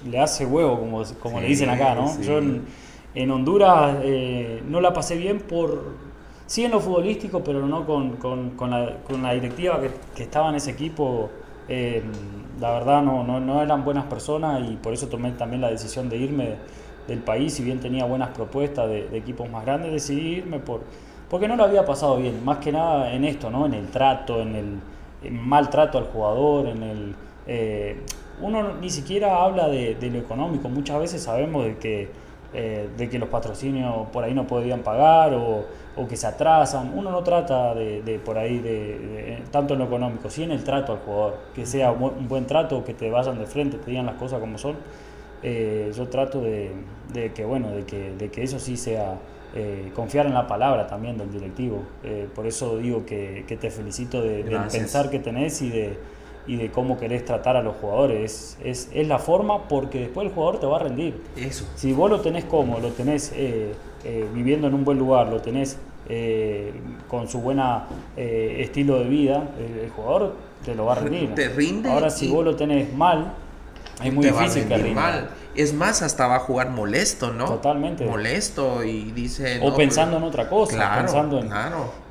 le 0.10 0.20
hace 0.20 0.46
huevo, 0.46 0.80
como, 0.80 1.04
como 1.22 1.40
le 1.42 1.48
Sí, 1.48 1.54
dicen 1.54 1.70
acá, 1.70 1.94
¿no? 1.96 2.08
sí. 2.08 2.24
Yo 2.24 2.38
en, 2.38 2.66
en 3.14 3.32
Honduras 3.32 3.98
eh, 4.04 4.62
no 4.68 4.82
la 4.82 4.94
pasé 4.94 5.18
bien 5.18 5.40
por... 5.40 6.00
Sí 6.48 6.66
en 6.66 6.72
lo 6.72 6.82
futbolístico, 6.82 7.42
pero 7.44 7.66
no 7.66 7.86
con, 7.86 8.18
con- 8.18 8.52
con 8.52 8.72
la, 8.72 8.98
con 9.08 9.24
la 9.24 9.34
directiva 9.34 9.80
que, 9.80 9.90
que 10.16 10.24
estaba 10.24 10.50
en 10.50 10.56
ese 10.56 10.72
equipo. 10.72 11.30
eh, 11.68 12.04
la 12.60 12.72
verdad 12.74 13.02
no, 13.02 13.24
no, 13.24 13.40
no 13.40 13.62
eran 13.64 13.84
buenas 13.84 14.06
personas 14.06 14.62
y 14.70 14.76
por 14.76 14.94
eso 14.94 15.08
tomé 15.08 15.32
también 15.32 15.62
la 15.62 15.70
decisión 15.70 16.10
de 16.10 16.18
irme 16.18 16.56
del 17.08 17.20
país. 17.20 17.54
Si 17.54 17.64
bien 17.64 17.80
tenía 17.80 18.06
buenas 18.06 18.30
propuestas 18.30 18.88
de, 18.90 19.08
de 19.10 19.18
equipos 19.18 19.50
más 19.50 19.64
grandes, 19.66 19.92
decidí 19.92 20.36
irme 20.38 20.60
por, 20.60 20.82
porque 21.32 21.48
no 21.48 21.56
lo 21.58 21.64
había 21.66 21.86
pasado 21.86 22.18
bien. 22.18 22.46
Más 22.46 22.60
que 22.60 22.72
nada 22.74 23.14
en 23.14 23.26
esto, 23.26 23.50
¿no? 23.50 23.66
En 23.66 23.74
el 23.74 23.88
trato, 23.90 24.42
en 24.42 24.56
el 24.56 24.80
el 25.24 25.34
maltrato 25.34 26.00
al 26.00 26.06
jugador, 26.06 26.68
en 26.68 26.84
el... 26.84 27.16
eh, 27.48 27.96
uno 28.42 28.74
ni 28.82 28.90
siquiera 28.90 29.44
habla 29.44 29.68
de, 29.70 29.96
de 29.96 30.10
lo 30.10 30.20
económico, 30.20 30.68
muchas 30.70 31.00
veces 31.00 31.22
sabemos 31.24 31.64
de 31.66 31.78
que, 31.78 32.10
eh, 32.54 32.90
de 32.98 33.10
que 33.10 33.20
los 33.20 33.30
patrocinios 33.30 34.08
por 34.12 34.24
ahí 34.24 34.34
no 34.34 34.48
podían 34.48 34.82
pagar 34.82 35.34
o, 35.36 35.66
o 35.96 36.08
que 36.08 36.18
se 36.18 36.28
atrasan, 36.28 36.92
uno 36.96 37.12
no 37.12 37.24
trata 37.24 37.76
de, 37.76 38.02
de 38.02 38.20
por 38.20 38.38
ahí 38.40 38.60
de, 38.60 38.72
de- 39.00 39.44
tanto 39.52 39.74
en 39.74 39.80
lo 39.82 39.86
económico, 39.86 40.30
sí 40.30 40.44
en 40.44 40.52
el 40.52 40.64
trato 40.64 40.94
al 40.94 41.00
jugador, 41.00 41.38
que 41.56 41.66
sea 41.68 41.92
un 41.92 42.28
buen, 42.28 42.48
trato, 42.48 42.84
que 42.84 42.94
te 42.96 43.12
vayan 43.12 43.38
de 43.40 43.46
frente, 43.46 43.78
te 43.78 43.92
digan 43.92 44.08
las 44.08 44.16
cosas 44.16 44.40
como 44.40 44.58
son. 44.58 44.76
Eh, 45.44 45.92
yo 45.96 46.08
trato 46.08 46.42
de, 46.42 46.72
de 47.14 47.34
que 47.34 47.46
bueno, 47.46 47.70
de 47.72 47.84
que, 47.86 48.12
de 48.12 48.30
que 48.30 48.44
eso 48.44 48.60
sí 48.60 48.78
sea 48.78 49.16
eh, 49.56 49.92
confiar 49.96 50.26
en 50.28 50.34
la 50.34 50.48
palabra 50.48 50.88
también 50.88 51.18
del 51.18 51.32
directivo. 51.32 51.84
Eh, 52.04 52.28
por 52.34 52.48
eso 52.48 52.78
digo 52.78 53.06
que, 53.06 53.44
que 53.48 53.58
te 53.58 53.70
felicito 53.70 54.22
de- 54.22 54.44
del 54.44 54.60
pensar 54.72 55.10
que 55.10 55.20
tenés 55.20 55.62
y 55.62 55.70
de, 55.70 55.98
y 56.48 56.56
de 56.56 56.72
cómo 56.72 56.98
querés 56.98 57.26
tratar 57.26 57.58
a 57.58 57.62
los 57.62 57.76
jugadores. 57.76 58.58
Es, 58.64 58.90
es, 58.94 59.08
la 59.08 59.20
forma 59.20 59.68
porque 59.68 60.00
después 60.00 60.28
el 60.28 60.34
jugador 60.34 60.60
te 60.60 60.66
va 60.68 60.78
a 60.78 60.80
rendir. 60.80 61.22
Eso. 61.36 61.66
Si 61.76 61.92
vos 61.94 62.10
lo 62.10 62.22
tenés 62.22 62.46
cómodo, 62.46 62.80
lo 62.80 62.90
tenés 62.92 63.32
eh, 63.36 63.74
viviendo 64.34 64.68
en 64.68 64.74
un 64.74 64.84
buen 64.86 64.98
lugar, 64.98 65.28
lo 65.30 65.42
tenés 65.42 65.78
con 67.08 67.30
su 67.30 67.40
buena 67.40 67.86
estilo 68.18 69.00
de 69.00 69.06
vida, 69.08 69.50
el 69.84 69.90
jugador 69.92 70.34
te 70.66 70.76
lo 70.76 70.86
va 70.86 70.94
a 70.94 70.96
rendir. 70.96 71.34
Te 71.36 71.48
rinde. 71.50 71.90
Ahora, 71.90 72.10
si 72.10 72.28
vos 72.28 72.44
lo 72.44 72.56
tenés 72.58 72.94
mal, 72.94 73.32
es 74.04 74.14
muy 74.14 74.26
difícil 74.26 74.68
que 74.68 74.78
rinda. 74.78 75.02
Mal. 75.02 75.30
Es 75.54 75.74
más, 75.74 76.02
hasta 76.02 76.28
va 76.28 76.38
a 76.38 76.40
jugar 76.40 76.70
molesto, 76.70 77.34
¿no? 77.34 77.46
Totalmente. 77.46 78.06
Molesto 78.06 78.86
y 78.86 79.12
dice... 79.12 79.60
O 79.62 79.76
pensando 79.76 80.16
en 80.16 80.24
otra 80.24 80.48
cosa, 80.48 80.96
pensando 80.98 81.40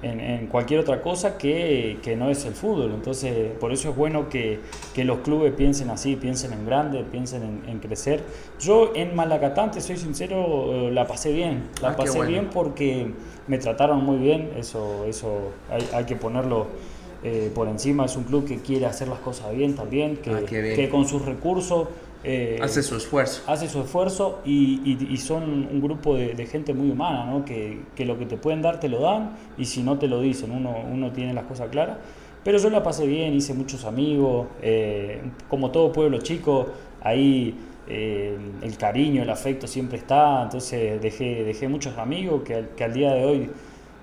en, 0.03 0.21
en, 0.21 0.47
cualquier 0.49 0.81
otra 0.81 1.01
cosa 1.01 1.39
que, 1.39 1.99
que, 2.03 2.17
no 2.17 2.29
es 2.29 2.45
el 2.45 2.53
fútbol. 2.53 2.93
Entonces, 2.93 3.53
por 3.59 3.73
eso 3.73 3.91
es 3.91 3.97
bueno 3.97 4.29
que, 4.29 4.61
que 4.95 5.05
los 5.05 5.21
clubes 5.21 5.55
piensen 5.55 5.89
así, 5.89 6.17
piensen 6.17 6.53
en 6.53 6.67
grande, 6.67 7.03
piensen 7.03 7.63
en, 7.67 7.79
crecer. 7.79 8.23
Yo 8.59 8.93
en 8.95 9.17
Malacatán, 9.17 9.71
te 9.71 9.81
soy 9.81 9.97
sincero, 9.97 10.75
eh, 10.75 10.91
la 10.93 11.07
pasé 11.07 11.33
bien. 11.33 11.71
La 11.81 11.91
ah, 11.91 11.97
pasé 11.97 12.21
bien 12.21 12.51
porque 12.53 13.11
me 13.47 13.57
trataron 13.57 14.05
muy 14.05 14.19
bien, 14.19 14.53
eso, 14.59 15.07
eso 15.07 15.53
hay, 15.71 15.89
hay 15.95 16.05
que 16.05 16.15
ponerlo 16.15 16.67
eh, 17.23 17.51
por 17.55 17.69
encima. 17.69 18.07
Es 18.07 18.17
un 18.17 18.25
club 18.25 18.47
que 18.47 18.61
quiere 18.61 18.87
hacer 18.87 19.09
las 19.09 19.19
cosas 19.19 19.55
bien 19.55 19.75
también, 19.75 20.17
que, 20.17 20.31
ah, 20.31 20.43
que 20.47 20.89
con 20.91 21.07
sus 21.07 21.23
recursos... 21.23 21.89
Eh, 22.25 22.59
hace 22.63 22.83
su 22.83 22.97
esfuerzo. 22.97 23.43
Hace 23.47 23.69
su 23.69 23.81
esfuerzo 23.81 24.41
y, 24.45 24.97
y, 25.11 25.17
son 25.19 25.69
un 25.71 25.81
grupo 25.83 26.17
de, 26.17 26.47
gente 26.47 26.75
muy 26.75 26.91
humana, 26.91 27.25
¿no? 27.25 27.45
que, 27.45 27.81
que, 27.95 28.05
lo 28.05 28.19
que 28.19 28.27
te 28.27 28.37
pueden 28.37 28.63
dar 28.63 28.81
te 28.81 28.89
lo 28.89 29.01
dan 29.01 29.37
y 29.57 29.65
si 29.67 29.83
no 29.83 29.99
te 29.99 30.07
lo 30.07 30.21
dicen, 30.21 30.51
uno, 30.51 30.75
uno 30.91 31.13
tiene 31.13 31.35
las 31.35 31.45
cosas 31.45 31.69
claras. 31.71 31.99
Pero 32.43 32.59
yo 32.59 32.71
la 32.71 32.83
pasé 32.83 33.07
bien, 33.07 33.35
hice 33.35 33.53
muchos 33.53 33.85
amigos, 33.85 34.49
eh, 34.63 35.21
como 35.49 35.71
todo 35.71 35.93
pueblo 35.93 36.19
chico, 36.19 36.69
ahí 37.03 37.55
el 37.87 38.77
cariño, 38.79 39.23
el 39.23 39.31
afecto 39.31 39.67
siempre 39.67 39.99
está, 39.99 40.45
entonces 40.45 41.03
dejé, 41.03 41.43
dejé 41.43 41.67
muchos 41.67 41.99
amigos 41.99 42.43
que, 42.45 42.67
que 42.77 42.85
al 42.85 42.93
día 42.93 43.13
de 43.13 43.25
hoy 43.25 43.51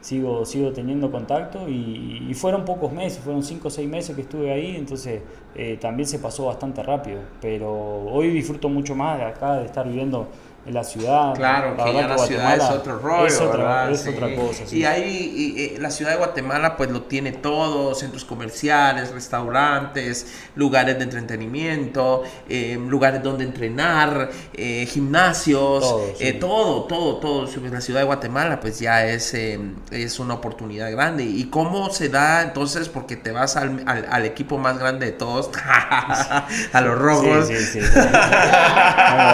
sigo, 0.02 0.46
sigo 0.46 0.72
teniendo 0.72 1.12
contacto 1.12 1.68
y, 1.68 2.32
fueron 2.34 2.66
pocos 2.66 2.92
meses, 2.92 3.20
fueron 3.20 3.42
cinco 3.42 3.70
o 3.70 3.72
seis 3.72 3.90
meses 3.90 4.16
que 4.16 4.22
estuve 4.22 4.52
ahí, 4.52 4.76
entonces 4.76 5.22
eh, 5.56 5.78
también 5.82 6.08
se 6.08 6.20
pasó 6.20 6.46
bastante 6.46 6.84
rápido, 6.84 7.20
pero 7.42 8.06
hoy 8.06 8.30
disfruto 8.30 8.70
mucho 8.70 8.94
más 8.96 9.18
de 9.18 9.26
acá, 9.26 9.56
de 9.56 9.66
estar 9.66 9.88
viviendo 9.88 10.28
en 10.47 10.47
la 10.72 10.84
ciudad. 10.84 11.34
Claro, 11.36 11.76
que 11.78 11.94
ya 11.94 12.08
la 12.08 12.18
ciudad 12.18 12.56
es 12.56 12.64
otro 12.64 13.00
rollo, 13.00 13.28
es 13.28 13.40
otra, 13.40 13.92
Es 13.92 14.08
otra 14.08 14.36
cosa. 14.36 14.64
Y 14.72 14.84
ahí 14.84 15.76
la 15.80 15.92
ciudad 15.92 16.12
de 16.12 16.18
Guatemala 16.18 16.78
pues 16.78 16.90
lo 16.92 17.04
tiene 17.04 17.32
todo, 17.32 17.94
centros 17.96 18.26
comerciales, 18.26 19.12
restaurantes, 19.12 20.28
lugares 20.56 20.98
de 20.98 21.04
entretenimiento, 21.04 22.24
em, 22.50 22.88
lugares 22.88 23.24
donde 23.24 23.44
entrenar, 23.44 24.30
eh, 24.54 24.86
gimnasios, 24.90 25.96
eh, 26.20 26.34
todo, 26.34 26.84
todo, 26.86 27.18
todo, 27.18 27.48
todo. 27.48 27.70
La 27.72 27.82
ciudad 27.82 28.02
de 28.02 28.06
Guatemala 28.06 28.60
pues 28.60 28.80
ya 28.80 29.06
es, 29.06 29.34
em, 29.34 29.76
es 29.92 30.20
una 30.20 30.36
oportunidad 30.36 30.92
grande. 30.92 31.24
¿Y 31.24 31.46
cómo 31.46 31.90
se 31.90 32.10
da 32.10 32.42
entonces? 32.44 32.90
Porque 32.90 33.16
te 33.16 33.32
vas 33.32 33.56
al, 33.56 33.84
al, 33.88 34.26
equipo 34.26 34.58
más 34.58 34.78
grande 34.78 35.08
de 35.08 35.12
todos, 35.12 35.50
a 36.74 36.82
los 36.82 36.98
rojos. 36.98 37.50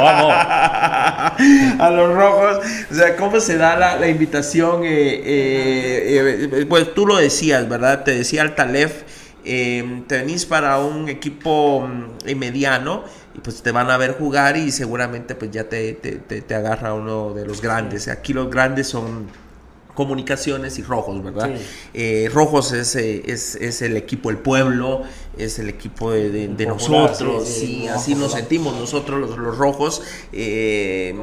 Vamos. 0.01 0.34
a 1.80 1.90
los 1.90 2.14
rojos. 2.14 2.60
O 2.91 2.95
sea, 2.95 3.16
¿cómo 3.16 3.40
se 3.40 3.58
da 3.58 3.76
la, 3.76 4.08
invitación? 4.08 4.84
Eh, 4.84 4.90
eh, 4.90 6.50
eh, 6.52 6.66
pues 6.68 6.94
tú 6.94 7.06
lo 7.06 7.18
decías, 7.18 7.68
¿verdad? 7.68 8.04
Te 8.04 8.16
decía 8.16 8.41
el 8.41 8.56
Talef, 8.56 9.04
te 9.44 10.04
venís 10.10 10.45
para 10.45 10.80
un 10.80 11.10
equipo 11.10 11.88
mm, 11.88 12.36
mediano 12.36 13.04
y 13.36 13.40
pues 13.40 13.62
te 13.62 13.72
van 13.72 13.90
a 13.90 13.98
ver 13.98 14.16
jugar 14.18 14.58
y 14.58 14.72
seguramente 14.72 15.36
pues 15.36 15.52
ya 15.52 15.66
te, 15.66 15.94
te 15.94 16.56
agarra 16.56 16.94
uno 16.94 17.34
de 17.34 17.45
los 17.45 17.62
grandes. 17.62 18.08
Aquí 18.08 18.34
los 18.34 18.50
grandes 18.50 18.88
son 18.88 19.28
comunicaciones 19.94 20.80
y 20.80 20.84
rojos, 20.84 21.24
¿verdad? 21.24 21.52
Eh, 21.94 22.30
rojos 22.34 22.72
es, 22.72 22.95
eh, 22.95 23.24
es, 23.26 23.56
es, 23.56 23.82
el 23.82 23.95
equipo 23.95 24.30
del 24.30 24.40
pueblo, 24.40 25.03
es 25.38 25.60
el 25.60 25.70
equipo 25.70 26.11
de, 26.11 26.48
nosotros, 26.68 27.48
sí, 27.48 27.88
así 27.88 28.15
nos 28.15 28.32
sentimos 28.32 28.76
nosotros 28.76 29.20
los, 29.20 29.38
los 29.38 29.57
rojos. 29.57 30.02
Eh, 30.32 31.15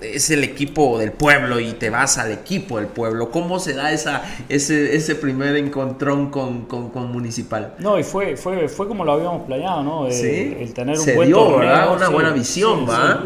es 0.00 0.30
el 0.30 0.44
equipo 0.44 0.98
del 0.98 1.12
pueblo 1.12 1.60
y 1.60 1.72
te 1.72 1.90
vas 1.90 2.18
al 2.18 2.30
equipo 2.32 2.78
del 2.78 2.86
pueblo. 2.86 3.30
¿Cómo 3.30 3.58
se 3.58 3.74
da 3.74 3.92
esa, 3.92 4.22
ese, 4.48 4.94
ese 4.94 5.14
primer 5.14 5.56
encontrón 5.56 6.30
con, 6.30 6.66
con, 6.66 7.12
Municipal? 7.12 7.74
No, 7.78 7.98
y 7.98 8.04
fue, 8.04 8.36
fue, 8.36 8.68
fue 8.68 8.86
como 8.88 9.04
lo 9.04 9.12
habíamos 9.12 9.46
planeado, 9.46 9.82
¿no? 9.82 10.10
¿Sí? 10.10 10.56
El 10.58 10.72
tener 10.72 10.98
un 10.98 11.14
buen 11.14 11.32
torneo. 11.32 11.94
Una 11.94 12.08
buena 12.08 12.30
visión, 12.30 12.88
¿va? 12.88 13.24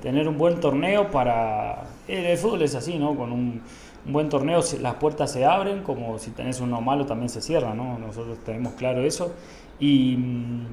Tener 0.00 0.28
un 0.28 0.38
buen 0.38 0.60
torneo 0.60 1.10
para... 1.10 1.84
El 2.08 2.36
fútbol 2.36 2.62
es 2.62 2.74
así, 2.74 2.98
¿no? 2.98 3.14
Con 3.14 3.32
un 3.32 3.62
un 4.06 4.12
buen 4.12 4.28
torneo, 4.28 4.60
las 4.80 4.94
puertas 4.94 5.32
se 5.32 5.44
abren, 5.44 5.82
como 5.82 6.18
si 6.18 6.30
tenés 6.30 6.60
uno 6.60 6.80
malo 6.80 7.06
también 7.06 7.28
se 7.28 7.40
cierra, 7.40 7.74
¿no? 7.74 7.98
Nosotros 7.98 8.38
tenemos 8.44 8.74
claro 8.74 9.02
eso. 9.02 9.32
Y 9.78 10.16
mm, 10.16 10.66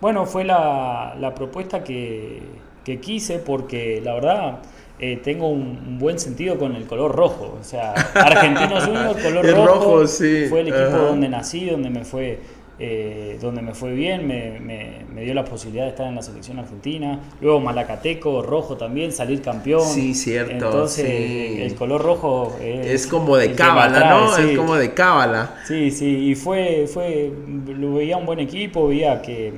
bueno, 0.00 0.26
fue 0.26 0.44
la, 0.44 1.16
la 1.18 1.34
propuesta 1.34 1.82
que, 1.82 2.42
que, 2.84 3.00
quise 3.00 3.38
porque 3.38 4.00
la 4.04 4.14
verdad 4.14 4.58
eh, 4.98 5.18
tengo 5.22 5.48
un, 5.48 5.98
buen 5.98 6.18
sentido 6.18 6.58
con 6.58 6.76
el 6.76 6.86
color 6.86 7.14
rojo. 7.14 7.56
O 7.60 7.64
sea, 7.64 7.92
Argentinos 8.14 8.84
Juniors, 8.84 9.22
color 9.22 9.46
rojo, 9.46 10.06
fue 10.06 10.60
el 10.60 10.68
equipo 10.68 10.98
donde 10.98 11.28
nací, 11.28 11.70
donde 11.70 11.90
me 11.90 12.04
fue 12.04 12.40
eh, 12.76 13.38
donde 13.40 13.62
me 13.62 13.72
fue 13.72 13.92
bien, 13.92 14.26
me, 14.26 14.58
me, 14.58 15.22
dio 15.22 15.32
la 15.32 15.44
posibilidad 15.44 15.84
de 15.84 15.90
estar 15.90 16.08
en 16.08 16.16
la 16.16 16.22
selección 16.22 16.58
argentina. 16.58 17.20
Luego 17.40 17.60
Malacateco, 17.60 18.42
rojo 18.42 18.76
también, 18.76 19.12
salir 19.12 19.42
campeón. 19.42 19.82
Sí, 19.82 20.12
cierto. 20.12 20.52
Entonces, 20.52 21.06
el 21.06 21.74
color 21.76 22.02
rojo 22.02 22.56
es, 22.60 23.06
como 23.06 23.36
de 23.36 23.52
cábala, 23.52 24.10
¿no? 24.10 24.36
Es 24.36 24.56
como 24.56 24.74
de 24.74 24.92
cábala. 24.92 25.54
Sí, 25.66 25.92
sí, 25.92 26.30
y 26.30 26.34
fue, 26.34 26.88
fue, 26.92 27.32
lo 27.68 27.94
veía 27.94 28.16
un 28.16 28.26
buen 28.26 28.40
equipo, 28.40 28.88
veía 28.88 29.22
que, 29.22 29.54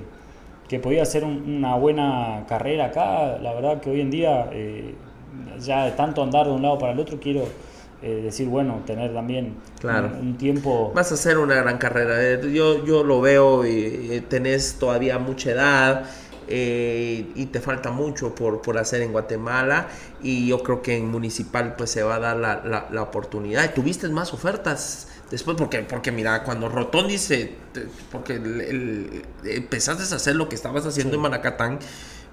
que 0.68 0.78
podía 0.78 1.02
hacer 1.02 1.24
una 1.24 1.74
buena 1.76 2.44
carrera 2.47 2.86
acá. 2.86 3.38
La 3.38 3.55
verdad 3.55 3.80
que 3.80 3.88
hoy 3.88 4.02
en 4.02 4.10
día, 4.10 4.51
eh, 4.52 4.94
ya 5.59 5.86
de 5.86 5.93
tanto 5.93 6.22
andar 6.22 6.47
de 6.47 6.52
un 6.52 6.60
lado 6.60 6.76
para 6.76 6.93
el 6.93 6.98
otro, 6.98 7.18
quiero 7.18 7.44
eh, 8.06 8.22
decir, 8.22 8.46
bueno, 8.46 8.84
tener 8.86 9.12
también 9.12 9.56
un, 9.82 10.38
tiempo... 10.38 10.92
Vas 10.94 11.10
a 11.10 11.14
hacer 11.14 11.38
una 11.38 11.56
gran 11.56 11.76
carrera. 11.76 12.22
Eh, 12.22 12.52
yo, 12.52 12.84
yo 12.84 13.02
lo 13.02 13.20
veo 13.20 13.66
y 13.66 14.12
eh, 14.12 14.24
tenés 14.28 14.76
todavía 14.78 15.18
mucha 15.18 15.50
edad. 15.50 16.04
y 16.48 17.46
te 17.46 17.60
falta 17.60 17.90
mucho 17.90 18.32
por, 18.32 18.62
por, 18.62 18.78
hacer 18.78 19.02
en 19.02 19.10
Guatemala 19.10 19.88
y 20.22 20.46
yo 20.46 20.62
creo 20.62 20.82
que 20.82 20.96
en 20.96 21.10
municipal 21.10 21.74
pues 21.74 21.90
se 21.90 22.04
va 22.04 22.14
a 22.14 22.20
dar 22.20 22.36
la, 22.36 22.86
la, 22.92 23.02
oportunidad. 23.02 23.74
¿Tuviste 23.74 24.08
más 24.08 24.32
ofertas 24.32 25.08
después? 25.28 25.56
Porque, 25.56 25.80
porque 25.80 26.12
mira, 26.12 26.44
cuando 26.44 26.68
Rotón 26.68 27.08
dice, 27.08 27.54
porque 28.12 28.34
empezaste 29.44 30.04
a 30.14 30.16
hacer 30.16 30.36
lo 30.36 30.48
que 30.48 30.54
estabas 30.54 30.86
haciendo 30.86 31.16
en 31.16 31.22
Manacatán, 31.22 31.80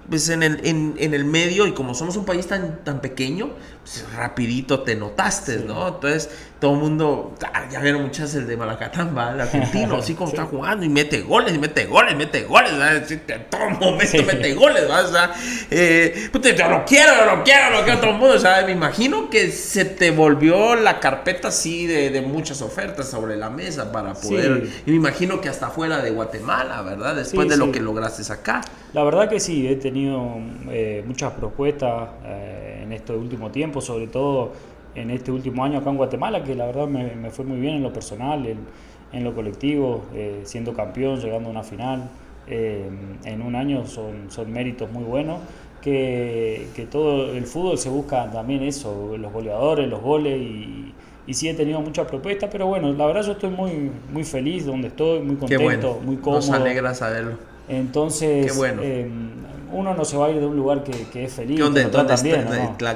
pues 0.08 0.28
en 0.28 0.42
el, 0.42 0.60
en, 0.64 0.94
en, 0.98 1.14
el 1.14 1.24
medio 1.24 1.66
y 1.66 1.72
como 1.72 1.94
somos 1.94 2.16
un 2.16 2.24
país 2.24 2.46
tan, 2.46 2.84
tan 2.84 3.00
pequeño, 3.00 3.50
pues 3.84 4.02
rapidito 4.16 4.80
te 4.80 4.96
notaste, 4.96 5.58
¿no? 5.58 5.88
Entonces 5.88 6.30
todo 6.58 6.72
el 6.72 6.78
mundo, 6.78 7.34
ah, 7.52 7.68
ya 7.70 7.80
vieron 7.80 8.02
muchas 8.02 8.34
el 8.34 8.46
de 8.46 8.56
Malacatán, 8.56 9.14
¿va? 9.14 9.32
El 9.32 9.42
argentino, 9.42 9.96
así 9.98 10.14
como 10.14 10.30
está 10.30 10.46
jugando 10.46 10.86
y 10.86 10.88
mete 10.88 11.20
goles, 11.20 11.54
y 11.54 11.58
mete 11.58 11.84
goles, 11.84 12.16
mete 12.16 12.44
goles. 12.44 12.72
En 13.10 13.50
todo 13.50 13.68
momento 13.68 14.22
mete 14.26 14.54
goles, 14.54 14.90
¿va? 14.90 15.02
O 15.02 15.08
sea, 15.08 15.34
eh, 15.70 16.30
yo 16.32 16.68
lo 16.70 16.84
quiero, 16.86 17.12
yo 17.14 17.36
lo 17.36 17.44
quiero, 17.44 17.70
lo 17.70 17.84
quiero 17.84 18.00
todo 18.00 18.10
el 18.12 18.16
mundo, 18.16 18.36
o 18.36 18.38
sea, 18.38 18.64
me 18.64 18.72
imagino 18.72 19.28
que 19.28 19.50
se 19.50 19.84
te 19.84 20.10
volvió 20.10 20.74
la 20.76 21.00
carpeta 21.00 21.48
así 21.48 21.86
de, 21.86 22.08
de 22.08 22.22
muchas 22.22 22.62
ofertas 22.62 23.10
sobre 23.10 23.36
la 23.36 23.50
mesa 23.50 23.92
para 23.92 24.14
poder, 24.14 24.66
y 24.86 24.90
me 24.90 24.96
imagino 24.96 25.42
que 25.42 25.50
hasta 25.50 25.68
fuera 25.68 26.00
de 26.00 26.10
Guatemala, 26.12 26.80
¿verdad? 26.80 27.16
Después 27.16 27.46
de 27.50 27.58
lo 27.58 27.70
que 27.70 27.80
lograste 27.80 28.22
acá. 28.32 28.62
La 28.94 29.02
verdad 29.02 29.28
que 29.28 29.40
sí, 29.40 29.66
he 29.66 29.76
tenido 29.76 30.38
eh, 30.70 31.02
muchas 31.04 31.32
propuestas 31.32 32.10
eh, 32.24 32.80
en 32.84 32.92
este 32.92 33.12
último 33.12 33.50
tiempo, 33.50 33.73
sobre 33.80 34.06
todo 34.06 34.52
en 34.94 35.10
este 35.10 35.30
último 35.32 35.64
año 35.64 35.78
acá 35.78 35.90
en 35.90 35.96
Guatemala, 35.96 36.44
que 36.44 36.54
la 36.54 36.66
verdad 36.66 36.86
me, 36.86 37.30
fue 37.30 37.44
muy 37.44 37.58
bien 37.58 37.76
en 37.76 37.82
lo 37.82 37.92
personal, 37.92 38.46
en, 38.46 39.24
lo 39.24 39.34
colectivo, 39.34 40.04
eh, 40.14 40.40
siendo 40.44 40.74
campeón, 40.74 41.20
llegando 41.20 41.48
a 41.48 41.52
una 41.52 41.62
final. 41.62 42.08
en 42.46 43.42
un 43.42 43.54
año 43.54 43.86
son, 43.86 44.30
son 44.30 44.52
méritos 44.52 44.90
muy 44.90 45.04
buenos. 45.04 45.38
Que, 45.80 46.68
que, 46.74 46.86
todo 46.86 47.34
el 47.34 47.44
fútbol 47.44 47.76
se 47.76 47.90
busca 47.90 48.30
también 48.30 48.62
eso, 48.62 49.18
los 49.18 49.30
goleadores, 49.30 49.86
los 49.86 50.00
goles 50.00 50.40
y, 50.40 50.94
y 51.26 51.34
sí 51.34 51.48
he 51.48 51.54
tenido 51.54 51.80
muchas 51.80 52.06
propuestas, 52.06 52.50
pero 52.52 52.66
bueno, 52.66 52.92
la 52.92 53.06
verdad 53.06 53.22
yo 53.22 53.32
estoy 53.32 53.50
muy, 53.50 53.90
muy 54.12 54.24
feliz 54.24 54.66
donde 54.66 54.88
estoy, 54.88 55.20
muy 55.20 55.36
contento, 55.36 56.00
muy 56.04 56.16
cómodo. 56.16 56.40
Nos 56.40 56.50
alegra 56.50 56.94
saberlo. 56.94 57.32
Entonces, 57.68 58.54
em, 58.60 59.30
uno 59.74 59.94
no 59.94 60.04
se 60.04 60.16
va 60.16 60.26
a 60.26 60.30
ir 60.30 60.40
de 60.40 60.46
un 60.46 60.56
lugar 60.56 60.84
que, 60.84 61.24
es 61.24 61.32
feliz. 61.32 61.58
Donde, 61.58 61.84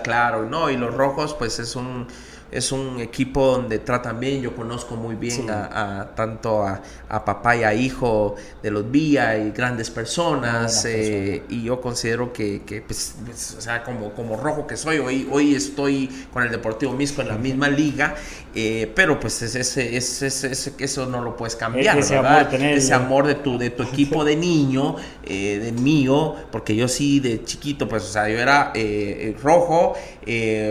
Claro, 0.02 0.46
no, 0.46 0.70
y 0.70 0.76
los 0.76 0.94
rojos, 0.94 1.34
pues 1.34 1.58
es 1.58 1.76
un, 1.76 2.06
es 2.50 2.72
un 2.72 3.00
equipo 3.00 3.46
donde 3.46 3.78
tratan 3.78 4.20
bien, 4.20 4.40
yo 4.40 4.54
conozco 4.56 4.96
muy 4.96 5.14
bien 5.14 5.50
a, 5.50 6.00
a, 6.00 6.14
tanto 6.14 6.62
a, 6.62 6.80
a, 7.08 7.24
papá 7.24 7.56
y 7.56 7.64
a 7.64 7.74
hijo 7.74 8.36
de 8.62 8.70
los 8.70 8.90
Villa 8.90 9.36
y 9.36 9.50
grandes 9.50 9.90
personas, 9.90 10.84
eh, 10.86 11.42
y 11.48 11.64
yo 11.64 11.80
considero 11.80 12.32
que, 12.32 12.62
que 12.62 12.80
pues, 12.80 13.16
pues, 13.24 13.54
o 13.58 13.60
sea, 13.60 13.84
como, 13.84 14.12
como 14.12 14.36
rojo 14.36 14.66
que 14.66 14.76
soy, 14.76 14.98
hoy, 14.98 15.28
hoy 15.30 15.54
estoy 15.54 16.08
con 16.32 16.42
el 16.42 16.50
Deportivo 16.50 16.92
Misco 16.92 17.20
en 17.20 17.28
la 17.28 17.36
misma 17.36 17.68
liga, 17.68 18.14
eh, 18.54 18.90
pero 18.94 19.20
pues 19.20 19.42
ese, 19.42 19.60
ese, 19.60 19.96
ese, 19.96 20.72
eso 20.78 21.06
no 21.06 21.20
lo 21.22 21.36
puedes 21.36 21.54
cambiar, 21.54 21.98
ese 21.98 22.14
¿verdad? 22.16 22.48
Amor, 22.48 22.62
ese 22.62 22.94
amor 22.94 23.26
de 23.26 23.34
tu, 23.34 23.58
de 23.58 23.70
tu 23.70 23.82
equipo 23.84 24.24
de 24.24 24.36
niño, 24.36 24.96
eh, 25.22 25.60
de 25.62 25.72
mío, 25.72 26.34
porque 26.50 26.74
yo 26.74 26.88
sí 26.88 27.20
de 27.20 27.44
chiquito, 27.44 27.88
pues, 27.88 28.04
o 28.04 28.12
sea, 28.12 28.28
yo 28.28 28.38
era 28.38 28.72
eh, 28.74 29.36
rojo, 29.42 29.94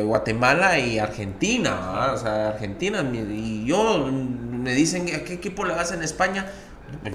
Guatemala 0.03 0.77
y 0.77 0.99
Argentina, 0.99 1.66
¿verdad? 1.71 2.13
o 2.13 2.17
sea, 2.17 2.47
Argentina, 2.49 3.03
y 3.13 3.65
yo 3.65 4.05
me 4.07 4.73
dicen, 4.73 5.07
¿a 5.15 5.23
qué 5.23 5.33
equipo 5.33 5.65
le 5.65 5.73
vas 5.73 5.91
en 5.91 6.03
España? 6.03 6.45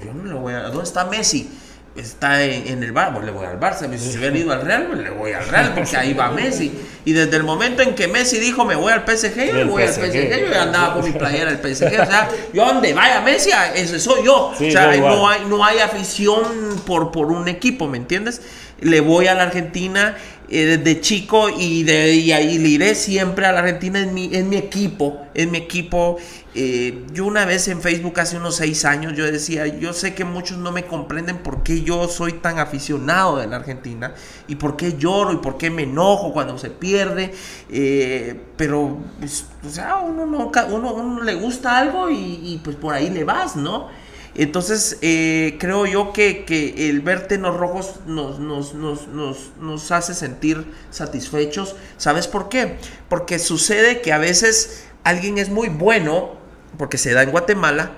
Yo 0.03 0.13
no 0.13 0.25
le 0.25 0.33
voy 0.33 0.53
a, 0.53 0.63
¿dónde 0.63 0.83
está 0.83 1.05
Messi? 1.05 1.49
está 1.95 2.43
en, 2.43 2.81
el 2.81 2.93
Barça, 2.93 3.13
pues 3.13 3.25
le 3.25 3.31
voy 3.31 3.45
al 3.45 3.59
Barça. 3.59 3.97
Si 3.97 4.17
hubiera 4.17 4.35
ido 4.35 4.51
al 4.51 4.61
Real, 4.61 4.87
pues 4.87 4.99
le 4.99 5.09
voy 5.11 5.31
al 5.31 5.47
Real, 5.47 5.73
porque 5.75 5.95
ahí 5.95 6.13
va 6.13 6.31
Messi. 6.31 6.73
Y 7.05 7.13
desde 7.13 7.37
el 7.37 7.43
momento 7.43 7.81
en 7.83 7.93
que 7.93 8.07
Messi 8.07 8.39
dijo 8.39 8.65
me 8.65 8.75
voy 8.75 8.91
al 8.91 9.03
PSG, 9.05 9.47
yo 9.47 9.53
me 9.53 9.63
voy 9.65 9.83
al 9.83 9.93
PSG. 9.93 10.51
Yo 10.51 10.61
andaba 10.61 10.95
con 10.95 11.05
mi 11.05 11.11
playera 11.11 11.51
del 11.51 11.59
PSG. 11.59 12.01
O 12.01 12.05
sea, 12.05 12.29
yo 12.53 12.65
donde 12.65 12.93
vaya 12.93 13.21
Messi, 13.21 13.51
ese 13.75 13.99
soy 13.99 14.25
yo. 14.25 14.47
o 14.47 14.55
sea, 14.55 14.95
no 14.97 15.27
hay, 15.27 15.45
no 15.47 15.63
hay 15.63 15.79
afición 15.79 16.81
por, 16.85 17.11
por 17.11 17.27
un 17.27 17.47
equipo, 17.47 17.87
¿me 17.87 17.97
entiendes? 17.97 18.41
Le 18.79 18.99
voy 18.99 19.27
a 19.27 19.35
la 19.35 19.43
Argentina 19.43 20.17
desde 20.61 21.01
chico 21.01 21.49
y 21.49 21.83
de 21.83 22.33
ahí 22.33 22.57
le 22.57 22.69
iré 22.69 22.95
siempre 22.95 23.45
a 23.45 23.51
la 23.51 23.59
Argentina 23.59 23.99
en 23.99 24.13
mi, 24.13 24.29
en 24.33 24.49
mi 24.49 24.57
equipo, 24.57 25.25
en 25.33 25.51
mi 25.51 25.57
equipo. 25.57 26.17
Eh, 26.55 27.05
yo 27.11 27.25
una 27.25 27.45
vez 27.45 27.67
en 27.67 27.81
Facebook 27.81 28.19
hace 28.19 28.37
unos 28.37 28.57
seis 28.57 28.85
años 28.85 29.13
yo 29.13 29.25
decía, 29.25 29.65
yo 29.65 29.91
sé 29.91 30.13
que 30.13 30.23
muchos 30.23 30.59
no 30.59 30.71
me 30.71 30.85
comprenden 30.85 31.39
por 31.39 31.63
qué 31.63 31.81
yo 31.81 32.07
soy 32.07 32.33
tan 32.33 32.59
aficionado 32.59 33.37
de 33.37 33.47
la 33.47 33.55
Argentina 33.55 34.13
y 34.47 34.55
por 34.55 34.77
qué 34.77 34.95
lloro 34.95 35.33
y 35.33 35.37
por 35.37 35.57
qué 35.57 35.71
me 35.71 35.83
enojo 35.83 36.31
cuando 36.31 36.59
se 36.59 36.69
pierde, 36.69 37.33
eh, 37.71 38.39
pero 38.55 38.99
pues, 39.19 39.47
o 39.65 39.69
sea, 39.69 39.97
uno, 39.97 40.27
no, 40.27 40.51
uno, 40.69 40.93
uno 40.93 41.23
le 41.23 41.33
gusta 41.33 41.79
algo 41.79 42.11
y, 42.11 42.39
y 42.43 42.61
pues 42.63 42.75
por 42.75 42.93
ahí 42.93 43.09
le 43.09 43.23
vas, 43.23 43.55
¿no? 43.55 44.02
Entonces, 44.35 44.97
eh, 45.01 45.57
creo 45.59 45.85
yo 45.85 46.11
que, 46.11 46.43
que, 46.45 46.89
el 46.89 47.01
verte 47.01 47.35
en 47.35 47.43
los 47.43 47.55
rojos 47.55 47.99
nos, 48.07 48.39
nos, 48.39 48.73
nos, 48.73 49.07
nos, 49.07 49.91
hace 49.91 50.13
sentir 50.15 50.65
satisfechos. 50.89 51.75
¿Sabes 51.97 52.27
por 52.27 52.49
qué? 52.49 52.77
Porque 53.09 53.37
sucede 53.37 54.01
que 54.01 54.11
a 54.11 54.17
veces 54.17 54.85
alguien 55.03 55.37
es 55.37 55.49
muy 55.49 55.69
bueno, 55.69 56.31
porque 56.77 56.97
se 56.97 57.13
da 57.13 57.21
en 57.21 57.31
Guatemala, 57.31 57.91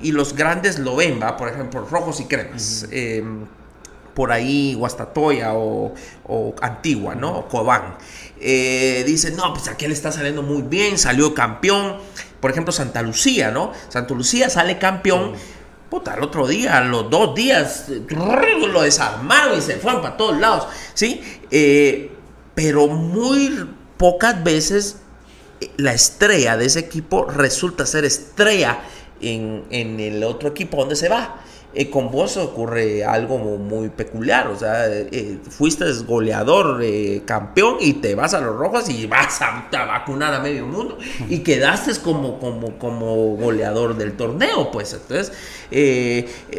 y 0.00 0.12
los 0.12 0.34
grandes 0.34 0.78
lo 0.78 0.96
ven, 0.96 1.20
¿va? 1.22 1.36
Por 1.36 1.48
ejemplo, 1.48 1.86
rojos 1.90 2.20
y 2.20 2.24
cremas. 2.24 2.86
Em, 2.90 3.46
por 4.14 4.32
ahí 4.32 4.74
Guastatoya 4.74 5.54
o, 5.54 5.94
o 6.24 6.54
Antigua, 6.60 7.14
¿no? 7.14 7.38
O 7.38 7.48
Cobán. 7.48 7.96
Eh, 8.40 9.04
dicen, 9.06 9.36
no, 9.36 9.52
pues 9.52 9.68
aquel 9.68 9.92
está 9.92 10.10
saliendo 10.10 10.42
muy 10.42 10.62
bien, 10.62 10.98
salió 10.98 11.34
campeón. 11.34 11.98
Por 12.40 12.50
ejemplo, 12.50 12.72
Santa 12.72 13.02
Lucía, 13.02 13.50
¿no? 13.50 13.72
Santa 13.88 14.14
Lucía 14.14 14.50
sale 14.50 14.78
campeón. 14.78 15.34
Puta, 15.92 16.14
el 16.14 16.22
otro 16.22 16.46
día, 16.46 16.80
los 16.80 17.10
dos 17.10 17.34
días, 17.34 17.84
lo 18.08 18.80
desarmaron 18.80 19.58
y 19.58 19.60
se 19.60 19.76
fueron 19.76 20.00
para 20.00 20.16
todos 20.16 20.40
lados, 20.40 20.66
¿sí? 20.94 21.20
Eh, 21.50 22.10
pero 22.54 22.86
muy 22.86 23.68
pocas 23.98 24.42
veces 24.42 24.96
eh, 25.60 25.70
la 25.76 25.92
estrella 25.92 26.56
de 26.56 26.64
ese 26.64 26.78
equipo 26.78 27.26
resulta 27.26 27.84
ser 27.84 28.06
estrella 28.06 28.78
en, 29.20 29.64
en 29.68 30.00
el 30.00 30.24
otro 30.24 30.48
equipo 30.48 30.78
donde 30.78 30.96
se 30.96 31.10
va. 31.10 31.42
Eh, 31.74 31.88
con 31.88 32.10
vos 32.10 32.36
ocurre 32.36 33.02
algo 33.02 33.38
muy 33.38 33.88
peculiar, 33.88 34.48
o 34.48 34.58
sea, 34.58 34.88
eh, 34.88 35.38
fuiste 35.48 35.90
goleador, 36.06 36.82
eh, 36.82 37.22
campeón 37.24 37.76
y 37.80 37.94
te 37.94 38.14
vas 38.14 38.34
a 38.34 38.42
los 38.42 38.54
rojos 38.54 38.90
y 38.90 39.06
vas 39.06 39.40
a, 39.40 39.68
vacunar 39.86 40.34
a 40.34 40.40
medio 40.40 40.66
mundo 40.66 40.98
y 41.30 41.38
quedaste 41.38 41.98
como, 42.02 42.38
como, 42.38 42.78
como 42.78 43.36
goleador 43.36 43.96
del 43.96 44.18
torneo, 44.18 44.70
pues 44.70 44.92
entonces, 44.92 45.32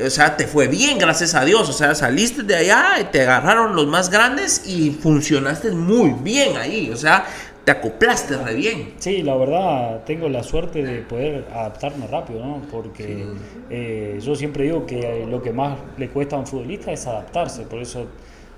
o 0.03 0.09
sea, 0.09 0.35
te 0.35 0.47
fue 0.47 0.67
bien, 0.67 0.97
gracias 0.97 1.35
a 1.35 1.45
Dios, 1.45 1.69
o 1.69 1.73
sea, 1.73 1.93
saliste 1.93 2.41
de 2.41 2.55
allá, 2.55 3.11
te 3.11 3.21
agarraron 3.21 3.75
los 3.75 3.85
más 3.85 4.09
grandes 4.09 4.63
y 4.65 4.91
funcionaste 4.91 5.71
muy 5.71 6.15
bien 6.23 6.57
ahí, 6.57 6.89
o 6.89 6.97
sea, 6.97 7.27
te 7.63 7.71
acoplaste 7.71 8.37
re 8.37 8.55
bien. 8.55 8.93
Sí, 8.97 9.21
la 9.21 9.35
verdad, 9.35 10.03
tengo 10.05 10.27
la 10.27 10.43
suerte 10.43 10.83
de 10.83 11.01
poder 11.01 11.45
adaptarme 11.51 12.07
rápido, 12.07 12.45
¿no? 12.45 12.61
Porque 12.69 13.25
eh, 13.69 14.19
yo 14.21 14.35
siempre 14.35 14.65
digo 14.65 14.85
que 14.85 15.25
lo 15.29 15.41
que 15.41 15.53
más 15.53 15.77
le 15.97 16.09
cuesta 16.09 16.35
a 16.35 16.39
un 16.39 16.47
futbolista 16.47 16.91
es 16.91 17.07
adaptarse, 17.07 17.63
por 17.63 17.79
eso 17.79 18.07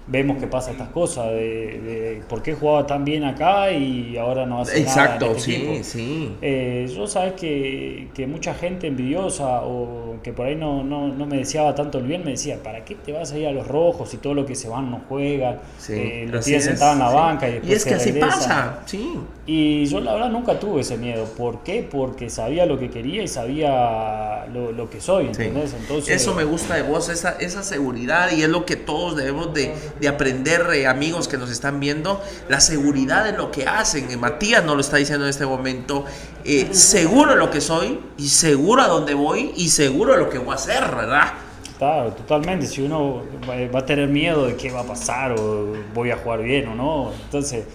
vemos 0.08 0.38
que 0.38 0.46
pasa 0.48 0.72
estas 0.72 0.90
cosas, 0.90 1.32
de, 1.32 2.22
por 2.30 2.44
qué 2.44 2.54
jugaba 2.54 2.86
tan 2.86 3.04
bien 3.04 3.24
acá 3.24 3.72
y 3.72 4.18
ahora 4.18 4.46
no 4.46 4.62
hace 4.62 4.80
Exacto, 4.80 5.26
nada. 5.26 5.38
Exacto, 5.38 5.40
sí, 5.40 5.84
sí. 5.84 6.32
Eh, 6.42 6.92
yo 6.94 7.08
sabes 7.08 7.34
que, 7.34 8.10
que, 8.14 8.28
mucha 8.28 8.54
gente 8.54 8.88
envidiosa 8.88 9.62
o 9.64 10.18
que 10.22 10.32
por 10.32 10.46
ahí 10.46 10.56
no, 10.56 10.84
no, 10.84 11.08
no, 11.08 11.26
me 11.26 11.38
deseaba 11.38 11.74
tanto 11.74 11.98
el 11.98 12.06
bien, 12.06 12.24
me 12.24 12.32
decía, 12.32 12.62
¿para 12.62 12.86
qué 12.86 12.96
te 12.96 13.12
vas 13.12 13.32
a 13.32 13.38
ir 13.38 13.48
a 13.48 13.52
los 13.52 13.68
rojos 13.68 14.14
y 14.14 14.18
todo 14.18 14.34
lo 14.34 14.46
que 14.46 14.56
se 14.56 14.68
van 14.70 14.92
no 14.92 15.02
juegan? 15.10 15.60
Sí, 15.80 15.94
eh, 15.94 16.28
los 16.30 16.46
días 16.46 16.64
sentados 16.64 16.94
en 16.94 17.00
la 17.00 17.10
banca 17.10 17.48
y 17.50 17.54
después 17.54 17.72
Y 17.72 17.76
es 17.76 17.86
que 17.86 17.94
así 17.96 18.12
pasa, 18.14 18.80
sí. 18.86 19.14
Y 19.48 19.86
yo 19.86 20.00
la 20.00 20.14
verdad 20.14 20.30
nunca 20.30 20.60
tuve 20.60 20.82
ese 20.82 20.98
miedo. 20.98 21.26
¿Por 21.26 21.60
qué? 21.60 21.88
Porque 21.90 22.30
sabía 22.30 22.66
lo 22.66 22.80
que 22.80 22.90
quería 22.90 23.22
y 23.22 23.28
sabía 23.28 24.46
lo, 24.52 24.72
lo 24.72 24.90
que 24.90 25.00
soy, 25.00 25.28
¿entendés? 25.28 25.74
Entonces, 25.74 26.16
Eso 26.16 26.34
me 26.34 26.44
gusta 26.44 26.76
de 26.76 26.82
vos, 26.82 27.10
esa, 27.10 27.38
esa 27.40 27.62
seguridad 27.64 28.32
y 28.32 28.42
es 28.42 28.50
lo 28.50 28.66
que 28.66 28.76
todos 28.76 29.16
debemos 29.16 29.54
de 29.54 29.72
de 30.00 30.08
aprender, 30.08 30.68
eh, 30.74 30.88
amigos 30.88 31.28
que 31.28 31.38
nos 31.38 31.50
están 31.50 31.80
viendo, 31.80 32.22
la 32.50 32.60
seguridad 32.60 33.28
en 33.28 33.38
lo 33.38 33.52
que 33.52 33.66
hacen. 33.68 34.12
Eh, 34.12 34.18
Matías 34.18 34.64
nos 34.64 34.76
lo 34.76 34.82
está 34.82 34.98
diciendo 34.98 35.26
en 35.26 35.30
este 35.30 35.46
momento. 35.46 36.06
Eh, 36.44 36.70
seguro 36.74 37.36
lo 37.36 37.50
que 37.50 37.62
soy 37.62 38.00
y 38.18 38.28
seguro 38.28 38.82
a 38.82 38.88
dónde 38.88 39.14
voy 39.14 39.54
y 39.56 39.70
seguro 39.70 40.18
lo 40.18 40.30
que 40.30 40.38
voy 40.38 40.52
a 40.52 40.56
hacer, 40.56 40.84
¿verdad? 40.96 41.34
Claro, 41.78 42.12
totalmente. 42.12 42.68
Si 42.68 42.82
uno 42.82 43.24
va 43.74 43.80
a 43.80 43.86
tener 43.86 44.08
miedo 44.08 44.48
de 44.48 44.56
qué 44.56 44.72
va 44.72 44.82
a 44.82 44.86
pasar 44.86 45.34
o 45.34 45.74
voy 45.94 46.12
a 46.12 46.18
jugar 46.18 46.42
bien 46.42 46.68
o 46.70 46.76
no, 46.76 47.12
entonces 47.26 47.66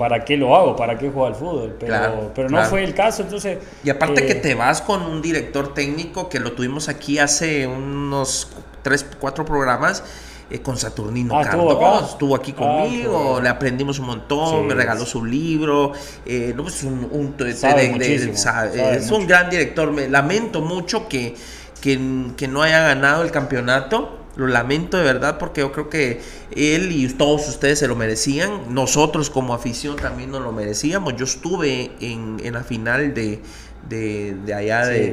¿para 0.00 0.24
qué 0.24 0.38
lo 0.38 0.56
hago? 0.56 0.76
¿Para 0.76 0.96
qué 0.96 1.10
juego 1.10 1.26
al 1.26 1.34
fútbol? 1.34 1.76
Pero, 1.78 2.32
pero 2.34 2.48
no 2.48 2.64
fue 2.64 2.82
el 2.82 2.94
caso, 2.94 3.20
entonces... 3.20 3.58
Y 3.84 3.90
aparte 3.90 4.24
que 4.24 4.34
te 4.34 4.54
vas 4.54 4.80
con 4.80 5.02
un 5.02 5.20
director 5.20 5.74
técnico 5.74 6.30
que 6.30 6.40
lo 6.40 6.52
tuvimos 6.52 6.88
aquí 6.88 7.18
hace 7.18 7.66
unos 7.66 8.48
3, 8.82 9.18
4 9.20 9.44
programas 9.44 10.02
eh, 10.50 10.60
con 10.60 10.76
Saturnino 10.76 11.38
ah, 11.38 11.44
Cardoso, 11.44 12.04
estuvo, 12.12 12.34
aquí 12.34 12.52
ah, 12.56 12.58
conmigo, 12.58 13.40
le 13.40 13.48
aprendimos 13.48 13.98
un 13.98 14.06
montón, 14.06 14.66
me 14.66 14.74
regaló 14.74 15.06
su 15.06 15.24
libro, 15.24 15.92
eh, 16.26 16.52
no, 16.56 16.66
es 16.66 16.82
un, 16.82 17.08
un 17.10 17.34
es 17.46 19.10
un 19.10 19.26
gran 19.26 19.48
director, 19.48 19.92
me 19.92 20.08
lamento 20.08 20.60
mucho 20.60 21.08
que, 21.08 21.34
que, 21.80 21.98
que 22.36 22.48
no 22.48 22.62
haya 22.62 22.80
ganado 22.80 23.22
el 23.22 23.30
campeonato. 23.30 24.16
Lo 24.36 24.46
lamento 24.46 24.96
de 24.96 25.02
verdad 25.02 25.38
porque 25.38 25.60
yo 25.60 25.72
creo 25.72 25.90
que 25.90 26.20
él 26.52 26.92
y 26.92 27.08
todos 27.08 27.48
ustedes 27.48 27.80
se 27.80 27.88
lo 27.88 27.96
merecían. 27.96 28.72
Nosotros 28.72 29.28
como 29.28 29.54
afición 29.54 29.96
también 29.96 30.30
nos 30.30 30.40
lo 30.40 30.52
merecíamos. 30.52 31.16
Yo 31.16 31.24
estuve 31.24 31.90
en, 32.00 32.40
en 32.42 32.54
la 32.54 32.62
final 32.62 33.12
de, 33.12 33.42
de, 33.88 34.36
de 34.46 34.54
allá 34.54 34.86
de, 34.86 35.10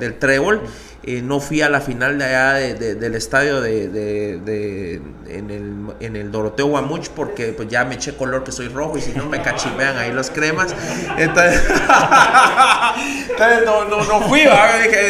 del 0.00 0.18
trébol. 0.18 0.62
Eh, 1.08 1.22
no 1.22 1.38
fui 1.38 1.62
a 1.62 1.68
la 1.68 1.80
final 1.80 2.18
de 2.18 2.24
allá 2.24 2.54
del 2.54 3.14
estadio 3.14 3.60
de, 3.60 5.00
en, 5.28 5.50
el, 5.50 5.94
en 6.00 6.16
el 6.16 6.32
Doroteo 6.32 6.66
Guamuch 6.66 7.10
porque 7.10 7.52
pues 7.52 7.68
ya 7.68 7.84
me 7.84 7.94
eché 7.94 8.16
color 8.16 8.42
que 8.42 8.50
soy 8.50 8.66
rojo 8.66 8.98
y 8.98 9.00
si 9.00 9.12
no 9.12 9.24
me 9.26 9.40
cachimean 9.40 9.96
ahí 9.98 10.12
los 10.12 10.30
cremas. 10.30 10.74
Entonces, 11.16 11.62
no, 13.64 13.84
no, 13.84 14.02
no, 14.02 14.20
fui, 14.22 14.48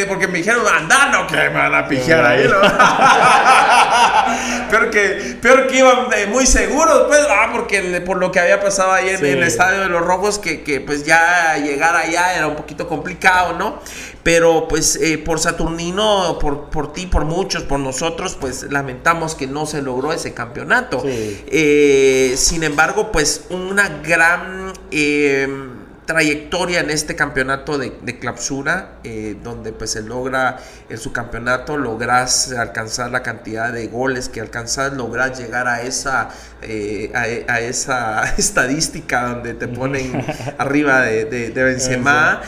porque 0.07 0.27
me 0.27 0.37
dijeron, 0.37 0.61
anda, 0.71 1.09
no, 1.11 1.25
que 1.25 1.35
me 1.35 1.49
van 1.49 1.73
a 1.73 1.87
pijear 1.87 2.23
ahí. 2.23 2.47
¿no? 2.47 2.61
peor, 4.69 4.91
que, 4.91 5.37
peor 5.41 5.65
que 5.65 5.79
iban 5.79 6.13
eh, 6.15 6.27
muy 6.27 6.45
seguros, 6.45 7.05
pues, 7.07 7.21
ah, 7.27 7.49
porque 7.51 8.03
por 8.05 8.17
lo 8.17 8.31
que 8.31 8.39
había 8.39 8.59
pasado 8.59 8.91
ahí 8.91 9.09
en, 9.09 9.25
el 9.25 9.41
estadio 9.41 9.81
de 9.81 9.89
los 9.89 10.05
rojos, 10.05 10.37
que, 10.37 10.61
que 10.61 10.79
pues 10.79 11.05
ya 11.05 11.57
llegar 11.57 11.95
allá 11.95 12.35
era 12.35 12.45
un 12.45 12.55
poquito 12.55 12.87
complicado, 12.87 13.53
¿no? 13.53 13.79
Pero 14.27 14.67
pues 14.67 14.97
eh, 14.97 15.17
por 15.17 15.39
Saturnino, 15.39 16.37
por, 16.37 16.65
por 16.69 16.91
ti, 16.91 17.05
por 17.05 17.23
muchos, 17.23 17.63
por 17.63 17.79
nosotros, 17.79 18.35
pues 18.37 18.63
lamentamos 18.69 19.35
que 19.35 19.47
no 19.47 19.65
se 19.65 19.81
logró 19.81 20.11
ese 20.11 20.33
campeonato. 20.33 21.01
Eh, 21.05 22.33
sin 22.35 22.65
embargo, 22.65 23.09
pues 23.13 23.45
una 23.49 23.87
gran... 24.03 24.73
Em, 24.91 25.77
trayectoria 26.05 26.79
en 26.79 26.89
este 26.89 27.17
campeonato 27.17 27.77
de, 27.77 27.91
de 28.01 28.17
clausura, 28.17 28.93
eh, 29.03 29.35
donde 29.43 29.73
pues 29.73 29.91
se 29.91 30.01
logra 30.01 30.57
en 30.87 30.97
su 30.97 31.11
campeonato, 31.11 31.75
logras 31.75 32.53
alcanzar 32.53 33.11
la 33.11 33.23
cantidad 33.23 33.73
de 33.73 33.87
goles 33.87 34.29
que 34.29 34.39
alcanzas, 34.39 34.93
logras 34.93 35.37
llegar 35.37 35.67
a 35.67 35.81
esa, 35.81 36.29
a, 36.29 37.21
a 37.53 37.59
esa 37.59 38.23
estadística 38.37 39.27
donde 39.27 39.53
te 39.53 39.67
ponen 39.67 40.25
arriba 40.57 41.01
de, 41.01 41.25
de, 41.25 41.49
de 41.49 41.63
Benzema. 41.63 42.41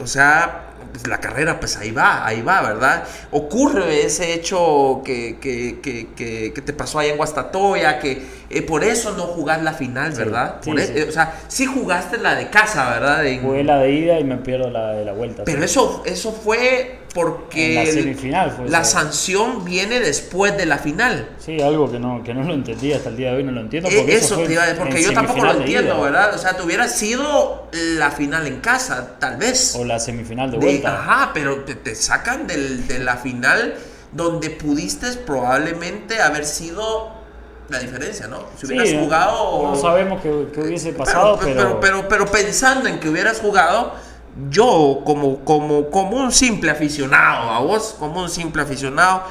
O 0.00 0.06
sea, 0.06 0.71
pues, 0.92 1.06
la 1.06 1.18
carrera, 1.20 1.58
pues 1.58 1.76
ahí 1.76 1.90
va, 1.90 2.26
ahí 2.26 2.42
va, 2.42 2.60
¿verdad? 2.60 3.04
Ocurre 3.30 4.04
ese 4.04 4.34
hecho 4.34 5.02
que, 5.04 5.38
que, 5.40 5.80
que, 5.80 6.52
que, 6.52 6.62
te 6.62 6.72
pasó 6.72 6.98
ahí 6.98 7.10
en 7.10 7.16
Guastatoya, 7.16 7.98
que 7.98 8.22
eh, 8.52 8.62
por 8.62 8.84
eso 8.84 9.12
no 9.16 9.24
jugás 9.24 9.62
la 9.62 9.72
final, 9.72 10.12
¿verdad? 10.12 10.56
sí, 10.60 10.70
Por 10.70 10.80
e- 10.80 10.86
sí. 10.86 10.92
eh, 10.96 11.06
o 11.08 11.12
sea, 11.12 11.34
sí 11.48 11.66
jugaste 11.66 12.18
la 12.18 12.34
de 12.34 12.50
casa, 12.50 12.90
¿verdad? 12.90 13.26
En- 13.26 13.42
Jugué 13.42 13.64
la 13.64 13.78
de 13.78 13.92
ida 13.92 14.20
y 14.20 14.24
me 14.24 14.36
pierdo 14.36 14.70
la 14.70 14.92
de 14.92 15.04
la 15.04 15.12
vuelta. 15.12 15.44
pero 15.44 15.58
sí. 15.60 15.64
eso, 15.66 16.02
eso 16.06 16.32
fue 16.32 16.98
porque 17.14 17.74
la 17.74 17.84
semifinal 17.84 18.50
fue 18.52 18.68
la 18.70 18.80
eso. 18.80 18.90
sanción 18.92 19.64
viene 19.66 20.00
después 20.00 20.56
de 20.56 20.64
la 20.64 20.78
final. 20.78 21.28
Sí, 21.38 21.60
algo 21.60 21.90
que 21.92 21.98
no, 21.98 22.22
que 22.24 22.32
no 22.32 22.42
lo 22.42 22.54
entendí 22.54 22.92
hasta 22.94 23.10
el 23.10 23.16
día 23.18 23.30
de 23.32 23.36
hoy, 23.36 23.44
no 23.44 23.52
lo 23.52 23.60
entiendo. 23.60 23.88
Eh, 23.90 23.96
Porque 23.98 24.14
eso 24.16 24.34
fue 24.36 24.46
te 24.46 24.52
iba 24.54 24.62
a 24.62 24.66
decir, 24.66 24.82
porque 24.82 25.02
yo 25.02 25.12
tampoco 25.12 25.44
lo 25.44 25.52
de 25.52 25.58
entiendo, 25.60 25.94
ida. 25.94 26.02
¿verdad? 26.02 26.34
O 26.34 26.38
sea, 26.38 26.56
te 26.56 26.62
hubiera 26.62 26.88
sido 26.88 27.68
la 27.72 28.10
final 28.10 28.46
en 28.46 28.60
casa, 28.60 29.16
tal 29.18 29.36
vez. 29.36 29.74
O 29.76 29.84
la 29.84 29.98
semifinal 29.98 30.50
de 30.50 30.56
De- 30.58 30.64
vuelta. 30.64 30.94
ajá, 31.00 31.30
pero 31.34 31.64
te, 31.64 31.74
te 31.74 31.94
sacan 31.94 32.46
del- 32.46 32.86
de 32.86 32.98
la 33.00 33.16
final 33.18 33.74
donde 34.12 34.48
pudiste 34.50 35.08
probablemente 35.26 36.20
haber 36.22 36.44
sido 36.46 37.21
la 37.72 37.78
diferencia, 37.80 38.28
¿no? 38.28 38.38
Si 38.56 38.66
Sí, 38.66 38.72
hubieras 38.74 39.02
jugado... 39.02 39.62
No 39.70 39.74
sabemos 39.76 40.20
qué, 40.22 40.46
qué 40.54 40.60
hubiese 40.60 40.92
pasado, 40.92 41.38
pero, 41.42 41.54
pero, 41.56 41.80
pero, 41.80 41.80
pero, 41.80 42.08
pero 42.08 42.26
pensando 42.26 42.88
en 42.88 43.00
que 43.00 43.08
hubieras 43.08 43.40
jugado, 43.40 43.94
yo 44.50 45.00
como, 45.04 45.40
como, 45.44 45.90
como 45.90 46.16
un 46.16 46.32
simple 46.32 46.70
aficionado, 46.70 47.50
a 47.50 47.60
vos, 47.60 47.96
como 47.98 48.20
un 48.22 48.28
simple 48.28 48.62
aficionado, 48.62 49.22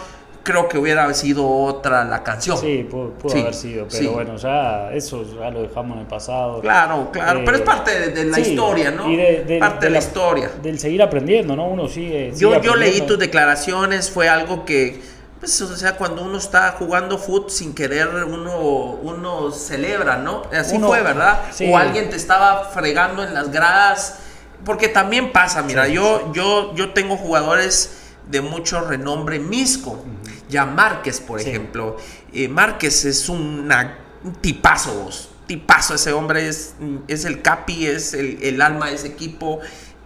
creo 0.43 0.67
que 0.67 0.77
hubiera 0.77 1.11
sido 1.13 1.47
otra 1.47 2.03
la 2.03 2.23
canción. 2.23 2.57
Sí, 2.57 2.87
pudo, 2.89 3.11
pudo 3.11 3.31
Sí, 3.31 3.41
haber 3.41 3.53
sido, 3.53 3.85
pero 3.89 4.03
sí. 4.03 4.07
bueno, 4.07 4.35
ya 4.37 4.91
eso 4.91 5.23
ya 5.39 5.49
lo 5.51 5.61
dejamos 5.61 5.95
en 5.97 6.01
el 6.01 6.07
pasado. 6.07 6.61
Claro, 6.61 7.09
claro, 7.11 7.39
Eh, 7.39 7.43
pero 7.45 7.57
es 7.57 7.63
parte 7.63 7.99
de, 7.99 8.07
de 8.09 8.25
la 8.25 8.35
sí, 8.37 8.41
historia, 8.41 8.91
¿no? 8.91 9.09
y 9.09 9.15
de- 9.17 9.43
de- 9.45 9.59
parte 9.59 9.85
de, 9.85 9.91
la, 9.91 9.99
la- 9.99 10.05
historia. 10.05 10.51
Del 10.61 10.79
seguir 10.79 11.01
aprendiendo, 11.03 11.55
¿no? 11.55 11.67
Uno 11.67 11.87
sigue. 11.87 12.31
Yo, 12.35 12.49
sigue 12.53 12.61
yo 12.63 12.75
leí 12.75 12.89
aprendiendo. 12.89 13.05
tus 13.07 13.19
declaraciones, 13.19 14.09
fue 14.09 14.29
algo 14.29 14.65
que, 14.65 14.99
pues, 15.41 15.59
o 15.61 15.75
sea, 15.75 15.97
cuando 15.97 16.23
uno 16.23 16.37
está 16.37 16.71
jugando 16.79 17.17
foot 17.17 17.49
sin 17.49 17.73
querer, 17.75 18.07
uno, 18.25 18.59
uno 19.01 19.51
celebra, 19.51 20.15
¿no? 20.17 20.43
Así 20.57 20.75
Uno- 20.77 20.87
fue, 20.87 21.01
¿verdad? 21.01 21.41
sí. 21.51 21.69
O 21.69 21.77
alguien 21.77 22.09
te 22.09 22.15
estaba 22.15 22.69
fregando 22.69 23.23
en 23.23 23.33
las 23.33 23.51
gradas, 23.51 24.19
porque 24.63 24.87
también 24.87 25.31
pasa, 25.33 25.61
mira, 25.63 25.87
Sí, 25.87 25.93
yo, 25.93 26.31
yo, 26.33 26.73
yo 26.75 26.93
tengo 26.93 27.17
jugadores 27.17 27.97
de 28.29 28.39
mucho 28.41 28.81
renombre 28.81 29.39
misco, 29.39 30.05
ya 30.47 30.65
Márquez, 30.65 31.19
por 31.19 31.41
ejemplo. 31.41 31.97
Eh, 32.31 32.47
Márquez 32.47 33.03
es 33.05 33.27
una- 33.27 33.97
un 34.23 34.35
tipazo, 34.35 34.93
vos. 34.93 35.27
Tipazo, 35.47 35.95
ese 35.95 36.13
hombre 36.13 36.47
es, 36.47 36.75
es 37.09 37.25
el 37.25 37.41
capi, 37.41 37.87
es 37.87 38.13
el, 38.13 38.37
el 38.41 38.61
alma 38.61 38.87
de 38.89 38.95
ese 38.95 39.07
equipo. 39.07 39.59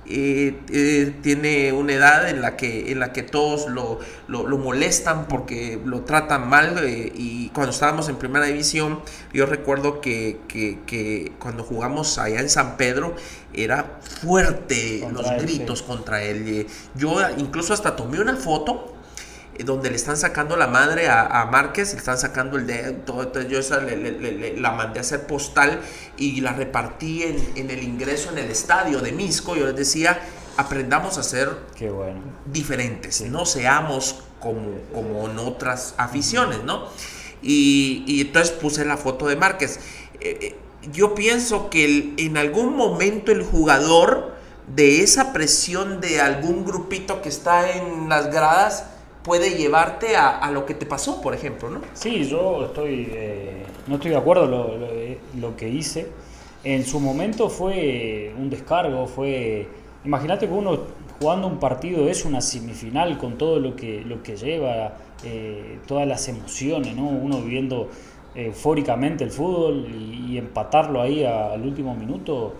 Eh, 0.07 0.59
eh, 0.71 1.13
tiene 1.21 1.71
una 1.73 1.93
edad 1.93 2.29
en 2.29 2.41
la 2.41 2.55
que, 2.57 2.91
en 2.91 2.99
la 2.99 3.11
que 3.13 3.23
todos 3.23 3.67
lo, 3.69 3.99
lo- 4.27 4.47
lo 4.47 4.57
molestan 4.57 5.27
porque 5.27 5.79
lo 5.83 6.01
tratan 6.01 6.47
mal. 6.49 6.77
eh, 6.83 7.11
y 7.15 7.49
cuando 7.49 7.71
estábamos 7.71 8.09
en 8.09 8.15
primera 8.17 8.45
división, 8.45 9.01
yo 9.33 9.45
recuerdo 9.45 10.01
que, 10.01 10.39
que- 10.47 10.79
que 10.85 11.33
cuando 11.39 11.63
jugamos 11.63 12.17
allá 12.17 12.39
en 12.39 12.49
San 12.49 12.77
Pedro, 12.77 13.15
era 13.53 13.99
fuerte 14.21 14.99
Contra 15.01 15.21
los 15.23 15.31
él, 15.31 15.41
gritos 15.41 15.79
sí. 15.79 15.85
contra 15.85 16.23
él. 16.23 16.67
Yo 16.95 17.17
incluso 17.37 17.73
hasta 17.73 17.95
tomé 17.95 18.19
una 18.19 18.35
foto 18.35 18.94
donde 19.63 19.89
le 19.89 19.95
están 19.95 20.17
sacando 20.17 20.57
la 20.57 20.67
madre 20.67 21.07
a, 21.07 21.25
a 21.41 21.45
Márquez, 21.45 21.93
le 21.93 21.99
están 21.99 22.17
sacando 22.17 22.57
el 22.57 22.67
dedo, 22.67 22.93
todo, 23.05 23.23
entonces 23.23 23.49
yo 23.51 23.59
esa 23.59 23.79
le- 23.79 23.95
le- 23.95 24.11
le- 24.19 24.31
le- 24.33 24.57
la 24.59 24.71
mandé 24.71 24.99
a 24.99 25.01
hacer 25.01 25.25
postal 25.27 25.79
y 26.17 26.41
la 26.41 26.53
repartí 26.53 27.23
en, 27.23 27.37
en 27.55 27.69
el 27.71 27.81
ingreso 27.83 28.31
en 28.31 28.39
el 28.39 28.51
estadio 28.51 28.99
de 28.99 29.11
Misco, 29.13 29.55
yo 29.55 29.65
les 29.67 29.75
decía, 29.75 30.19
aprendamos 30.57 31.17
a 31.17 31.23
ser 31.23 31.49
Qué 31.75 31.89
bueno. 31.89 32.19
diferentes, 32.45 33.21
no 33.21 33.45
seamos 33.45 34.23
como, 34.39 34.79
como 34.93 35.29
en 35.29 35.39
otras 35.39 35.93
aficiones, 35.97 36.63
¿no? 36.63 36.87
Y, 37.41 38.03
y 38.07 38.21
entonces 38.21 38.51
puse 38.53 38.83
la 38.85 38.97
foto 38.97 39.27
de 39.27 39.35
Márquez. 39.35 39.79
Eh, 40.19 40.37
eh, 40.41 40.55
yo 40.91 41.15
pienso 41.15 41.69
que 41.69 41.85
el- 41.85 42.13
en 42.17 42.37
algún 42.37 42.75
momento 42.75 43.31
el 43.31 43.43
jugador 43.43 44.33
de 44.75 45.01
esa 45.01 45.31
presión 45.33 46.01
de 46.01 46.21
algún 46.21 46.65
grupito 46.65 47.21
que 47.21 47.29
está 47.29 47.71
en 47.77 48.09
las 48.09 48.31
gradas 48.31 48.85
puede 49.25 49.57
llevarte 49.57 50.15
a, 50.15 50.37
a 50.39 50.51
lo 50.51 50.65
que 50.65 50.73
te 50.75 50.85
pasó, 50.85 51.21
por 51.21 51.33
ejemplo, 51.33 51.69
¿no? 51.69 51.81
Sí, 51.93 52.25
yo 52.25 52.65
estoy, 52.65 53.07
eh, 53.11 53.65
no 53.87 53.95
estoy 53.95 54.11
de 54.11 54.17
acuerdo 54.17 54.45
lo, 54.47 54.77
lo, 54.77 54.87
lo 55.39 55.55
que 55.55 55.69
hice. 55.69 56.11
En 56.63 56.83
su 56.85 56.99
momento 56.99 57.49
fue 57.49 58.33
un 58.37 58.49
descargo, 58.49 59.07
fue... 59.07 59.67
Imagínate 60.03 60.47
que 60.47 60.53
uno 60.53 60.77
jugando 61.19 61.47
un 61.47 61.59
partido 61.59 62.07
es 62.09 62.25
una 62.25 62.41
semifinal 62.41 63.17
con 63.17 63.37
todo 63.37 63.59
lo 63.59 63.75
que, 63.75 64.01
lo 64.05 64.21
que 64.21 64.35
lleva, 64.35 64.97
eh, 65.23 65.79
todas 65.87 66.07
las 66.07 66.27
emociones, 66.27 66.95
¿no? 66.95 67.07
Uno 67.07 67.41
viviendo 67.41 67.89
eufóricamente 68.35 69.23
el 69.23 69.31
fútbol 69.31 69.87
y, 69.89 70.33
y 70.33 70.37
empatarlo 70.37 71.01
ahí 71.01 71.23
a- 71.23 71.53
al 71.53 71.61
último 71.61 71.95
minuto 71.95 72.53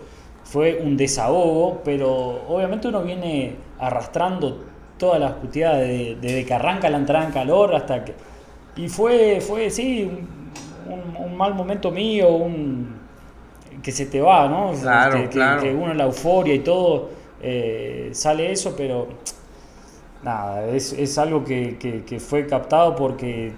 fue 0.44 0.80
un 0.82 0.96
desahogo, 0.96 1.82
pero 1.84 2.08
obviamente 2.48 2.88
uno 2.88 3.02
viene 3.02 3.56
arrastrando 3.78 4.64
todas 4.98 5.20
las 5.20 5.32
puteadas 5.34 5.80
de- 5.80 6.16
desde 6.20 6.44
que 6.46 6.54
arranca 6.54 6.90
la 6.90 6.98
entrada 6.98 7.26
en 7.26 7.32
calor 7.32 7.74
hasta 7.74 8.04
que... 8.04 8.14
Y 8.76 8.88
fue, 8.88 9.40
fue 9.40 9.70
sí, 9.70 10.10
un, 10.88 11.36
mal 11.36 11.54
momento 11.54 11.90
mío, 11.90 12.30
un 12.30 12.96
que 13.82 13.92
se 13.92 14.06
te 14.06 14.20
va, 14.20 14.48
¿no? 14.48 14.72
Claro, 14.80 15.16
que, 15.18 15.22
que- 15.24 15.28
claro. 15.30 15.62
que 15.62 15.74
uno 15.74 15.92
en 15.92 15.98
la 15.98 16.04
euforia 16.04 16.54
y 16.54 16.60
todo 16.60 17.10
eh, 17.42 18.10
sale 18.12 18.50
eso, 18.52 18.74
pero 18.76 19.08
nada, 20.22 20.66
es, 20.68 20.92
es 20.92 21.18
algo 21.18 21.44
que, 21.44 21.76
que- 21.78 22.04
que 22.04 22.20
fue 22.20 22.46
captado 22.46 22.96
porque 22.96 23.52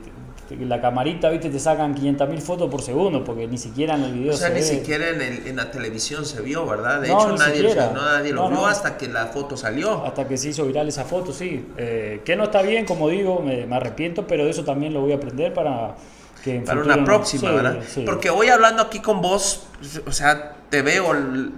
la 0.57 0.81
camarita, 0.81 1.29
viste, 1.31 1.51
te 1.51 1.59
sacan 1.59 1.95
500.000 1.95 2.41
fotos 2.41 2.71
por 2.71 2.81
segundo, 2.83 3.23
porque 3.25 3.47
ni 3.47 3.59
siquiera 3.59 3.95
en 3.97 4.05
el 4.05 4.13
video 4.15 4.33
O 4.33 4.37
sea, 4.37 4.49
se 4.49 4.55
ni 4.55 4.61
ve. 4.61 4.67
siquiera 4.67 5.09
en, 5.11 5.21
el- 5.21 5.47
en 5.47 5.57
la 5.57 5.71
televisión 5.71 6.25
se 6.25 6.41
vio, 6.43 6.67
¿verdad? 6.67 7.01
De 7.03 7.09
No, 7.09 7.21
hecho, 7.21 7.37
nadie, 7.37 7.63
lo- 7.63 7.69
siquiera. 7.69 7.93
no, 7.95 8.03
nadie 8.05 8.33
lo 8.33 8.43
No, 8.49 8.57
vio 8.57 8.67
hasta 8.67 8.97
que 8.97 9.09
la 9.09 9.27
foto 9.27 9.57
salió. 9.57 10.05
Hasta 10.05 10.27
que 10.27 10.37
se 10.37 10.49
hizo 10.49 10.65
viral 10.65 10.89
esa 10.89 11.05
foto, 11.05 11.33
sí. 11.33 11.67
Eh, 11.77 12.23
que 12.25 12.35
no 12.37 12.45
está 12.45 12.63
bien, 12.63 12.85
como 12.87 13.09
digo, 13.09 13.41
me, 13.41 13.67
me 13.67 13.77
arrepiento, 13.77 14.27
pero 14.27 14.45
de 14.45 14.51
eso 14.51 14.65
también 14.65 14.95
lo 14.95 15.01
voy 15.01 15.13
a 15.13 15.17
aprender 15.17 15.53
para 15.53 15.95
que 16.43 16.57
en 16.57 16.65
Para 16.65 16.79
futuro 16.79 16.95
una 16.95 17.05
próxima, 17.05 17.49
sí, 17.51 17.55
¿verdad? 17.55 17.79
sí. 17.87 18.03
Porque 18.07 18.31
hoy 18.31 18.49
hablando 18.49 18.83
aquí 18.83 19.01
con 19.01 19.21
vos, 19.21 19.67
o 20.07 20.13
sea, 20.13 20.55
te 20.71 20.83
veo 20.83 21.13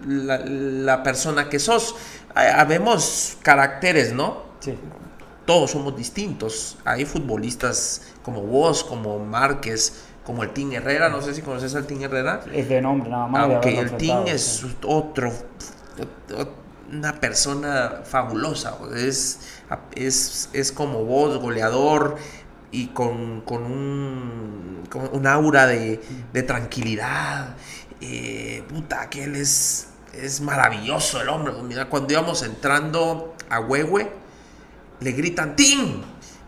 la, 0.08 0.38
la 0.44 1.02
persona 1.02 1.48
que 1.48 1.58
sos. 1.58 1.94
Ha- 2.34 2.60
Habemos 2.60 3.36
caracteres, 3.42 4.12
¿no? 4.12 4.38
Sí. 4.60 4.74
Todos 5.50 5.72
somos 5.72 5.96
distintos. 5.96 6.78
Hay 6.84 7.04
futbolistas 7.04 8.02
como 8.22 8.40
vos, 8.42 8.84
como 8.84 9.18
Márquez, 9.18 10.04
como 10.24 10.44
el 10.44 10.50
Team 10.50 10.74
Herrera. 10.74 11.08
No 11.08 11.20
sé 11.22 11.34
si 11.34 11.42
conoces 11.42 11.74
al 11.74 11.88
Team 11.88 12.02
Herrera. 12.02 12.42
Es 12.54 12.68
de 12.68 12.80
nombre 12.80 13.10
nada 13.10 13.26
más. 13.26 13.42
Aunque 13.42 13.76
el 13.76 13.96
Team 13.96 14.28
es 14.28 14.60
sí. 14.62 14.76
otro, 14.84 15.32
una 16.92 17.18
persona 17.18 18.02
fabulosa, 18.04 18.78
es, 18.94 19.40
es, 19.96 20.50
es 20.52 20.70
como 20.70 21.04
vos, 21.04 21.36
goleador 21.38 22.14
y 22.70 22.86
con, 22.86 23.40
con 23.40 23.64
un, 23.64 24.84
con 24.88 25.10
un 25.12 25.26
aura 25.26 25.66
de, 25.66 26.00
de 26.32 26.42
tranquilidad. 26.44 27.56
Eh, 28.00 28.62
puta, 28.68 29.10
que 29.10 29.24
él 29.24 29.34
es, 29.34 29.88
es 30.14 30.40
maravilloso 30.40 31.20
el 31.20 31.28
hombre. 31.28 31.54
Mira, 31.64 31.88
cuando 31.88 32.12
íbamos 32.12 32.44
entrando 32.44 33.34
a 33.48 33.58
Huehue, 33.58 34.20
le 35.00 35.12
gritan 35.12 35.56
¡Tim! 35.56 36.02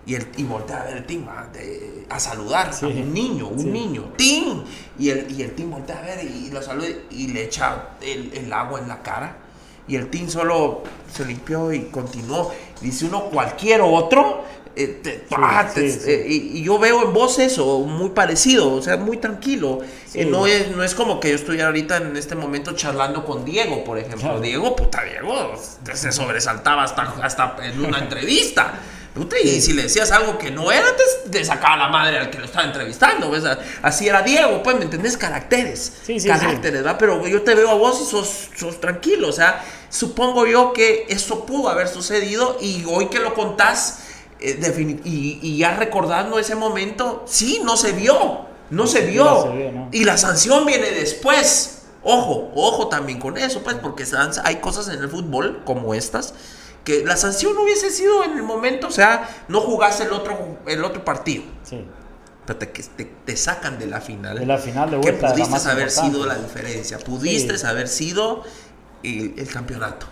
Y, 0.04 0.14
el, 0.16 0.26
y 0.36 0.42
voltea 0.42 0.80
a 0.82 0.84
ver 0.84 0.96
el 0.96 1.06
Tim 1.06 1.28
a, 1.28 1.46
de- 1.52 2.06
a 2.10 2.18
saludar 2.18 2.74
Sí. 2.74 2.86
a 2.86 2.88
un 2.88 3.14
niño, 3.14 3.46
un 3.48 3.58
Sí. 3.60 3.66
niño, 3.66 4.12
¡Tim! 4.16 4.62
Y 4.98 5.10
el, 5.10 5.30
y 5.30 5.42
el 5.42 5.54
Tim 5.54 5.70
voltea 5.70 5.98
a 5.98 6.02
ver 6.02 6.24
y, 6.24 6.50
lo 6.50 6.60
saluda 6.60 6.88
y 7.10 7.28
le 7.28 7.44
echa 7.44 7.90
el, 8.00 8.32
el 8.34 8.52
agua 8.52 8.80
en 8.80 8.88
la 8.88 9.00
cara. 9.02 9.36
Y 9.86 9.96
el 9.96 10.08
Tim 10.10 10.28
solo 10.28 10.82
se 11.12 11.24
limpió 11.24 11.72
y 11.72 11.84
continuó. 11.84 12.52
Dice 12.80 13.06
uno, 13.06 13.24
cualquier 13.24 13.80
otro. 13.82 14.44
Eh, 14.76 15.00
te- 15.02 15.24
ah, 15.36 15.68
te- 15.72 15.90
sí, 15.92 16.00
sí. 16.00 16.10
eh, 16.10 16.26
y, 16.28 16.58
y 16.58 16.62
yo 16.64 16.78
veo 16.78 17.02
en 17.04 17.12
vos 17.12 17.38
eso, 17.38 17.80
muy 17.80 18.10
parecido, 18.10 18.72
o 18.74 18.82
sea, 18.82 18.96
muy 18.96 19.16
tranquilo. 19.18 19.80
Sí. 20.08 20.20
Eh, 20.20 20.24
no, 20.24 20.46
es, 20.46 20.68
no 20.70 20.82
es 20.82 20.94
como 20.94 21.20
que 21.20 21.30
yo 21.30 21.34
estuviera 21.36 21.66
ahorita 21.66 21.98
en 21.98 22.16
este 22.16 22.34
momento 22.34 22.72
charlando 22.72 23.24
con 23.24 23.44
Diego, 23.44 23.84
por 23.84 23.98
ejemplo. 23.98 24.20
Claro. 24.20 24.40
Diego, 24.40 24.74
puta, 24.76 25.02
Diego 25.04 25.52
se 25.94 26.12
sobresaltaba 26.12 26.84
hasta, 26.84 27.02
hasta 27.22 27.56
en 27.62 27.84
una 27.84 27.98
entrevista. 28.02 28.74
Puta, 29.14 29.38
Y 29.38 29.60
si 29.60 29.74
le 29.74 29.82
decías 29.82 30.10
algo 30.10 30.38
que 30.38 30.50
no 30.50 30.72
era, 30.72 30.86
te, 30.96 31.28
te 31.28 31.44
sacaba 31.44 31.76
la 31.76 31.88
madre 31.88 32.18
al 32.18 32.30
que 32.30 32.38
lo 32.38 32.46
estaba 32.46 32.64
entrevistando. 32.64 33.30
¿ves? 33.30 33.44
Así 33.82 34.08
era 34.08 34.22
Diego, 34.22 34.62
pues, 34.62 34.74
¿me 34.78 34.84
entendés? 34.84 35.18
Caracteres. 35.18 35.92
Sí, 36.06 36.18
sí, 36.18 36.28
Caracteres, 36.28 36.82
¿verdad? 36.82 36.96
Pero 36.98 37.26
yo 37.26 37.42
te 37.42 37.54
veo 37.54 37.68
a 37.70 37.74
vos 37.74 38.00
y 38.00 38.10
sos, 38.10 38.48
sos 38.56 38.80
tranquilo. 38.80 39.28
O 39.28 39.32
sea, 39.32 39.62
supongo 39.90 40.46
yo 40.46 40.72
que 40.72 41.04
eso 41.10 41.44
pudo 41.44 41.68
haber 41.68 41.88
sucedido 41.88 42.56
y 42.62 42.84
hoy 42.88 43.08
que 43.08 43.18
lo 43.18 43.34
contás 43.34 43.98
y, 44.42 45.38
y 45.42 45.56
ya 45.58 45.76
recordando 45.76 46.38
ese 46.38 46.54
momento, 46.54 47.24
sí, 47.26 47.60
no 47.64 47.76
se 47.76 47.92
vio. 47.92 48.46
No 48.70 48.86
se 48.86 49.02
vio. 49.02 49.24
no 49.24 49.42
se 49.42 49.56
vio, 49.56 49.72
¿no? 49.72 49.88
Y 49.92 50.04
la 50.04 50.16
sanción 50.16 50.64
viene 50.66 50.90
después. 50.90 51.82
Ojo, 52.02 52.50
ojo 52.54 52.88
también 52.88 53.20
con 53.20 53.36
eso, 53.38 53.62
pues, 53.62 53.76
porque 53.76 54.04
hay 54.44 54.56
cosas 54.56 54.88
en 54.88 55.00
el 55.00 55.08
fútbol 55.08 55.62
como 55.64 55.94
estas 55.94 56.34
que 56.84 57.04
la 57.04 57.16
sanción 57.16 57.54
no 57.54 57.62
hubiese 57.62 57.90
sido 57.90 58.24
en 58.24 58.32
el 58.32 58.42
momento, 58.42 58.88
o 58.88 58.90
sea, 58.90 59.28
no 59.46 59.60
jugase 59.60 60.02
el 60.02 60.12
otro, 60.12 60.58
el 60.66 60.82
otro 60.84 61.04
partido. 61.04 61.44
Sí. 61.62 61.84
Pero 62.44 62.58
te, 62.58 62.72
que 62.72 62.82
te, 62.82 63.04
te 63.04 63.36
sacan 63.36 63.78
de 63.78 63.86
la 63.86 64.00
final. 64.00 64.36
De 64.36 64.46
la 64.46 64.58
final 64.58 64.90
de 64.90 64.96
que 64.96 65.12
vuelta, 65.12 65.28
la 65.28 65.34
pudiste 65.34 65.70
haber 65.70 65.88
importante. 65.88 66.16
sido 66.16 66.26
la 66.26 66.34
diferencia. 66.34 66.98
Pudiste 66.98 67.56
Sí. 67.56 67.66
haber 67.66 67.86
sido 67.86 68.42
el, 69.04 69.34
el 69.36 69.46
campeonato. 69.48 70.06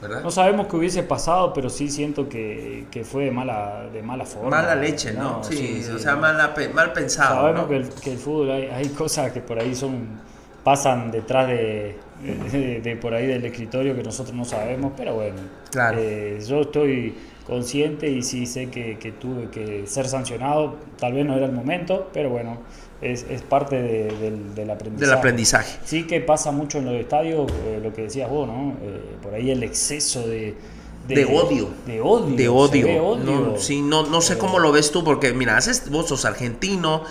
¿Verdad? 0.00 0.22
No 0.22 0.30
sabemos 0.30 0.66
qué 0.66 0.76
hubiese 0.76 1.02
pasado, 1.02 1.52
pero 1.52 1.68
sí 1.68 1.90
siento 1.90 2.28
que, 2.28 2.86
que 2.90 3.04
fue 3.04 3.24
de 3.24 3.30
mala, 3.30 3.86
de 3.92 4.02
mala 4.02 4.24
forma. 4.24 4.50
Mala 4.50 4.74
leche, 4.74 5.12
¿no? 5.12 5.44
sí, 5.44 5.84
o 5.94 5.98
sea, 5.98 6.16
mala 6.16 6.54
mal 6.72 6.92
pensado. 6.92 7.42
Sabemos 7.42 7.62
¿no? 7.62 7.68
que, 7.68 7.76
el, 7.76 7.88
que 7.88 8.12
el 8.12 8.18
fútbol 8.18 8.50
hay, 8.50 8.64
hay 8.64 8.88
cosas 8.88 9.30
que 9.32 9.40
por 9.40 9.58
ahí 9.58 9.74
son 9.74 10.20
pasan 10.64 11.10
detrás 11.10 11.48
de, 11.48 11.96
de, 12.52 12.80
de 12.80 12.96
por 12.96 13.14
ahí 13.14 13.26
del 13.26 13.44
escritorio 13.44 13.94
que 13.94 14.02
nosotros 14.02 14.34
no 14.34 14.44
sabemos, 14.44 14.92
pero 14.96 15.14
bueno. 15.14 15.40
Claro. 15.70 15.98
eh, 15.98 16.38
yo 16.46 16.62
estoy 16.62 17.14
consciente 17.46 18.08
y 18.08 18.22
sí 18.22 18.46
sé 18.46 18.70
que, 18.70 18.98
que 18.98 19.12
tuve 19.12 19.50
que 19.50 19.86
ser 19.86 20.06
sancionado, 20.06 20.76
tal 20.98 21.14
vez 21.14 21.26
no 21.26 21.34
era 21.34 21.46
el 21.46 21.52
momento, 21.52 22.10
pero 22.12 22.30
bueno, 22.30 22.58
es, 23.02 23.24
es 23.30 23.42
parte 23.42 23.80
de- 23.80 24.16
del, 24.18 24.54
del 24.54 24.70
aprendizaje. 24.70 25.06
Del 25.10 25.18
aprendizaje. 25.18 25.78
Sí 25.84 26.06
que 26.06 26.20
pasa 26.20 26.50
mucho 26.52 26.78
en 26.78 26.86
los 26.86 26.94
estadios, 26.94 27.50
eh, 27.66 27.80
lo 27.82 27.92
que 27.94 28.02
decías 28.02 28.28
vos, 28.28 28.46
¿no? 28.46 28.74
Eh, 28.82 29.16
por 29.22 29.34
ahí 29.34 29.50
el 29.50 29.62
exceso 29.62 30.26
de... 30.26 30.54
De 31.08 31.24
odio. 31.24 31.70
De 31.86 32.00
odio. 32.00 32.36
de 32.36 32.48
odio. 32.48 33.16
No, 33.16 33.56
sí, 33.58 33.80
no, 33.82 34.06
no 34.06 34.20
sé 34.20 34.38
cómo 34.38 34.58
lo 34.60 34.70
ves 34.70 34.92
tú, 34.92 35.02
porque 35.02 35.32
mira, 35.32 35.56
haces, 35.56 35.90
vos 35.90 36.06
sos 36.08 36.24
argentino, 36.24 37.02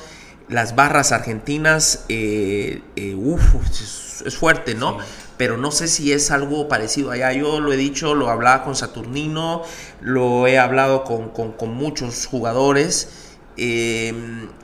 las 0.48 0.74
barras 0.76 1.12
argentinas, 1.12 2.06
eh, 2.08 2.82
eh, 2.96 3.16
uf, 3.16 3.42
es, 3.70 4.24
es 4.26 4.38
fuerte, 4.38 4.74
¿no? 4.76 5.00
Sí. 5.00 5.06
Pero 5.38 5.58
no 5.58 5.72
sé 5.72 5.88
si 5.88 6.14
es 6.14 6.32
algo 6.32 6.68
parecido 6.70 7.12
allá. 7.12 7.34
Yo 7.34 7.60
lo 7.60 7.74
he 7.74 7.78
dicho, 7.78 8.14
lo 8.14 8.30
hablaba 8.30 8.64
con 8.64 8.76
Saturnino, 8.76 9.64
lo 10.02 10.48
he 10.48 10.58
hablado 10.60 11.04
con, 11.04 11.30
con- 11.30 11.52
con 11.54 11.74
muchos 11.74 12.26
jugadores. 12.26 13.10
Eh, 13.62 14.14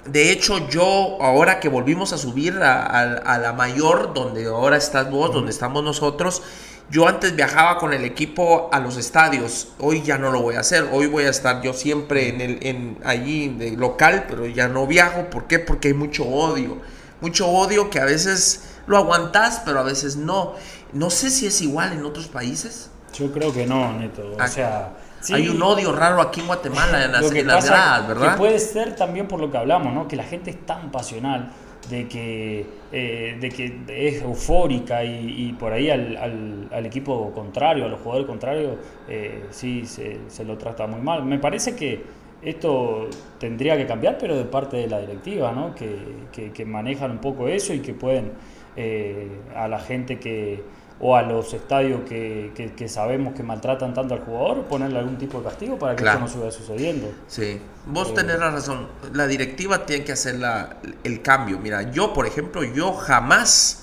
de 0.05 0.31
hecho, 0.31 0.69
yo, 0.69 1.17
ahora 1.21 1.59
que 1.59 1.67
volvimos 1.67 2.13
a 2.13 2.17
subir 2.17 2.53
a, 2.61 2.81
a- 2.85 3.01
a 3.17 3.37
la 3.39 3.51
mayor, 3.53 4.13
donde 4.13 4.45
ahora 4.45 4.77
estás 4.77 5.09
vos, 5.11 5.33
donde 5.33 5.51
estamos 5.51 5.83
nosotros, 5.83 6.41
yo 6.89 7.07
antes 7.07 7.35
viajaba 7.35 7.77
con 7.79 7.93
el 7.93 8.05
equipo 8.05 8.69
a 8.71 8.79
los 8.79 8.95
estadios. 8.97 9.69
Hoy 9.79 10.01
ya 10.03 10.17
no 10.17 10.31
lo 10.31 10.41
voy 10.41 10.55
a 10.55 10.59
hacer. 10.61 10.87
Hoy 10.93 11.07
voy 11.07 11.23
a 11.25 11.29
estar 11.31 11.61
yo 11.61 11.73
siempre 11.73 12.29
en 12.29 12.39
el, 12.41 12.59
en, 12.61 12.97
allí 13.03 13.49
de 13.49 13.71
local, 13.71 14.25
pero 14.29 14.45
ya 14.45 14.67
no 14.69 14.85
viajo. 14.87 15.29
¿Por 15.29 15.45
qué? 15.47 15.59
Porque 15.59 15.89
hay 15.89 15.93
mucho 15.95 16.23
odio. 16.25 16.77
Mucho 17.21 17.47
odio 17.49 17.89
que 17.89 17.99
a 17.99 18.05
veces 18.05 18.65
lo 18.87 18.97
aguantás, 18.97 19.61
pero 19.65 19.79
a 19.79 19.83
veces 19.83 20.15
no. 20.15 20.53
No 20.93 21.09
sé 21.09 21.31
si 21.31 21.47
es 21.47 21.61
igual 21.61 21.93
en 21.93 22.05
otros 22.05 22.27
países. 22.27 22.91
Yo 23.17 23.31
creo 23.31 23.51
que 23.51 23.65
no, 23.65 23.91
Neto. 23.93 24.21
O 24.37 24.37
Ah, 24.39 24.47
sea, 24.47 24.93
sí, 25.25 25.33
Hay 25.33 25.49
un 25.49 25.61
odio 25.61 25.91
raro 25.91 26.21
aquí 26.21 26.39
en 26.41 26.47
Guatemala, 26.47 27.05
en 27.05 27.11
las, 27.11 27.31
que 27.31 27.39
en 27.39 27.47
las 27.47 27.65
gradas, 27.65 28.01
que 28.01 28.07
¿verdad? 28.07 28.37
puede 28.37 28.59
ser 28.59 28.95
también 28.95 29.27
por 29.27 29.39
lo 29.39 29.49
que 29.51 29.57
hablamos, 29.57 29.93
¿no? 29.93 30.07
Que 30.07 30.15
la 30.15 30.23
gente 30.23 30.51
es 30.51 30.65
tan 30.65 30.91
pasional, 30.91 31.51
de 31.89 32.07
que, 32.07 32.65
eh, 32.91 33.37
de 33.39 33.49
que 33.49 33.77
es 33.89 34.21
eufórica 34.23 35.03
y, 35.03 35.49
y 35.49 35.53
por 35.53 35.71
ahí 35.71 35.89
al, 35.91 36.17
al- 36.17 36.67
al 36.71 36.85
equipo 36.87 37.31
contrario, 37.31 37.85
a 37.85 37.87
los 37.87 37.99
jugadores 37.99 38.27
contrarios, 38.27 38.75
eh, 39.07 39.45
sí 39.51 39.85
se, 39.85 40.17
se 40.27 40.43
lo 40.43 40.57
trata 40.57 40.87
muy 40.87 40.99
mal. 41.01 41.23
Me 41.25 41.37
parece 41.37 41.75
que 41.75 42.01
esto 42.41 43.07
tendría 43.39 43.77
que 43.77 43.85
cambiar, 43.85 44.17
pero 44.17 44.35
de 44.35 44.45
parte 44.45 44.77
de 44.77 44.87
la 44.87 44.99
directiva, 44.99 45.51
¿no? 45.51 45.75
Que, 45.75 45.95
que- 46.31 46.51
que 46.51 46.65
manejan 46.65 47.11
un 47.11 47.19
poco 47.19 47.47
eso 47.47 47.71
y 47.73 47.79
que 47.81 47.93
pueden 47.93 48.31
eh, 48.75 49.29
a 49.55 49.67
la 49.67 49.79
gente 49.79 50.19
que 50.19 50.63
o 50.99 51.15
a 51.15 51.21
los 51.23 51.53
estadios 51.53 52.01
que, 52.07 52.51
que- 52.55 52.71
que 52.73 52.87
sabemos 52.87 53.33
que 53.35 53.43
maltratan 53.43 53.93
tanto 53.93 54.13
al 54.13 54.21
jugador, 54.21 54.63
ponerle 54.63 54.99
algún 54.99 55.17
tipo 55.17 55.39
de 55.39 55.43
castigo 55.43 55.77
para 55.77 55.95
que 55.95 56.03
Claro. 56.03 56.25
esto 56.25 56.37
no 56.39 56.49
siga 56.49 56.51
sucediendo. 56.57 57.11
Sí, 57.27 57.59
vos 57.85 58.09
Eh, 58.09 58.13
tenés 58.15 58.39
la 58.39 58.49
razón. 58.51 58.87
La 59.13 59.27
directiva 59.27 59.85
tiene 59.85 60.05
que 60.05 60.13
hacer 60.13 60.35
la- 60.39 60.77
el 61.03 61.21
cambio. 61.21 61.59
Mira, 61.59 61.91
yo, 61.91 62.13
por 62.13 62.25
ejemplo, 62.27 62.63
yo 62.63 62.93
jamás 62.93 63.81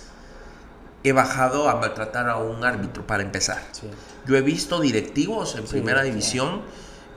he 1.05 1.13
bajado 1.13 1.69
a 1.69 1.77
maltratar 1.77 2.29
a 2.29 2.37
un 2.39 2.65
árbitro 2.65 3.07
para 3.07 3.23
empezar. 3.23 3.59
Sí. 3.73 3.89
Yo 4.27 4.37
he 4.37 4.41
visto 4.41 4.81
directivos 4.81 5.57
en 5.57 5.67
Sí, 5.67 5.73
primera 5.73 6.03
división 6.05 6.63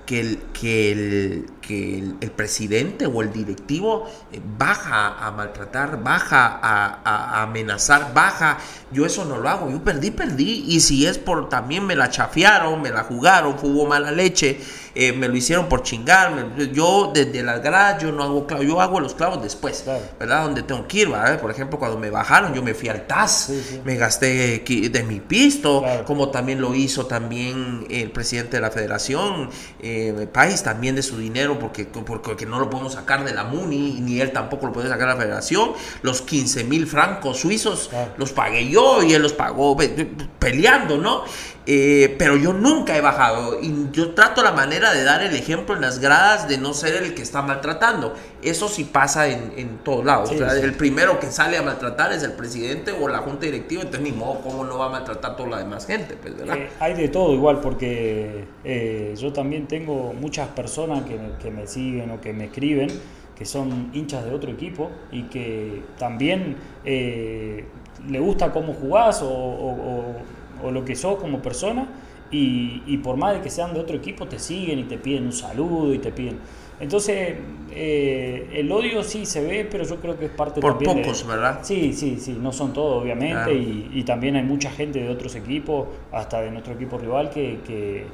que, 0.06 0.20
el, 0.20 0.38
que, 0.60 0.92
el, 0.92 1.46
que 1.66 2.00
el, 2.00 2.16
el 2.22 2.32
presidente 2.32 3.06
o 3.06 3.22
el 3.22 3.32
directivo 3.34 4.06
eh, 4.32 4.40
baja 4.58 5.18
a 5.26 5.32
maltratar, 5.32 6.02
baja 6.04 6.60
a, 6.62 7.02
a- 7.04 7.40
a 7.40 7.44
amenazar, 7.44 8.14
baja. 8.14 8.58
Yo 8.92 9.06
eso 9.06 9.26
no 9.26 9.38
lo 9.38 9.50
hago. 9.50 9.70
Yo 9.70 9.84
perdí, 9.84 10.12
perdí. 10.12 10.66
Y 10.68 10.80
si 10.80 11.06
es 11.06 11.18
por 11.18 11.50
también 11.50 11.86
me 11.86 11.96
la 11.96 12.10
chafiaron, 12.10 12.82
me 12.82 12.92
la 12.92 13.04
jugaron, 13.04 13.56
hubo 13.62 13.86
mala 13.86 14.12
leche, 14.12 14.60
eh, 14.94 15.12
me 15.12 15.28
lo 15.28 15.36
hicieron 15.36 15.68
por 15.68 15.84
chingar. 15.84 16.32
me- 16.32 16.70
yo 16.72 17.12
desde 17.14 17.44
las 17.44 17.62
gradas 17.62 18.02
yo 18.02 18.12
no 18.12 18.24
hago 18.24 18.46
clavos, 18.48 18.66
yo 18.66 18.80
hago 18.82 19.00
los 19.00 19.14
clavos 19.16 19.42
después, 19.44 19.82
Claro. 19.84 20.02
¿verdad? 20.20 20.44
Donde 20.44 20.64
tengo 20.64 20.88
que 20.88 21.00
ir, 21.00 21.10
¿verdad? 21.10 21.40
Por 21.42 21.52
ejemplo, 21.52 21.78
cuando 21.80 21.98
me 21.98 22.10
bajaron, 22.10 22.54
yo 22.54 22.62
me 22.64 22.74
fui 22.74 22.90
al 22.90 23.06
TAS, 23.08 23.46
Sí, 23.48 23.64
sí. 23.70 23.82
me 23.84 23.96
gasté 23.96 24.60
de 24.66 25.04
mi 25.04 25.20
pisto, 25.20 25.82
Claro. 25.82 26.06
como 26.06 26.30
también 26.30 26.62
lo 26.62 26.74
hizo 26.76 27.06
también 27.08 27.86
el 27.90 28.12
presidente 28.12 28.58
de 28.58 28.62
la 28.62 28.72
federación, 28.72 29.50
eh, 29.82 30.28
País, 30.32 30.64
también 30.64 30.96
de 30.96 31.04
su 31.04 31.18
dinero, 31.18 31.55
porque, 31.60 31.86
porque, 31.86 32.24
porque 32.30 32.46
no 32.46 32.60
lo 32.60 32.70
podemos 32.70 32.94
sacar 32.94 33.24
de 33.26 33.34
la 33.34 33.44
MUNI, 33.44 34.00
ni 34.02 34.20
él 34.22 34.32
tampoco 34.32 34.68
lo 34.68 34.74
puede 34.74 34.88
sacar 34.90 35.08
de 35.08 35.14
la 35.16 35.20
federación. 35.22 35.72
Los 36.02 36.22
15 36.22 36.64
mil 36.66 36.88
francos 36.88 37.40
suizos 37.40 37.90
los 38.18 38.32
pagué 38.32 38.70
yo 38.70 39.02
y 39.04 39.14
él 39.14 39.22
los 39.22 39.34
pagó 39.34 39.76
pe- 39.76 39.90
pe- 39.90 40.10
peleando, 40.40 40.98
¿no? 40.98 41.24
Eh, 41.68 42.16
pero 42.20 42.38
yo 42.38 42.54
nunca 42.54 42.96
he 42.96 43.02
bajado 43.02 43.60
y 43.60 43.88
yo 43.92 44.14
trato 44.14 44.44
la 44.44 44.52
manera 44.52 44.94
de 44.94 45.04
dar 45.04 45.24
el 45.24 45.36
ejemplo 45.36 45.74
en 45.74 45.82
las 45.82 45.98
gradas 45.98 46.48
de 46.48 46.60
no 46.60 46.76
ser 46.76 47.02
el 47.02 47.16
que 47.16 47.24
está 47.24 47.42
maltratando. 47.42 48.14
Eso 48.44 48.68
sí 48.70 48.84
pasa 48.84 49.28
en, 49.28 49.52
en 49.58 49.80
todos 49.80 50.06
lados. 50.06 50.30
Sí, 50.30 50.36
o 50.36 50.38
sea, 50.38 50.52
sí. 50.52 50.62
el 50.62 50.76
primero 50.76 51.20
que 51.20 51.32
sale 51.32 51.58
a 51.58 51.64
maltratar 51.64 52.14
es 52.14 52.22
el 52.22 52.34
presidente 52.34 52.92
o 52.92 53.08
la 53.08 53.18
junta 53.20 53.48
directiva, 53.48 53.82
entonces 53.82 54.04
ni 54.08 54.16
modo, 54.16 54.42
¿cómo 54.42 54.64
no 54.64 54.78
va 54.78 54.86
a 54.86 54.90
maltratar 54.90 55.36
toda 55.36 55.50
la 55.50 55.58
demás 55.58 55.88
gente? 55.88 56.16
Pues, 56.22 56.38
¿verdad? 56.38 56.56
Eh, 56.56 56.70
hay 56.80 56.94
de 56.94 57.08
todo 57.08 57.34
igual 57.34 57.60
porque 57.62 58.46
eh, 58.64 59.16
yo 59.18 59.34
también 59.34 59.66
tengo 59.68 60.14
muchas 60.14 60.48
personas 60.50 61.04
que, 61.06 61.20
que 61.46 61.52
me 61.52 61.68
siguen 61.68 62.12
o 62.12 62.20
que 62.20 62.34
me 62.34 62.46
escriben 62.46 62.90
que 63.38 63.46
son 63.46 63.90
hinchas 63.94 64.24
de 64.26 64.32
otro 64.34 64.50
equipo 64.52 64.90
y 65.12 65.24
que 65.24 65.82
también 65.98 66.56
eh, 66.86 67.66
le 68.10 68.20
gusta 68.20 68.52
cómo 68.52 68.74
jugás 68.74 69.22
o, 69.22 69.30
o- 69.30 69.72
o- 69.72 70.68
o 70.68 70.72
lo 70.72 70.86
que 70.86 70.96
sos 70.96 71.18
como 71.20 71.42
persona 71.42 71.86
y, 72.32 72.82
y 72.88 72.98
por 72.98 73.18
más 73.18 73.36
de 73.36 73.42
que 73.42 73.50
sean 73.50 73.74
de 73.74 73.80
otro 73.82 73.96
equipo 73.98 74.26
te 74.28 74.40
siguen 74.40 74.80
y 74.80 74.84
te 74.84 74.98
piden 74.98 75.26
un 75.26 75.34
saludo 75.34 75.94
y 75.94 76.00
te 76.00 76.12
piden... 76.12 76.38
Entonces 76.80 77.36
eh, 77.72 78.50
el 78.54 78.72
odio 78.72 79.04
sí 79.04 79.26
se 79.26 79.42
ve, 79.46 79.68
pero 79.70 79.84
yo 79.84 79.98
creo 79.98 80.18
que 80.18 80.26
es 80.26 80.32
parte 80.32 80.62
Por 80.62 80.74
también 80.74 80.96
de- 80.98 81.02
pocos, 81.04 81.28
¿verdad? 81.28 81.60
Sí, 81.62 81.94
sí, 81.94 82.18
sí, 82.20 82.38
no 82.42 82.52
son 82.54 82.74
todos, 82.74 83.02
obviamente, 83.04 83.34
Claro. 83.34 83.54
y, 83.54 83.90
y 83.94 84.04
también 84.04 84.36
hay 84.38 84.44
mucha 84.44 84.72
gente 84.72 85.00
de 85.00 85.10
otros 85.10 85.36
equipos, 85.36 85.88
hasta 86.12 86.42
de 86.42 86.52
nuestro 86.52 86.74
equipo 86.74 86.98
rival, 86.98 87.30
que, 87.30 87.60
que, 87.66 88.06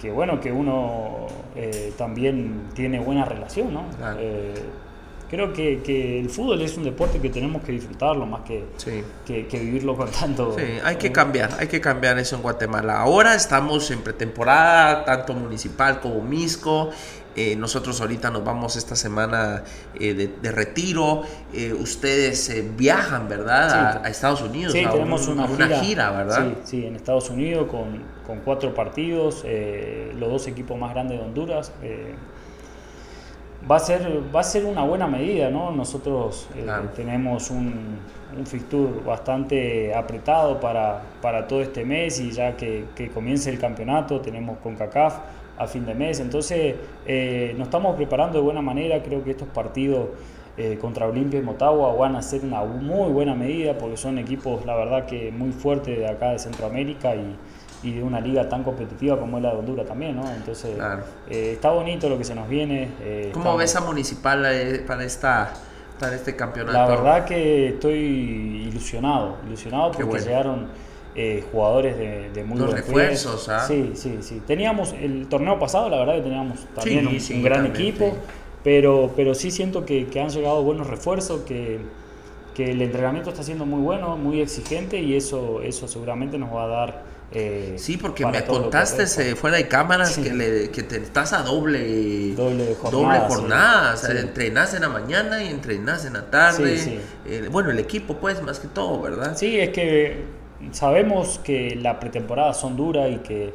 que, 0.00 0.10
bueno, 0.10 0.40
que 0.40 0.52
uno 0.52 1.26
eh, 1.56 1.92
también 1.96 2.68
tiene 2.74 3.00
buena 3.00 3.24
relación, 3.24 3.72
¿no? 3.74 3.84
Claro. 3.98 4.18
Eh, 4.20 4.54
creo 5.28 5.52
que, 5.52 5.82
que 5.82 6.20
el 6.20 6.30
fútbol 6.30 6.62
es 6.62 6.76
un 6.76 6.84
deporte 6.84 7.20
que 7.20 7.28
tenemos 7.28 7.62
que 7.62 7.72
disfrutarlo 7.72 8.24
más 8.26 8.42
que, 8.42 8.64
Sí. 8.76 9.02
que, 9.26 9.46
que 9.46 9.58
vivirlo 9.58 9.96
con 9.96 10.10
tanto... 10.10 10.54
Sí, 10.58 10.64
hay 10.84 10.96
que 10.96 11.08
eh, 11.08 11.12
cambiar, 11.12 11.50
hay 11.58 11.66
que 11.68 11.80
cambiar 11.80 12.18
eso 12.18 12.36
en 12.36 12.42
Guatemala. 12.42 13.00
Ahora 13.00 13.34
estamos 13.34 13.90
en 13.90 14.00
pretemporada, 14.02 15.04
tanto 15.04 15.34
municipal 15.34 16.00
como 16.00 16.22
Misco. 16.22 16.90
Eh, 17.40 17.54
nosotros 17.54 18.00
ahorita 18.00 18.30
nos 18.30 18.42
vamos 18.44 18.74
esta 18.74 18.96
semana 18.96 19.62
eh, 19.94 20.12
de, 20.14 20.26
de 20.26 20.50
retiro. 20.50 21.22
Eh, 21.52 21.72
ustedes 21.72 22.52
viajan, 22.76 23.28
¿verdad? 23.28 23.70
A, 23.70 23.92
Sí. 23.92 23.98
a 24.04 24.08
Estados 24.10 24.42
Unidos. 24.42 24.72
Sí, 24.72 24.84
a 24.84 24.90
tenemos 24.90 25.28
un- 25.28 25.38
una, 25.38 25.46
gira, 25.68 25.80
gira, 25.80 26.10
¿verdad? 26.10 26.48
Sí, 26.64 26.80
sí, 26.80 26.86
en 26.86 26.96
Estados 26.96 27.30
Unidos 27.30 27.68
con, 27.70 28.02
con 28.26 28.40
cuatro 28.40 28.74
partidos, 28.74 29.44
los 30.18 30.28
dos 30.30 30.46
equipos 30.48 30.76
más 30.78 30.92
grandes 30.92 31.18
de 31.20 31.24
Honduras. 31.24 31.70
va, 33.70 33.76
a 33.76 33.80
ser, 33.80 34.20
va 34.34 34.40
a 34.40 34.44
ser 34.44 34.64
una 34.64 34.82
buena 34.84 35.06
medida, 35.06 35.50
¿no? 35.50 35.70
Nosotros 35.70 36.48
Claro. 36.64 36.88
tenemos 36.94 37.50
un, 37.50 37.98
un 38.36 38.46
fixture 38.46 39.00
bastante 39.04 39.94
apretado 39.94 40.58
para, 40.60 41.02
para 41.20 41.46
todo 41.46 41.60
este 41.62 41.84
mes 41.84 42.18
y 42.20 42.30
ya 42.30 42.56
que, 42.56 42.86
que 42.94 43.10
comience 43.10 43.50
el 43.50 43.58
campeonato 43.58 44.20
tenemos 44.20 44.58
con 44.58 44.74
CACAF 44.76 45.14
a 45.58 45.66
fin 45.66 45.84
de 45.86 45.94
mes. 45.94 46.20
Entonces 46.20 46.76
eh, 47.06 47.54
nos 47.56 47.68
estamos 47.68 47.96
preparando 47.96 48.38
de 48.38 48.44
buena 48.44 48.62
manera, 48.62 49.02
creo 49.02 49.22
que 49.24 49.32
estos 49.32 49.48
partidos 49.48 50.08
eh, 50.56 50.76
contra 50.80 51.06
Olimpia 51.06 51.38
y 51.38 51.42
Motagua 51.42 51.94
van 51.94 52.16
a 52.16 52.22
ser 52.22 52.42
una 52.42 52.62
muy 52.64 53.12
buena 53.12 53.34
medida 53.34 53.78
porque 53.78 53.96
son 53.96 54.18
equipos, 54.18 54.66
la 54.66 54.74
verdad, 54.74 55.06
que 55.06 55.30
muy 55.30 55.52
fuertes 55.52 55.96
de 55.96 56.08
acá 56.08 56.32
de 56.32 56.38
Centroamérica 56.40 57.14
y, 57.14 57.36
y 57.82 57.92
de 57.92 58.02
una 58.02 58.20
liga 58.20 58.48
tan 58.48 58.64
competitiva 58.64 59.18
como 59.18 59.36
es 59.36 59.42
la 59.44 59.52
de 59.52 59.58
Honduras 59.58 59.86
también, 59.86 60.16
¿no? 60.16 60.28
Entonces 60.32 60.76
eh, 61.30 61.52
está 61.52 61.70
bonito 61.70 62.08
lo 62.08 62.18
que 62.18 62.24
se 62.24 62.34
nos 62.34 62.48
viene. 62.48 62.90
Eh, 63.00 63.30
¿Cómo 63.32 63.56
ves 63.56 63.76
a 63.76 63.80
Municipal 63.82 64.42
para 64.86 65.04
esta 65.04 65.52
para 66.00 66.16
este 66.16 66.34
campeonato? 66.34 66.76
La 66.76 66.86
verdad 66.86 67.24
que 67.24 67.68
estoy 67.68 68.68
ilusionado, 68.68 69.36
ilusionado 69.46 69.92
porque 69.92 70.18
llegaron 70.18 70.66
eh, 71.20 71.42
jugadores 71.50 71.98
de, 71.98 72.30
de 72.30 72.44
muy 72.44 72.60
Los 72.60 72.72
refuerzos, 72.72 73.48
¿ah? 73.48 73.66
Sí, 73.66 73.90
sí, 73.94 74.18
sí. 74.20 74.40
Teníamos 74.46 74.92
el 74.92 75.26
torneo 75.26 75.58
pasado, 75.58 75.88
la 75.88 75.98
verdad 75.98 76.14
que 76.14 76.22
teníamos 76.22 76.60
también 76.76 77.08
un, 77.08 77.42
gran 77.42 77.66
equipo, 77.66 78.16
pero, 78.62 79.10
pero 79.16 79.34
sí 79.34 79.50
siento 79.50 79.84
que, 79.84 80.06
que, 80.06 80.20
han 80.20 80.28
llegado 80.28 80.62
buenos 80.62 80.86
refuerzos, 80.86 81.40
que, 81.40 81.80
que 82.54 82.70
el 82.70 82.80
entrenamiento 82.82 83.30
está 83.30 83.42
siendo 83.42 83.66
muy 83.66 83.80
bueno, 83.80 84.16
muy 84.16 84.40
exigente 84.40 85.00
y 85.00 85.16
eso, 85.16 85.60
eso 85.60 85.88
seguramente 85.88 86.38
nos 86.38 86.54
va 86.54 86.62
a 86.62 86.68
dar 86.68 87.02
eh, 87.32 87.74
sí, 87.78 87.96
porque 87.96 88.24
me 88.24 88.44
contaste 88.44 89.34
fuera 89.34 89.56
de 89.56 89.66
cámaras 89.66 90.16
que, 90.16 90.32
le, 90.32 90.70
que 90.70 90.84
te 90.84 90.98
estás 90.98 91.32
a 91.32 91.42
doble, 91.42 92.32
doble 92.34 92.74
jornada. 92.80 93.28
jornada 93.28 93.94
o 93.94 93.96
sea, 93.96 94.18
entrenas 94.18 94.72
en 94.72 94.82
la 94.82 94.88
mañana 94.88 95.42
y 95.42 95.48
entrenas 95.48 96.06
en 96.06 96.12
la 96.12 96.30
tarde. 96.30 97.00
Eh, 97.26 97.48
bueno, 97.50 97.70
el 97.70 97.80
equipo, 97.80 98.16
pues, 98.16 98.40
más 98.40 98.60
que 98.60 98.68
todo, 98.68 99.02
¿verdad? 99.02 99.36
Sí, 99.36 99.58
es 99.58 99.70
que 99.70 100.37
sabemos 100.72 101.40
que 101.42 101.76
la 101.76 102.00
pretemporada 102.00 102.54
son 102.54 102.76
duras 102.76 103.10
y 103.10 103.18
que, 103.18 103.52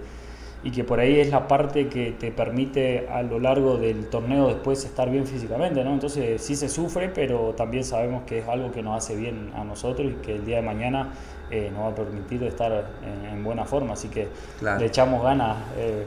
y 0.64 0.72
que 0.72 0.84
por 0.84 1.00
ahí 1.00 1.20
es 1.20 1.30
la 1.30 1.48
parte 1.48 1.88
que 1.88 2.12
te 2.12 2.32
permite 2.32 3.08
a 3.10 3.22
lo 3.24 3.40
largo 3.40 3.78
del 3.78 4.08
torneo 4.10 4.48
después 4.48 4.84
estar 4.86 5.10
bien 5.10 5.28
físicamente, 5.28 5.84
¿no? 5.84 5.94
Entonces 5.94 6.42
sí 6.42 6.56
se 6.56 6.70
sufre, 6.70 7.10
pero 7.10 7.54
también 7.56 7.84
sabemos 7.84 8.24
que 8.24 8.40
es 8.40 8.48
algo 8.48 8.72
que 8.72 8.82
nos 8.82 8.98
hace 8.98 9.16
bien 9.16 9.52
a 9.56 9.64
nosotros 9.64 10.12
y 10.12 10.16
que 10.26 10.36
el 10.36 10.46
día 10.46 10.58
de 10.58 10.62
mañana 10.64 11.14
eh, 11.52 11.70
nos 11.74 11.84
va 11.84 11.88
a 11.90 11.96
permitir 11.96 12.44
estar 12.44 12.86
en, 13.32 13.44
buena 13.44 13.66
forma. 13.66 13.94
Así 13.94 14.08
que 14.08 14.28
le 14.62 14.86
echamos 14.86 15.24
ganas. 15.24 15.58
Eh, 15.78 16.06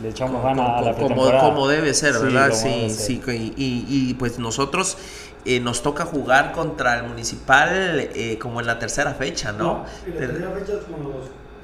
le 0.00 0.10
echamos 0.10 0.42
ganas 0.42 0.70
a 0.70 0.82
la 0.82 0.94
pretemporada. 0.94 1.40
Como, 1.40 1.54
como 1.54 1.68
debe 1.68 1.94
ser, 1.94 2.14
¿verdad? 2.18 2.52
Sí, 2.52 2.90
sí. 2.90 3.20
Y, 3.26 3.84
y, 3.88 4.14
pues 4.14 4.38
nosotros 4.38 4.96
eh, 5.44 5.60
nos 5.60 5.82
toca 5.82 6.04
jugar 6.04 6.52
contra 6.52 6.98
el 6.98 7.04
Municipal 7.04 8.08
como 8.40 8.60
en 8.60 8.66
la 8.66 8.78
tercera 8.78 9.14
fecha, 9.14 9.52
¿no? 9.52 9.58
no 9.64 9.84
la 10.06 10.18
tercera 10.18 10.50
fecha 10.50 10.72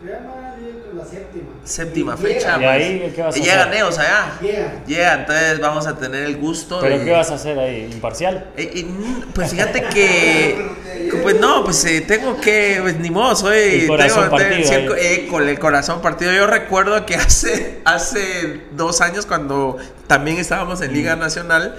la 0.05 1.05
séptima. 1.05 1.49
Séptima 1.65 2.17
fecha. 2.17 2.59
¿Y 2.61 2.65
ahí 2.65 3.13
qué 3.15 3.23
vas 3.23 3.37
a 3.37 3.39
Llegan 3.39 3.73
ellos 3.73 3.99
allá. 3.99 4.39
Llega. 4.87 5.15
entonces 5.15 5.61
vamos 5.61 5.87
a 5.87 5.97
tener 5.97 6.25
el 6.25 6.37
gusto. 6.37 6.79
¿Pero 6.81 7.05
qué 7.05 7.11
vas 7.11 7.31
a 7.31 7.35
hacer 7.35 7.59
ahí? 7.59 7.89
¿Imparcial? 7.93 8.51
Eh, 8.57 8.71
eh, 8.75 8.87
pues 9.35 9.51
fíjate 9.51 9.83
que. 9.85 10.71
pues 11.23 11.41
no, 11.41 11.65
pues 11.65 11.85
eh, 11.87 12.03
tengo 12.03 12.41
que. 12.41 12.79
Pues 12.83 12.99
ni 12.99 13.11
modo, 13.11 13.35
soy. 13.35 13.81
El 13.81 13.87
corazón 13.87 14.25
tengo, 14.25 14.37
partido. 14.37 15.31
con 15.31 15.49
el 15.49 15.59
corazón 15.59 16.03
partido. 16.03 16.33
Yo 16.33 16.47
recuerdo 16.47 17.07
que 17.07 17.15
hace, 17.17 17.81
hace 17.85 18.63
dos 18.73 19.01
años, 19.01 19.27
cuando 19.27 19.79
también 20.07 20.39
estábamos 20.39 20.81
en 20.83 20.93
Liga 20.93 21.17
Nacional 21.17 21.77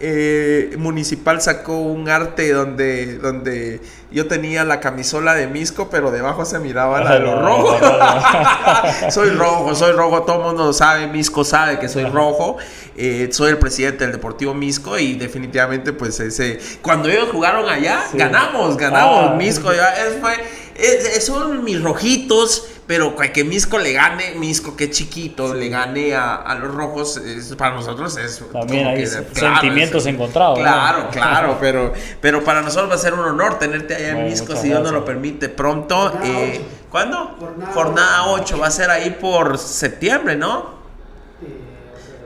eh, 0.00 0.74
municipal 0.78 1.40
sacó 1.40 1.78
un 1.78 2.08
arte 2.08 2.52
donde, 2.52 3.18
donde 3.18 3.80
yo 4.10 4.26
tenía 4.26 4.64
la 4.64 4.80
camisola 4.80 5.34
de 5.34 5.46
Misco, 5.46 5.88
pero 5.90 6.10
debajo 6.10 6.44
se 6.44 6.58
miraba 6.58 7.00
la 7.00 7.14
de 7.14 7.20
los 7.20 7.42
rojos. 7.42 7.80
soy 9.10 9.30
rojo, 9.30 9.74
soy 9.74 9.92
rojo, 9.92 10.22
todo 10.22 10.36
el 10.36 10.42
mundo 10.44 10.66
lo 10.66 10.72
sabe, 10.72 11.08
Misco 11.08 11.44
sabe 11.44 11.78
que 11.78 11.88
soy 11.88 12.04
rojo. 12.04 12.56
Eh, 12.96 13.28
soy 13.32 13.50
el 13.50 13.58
presidente 13.58 14.04
del 14.04 14.12
Deportivo 14.12 14.54
Misco 14.54 14.98
y 14.98 15.14
definitivamente 15.14 15.92
pues 15.92 16.18
ese... 16.20 16.58
Cuando 16.82 17.08
ellos 17.08 17.28
jugaron 17.30 17.68
allá, 17.68 18.04
ganamos, 18.14 18.76
ganamos. 18.76 19.30
Ah. 19.32 19.34
Misco, 19.34 19.72
ya, 19.72 19.94
fue, 20.20 21.20
son 21.20 21.62
mis 21.64 21.82
rojitos 21.82 22.68
pero 22.88 23.14
que 23.14 23.44
Misco 23.44 23.78
le 23.78 23.92
gane, 23.92 24.32
Misco 24.36 24.74
que 24.74 24.90
chiquito, 24.90 25.52
le 25.52 25.68
gane 25.68 26.14
a, 26.16 26.56
los 26.58 26.74
rojos, 26.74 27.20
para 27.58 27.74
nosotros 27.74 28.16
es... 28.16 28.42
También 28.50 28.86
hay 28.86 29.06
sentimientos 29.06 30.06
encontrados. 30.06 30.58
Claro, 30.58 31.08
claro, 31.12 31.58
pero, 31.60 31.92
pero 32.22 32.42
para 32.42 32.62
nosotros 32.62 32.90
va 32.90 32.94
a 32.94 32.98
ser 32.98 33.12
un 33.12 33.20
honor 33.20 33.58
tenerte 33.58 33.94
allá 33.94 34.18
en 34.18 34.24
Misco, 34.24 34.56
si 34.56 34.68
Dios 34.68 34.82
nos 34.82 34.92
lo 34.92 35.04
permite 35.04 35.50
pronto. 35.50 36.18
Eh, 36.24 36.62
¿Cuándo? 36.90 37.36
Jornada 37.74 38.28
8, 38.28 38.58
va 38.58 38.68
a 38.68 38.70
ser 38.70 38.88
ahí 38.88 39.10
por 39.20 39.58
septiembre, 39.58 40.36
¿no? 40.36 40.77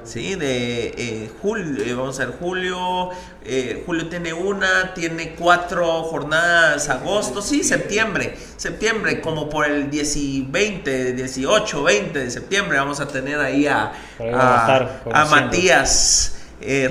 Sí, 0.04 0.34
de 0.34 0.94
eh, 0.96 1.30
julio, 1.40 1.84
eh, 1.84 1.94
vamos 1.94 2.18
a 2.18 2.26
ver, 2.26 2.34
julio, 2.38 3.10
eh, 3.44 3.84
julio 3.86 4.08
tiene 4.08 4.32
una, 4.32 4.92
tiene 4.94 5.36
cuatro 5.38 6.02
jornadas, 6.02 6.88
agosto, 6.88 7.40
sí, 7.40 7.62
septiembre, 7.62 8.36
septiembre, 8.56 9.20
como 9.20 9.48
por 9.48 9.64
el 9.64 9.88
10 9.90 10.50
20, 10.50 11.12
18, 11.12 11.82
20 11.84 12.18
de 12.18 12.30
septiembre 12.32 12.78
vamos 12.78 12.98
a 12.98 13.06
tener 13.06 13.38
ahí 13.38 13.68
a, 13.68 13.92
a, 14.18 15.24
Matías. 15.30 16.38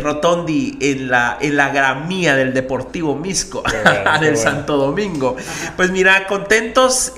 Rotondi 0.01 0.77
en 0.81 1.09
la, 1.09 1.37
en 1.39 1.55
la 1.55 1.69
gramía 1.69 2.35
del 2.35 2.53
Deportivo 2.53 3.15
Misco, 3.15 3.63
del 4.19 4.35
Santo 4.35 4.75
Domingo. 4.75 5.37
Pues 5.77 5.91
mira, 5.91 6.27
contentos, 6.27 7.13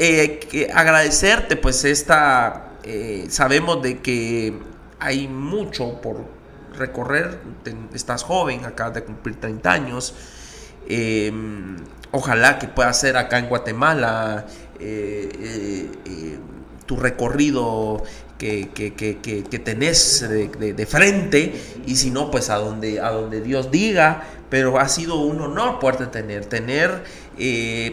agradecerte, 0.71 1.55
pues 1.55 1.83
esta, 1.83 2.65
sabemos 3.29 3.81
de 3.81 4.01
que 4.01 4.53
hay 5.03 5.27
mucho 5.27 6.01
por 6.01 6.25
recorrer. 6.77 7.39
estás 7.93 8.23
joven, 8.23 8.65
acabas 8.65 8.95
de 8.95 9.03
cumplir 9.03 9.39
30 9.39 9.71
años. 9.71 10.15
Em, 10.87 11.77
ojalá 12.11 12.57
que 12.59 12.67
puedas 12.67 12.97
hacer 12.97 13.17
acá 13.17 13.39
en 13.39 13.47
Guatemala 13.47 14.45
eh, 14.79 15.29
eh, 15.39 15.91
eh, 16.05 16.39
tu 16.85 16.97
recorrido 16.97 18.03
que, 18.37 18.69
que, 18.73 19.59
tenés 19.59 20.27
de, 20.27 20.85
frente 20.85 21.53
y 21.85 21.95
si 21.95 22.11
no, 22.11 22.29
pues 22.29 22.49
a 22.49 22.55
donde, 22.55 22.99
a 22.99 23.11
donde 23.11 23.41
Dios 23.41 23.71
diga. 23.71 24.23
Pero 24.49 24.79
ha 24.79 24.87
sido 24.87 25.15
un 25.15 25.41
honor 25.41 25.79
poderte 25.79 26.07
tener. 26.07 26.45
Tener 26.45 27.03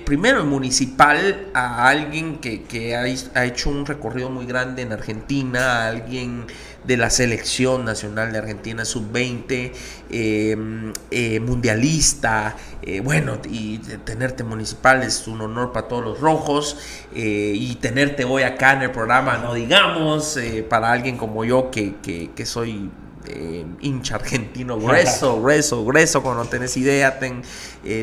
primero 0.04 0.40
en 0.40 0.48
municipal 0.48 1.48
a 1.54 1.88
alguien 1.88 2.38
que, 2.38 2.96
ha, 2.96 3.02
ha, 3.38 3.44
hecho 3.44 3.70
un 3.70 3.86
recorrido 3.86 4.30
muy 4.30 4.46
grande 4.46 4.82
en 4.82 4.92
Argentina, 4.92 5.84
a 5.84 5.88
alguien 5.88 6.46
de 6.84 6.96
la 6.96 7.10
selección 7.10 7.84
nacional 7.84 8.32
de 8.32 8.38
Argentina 8.38 8.84
sub-20, 8.84 9.72
em, 10.10 10.92
eh, 11.10 11.40
mundialista, 11.40 12.56
eh, 12.82 13.00
bueno, 13.00 13.38
y 13.48 13.78
tenerte 13.78 14.44
municipal 14.44 15.02
es 15.02 15.28
un 15.28 15.42
honor 15.42 15.72
para 15.72 15.88
todos 15.88 16.04
los 16.04 16.20
rojos, 16.20 16.78
eh, 17.14 17.52
y 17.54 17.74
tenerte 17.76 18.24
hoy 18.24 18.42
acá 18.42 18.72
en 18.72 18.82
el 18.82 18.90
programa, 18.90 19.38
no 19.38 19.54
digamos, 19.54 20.38
para 20.68 20.92
alguien 20.92 21.16
como 21.16 21.44
yo 21.44 21.70
que, 21.70 21.96
que, 22.02 22.46
soy 22.46 22.90
hincha 23.80 24.16
argentino 24.16 24.78
grueso, 24.80 25.40
grueso, 25.40 25.84
grueso, 25.84 26.22
cuando 26.22 26.44
no 26.44 26.51
tenés 26.51 26.76
idea, 26.76 27.18
ten, 27.18 27.42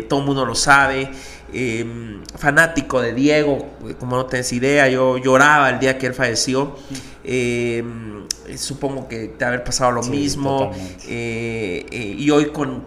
todo 0.07 0.19
el 0.19 0.25
mundo 0.25 0.45
lo 0.45 0.55
sabe. 0.55 1.09
Em, 1.53 2.21
fanático 2.35 3.01
de 3.01 3.13
Diego, 3.13 3.69
como 3.99 4.17
no 4.17 4.25
tenés 4.25 4.51
idea, 4.51 4.89
yo 4.89 5.17
lloraba 5.17 5.69
el 5.69 5.79
día 5.79 5.97
que 5.97 6.07
él 6.07 6.13
falleció. 6.13 6.75
Em, 7.23 8.27
supongo 8.57 9.07
que 9.07 9.29
te 9.29 9.45
haber 9.45 9.63
pasado 9.63 9.91
lo 9.91 10.03
mismo. 10.03 10.71
Eh, 11.07 11.85
eh, 11.89 12.15
y 12.17 12.29
hoy 12.31 12.47
con, 12.47 12.83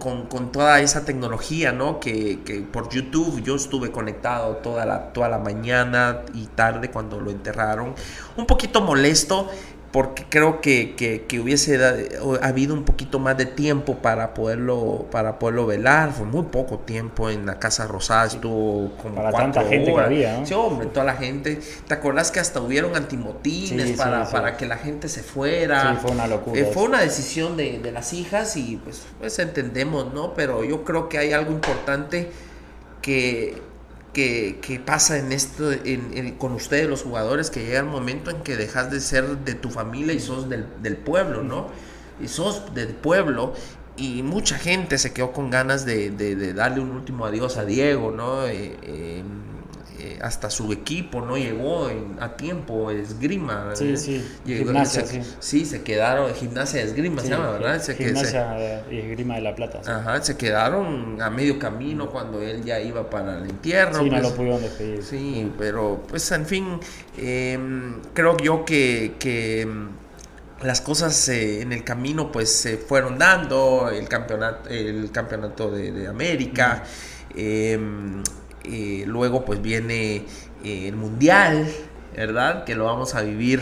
toda 0.51 0.79
esa 0.81 1.05
tecnología, 1.05 1.71
¿no? 1.71 1.99
Que, 1.99 2.41
que, 2.43 2.61
por 2.61 2.89
YouTube 2.89 3.41
yo 3.43 3.55
estuve 3.55 3.91
conectado 3.91 4.57
toda 4.57 4.85
la, 4.85 5.11
toda 5.11 5.29
la 5.29 5.39
mañana 5.39 6.21
y 6.33 6.45
tarde 6.47 6.91
cuando 6.91 7.19
lo 7.19 7.31
enterraron. 7.31 7.95
Un 8.37 8.45
poquito 8.45 8.81
molesto 8.81 9.49
porque 9.91 10.25
creo 10.29 10.61
que, 10.61 10.95
que, 10.95 11.39
hubiese 11.39 11.77
habido 12.41 12.73
un 12.73 12.83
poquito 12.83 13.19
más 13.19 13.37
de 13.37 13.45
tiempo 13.45 13.97
para 13.97 14.33
poderlo 14.33 15.07
para 15.11 15.37
poderlo 15.37 15.65
velar. 15.65 16.13
Fue 16.13 16.25
muy 16.25 16.43
poco 16.43 16.79
tiempo 16.79 17.29
en 17.29 17.45
la 17.45 17.59
casa 17.59 17.87
rosada 17.87 18.27
estuvo 18.27 18.93
como 19.01 19.15
para 19.15 19.31
tanta 19.31 19.63
gente 19.65 19.93
que 19.93 19.99
había 19.99 20.39
¿no? 20.39 20.45
sí 20.45 20.53
hombre 20.53 20.87
toda 20.87 21.05
la 21.05 21.15
gente. 21.15 21.59
Te 21.87 21.93
acordás 21.93 22.31
que 22.31 22.39
hasta 22.39 22.61
hubieron 22.61 22.95
antimotines 22.95 23.97
para, 23.97 24.29
para 24.29 24.55
que 24.55 24.65
la 24.65 24.77
gente 24.77 25.09
se 25.09 25.23
fuera 25.23 25.91
sí 25.91 25.97
fue 26.01 26.11
una 26.11 26.27
locura 26.27 26.59
eh, 26.59 26.69
fue 26.73 26.83
una 26.83 27.01
decisión 27.01 27.57
de, 27.57 27.79
de, 27.79 27.91
las 27.91 28.13
hijas 28.13 28.55
y 28.55 28.77
pues, 28.77 29.03
pues 29.19 29.37
entendemos 29.39 30.13
no 30.13 30.33
pero 30.33 30.63
yo 30.63 30.83
creo 30.85 31.09
que 31.09 31.17
hay 31.17 31.33
algo 31.33 31.51
importante 31.51 32.31
que 33.01 33.61
que, 34.13 34.81
pasa 34.85 35.17
en 35.17 35.31
esto 35.31 35.71
en, 35.71 36.35
con 36.37 36.53
ustedes 36.53 36.87
los 36.87 37.03
jugadores 37.03 37.49
que 37.49 37.63
llega 37.63 37.79
el 37.79 37.85
momento 37.85 38.29
en 38.29 38.41
que 38.41 38.57
dejas 38.57 38.91
de 38.91 38.99
ser 38.99 39.37
de 39.39 39.53
tu 39.53 39.69
familia 39.69 40.13
y 40.13 40.19
sos 40.19 40.49
del, 40.49 40.97
pueblo, 40.97 41.43
¿no? 41.43 41.67
Y 42.21 42.27
sos 42.27 42.73
del 42.73 42.89
pueblo 42.89 43.53
y 43.97 44.23
mucha 44.23 44.57
gente 44.57 44.97
se 44.97 45.13
quedó 45.13 45.31
con 45.31 45.49
ganas 45.49 45.85
de, 45.85 46.53
darle 46.53 46.81
un 46.81 46.91
último 46.91 47.25
adiós 47.25 47.57
a 47.57 47.65
Diego, 47.65 48.11
¿no? 48.11 48.45
Eh, 48.47 48.77
eh, 48.83 49.23
eh, 50.03 50.19
hasta 50.21 50.49
su 50.49 50.71
equipo 50.73 51.21
no 51.21 51.37
llegó 51.37 51.89
en- 51.89 52.17
a 52.19 52.35
tiempo, 52.35 52.89
esgrima. 52.91 53.71
Sí, 53.75 53.89
eh, 53.93 53.97
sí, 53.97 54.25
llegó- 54.45 54.65
gimnasia, 54.65 55.05
se- 55.05 55.23
sí. 55.23 55.29
sí, 55.39 55.65
se 55.65 55.83
quedaron, 55.83 56.33
gimnasia 56.33 56.79
de 56.81 56.87
esgrima 56.87 57.21
se 57.21 57.27
Sí, 57.27 57.33
llama, 57.33 57.51
¿verdad? 57.51 57.81
Se, 57.81 57.95
que 57.95 58.03
se- 58.03 58.09
Gimnasia 58.09 58.83
y 58.91 58.97
Esgrima 58.97 59.35
de 59.35 59.41
la 59.41 59.55
Plata. 59.55 59.83
sí. 59.83 59.91
ajá, 59.91 60.21
se 60.23 60.37
quedaron 60.37 61.21
a 61.21 61.29
medio 61.29 61.59
camino 61.59 62.09
cuando 62.09 62.41
él 62.41 62.63
ya 62.63 62.79
iba 62.79 63.09
para 63.09 63.37
el 63.37 63.49
entierro. 63.49 63.99
Sí, 63.99 64.05
no 64.09 64.11
pues. 64.11 64.23
lo 64.23 64.35
pudieron 64.35 64.61
despedir. 64.61 65.03
Sí, 65.03 65.51
pero 65.57 66.03
pues 66.07 66.31
en 66.31 66.45
fin, 66.45 66.79
em, 67.17 68.01
creo 68.13 68.37
yo 68.37 68.65
que, 68.65 69.15
que, 69.19 69.61
em, 69.61 69.89
las 70.63 70.79
cosas 70.81 71.27
eh, 71.29 71.61
en 71.61 71.71
el 71.73 71.83
camino 71.83 72.31
pues 72.31 72.51
se 72.51 72.77
fueron 72.77 73.17
dando, 73.17 73.89
el 73.89 74.07
campeonato, 74.07 74.69
el 74.69 75.09
campeonato 75.11 75.71
de, 75.71 75.91
de 75.91 76.07
América, 76.07 76.83
eh, 78.63 79.03
luego 79.07 79.45
pues 79.45 79.61
viene 79.61 80.23
eh, 80.63 80.87
el 80.87 80.95
Mundial, 80.95 81.67
¿verdad? 82.15 82.63
Que 82.63 82.75
lo 82.75 82.85
vamos 82.85 83.15
a 83.15 83.21
vivir 83.21 83.61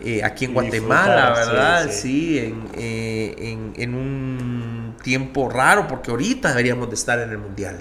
eh, 0.00 0.22
aquí 0.24 0.46
en 0.46 0.54
Guatemala, 0.54 1.34
sí, 1.34 1.40
¿verdad? 1.50 1.90
sí. 1.90 2.00
Sí, 2.00 2.38
en, 2.38 2.68
eh, 2.74 3.34
en, 3.38 3.72
en 3.76 3.94
un 3.94 4.96
tiempo 5.02 5.48
raro, 5.48 5.86
porque 5.88 6.10
ahorita 6.10 6.48
deberíamos 6.50 6.88
de 6.88 6.94
estar 6.94 7.18
en 7.18 7.30
el 7.30 7.38
Mundial. 7.38 7.78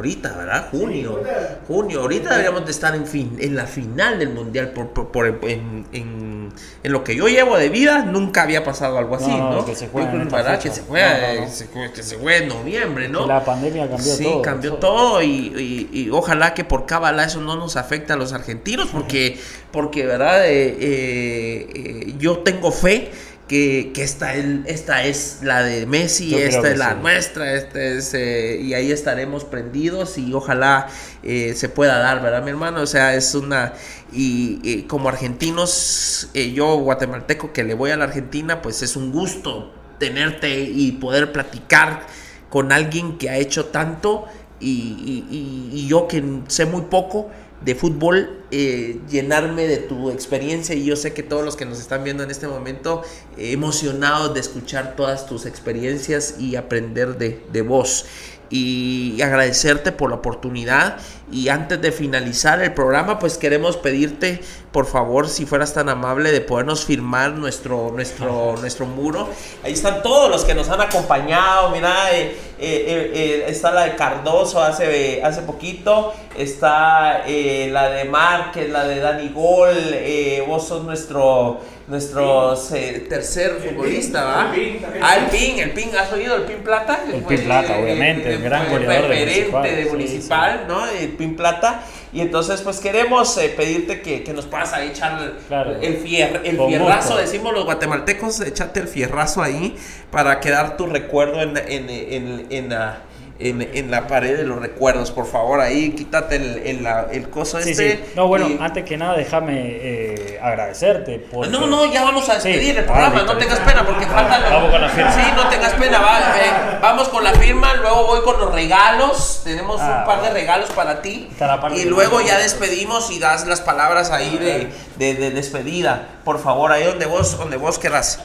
Ahorita, 0.00 0.32
¿verdad? 0.34 0.68
Junio. 0.70 1.20
Junio. 1.68 2.00
Ahorita 2.00 2.30
deberíamos 2.30 2.64
de 2.64 2.70
estar 2.70 2.94
en, 2.94 3.06
fin, 3.06 3.36
en 3.38 3.54
la 3.54 3.66
final 3.66 4.18
del 4.18 4.30
Mundial. 4.30 4.70
Por, 4.70 4.88
por- 4.94 5.10
por- 5.10 5.26
en, 5.26 5.84
en- 5.92 6.50
en 6.82 6.92
lo 6.92 7.04
que 7.04 7.14
yo 7.14 7.28
llevo 7.28 7.58
de 7.58 7.68
vida, 7.68 8.04
nunca 8.06 8.42
había 8.42 8.64
pasado 8.64 8.96
algo 8.96 9.14
así, 9.16 9.28
No, 9.30 9.62
que 9.66 9.74
se 9.76 9.88
juega 9.88 10.10
en 10.12 10.22
esta 10.22 10.36
¿verdad? 10.36 10.52
fecha. 10.58 10.68
Que 10.70 10.74
se 10.74 10.82
juega, 10.82 11.18
No, 11.34 11.34
no, 11.34 11.40
no. 11.42 11.48
se 11.52 11.66
juega- 11.66 11.92
que 11.92 12.02
se 12.02 12.16
juega 12.16 12.38
en 12.38 12.48
noviembre, 12.48 13.08
¿no? 13.10 13.20
Que 13.22 13.26
la 13.28 13.44
pandemia 13.44 13.88
cambió 13.90 14.14
sí, 14.14 14.24
todo. 14.24 14.42
cambió 14.42 14.74
todo 14.76 15.22
y, 15.22 15.28
y- 15.28 15.90
y 15.92 16.10
ojalá 16.10 16.54
que 16.54 16.64
por 16.64 16.86
cábala 16.86 17.24
eso 17.24 17.40
no 17.42 17.56
nos 17.56 17.76
afecte 17.76 18.14
a 18.14 18.16
los 18.16 18.32
argentinos 18.32 18.88
porque, 18.90 19.38
porque 19.70 20.06
verdad, 20.06 20.46
Eh, 20.48 20.76
eh, 20.80 21.66
eh, 21.74 22.14
yo 22.18 22.38
tengo 22.38 22.72
fe 22.72 23.10
que, 23.50 23.90
que 23.92 24.04
esta, 24.04 24.34
es, 24.34 24.46
esta 24.66 25.04
es 25.04 25.40
la 25.42 25.62
de 25.64 25.84
Messi, 25.84 26.30
Yo 26.30 26.38
esta 26.38 26.70
es 26.70 26.78
la 26.78 26.90
sí. 26.94 27.00
nuestra, 27.02 27.52
esta 27.54 27.82
es, 27.82 28.14
eh, 28.14 28.60
y 28.62 28.74
ahí 28.74 28.92
estaremos 28.92 29.44
prendidos 29.44 30.18
y 30.18 30.32
ojalá 30.32 30.86
eh, 31.24 31.54
se 31.56 31.68
pueda 31.68 31.98
dar, 31.98 32.22
¿verdad, 32.22 32.44
mi 32.44 32.50
hermano? 32.50 32.80
O 32.82 32.86
sea, 32.86 33.14
es 33.16 33.34
una, 33.34 33.72
y, 34.12 34.60
y 34.62 34.82
como 34.84 35.08
argentinos, 35.08 36.30
eh, 36.34 36.52
yo 36.52 36.76
guatemalteco 36.76 37.52
que 37.52 37.64
le 37.64 37.74
voy 37.74 37.90
a 37.90 37.96
la 37.96 38.04
Argentina, 38.04 38.62
pues 38.62 38.82
es 38.82 38.94
un 38.96 39.10
gusto 39.12 39.74
tenerte 39.98 40.60
y 40.60 40.92
poder 40.92 41.32
platicar 41.32 42.06
con 42.50 42.72
alguien 42.72 43.18
que 43.18 43.30
ha 43.30 43.36
hecho 43.36 43.66
tanto 43.66 44.26
y, 44.60 44.70
y- 44.70 45.26
y- 45.30 45.78
y 45.80 45.88
yo 45.88 46.06
que 46.08 46.22
sé 46.48 46.66
muy 46.66 46.82
poco 46.82 47.30
de 47.64 47.74
fútbol, 47.74 48.44
eh, 48.50 49.00
llenarme 49.10 49.66
de 49.66 49.76
tu 49.78 50.10
experiencia. 50.10 50.74
Y 50.74 50.84
yo 50.84 50.96
sé 50.96 51.12
que 51.12 51.22
todos 51.22 51.44
los 51.44 51.56
que 51.56 51.66
nos 51.66 51.78
están 51.78 52.04
viendo 52.04 52.22
en 52.22 52.30
este 52.30 52.48
momento 52.48 53.02
eh, 53.36 53.52
emocionados 53.52 54.34
de 54.34 54.40
escuchar 54.40 54.96
todas 54.96 55.26
tus 55.26 55.46
experiencias 55.46 56.36
y 56.38 56.56
aprender 56.56 57.18
de, 57.18 57.42
de 57.52 57.62
vos. 57.62 58.06
Y 58.52 59.20
agradecerte 59.22 59.92
por 59.92 60.10
la 60.10 60.16
oportunidad. 60.16 60.96
Y 61.30 61.48
antes 61.48 61.80
de 61.80 61.92
finalizar 61.92 62.60
el 62.62 62.74
programa 62.74 63.18
pues 63.20 63.38
queremos 63.38 63.76
pedirte 63.76 64.40
por 64.72 64.86
favor 64.86 65.28
si 65.28 65.46
fueras 65.46 65.74
tan 65.74 65.88
amable 65.88 66.30
de 66.30 66.40
podernos 66.40 66.84
firmar 66.84 67.32
nuestro 67.32 67.90
nuestro 67.94 68.54
nuestro 68.60 68.86
muro. 68.86 69.28
Ahí 69.64 69.72
están 69.72 70.02
todos 70.02 70.30
los 70.30 70.44
que 70.44 70.54
nos 70.54 70.68
han 70.68 70.80
acompañado. 70.80 71.70
Mira 71.70 72.12
eh, 72.12 72.36
eh, 72.58 72.84
eh, 72.86 73.10
eh, 73.14 73.44
está 73.48 73.72
la 73.72 73.84
de 73.84 73.96
Cardoso 73.96 74.62
hace 74.62 75.22
hace 75.24 75.42
poquito. 75.42 76.12
Está 76.36 77.24
eh, 77.26 77.68
la 77.72 77.90
de 77.90 78.04
Márquez 78.04 78.70
la 78.70 78.84
de 78.86 79.00
Dani 79.00 79.28
Gol. 79.30 79.76
Eh, 79.92 80.44
vos 80.46 80.68
sos 80.68 80.84
nuestro 80.84 81.60
nuestro 81.88 82.54
eh, 82.72 83.06
tercer 83.08 83.56
El 83.64 83.70
futbolista 83.70 84.20
Pin, 84.20 84.30
¿va? 84.32 84.42
el 84.44 84.60
Pin 84.60 84.80
también. 84.80 85.04
ah 85.04 85.16
el 85.16 85.26
Pin 85.26 85.58
el 85.58 85.70
Pin. 85.72 85.96
Has 85.96 86.12
oído 86.12 86.36
el 86.36 86.42
Pin 86.42 86.58
Plata 86.58 87.00
El 87.12 87.22
Fue, 87.22 87.34
Pin 87.36 87.44
Plata, 87.46 87.76
obviamente, 87.76 88.32
el 88.32 88.42
gran 88.42 88.70
goleador 88.70 89.08
de 89.08 89.08
referente 89.08 89.50
Municipal, 89.50 89.62
de 89.64 89.82
sí, 89.82 89.90
municipal 89.90 90.64
¿no? 90.68 90.86
El 90.86 91.08
Pin 91.08 91.34
Plata. 91.34 91.82
Y 92.12 92.20
entonces, 92.20 92.60
pues 92.62 92.80
queremos 92.80 93.36
eh, 93.38 93.52
pedirte 93.56 94.02
que, 94.02 94.24
que 94.24 94.32
nos 94.32 94.46
puedas 94.46 94.72
ahí 94.72 94.88
echar 94.88 95.34
Claro. 95.46 95.76
el, 95.80 95.96
fier, 95.98 96.40
el 96.44 96.56
fierrazo, 96.58 97.16
decimos 97.16 97.52
los 97.52 97.64
guatemaltecos, 97.64 98.40
echate 98.40 98.80
el 98.80 98.88
fierrazo 98.88 99.42
ahí 99.42 99.76
para 100.10 100.40
quedar 100.40 100.76
tu 100.76 100.86
recuerdo 100.86 101.40
en, 101.40 101.56
en, 101.56 101.88
en, 101.88 102.46
en 102.50 102.68
la, 102.70 102.98
en, 103.40 103.62
en 103.74 103.90
la 103.90 104.06
pared 104.06 104.36
de 104.36 104.44
los 104.44 104.60
recuerdos. 104.60 105.10
Por 105.10 105.26
favor, 105.26 105.60
ahí 105.60 105.90
quítate 105.90 106.36
el, 106.36 106.58
el, 106.58 106.86
el 107.12 107.30
coso 107.30 107.60
Sí, 107.60 107.70
este. 107.70 107.92
sí. 107.96 108.04
No, 108.14 108.28
bueno, 108.28 108.48
y- 108.48 108.58
antes 108.60 108.84
que 108.84 108.96
nada, 108.96 109.16
déjame 109.16 109.54
eh, 109.58 110.38
agradecerte. 110.42 111.18
Porque... 111.30 111.50
No, 111.50 111.66
no, 111.66 111.84
ya 111.86 112.04
vamos 112.04 112.28
a 112.28 112.34
despedir 112.34 112.60
Sí. 112.74 112.78
el 112.78 112.84
programa, 112.84 113.06
Ah, 113.14 113.18
listo, 113.18 113.32
no 113.34 113.38
tengas 113.38 113.58
pena 113.60 113.84
porque 113.86 114.06
falta... 114.06 114.38
Vamos 114.50 114.70
con 114.70 114.80
la 114.80 114.88
firma. 114.88 115.12
Sí, 115.12 115.20
no 115.34 115.48
tengas 115.48 115.72
pena, 115.74 115.98
va, 116.00 116.18
eh, 116.18 116.78
vamos 116.80 117.08
con 117.08 117.24
la 117.24 117.32
firma, 117.32 117.74
luego 117.74 118.06
voy 118.06 118.20
con 118.22 118.38
los 118.38 118.52
regalos, 118.52 119.40
tenemos 119.44 119.80
Ah, 119.80 119.98
un 120.00 120.04
par 120.06 120.22
de 120.22 120.30
regalos 120.30 120.70
para 120.70 121.00
ti 121.02 121.28
y 121.74 121.78
de- 121.84 121.84
luego 121.86 122.20
ya 122.20 122.38
despedimos 122.38 123.10
y 123.10 123.18
das 123.18 123.46
las 123.46 123.60
palabras 123.60 124.10
ahí 124.10 124.36
de, 124.38 124.68
de- 124.96 125.14
de 125.14 125.30
despedida, 125.30 126.08
por 126.24 126.38
favor, 126.40 126.72
ahí 126.72 126.84
donde 126.84 127.06
vos, 127.06 127.38
donde 127.38 127.56
vos 127.56 127.78
querrás. 127.78 128.20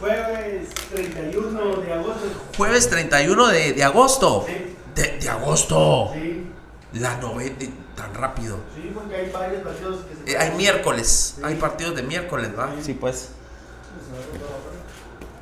Jueves 0.00 0.68
31 0.92 1.76
de 1.76 1.92
agosto. 1.92 2.26
Jueves 2.56 2.90
31 2.90 3.46
de, 3.48 3.72
de 3.72 3.84
agosto. 3.84 4.44
Sí. 4.46 4.76
De, 4.94 5.18
de 5.18 5.28
agosto. 5.28 6.10
Sí, 6.14 6.46
La 6.94 7.16
novena, 7.16 7.54
tan 7.96 8.14
rápido. 8.14 8.58
sí, 8.74 8.90
porque 8.94 9.16
hay 9.16 9.30
varios 9.30 9.62
partidos 9.62 10.00
que 10.04 10.30
se. 10.30 10.36
Eh, 10.36 10.38
hay 10.38 10.50
miércoles, 10.56 11.36
hay 11.42 11.54
partidos 11.56 11.96
de 11.96 12.02
miércoles, 12.02 12.50
¿va? 12.58 12.70
Sí, 12.82 12.94
pues. 12.94 13.30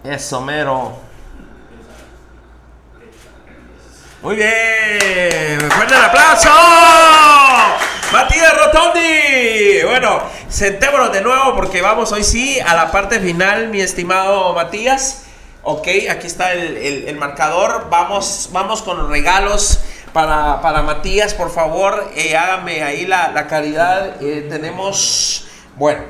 Eso, 0.05 0.41
mero. 0.41 0.99
Muy 4.23 4.35
bien, 4.37 5.71
fuerte 5.71 5.95
el 5.95 6.01
aplauso. 6.01 6.49
Matías 8.13 8.53
Rotondi. 8.57 9.83
Bueno, 9.85 10.21
sentémonos 10.49 11.13
de 11.13 11.21
nuevo 11.23 11.55
porque 11.55 11.83
vamos 11.83 12.13
hoy 12.13 12.23
sí 12.25 12.59
a 12.61 12.75
la 12.75 12.91
parte 12.91 13.21
final, 13.21 13.69
mi 13.69 13.81
estimado 13.81 14.55
Matías. 14.55 15.25
Ok, 15.63 15.89
aquí 16.11 16.27
está 16.27 16.53
el, 16.53 16.77
el- 16.77 17.17
marcador. 17.17 17.89
Vamos, 17.91 18.51
vamos 18.53 18.83
con 18.83 18.99
los 18.99 19.09
regalos 19.11 19.81
para, 20.13 20.61
para 20.63 20.83
Matías, 20.83 21.35
por 21.35 21.51
favor. 21.51 22.11
eh, 22.15 22.37
hágame 22.37 22.83
ahí 22.85 23.07
la, 23.07 23.33
la 23.33 23.47
caridad. 23.49 24.23
Eh, 24.23 24.47
tenemos, 24.49 25.47
bueno, 25.75 26.05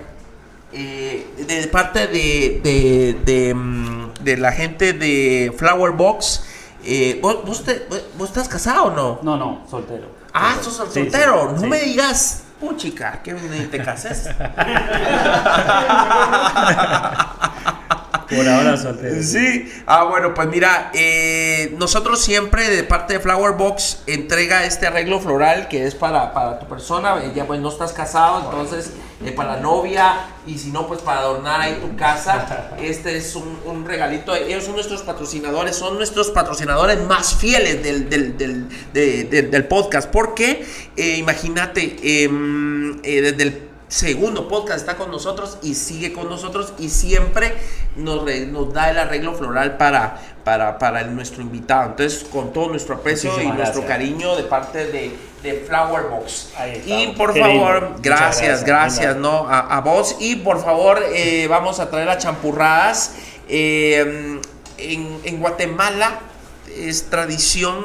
eh, 0.73 1.27
de 1.39 1.67
parte 1.69 2.07
de, 2.07 2.61
de, 2.63 3.17
de, 3.25 3.55
mm, 3.55 4.13
la 4.37 4.53
gente 4.53 4.93
de 4.93 5.53
Flower 5.57 5.93
Box. 5.93 6.45
eh, 6.85 7.19
¿vos, 7.23 7.43
vos, 7.45 7.65
te- 7.65 7.87
vos 8.19 8.29
estás 8.29 8.49
casado 8.49 8.85
o 8.85 8.91
no? 8.91 9.19
No, 9.23 9.37
no, 9.39 9.65
soltero. 9.71 10.15
Ah, 10.39 10.55
sos 10.63 10.75
Sí, 10.93 11.01
soltero. 11.01 11.53
no 11.59 11.67
me 11.67 11.81
digas, 11.81 12.43
puchica, 12.61 13.23
que 13.23 13.33
te 13.71 13.83
cases. 13.83 14.29
Por 18.25 18.49
ahora 18.49 18.77
soltero. 18.77 19.23
Sí, 19.23 19.71
ah, 19.87 20.05
bueno, 20.05 20.33
pues 20.35 20.49
mira, 20.49 20.91
eh, 20.95 21.75
nosotros 21.79 22.21
siempre 22.23 22.69
de 22.71 22.83
parte 22.85 23.15
de 23.15 23.21
Flower 23.21 23.53
Box 23.53 24.03
entrega 24.07 24.65
este 24.65 24.87
arreglo 24.87 25.21
floral 25.21 25.69
que 25.69 25.87
es 25.87 25.95
para, 25.95 26.33
para 26.33 26.59
tu 26.59 26.67
persona, 26.69 27.23
eh, 27.23 27.33
ya 27.35 27.47
pues 27.47 27.61
no 27.61 27.69
estás 27.69 27.93
casado, 27.93 28.45
entonces 28.51 28.93
eh, 29.25 29.33
para 29.33 29.57
la 29.57 29.61
novia 29.61 30.15
y 30.47 30.59
si 30.59 30.71
no, 30.71 30.87
pues 30.87 31.01
para 31.01 31.21
adornar 31.21 31.61
ahí 31.61 31.79
tu 31.81 31.97
casa. 31.97 32.71
Este 32.81 33.17
es 33.17 33.35
un, 33.35 33.85
regalito, 33.85 34.35
ellos 34.35 34.65
son 34.65 34.75
nuestros 34.75 35.03
patrocinadores, 35.03 35.75
son 35.77 35.97
nuestros 35.97 36.31
patrocinadores 36.31 37.01
más 37.03 37.35
fieles 37.35 37.83
del, 37.83 38.09
del, 38.09 38.37
del, 38.39 38.69
de- 38.93 39.25
de- 39.25 39.43
del 39.43 39.65
podcast, 39.67 40.09
porque 40.11 40.65
imagínate, 40.97 41.97
em, 42.25 43.01
desde 43.03 43.43
el 43.43 43.69
segundo 43.89 44.49
podcast 44.49 44.81
está 44.81 44.97
con 44.97 45.11
nosotros 45.11 45.59
y 45.63 45.75
sigue 45.75 46.13
con 46.13 46.29
nosotros 46.29 46.73
y 46.79 46.89
siempre 46.91 47.55
nos, 47.97 48.25
re- 48.25 48.47
nos 48.47 48.73
da 48.73 48.91
el 48.91 48.99
arreglo 48.99 49.35
floral 49.35 49.77
para, 49.77 50.21
para, 50.45 50.79
para 50.79 51.01
el- 51.03 51.15
nuestro 51.15 51.43
invitado. 51.43 51.91
Entonces, 51.91 52.25
con 52.25 52.53
todo 52.53 52.69
nuestro 52.69 52.97
aprecio 52.97 53.31
y 53.41 53.47
nuestro 53.47 53.87
cariño 53.87 54.35
de 54.37 54.43
parte 54.43 54.87
de, 54.87 55.17
de 55.43 55.65
Flower 55.69 56.05
Box. 56.11 56.49
Y 56.85 57.09
por 57.17 57.33
Qué 57.33 57.41
favor, 57.41 57.83
lindo. 57.83 57.99
Gracias, 58.03 58.65
gracias. 58.65 59.17
¿no? 59.17 59.49
A, 59.49 59.61
a 59.77 59.81
vos. 59.81 60.17
Y 60.19 60.37
por 60.37 60.63
favor, 60.63 61.01
eh, 61.15 61.47
vamos 61.49 61.79
a 61.81 61.89
traer 61.91 62.09
a 62.09 62.19
champurradas. 62.19 63.13
Eh, 63.49 64.41
en, 64.79 65.21
en 65.25 65.41
Guatemala 65.41 66.19
es 66.77 67.09
tradición 67.09 67.85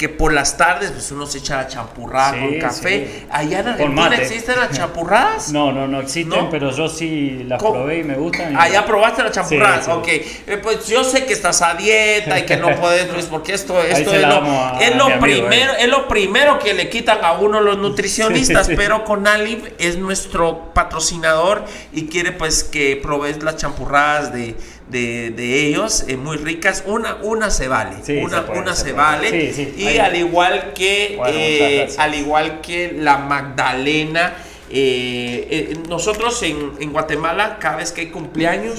que 0.00 0.08
por 0.08 0.32
las 0.32 0.56
tardes 0.56 0.92
pues 0.92 1.12
uno 1.12 1.26
se 1.26 1.36
echa 1.40 1.56
la 1.58 1.68
champurrada 1.68 2.32
Sí, 2.32 2.38
con 2.40 2.58
café. 2.58 3.06
sí. 3.20 3.26
Allá 3.30 3.58
en 3.60 3.68
Argentina 3.68 4.16
existen 4.16 4.56
las 4.58 4.70
champurradas. 4.70 5.52
No, 5.60 5.72
no, 5.72 5.86
no 5.86 6.00
existen, 6.00 6.30
¿No? 6.44 6.48
pero 6.48 6.70
yo 6.74 6.88
sí 6.88 7.44
las 7.46 7.60
¿Cómo? 7.62 7.74
probé 7.74 7.98
y 7.98 8.04
me 8.04 8.14
gustan. 8.14 8.52
y- 8.54 8.56
Ah, 8.58 8.70
ya 8.70 8.86
probaste 8.86 9.22
la 9.22 9.30
champurrada. 9.30 9.82
Sí. 9.82 9.90
Ok, 9.90 10.08
Eh, 10.08 10.58
pues 10.62 10.86
yo 10.86 11.04
sé 11.04 11.26
que 11.26 11.34
estás 11.34 11.60
a 11.60 11.74
dieta 11.74 12.38
y 12.38 12.46
que 12.46 12.56
no 12.56 12.74
puedes, 12.80 13.12
Luis, 13.12 13.26
porque 13.26 13.52
esto, 13.52 13.78
esto 13.82 14.14
es, 14.14 14.22
lo, 14.22 14.28
a- 14.42 14.78
es 14.80 14.96
lo 14.96 15.04
amigo, 15.04 15.20
primero, 15.20 15.72
eh. 15.74 15.76
es 15.80 15.88
lo 15.88 16.08
primero 16.08 16.58
que 16.58 16.72
le 16.72 16.88
quitan 16.88 17.18
a 17.22 17.32
uno 17.32 17.60
los 17.60 17.76
nutricionistas, 17.86 18.68
pero 18.74 19.04
con 19.04 19.26
Alib 19.26 19.74
es 19.78 19.98
nuestro 19.98 20.72
patrocinador 20.72 21.62
y 21.92 22.06
quiere 22.06 22.32
pues 22.32 22.64
que 22.64 22.98
probes 23.02 23.42
las 23.42 23.56
champurradas 23.56 24.32
de, 24.32 24.56
de, 24.90 25.30
de 25.30 25.66
ellos, 25.66 26.04
eh, 26.08 26.16
muy 26.16 26.36
ricas. 26.36 26.82
Una, 26.86 27.16
una 27.22 27.50
se 27.50 27.68
vale, 27.68 27.96
Sí, 28.02 28.16
una, 28.18 28.44
se 28.46 28.52
una 28.52 28.74
se 28.74 28.92
vale. 28.92 29.52
Sí, 29.52 29.74
y 29.76 29.98
al 29.98 30.16
igual 30.16 30.72
que 30.74 31.14
Bueno, 31.16 31.34
eh, 31.36 31.88
al 31.98 32.14
igual 32.14 32.60
que 32.60 32.92
la 32.98 33.18
Magdalena. 33.18 34.34
eh, 34.72 35.48
eh, 35.50 35.76
nosotros 35.88 36.40
en, 36.42 36.72
en 36.80 36.92
Guatemala, 36.92 37.58
cada 37.58 37.76
vez 37.78 37.90
que 37.92 38.02
hay 38.02 38.06
cumpleaños 38.10 38.78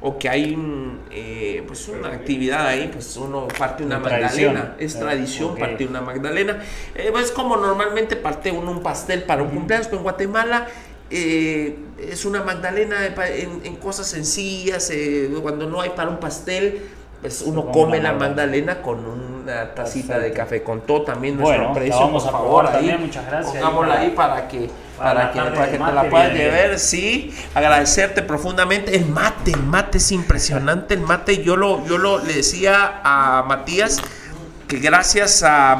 o 0.00 0.16
que 0.16 0.28
hay 0.28 0.56
eh, 1.10 1.62
pues 1.66 1.88
una 1.88 2.08
actividad 2.08 2.66
ahí, 2.66 2.88
pues 2.92 3.16
uno 3.16 3.48
parte 3.48 3.82
una 3.84 3.98
Una 3.98 4.08
magdalena. 4.10 4.76
Es 4.78 4.94
Eh, 4.94 4.98
tradición 5.00 5.56
partir 5.56 5.88
una 5.88 6.00
magdalena. 6.00 6.62
Eh, 6.94 7.08
pues 7.12 7.30
como 7.32 7.56
normalmente 7.56 8.16
parte 8.16 8.50
uno 8.50 8.70
un 8.70 8.82
pastel 8.82 9.24
para 9.24 9.42
un 9.42 9.50
cumpleaños, 9.50 9.86
pero 9.88 9.98
en 9.98 10.02
Guatemala 10.04 10.66
eh, 11.10 11.78
es 11.98 12.24
una 12.24 12.42
magdalena 12.42 13.06
en, 13.06 13.60
en 13.64 13.76
cosas 13.76 14.06
sencillas. 14.08 14.90
eh, 14.90 15.30
cuando 15.42 15.66
no 15.68 15.80
hay 15.80 15.90
para 15.90 16.10
un 16.10 16.18
pastel, 16.20 16.90
pues 17.20 17.42
uno 17.42 17.70
come 17.72 18.00
la 18.00 18.12
magdalena. 18.12 18.82
con 18.82 19.04
una 19.06 19.74
tacita 19.74 20.18
de 20.18 20.32
café 20.32 20.62
con 20.62 20.82
todo 20.82 21.02
también 21.02 21.36
nuestro 21.36 21.68
Bueno, 21.68 21.72
precio. 21.72 21.98
vamos 22.00 22.24
por 22.24 22.28
a 22.28 22.32
favor, 22.32 22.64
probar 22.64 22.76
ahí. 22.76 22.90
también, 22.90 23.00
muchas 23.00 23.26
gracias. 23.26 23.52
Pongámosla 23.54 23.94
Ahí 23.94 24.06
ahí 24.06 24.10
para 24.10 24.48
que 24.48 24.70
para 24.98 25.30
que, 25.32 25.38
para 25.38 25.70
que 25.70 25.78
te 25.78 25.92
la 25.92 26.08
puedas 26.10 26.32
llevar, 26.34 26.78
sí, 26.78 27.32
agradecerte 27.54 28.22
profundamente. 28.22 28.94
El 28.96 29.06
mate, 29.06 29.52
el 29.52 29.62
mate 29.62 29.98
es 29.98 30.12
impresionante, 30.12 30.94
el 30.94 31.00
mate, 31.00 31.42
yo 31.42 31.56
lo, 31.56 31.84
yo 31.86 31.98
lo 31.98 32.18
le 32.24 32.34
decía 32.34 33.00
a 33.04 33.44
Matías 33.46 34.00
que 34.66 34.78
gracias 34.78 35.42
a, 35.44 35.74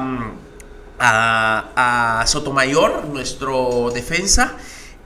a, 0.98 2.20
a 2.22 2.26
Sotomayor, 2.26 3.05
nuestro 3.06 3.90
defensa, 3.92 4.55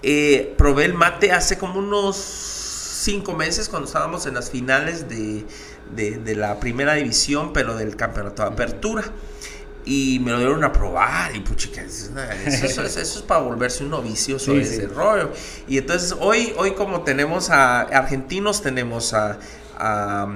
eh, 0.02 0.54
probé 0.58 0.86
el 0.86 0.94
mate 0.94 1.32
hace 1.32 1.58
como 1.58 1.78
unos 1.78 2.16
cinco 2.16 3.34
meses 3.34 3.68
cuando 3.68 3.86
estábamos 3.86 4.26
en 4.26 4.34
las 4.34 4.50
finales 4.50 5.08
de, 5.08 5.44
de- 5.94 6.18
de 6.18 6.34
la 6.36 6.58
primera 6.60 6.94
división, 6.94 7.52
pero 7.52 7.74
del 7.76 7.96
campeonato 7.96 8.42
de 8.42 8.48
apertura. 8.48 9.04
Y 9.84 10.20
me 10.20 10.30
lo 10.30 10.38
dieron 10.38 10.62
a 10.62 10.72
probar 10.72 11.34
y 11.34 11.40
puchica, 11.40 11.82
eso, 11.82 12.12
eso 12.46 12.82
es- 12.84 12.96
eso 12.96 13.18
es 13.18 13.22
para 13.22 13.40
volverse 13.40 13.82
un 13.82 13.90
novicioso 13.90 14.52
Sí, 14.52 14.58
ese 14.58 14.82
sí. 14.82 14.86
rollo. 14.86 15.32
Y 15.66 15.78
entonces 15.78 16.14
hoy, 16.20 16.52
hoy 16.56 16.72
como 16.74 17.02
tenemos 17.02 17.50
a 17.50 17.80
argentinos, 17.80 18.62
tenemos 18.62 19.12
a, 19.12 19.38
a, 19.76 20.28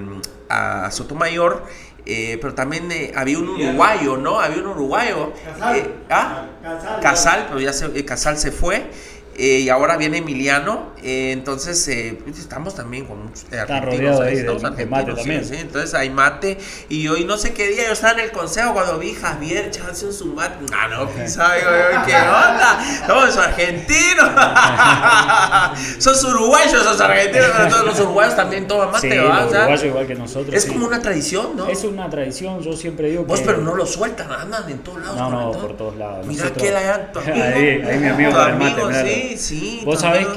a 0.49 0.91
Sotomayor, 0.91 1.63
eh, 2.07 2.39
pero 2.41 2.55
también 2.55 2.91
eh, 2.91 3.13
había 3.15 3.39
un 3.39 3.49
uruguayo, 3.49 4.17
¿no? 4.17 4.41
Había 4.41 4.63
un 4.63 4.69
uruguayo. 4.69 5.33
Casal. 5.45 5.77
eh, 5.77 5.95
¿ah? 6.11 6.47
Casal. 6.63 7.01
Casal, 7.01 7.45
pero 7.49 7.61
ya 7.61 7.73
se, 7.73 7.87
eh, 7.87 8.05
Casal 8.05 8.39
se 8.39 8.51
fue. 8.51 8.91
Eh, 9.39 9.61
y 9.61 9.69
ahora 9.69 9.97
viene 9.97 10.19
Emiliano, 10.19 10.93
eh, 11.07 11.33
entonces 11.33 11.87
eh, 11.89 12.19
pues, 12.25 12.39
estamos 12.39 12.75
también 12.75 13.07
con 13.07 13.23
muchos 13.23 13.45
eh, 13.45 13.47
Está 13.61 13.77
argentinos, 13.77 14.17
rodeado 14.17 14.23
ahí 14.23 14.35
de- 14.35 14.41
estamos 14.41 14.63
de 14.63 14.69
argentinos, 14.69 14.91
mate 14.99 15.11
sí, 15.13 15.17
también. 15.19 15.45
sí, 15.45 15.55
entonces 15.57 15.95
hay 15.95 16.11
mate, 16.11 16.59
y 16.89 17.09
hoy 17.09 17.25
no 17.25 17.39
sé 17.39 17.53
qué 17.55 17.69
día, 17.69 17.87
yo 17.87 17.93
estaba 17.93 18.15
en 18.15 18.21
el 18.21 18.33
consejo 18.33 18.73
cuando 18.75 18.99
vi 18.99 19.15
Javier 19.15 19.67
echándose 19.67 20.07
un 20.07 20.13
su 20.13 20.27
mate, 20.27 20.57
ah, 20.75 20.89
no, 20.89 21.07
digo, 21.07 21.71
yo, 21.71 22.07
¿qué 22.07 22.15
onda? 22.17 23.05
No, 23.09 23.27
es 23.27 23.37
argentino, 23.37 24.23
son 25.99 26.35
uruguayos, 26.35 26.83
son 26.83 27.03
argentinos, 27.11 27.49
pero 27.57 27.69
todos 27.69 27.87
los 27.87 28.01
uruguayos 28.01 28.37
también 28.37 28.67
toman 28.67 28.91
mate, 28.91 29.11
Sí, 29.11 29.19
uruguayos 29.19 29.85
igual 29.85 30.07
que 30.07 30.15
nosotros. 30.15 30.55
es 30.55 30.67
como 30.67 30.87
una 30.87 31.01
tradición, 31.01 31.57
¿no? 31.57 31.67
Es 31.69 31.85
una 31.85 32.09
tradición, 32.11 32.61
yo 32.61 32.73
siempre 32.75 33.11
digo 33.11 33.25
Vos, 33.25 33.41
que... 33.41 33.47
pero 33.47 33.59
no 33.59 33.75
lo 33.75 33.87
sueltan, 33.87 34.31
andan 34.33 34.69
en 34.71 34.79
todos 34.79 35.01
lados. 35.03 35.17
No, 35.19 35.31
no, 35.31 35.53
por 35.53 35.77
todos 35.77 35.97
lados. 35.97 36.27
Mira 36.27 36.45
Nosotros- 36.45 36.67
que 36.67 36.73
la. 36.73 36.87
Ahí, 37.27 37.83
ahí 37.83 37.99
mi 37.99 38.09
amigo 38.09 38.33
con 38.33 38.49
el 38.49 38.57
mate, 38.57 39.05
sí, 39.07 39.37
sí. 39.39 39.83
Vos 39.85 40.01
sabés 40.01 40.27
amigo. 40.27 40.35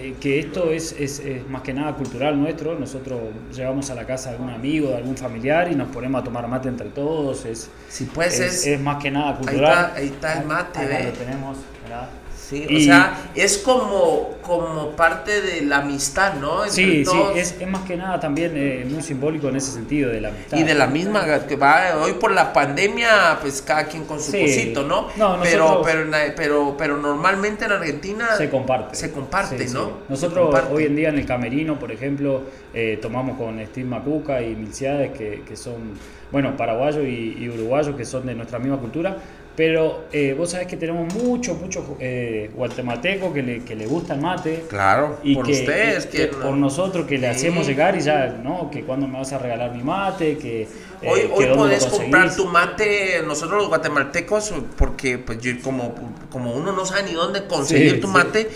Que, 0.00 0.16
que 0.20 0.38
esto 0.40 0.70
es, 0.70 0.92
es, 0.98 1.18
es 1.20 1.48
más 1.48 1.62
que 1.62 1.72
nada 1.74 1.94
cultural 1.96 2.38
nuestro. 2.40 2.78
Nosotros 2.78 3.20
llevamos 3.54 3.90
a 3.90 3.94
la 3.94 4.06
casa 4.06 4.30
de 4.30 4.36
algún 4.36 4.50
amigo, 4.50 4.88
de 4.90 4.96
algún 4.96 5.16
familiar 5.16 5.70
y 5.70 5.74
nos 5.74 5.88
ponemos 5.88 6.20
a 6.20 6.24
tomar 6.24 6.46
mate 6.48 6.68
entre 6.68 6.90
todos. 6.90 7.44
Es, 7.44 7.70
Sí, 7.88 8.06
pues 8.12 8.40
es, 8.40 8.66
es. 8.66 8.80
más 8.80 9.02
que 9.02 9.10
nada 9.10 9.30
Ahí 9.30 9.36
cultural. 9.36 9.72
está, 9.72 9.94
ahí 9.94 10.06
está 10.08 10.40
el 10.40 10.46
mate, 10.46 10.86
ve. 10.86 11.04
lo 11.04 11.12
tenemos, 11.12 11.58
¿verdad? 11.82 12.08
Sí, 12.46 12.66
Y- 12.68 12.76
o 12.76 12.84
sea, 12.84 13.30
es 13.34 13.56
como, 13.56 14.34
como 14.42 14.90
parte 14.90 15.40
de 15.40 15.62
la 15.62 15.78
amistad, 15.78 16.34
¿no? 16.34 16.64
Entre 16.64 16.70
Sí, 16.74 16.98
sí, 16.98 17.04
todos. 17.04 17.36
es, 17.38 17.56
es 17.58 17.66
más 17.66 17.82
que 17.84 17.96
nada 17.96 18.20
también 18.20 18.52
eh, 18.54 18.86
muy 18.86 19.02
simbólico 19.02 19.48
en 19.48 19.56
ese 19.56 19.72
sentido 19.72 20.10
de 20.10 20.20
la 20.20 20.28
amistad. 20.28 20.58
Y 20.58 20.62
de 20.62 20.74
la 20.74 20.86
misma 20.86 21.24
que 21.48 21.56
va 21.56 21.96
hoy 22.02 22.12
por 22.12 22.32
la 22.32 22.52
pandemia, 22.52 23.38
pues 23.40 23.62
cada 23.62 23.84
quien 23.86 24.04
con 24.04 24.20
su 24.20 24.32
Sí. 24.32 24.42
cosito, 24.42 24.82
¿no? 24.82 25.08
No, 25.16 25.38
pero, 25.42 25.80
pero, 25.82 26.04
pero, 26.36 26.74
pero 26.76 26.96
normalmente 26.98 27.64
en 27.64 27.72
Argentina 27.72 28.28
se 28.36 28.50
comparte. 28.50 28.94
Se 28.94 29.10
comparte, 29.10 29.66
Sí. 29.66 29.72
¿no? 29.72 30.00
Nosotros 30.10 30.44
comparte. 30.44 30.74
hoy 30.74 30.84
en 30.84 30.96
día 30.96 31.08
en 31.08 31.18
el 31.18 31.24
camerino, 31.26 31.78
por 31.78 31.92
ejemplo, 31.92 32.42
eh, 32.74 32.98
tomamos 33.00 33.38
con 33.38 33.58
Steve 33.64 33.88
Macuca 33.88 34.42
y 34.42 34.54
Milciades, 34.54 35.12
que, 35.16 35.42
que 35.48 35.56
son, 35.56 35.94
bueno, 36.30 36.54
paraguayos 36.58 37.04
y, 37.04 37.36
y 37.38 37.48
uruguayos, 37.48 37.96
que 37.96 38.04
son 38.04 38.26
de 38.26 38.34
nuestra 38.34 38.58
misma 38.58 38.76
cultura. 38.76 39.16
Pero 39.56 40.06
eh, 40.12 40.34
vos 40.36 40.50
sabés 40.50 40.66
que 40.66 40.76
tenemos 40.76 41.14
muchos, 41.14 41.56
muchos 41.60 41.84
eh, 42.00 42.50
guatemaltecos 42.54 43.32
que 43.32 43.40
le, 43.42 43.60
que 43.64 43.76
le 43.76 43.86
gusta 43.86 44.14
el 44.14 44.20
mate. 44.20 44.64
Claro, 44.68 45.18
Y 45.22 45.36
por 45.36 45.46
que, 45.46 45.52
ustedes, 45.52 46.06
que- 46.06 46.16
que 46.18 46.30
que 46.30 46.36
no- 46.36 46.42
por 46.42 46.56
nosotros 46.56 47.06
que 47.06 47.18
le 47.18 47.28
Sí. 47.32 47.36
hacemos 47.46 47.66
llegar 47.68 47.96
y 47.96 48.00
ya, 48.00 48.36
¿no? 48.42 48.68
Que 48.68 48.82
cuando 48.82 49.06
me 49.06 49.16
vas 49.18 49.32
a 49.32 49.38
regalar 49.38 49.72
mi 49.72 49.84
mate, 49.84 50.38
que... 50.38 50.62
eh, 50.62 50.68
Hoy, 51.06 51.20
hoy 51.32 51.46
podés 51.54 51.86
comprar 51.86 52.34
tu 52.34 52.46
mate, 52.46 53.22
nosotros 53.24 53.58
los 53.58 53.68
guatemaltecos, 53.68 54.52
porque 54.76 55.18
pues 55.18 55.38
yo 55.40 55.52
como, 55.62 55.94
como 56.30 56.52
uno 56.52 56.72
no 56.72 56.84
sabe 56.84 57.04
ni 57.04 57.12
dónde 57.12 57.46
conseguir 57.46 57.92
Sí, 57.94 58.00
tu 58.00 58.08
sí. 58.08 58.12
mate, 58.12 58.48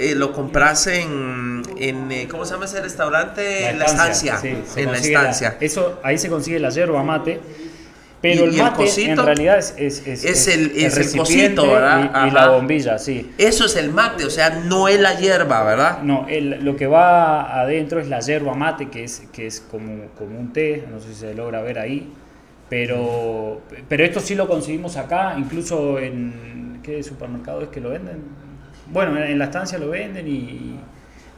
eh, 0.00 0.14
lo 0.16 0.32
compras 0.32 0.86
en, 0.88 1.62
en 1.76 2.10
eh, 2.10 2.26
¿cómo 2.28 2.44
se 2.44 2.54
llama 2.54 2.64
ese 2.64 2.80
restaurante? 2.80 3.72
La 3.74 3.84
estancia, 3.84 4.36
sí, 4.38 4.56
se 4.66 4.82
en 4.82 4.90
la 4.90 4.98
estancia. 4.98 5.56
eso, 5.60 6.00
ahí 6.02 6.18
se 6.18 6.28
consigue 6.28 6.58
la 6.58 6.70
yerba 6.70 7.04
mate. 7.04 7.40
Pero 8.22 8.44
Y- 8.44 8.48
el 8.48 8.54
el 8.54 8.56
mate 8.62 8.82
en 8.82 8.86
cosito 8.86 9.22
realidad 9.24 9.58
es, 9.58 9.74
es, 9.78 10.06
es 10.06 10.46
el- 10.48 10.72
es 10.76 10.84
el 10.84 10.92
recipiente 10.92 11.18
cosito, 11.56 11.72
¿verdad? 11.72 12.24
Y, 12.26 12.28
y 12.28 12.30
la 12.32 12.48
bombilla, 12.50 12.98
sí. 12.98 13.30
Eso 13.38 13.64
es 13.64 13.76
el 13.76 13.90
mate, 13.90 14.24
o 14.26 14.30
sea, 14.30 14.50
no 14.50 14.88
es 14.88 15.00
la 15.00 15.14
hierba, 15.18 15.62
¿verdad? 15.64 16.02
No, 16.02 16.26
el- 16.28 16.62
lo 16.62 16.76
que 16.76 16.86
va 16.86 17.60
adentro 17.62 17.98
es 17.98 18.08
la 18.08 18.20
yerba 18.20 18.54
mate, 18.54 18.88
que 18.90 19.04
es, 19.04 19.22
que 19.32 19.46
es 19.46 19.60
como, 19.60 20.06
como 20.18 20.38
un 20.38 20.52
té, 20.52 20.84
no 20.90 21.00
sé 21.00 21.08
si 21.08 21.14
se 21.14 21.34
logra 21.34 21.62
ver 21.62 21.78
ahí. 21.78 22.12
Pero, 22.68 23.62
pero 23.88 24.04
esto 24.04 24.20
sí 24.20 24.34
lo 24.36 24.46
conseguimos 24.46 24.96
acá, 24.96 25.34
incluso 25.38 25.98
en. 25.98 26.78
¿Qué 26.82 27.02
supermercado 27.02 27.60
es 27.62 27.68
que 27.68 27.80
lo 27.80 27.90
venden? 27.90 28.18
Bueno, 28.92 29.16
en, 29.18 29.24
en 29.24 29.38
la 29.38 29.46
estancia 29.46 29.76
lo 29.78 29.90
venden 29.90 30.26
y, 30.28 30.78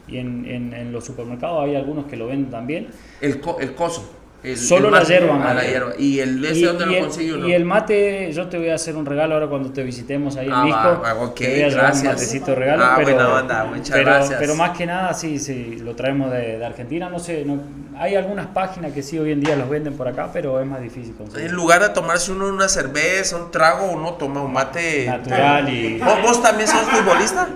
y 0.07 0.17
en, 0.17 0.45
en- 0.45 0.73
en 0.73 0.91
los 0.93 1.03
supermercados 1.05 1.65
hay 1.65 1.75
algunos 1.75 2.05
que 2.05 2.15
lo 2.17 2.27
venden 2.27 2.49
también. 2.51 2.87
El, 3.19 3.41
co- 3.41 3.57
el 3.59 3.73
coso. 3.73 4.09
El- 4.43 4.57
Solo 4.57 4.87
el 4.87 4.93
la 4.93 4.99
ah, 4.99 5.37
mate. 5.37 5.53
la 5.55 5.63
hierba. 5.63 5.93
¿Y 5.97 6.19
el 6.19 6.43
ese 6.45 6.59
Y- 6.59 6.63
dónde 6.63 6.83
y 6.83 6.87
lo 6.87 6.93
el- 6.93 7.03
consiguió? 7.03 7.37
no? 7.37 7.47
Y 7.47 7.53
el 7.53 7.65
mate, 7.65 8.31
yo 8.33 8.47
te 8.47 8.57
voy 8.57 8.69
a 8.69 8.75
hacer 8.75 8.95
un 8.95 9.05
regalo 9.05 9.35
ahora 9.35 9.47
cuando 9.47 9.71
te 9.71 9.83
visitemos 9.83 10.35
ahí 10.37 10.47
en 10.47 10.53
Ah, 10.53 10.63
Visco. 10.65 11.01
va, 11.03 11.15
ok, 11.23 11.35
te 11.35 11.43
voy 11.49 11.53
a 11.53 11.55
llevar 11.69 11.71
un 11.71 11.75
gracias. 11.91 12.13
matecito 12.13 12.55
regalo. 12.55 12.83
Ah, 12.83 12.93
pero, 12.97 13.13
buena 13.15 13.29
onda, 13.35 13.63
muchas 13.65 13.89
pero, 13.91 14.05
gracias. 14.05 14.39
pero 14.39 14.55
más 14.55 14.77
que 14.77 14.85
nada, 14.85 15.13
sí, 15.13 15.39
sí, 15.39 15.77
lo 15.83 15.95
traemos 15.95 16.31
de, 16.31 16.57
de 16.59 16.65
Argentina. 16.65 17.09
No 17.09 17.19
sé, 17.19 17.45
no, 17.45 17.61
hay 17.97 18.15
algunas 18.15 18.47
páginas 18.47 18.91
que 18.91 19.01
sí 19.03 19.17
hoy 19.17 19.31
en 19.31 19.39
día 19.39 19.55
los 19.55 19.69
venden 19.69 19.93
por 19.93 20.07
acá, 20.07 20.29
pero 20.33 20.59
es 20.59 20.65
más 20.65 20.81
difícil 20.81 21.15
conseguir. 21.15 21.47
En 21.49 21.55
lugar 21.55 21.81
de 21.81 21.89
tomarse 21.89 22.31
uno 22.31 22.47
una 22.47 22.67
cerveza, 22.67 23.37
un 23.37 23.49
trago, 23.51 23.91
uno 23.91 24.13
toma 24.13 24.41
un 24.41 24.51
mate 24.51 25.05
Natural 25.07 25.69
y. 25.69 25.99
¿Vos, 25.99 26.21
vos 26.21 26.41
también 26.43 26.67
sos 26.67 26.81
futbolista? 26.81 27.47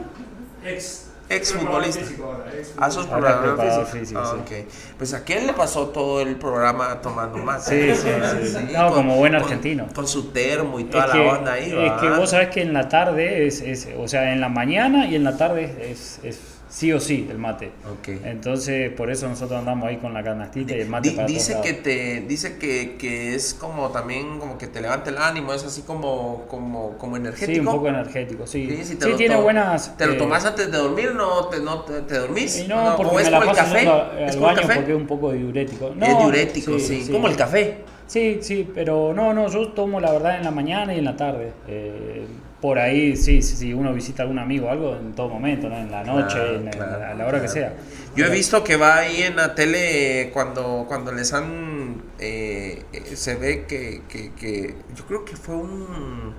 Ex. 0.65 1.06
Ex 1.29 1.53
futbolista. 1.53 2.01
Físico 2.01 2.23
ahora, 2.23 2.45
ex 2.57 2.73
Ah, 2.77 2.89
sos 2.89 3.05
preparador 3.07 3.59
físico. 3.59 3.85
físico, 3.85 4.19
Ah, 4.23 4.35
sí. 4.47 4.65
Pues 4.97 5.13
a 5.13 5.23
quién 5.23 5.45
le 5.45 5.53
pasó 5.53 5.87
todo 5.89 6.21
el 6.21 6.35
programa 6.37 7.01
tomando 7.01 7.37
mate. 7.39 7.95
Sí, 7.95 8.01
sí, 8.01 8.47
sí. 8.57 8.67
No, 8.73 8.93
como 8.93 9.17
buen 9.17 9.33
con- 9.33 9.41
argentino. 9.43 9.87
Con, 9.93 10.07
su 10.07 10.29
termo 10.31 10.79
y 10.79 10.85
toda 10.85 11.03
Es 11.05 11.09
la 11.09 11.13
que, 11.15 11.29
onda 11.29 11.53
ahí. 11.53 11.63
es 11.85 11.91
que 12.01 12.09
vos 12.09 12.29
sabés 12.29 12.49
que 12.49 12.61
en 12.61 12.73
la 12.73 12.87
tarde 12.87 13.45
es, 13.47 13.61
es- 13.61 13.87
o 13.97 14.07
sea, 14.07 14.31
en 14.31 14.39
la 14.39 14.49
mañana 14.49 15.05
y 15.05 15.15
en 15.15 15.23
la 15.25 15.35
tarde 15.37 15.75
es, 15.91 16.19
es 16.23 16.39
sí 16.69 16.91
o 16.93 16.99
sí 16.99 17.27
el 17.29 17.37
mate. 17.37 17.71
Ok. 17.91 18.09
Entonces, 18.25 18.91
por 18.91 19.09
eso 19.09 19.27
nosotros 19.27 19.59
andamos 19.59 19.87
ahí 19.87 19.97
con 19.97 20.13
la 20.13 20.23
canastita 20.23 20.75
y 20.75 20.81
el 20.81 20.89
mate 20.89 21.09
Di- 21.09 21.15
para 21.15 21.27
dice 21.27 21.53
todos 21.53 21.65
que 21.65 21.71
lados. 21.73 21.83
te 21.83 22.21
dice 22.27 22.57
que, 22.57 22.95
que 22.97 23.35
es 23.35 23.53
como 23.53 23.89
también 23.89 24.39
como 24.39 24.57
que 24.57 24.67
te 24.67 24.81
levanta 24.81 25.09
el 25.09 25.17
ánimo 25.17 25.53
es 25.53 25.63
así 25.63 25.81
como 25.83 26.45
como 26.47 26.97
como 26.97 27.17
energético 27.17 27.53
Sí, 27.53 27.59
un 27.59 27.65
poco 27.65 27.87
energético, 27.87 28.47
sí. 28.47 28.67
Sí, 28.67 28.83
si 28.83 28.95
te 28.95 29.05
Sí, 29.05 29.11
lo 29.11 29.17
tiene 29.17 29.35
buenas. 29.37 29.97
te 29.97 30.05
lo 30.07 30.13
eh, 30.13 30.17
tomas 30.17 30.45
antes 30.45 30.71
de 30.71 30.77
dormir 30.77 31.13
no 31.15 31.45
te 31.47 31.59
no 31.59 31.81
te, 31.81 32.01
te 32.01 32.17
dormís 32.19 32.59
Y 32.59 32.67
no, 32.67 32.95
porque 32.97 33.15
o 33.15 33.19
es 33.19 33.31
la 33.31 33.39
por 33.39 33.49
el 33.49 33.55
café 33.55 33.81
es 33.81 33.87
al 33.87 34.35
el 34.35 34.39
baño 34.39 34.61
café 34.61 34.75
porque 34.75 34.91
es 34.91 34.97
un 34.97 35.07
poco 35.07 35.31
diurético. 35.31 35.87
es 35.89 35.95
No, 35.95 36.19
diurético 36.19 36.79
sí, 36.79 37.09
como 37.11 37.27
el 37.27 37.35
café 37.35 37.77
Sí, 38.07 38.39
sí, 38.41 38.69
pero 38.73 39.13
no, 39.13 39.33
no, 39.33 39.49
yo 39.49 39.67
tomo 39.73 39.99
la 39.99 40.11
verdad 40.13 40.37
en 40.37 40.45
la 40.45 40.51
mañana 40.51 40.93
y 40.93 40.99
en 40.99 41.03
la 41.05 41.17
tarde. 41.17 41.51
Eh, 41.67 42.25
por 42.61 42.79
ahí, 42.79 43.15
sí, 43.15 43.41
si 43.43 43.73
uno 43.73 43.93
visita 43.93 44.23
a 44.23 44.25
algún 44.25 44.39
amigo 44.39 44.67
o 44.67 44.69
algo, 44.71 44.95
en 44.95 45.13
todo 45.13 45.29
momento, 45.29 45.69
¿no? 45.69 45.77
En 45.77 45.91
la 45.91 46.03
noche, 46.03 46.35
Claro, 46.71 46.95
en- 46.97 47.03
a 47.03 47.13
la 47.13 47.27
hora 47.27 47.41
que 47.41 47.47
sea. 47.47 47.73
Yo 48.15 48.25
he 48.25 48.29
visto 48.31 48.63
que 48.63 48.77
va 48.77 48.97
ahí 48.97 49.21
en 49.21 49.35
la 49.35 49.53
tele 49.53 50.31
cuando, 50.33 50.85
cuando 50.87 51.11
les 51.11 51.33
han... 51.33 52.01
eh, 52.19 52.83
eh, 52.93 53.15
se 53.15 53.35
ve 53.35 53.65
que, 53.67 54.01
que, 54.09 54.31
que- 54.33 54.75
Yo 54.95 55.05
creo 55.05 55.23
que 55.23 55.35
fue 55.35 55.55
un... 55.55 56.33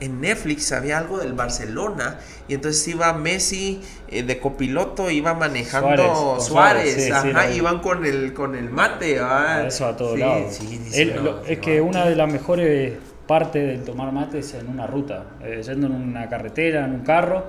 En 0.00 0.20
Netflix 0.20 0.70
había 0.70 0.96
algo 0.98 1.18
del 1.18 1.32
Barcelona 1.32 2.20
y 2.46 2.54
entonces 2.54 2.86
iba 2.86 3.12
Messi 3.14 3.80
eh, 4.08 4.22
de 4.22 4.38
copiloto, 4.38 5.10
iba 5.10 5.34
manejando 5.34 6.36
Suárez, 6.38 6.46
Suárez, 6.46 6.94
sí, 6.94 7.00
sí, 7.06 7.10
ajá, 7.10 7.50
iban 7.50 7.80
con 7.80 8.04
el, 8.06 8.32
con 8.32 8.54
el 8.54 8.70
mate. 8.70 9.18
ah. 9.18 9.64
Eso 9.66 9.86
a 9.86 9.96
todos 9.96 10.14
Sí, 10.14 10.20
lados. 10.20 10.54
sí, 10.54 10.78
dice, 10.84 11.02
Él- 11.02 11.14
no, 11.16 11.22
lo- 11.22 11.44
es 11.44 11.58
que 11.58 11.80
una 11.80 12.04
de 12.04 12.14
las 12.14 12.30
mejores 12.32 12.92
partes 13.28 13.64
del 13.64 13.84
tomar 13.84 14.10
mate 14.10 14.40
es 14.40 14.54
en 14.54 14.68
una 14.68 14.88
ruta, 14.88 15.22
eh, 15.44 15.62
yendo 15.64 15.86
en 15.86 15.92
una 15.94 16.28
carretera, 16.28 16.84
en 16.84 16.94
un 16.94 17.00
carro, 17.02 17.44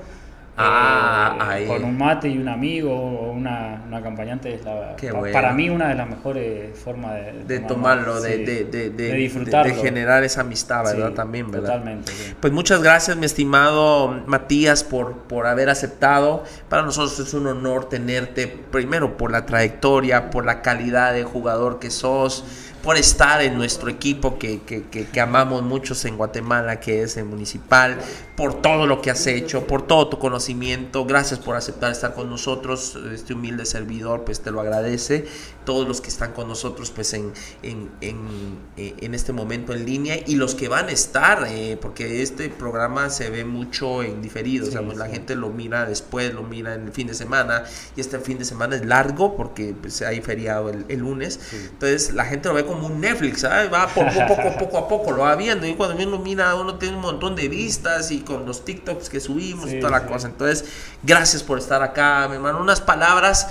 Ah, 0.61 1.56
eh, 1.57 1.65
con 1.68 1.85
un 1.85 1.97
mate 1.97 2.27
y 2.27 2.38
un 2.38 2.49
amigo 2.49 2.93
o 2.93 3.31
una, 3.31 3.81
un 3.88 3.93
acompañante. 3.93 4.53
Es 4.56 4.65
la- 4.65 4.93
Qué 4.97 5.10
pa- 5.10 5.19
bueno. 5.19 5.34
Para 5.34 5.53
mí 5.53 5.69
una 5.69 5.88
de 5.88 5.95
las 5.95 6.10
mejores 6.10 6.77
formas 6.77 7.14
de, 7.15 7.43
de 7.45 7.60
tomar 7.61 7.99
tomarlo, 8.03 8.15
mate, 8.15 8.27
de, 8.27 8.38
sí, 8.38 8.43
de, 8.43 8.64
de, 8.65 8.89
de- 8.89 9.14
disfrutarlo. 9.14 9.73
de 9.73 9.80
generar 9.80 10.23
esa 10.26 10.41
amistad, 10.41 10.84
¿verdad? 10.84 11.10
Sí, 11.10 11.14
También, 11.15 11.49
¿verdad? 11.49 11.68
Totalmente, 11.69 12.11
sí. 12.11 12.34
Pues 12.41 12.51
muchas 12.51 12.84
gracias, 12.84 13.15
mi 13.15 13.26
estimado 13.26 14.22
Matías, 14.26 14.84
por, 14.84 15.14
por 15.19 15.47
haber 15.47 15.69
aceptado. 15.69 16.43
Para 16.68 16.81
nosotros 16.84 17.18
es 17.26 17.34
un 17.34 17.47
honor 17.47 17.88
tenerte, 17.88 18.47
primero 18.47 19.15
por 19.15 19.31
la 19.31 19.45
trayectoria, 19.45 20.30
por 20.30 20.45
la 20.45 20.61
calidad 20.61 21.14
de 21.14 21.23
jugador 21.23 21.80
que 21.80 21.89
sos, 21.89 22.43
por 22.84 22.97
estar 22.97 23.41
en 23.41 23.57
nuestro 23.57 23.89
equipo 23.89 24.39
que, 24.39 24.61
que, 24.61 24.84
que- 24.84 25.07
que 25.07 25.22
amamos 25.22 25.64
muchos 25.64 26.06
en 26.06 26.18
Guatemala, 26.18 26.80
que 26.80 27.03
es 27.03 27.18
el 27.18 27.26
municipal, 27.26 27.97
por 28.38 28.61
todo 28.61 28.88
lo 28.88 29.01
que 29.01 29.11
has 29.11 29.27
hecho, 29.27 29.68
por 29.68 29.85
todo 29.85 30.07
tu 30.07 30.18
conocimiento. 30.18 31.06
Gracias 31.06 31.39
por 31.39 31.56
aceptar 31.57 31.91
estar 31.91 32.14
con 32.14 32.30
nosotros. 32.30 32.97
Este 33.14 33.34
humilde 33.34 33.65
servidor, 33.65 34.23
pues 34.23 34.39
te 34.41 34.51
lo 34.51 34.61
agradece. 34.61 35.26
Todos 35.65 35.88
los 35.88 35.99
que 36.01 36.07
están 36.07 36.31
con 36.31 36.47
nosotros, 36.47 36.89
pues 36.91 37.14
en, 37.14 37.34
en, 37.64 37.89
en- 38.01 38.57
eh, 38.77 38.95
en 39.01 39.14
este 39.14 39.34
momento 39.34 39.73
en 39.73 39.85
línea 39.85 40.15
y 40.26 40.35
los 40.35 40.56
que 40.56 40.68
van 40.69 40.88
a 40.88 40.91
estar, 40.91 41.45
eh, 41.49 41.77
porque 41.81 42.22
este 42.22 42.49
programa 42.49 43.10
se 43.10 43.30
ve 43.30 43.43
mucho 43.45 44.03
en 44.03 44.22
diferido. 44.22 44.68
o 44.68 44.72
sea, 44.72 44.80
Sí, 44.80 44.85
pues, 44.85 44.97
la 44.97 45.07
gente 45.07 45.35
lo 45.35 45.49
mira 45.49 45.85
después, 45.85 46.34
lo 46.34 46.43
mira 46.43 46.76
en 46.76 46.85
el 46.85 46.91
fin 46.93 47.07
de 47.07 47.14
semana 47.14 47.64
y 47.95 48.01
este 48.01 48.18
fin 48.19 48.38
de 48.39 48.45
semana 48.45 48.77
es 48.77 48.85
largo 48.85 49.35
porque 49.35 49.76
pues, 49.80 50.01
hay 50.01 50.22
feriado 50.22 50.69
el, 50.69 50.85
el 50.88 50.99
lunes. 50.99 51.39
Entonces 51.72 52.14
la 52.14 52.23
gente 52.26 52.47
lo 52.47 52.56
ve 52.56 52.64
como 52.69 52.87
un 52.87 53.01
Netflix, 53.01 53.41
¿sabes? 53.41 53.71
va 53.73 53.87
poco, 53.87 54.11
poco, 54.27 54.57
poco 54.59 54.77
a 54.77 54.87
poco, 54.87 55.11
lo 55.11 55.23
va 55.23 55.35
viendo 55.35 55.65
y 55.65 55.73
cuando 55.73 56.01
uno 56.01 56.19
mira, 56.19 56.53
uno 56.55 56.75
tiene 56.75 56.95
un 56.95 57.01
montón 57.01 57.35
de 57.35 57.49
vistas 57.49 58.11
y 58.11 58.19
con 58.19 58.45
los 58.45 58.63
TikToks 58.63 59.09
que 59.09 59.19
subimos 59.19 59.71
y 59.73 59.79
toda 59.79 59.91
la 59.91 60.01
sí. 60.01 60.05
cosa. 60.07 60.27
Entonces, 60.27 60.65
gracias 61.03 61.41
por 61.41 61.57
estar 61.57 61.81
acá, 61.81 62.27
mi 62.29 62.35
hermano. 62.35 62.61
Unas 62.61 62.79
palabras 62.79 63.47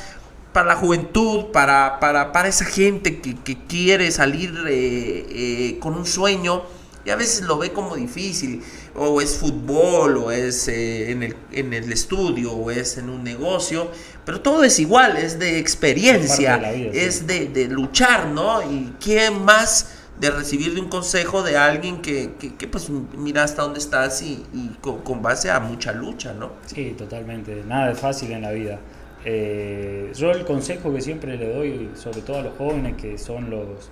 para 0.53 0.69
la 0.69 0.77
juventud, 0.77 1.47
para, 1.53 1.99
para, 1.99 2.31
para 2.31 2.49
esa 2.49 2.65
gente 2.65 3.21
que, 3.21 3.37
que 3.37 3.59
quiere 3.67 4.11
salir 4.13 4.55
eh, 4.69 5.27
eh, 5.31 5.79
con 5.81 5.95
un 5.95 6.07
sueño 6.07 6.63
y 7.05 7.11
a 7.11 7.17
veces 7.17 7.43
lo 7.43 7.59
ve 7.59 7.73
como 7.73 7.97
difícil, 7.97 8.63
o 8.99 9.21
es 9.21 9.37
fútbol, 9.37 10.17
o 10.17 10.31
es 10.31 10.69
eh, 10.69 11.11
en, 11.11 11.23
el, 11.23 11.37
en 11.53 11.73
el 11.73 11.93
estudio, 11.93 12.53
o 12.53 12.71
es 12.71 12.99
en 12.99 13.09
un 13.09 13.25
negocio, 13.25 13.91
pero 14.25 14.41
todo 14.41 14.65
es 14.65 14.79
igual, 14.79 15.17
es 15.17 15.39
de 15.39 15.59
experiencia, 15.59 16.57
Es 16.57 16.61
de 16.61 16.67
la 16.67 16.73
vida, 16.73 16.91
es 16.93 17.15
sí. 17.17 17.25
de, 17.27 17.49
de 17.49 17.69
luchar, 17.69 18.27
¿no? 18.29 18.63
Y 18.63 18.95
quién 19.01 19.45
más 19.45 19.95
de 20.21 20.31
recibir 20.31 20.75
de 20.75 20.81
un 20.81 20.89
consejo 20.89 21.43
de 21.43 21.57
alguien 21.57 22.03
que, 22.03 22.33
que, 22.39 22.55
que, 22.57 22.67
pues 22.67 22.91
mira 22.91 23.45
hasta 23.45 23.63
dónde 23.63 23.79
estás 23.79 24.21
y, 24.23 24.45
y 24.53 24.77
con, 24.81 25.03
con 25.03 25.23
base 25.23 25.51
a 25.51 25.61
mucha 25.61 25.93
lucha, 25.93 26.33
¿no? 26.33 26.53
Sí, 26.67 26.95
totalmente. 26.99 27.63
Nada 27.67 27.93
es 27.93 28.01
fácil 28.01 28.33
en 28.33 28.43
la 28.43 28.51
vida. 28.51 28.81
Eh, 29.25 30.13
yo 30.15 30.31
el 30.31 30.45
consejo 30.45 30.93
que 30.93 31.01
siempre 31.01 31.37
le 31.37 31.53
doy, 31.53 31.91
sobre 31.95 32.21
todo 32.21 32.39
a 32.39 32.43
los 32.43 32.57
jóvenes 32.57 32.97
que 32.97 33.19
son 33.19 33.51
los, 33.51 33.91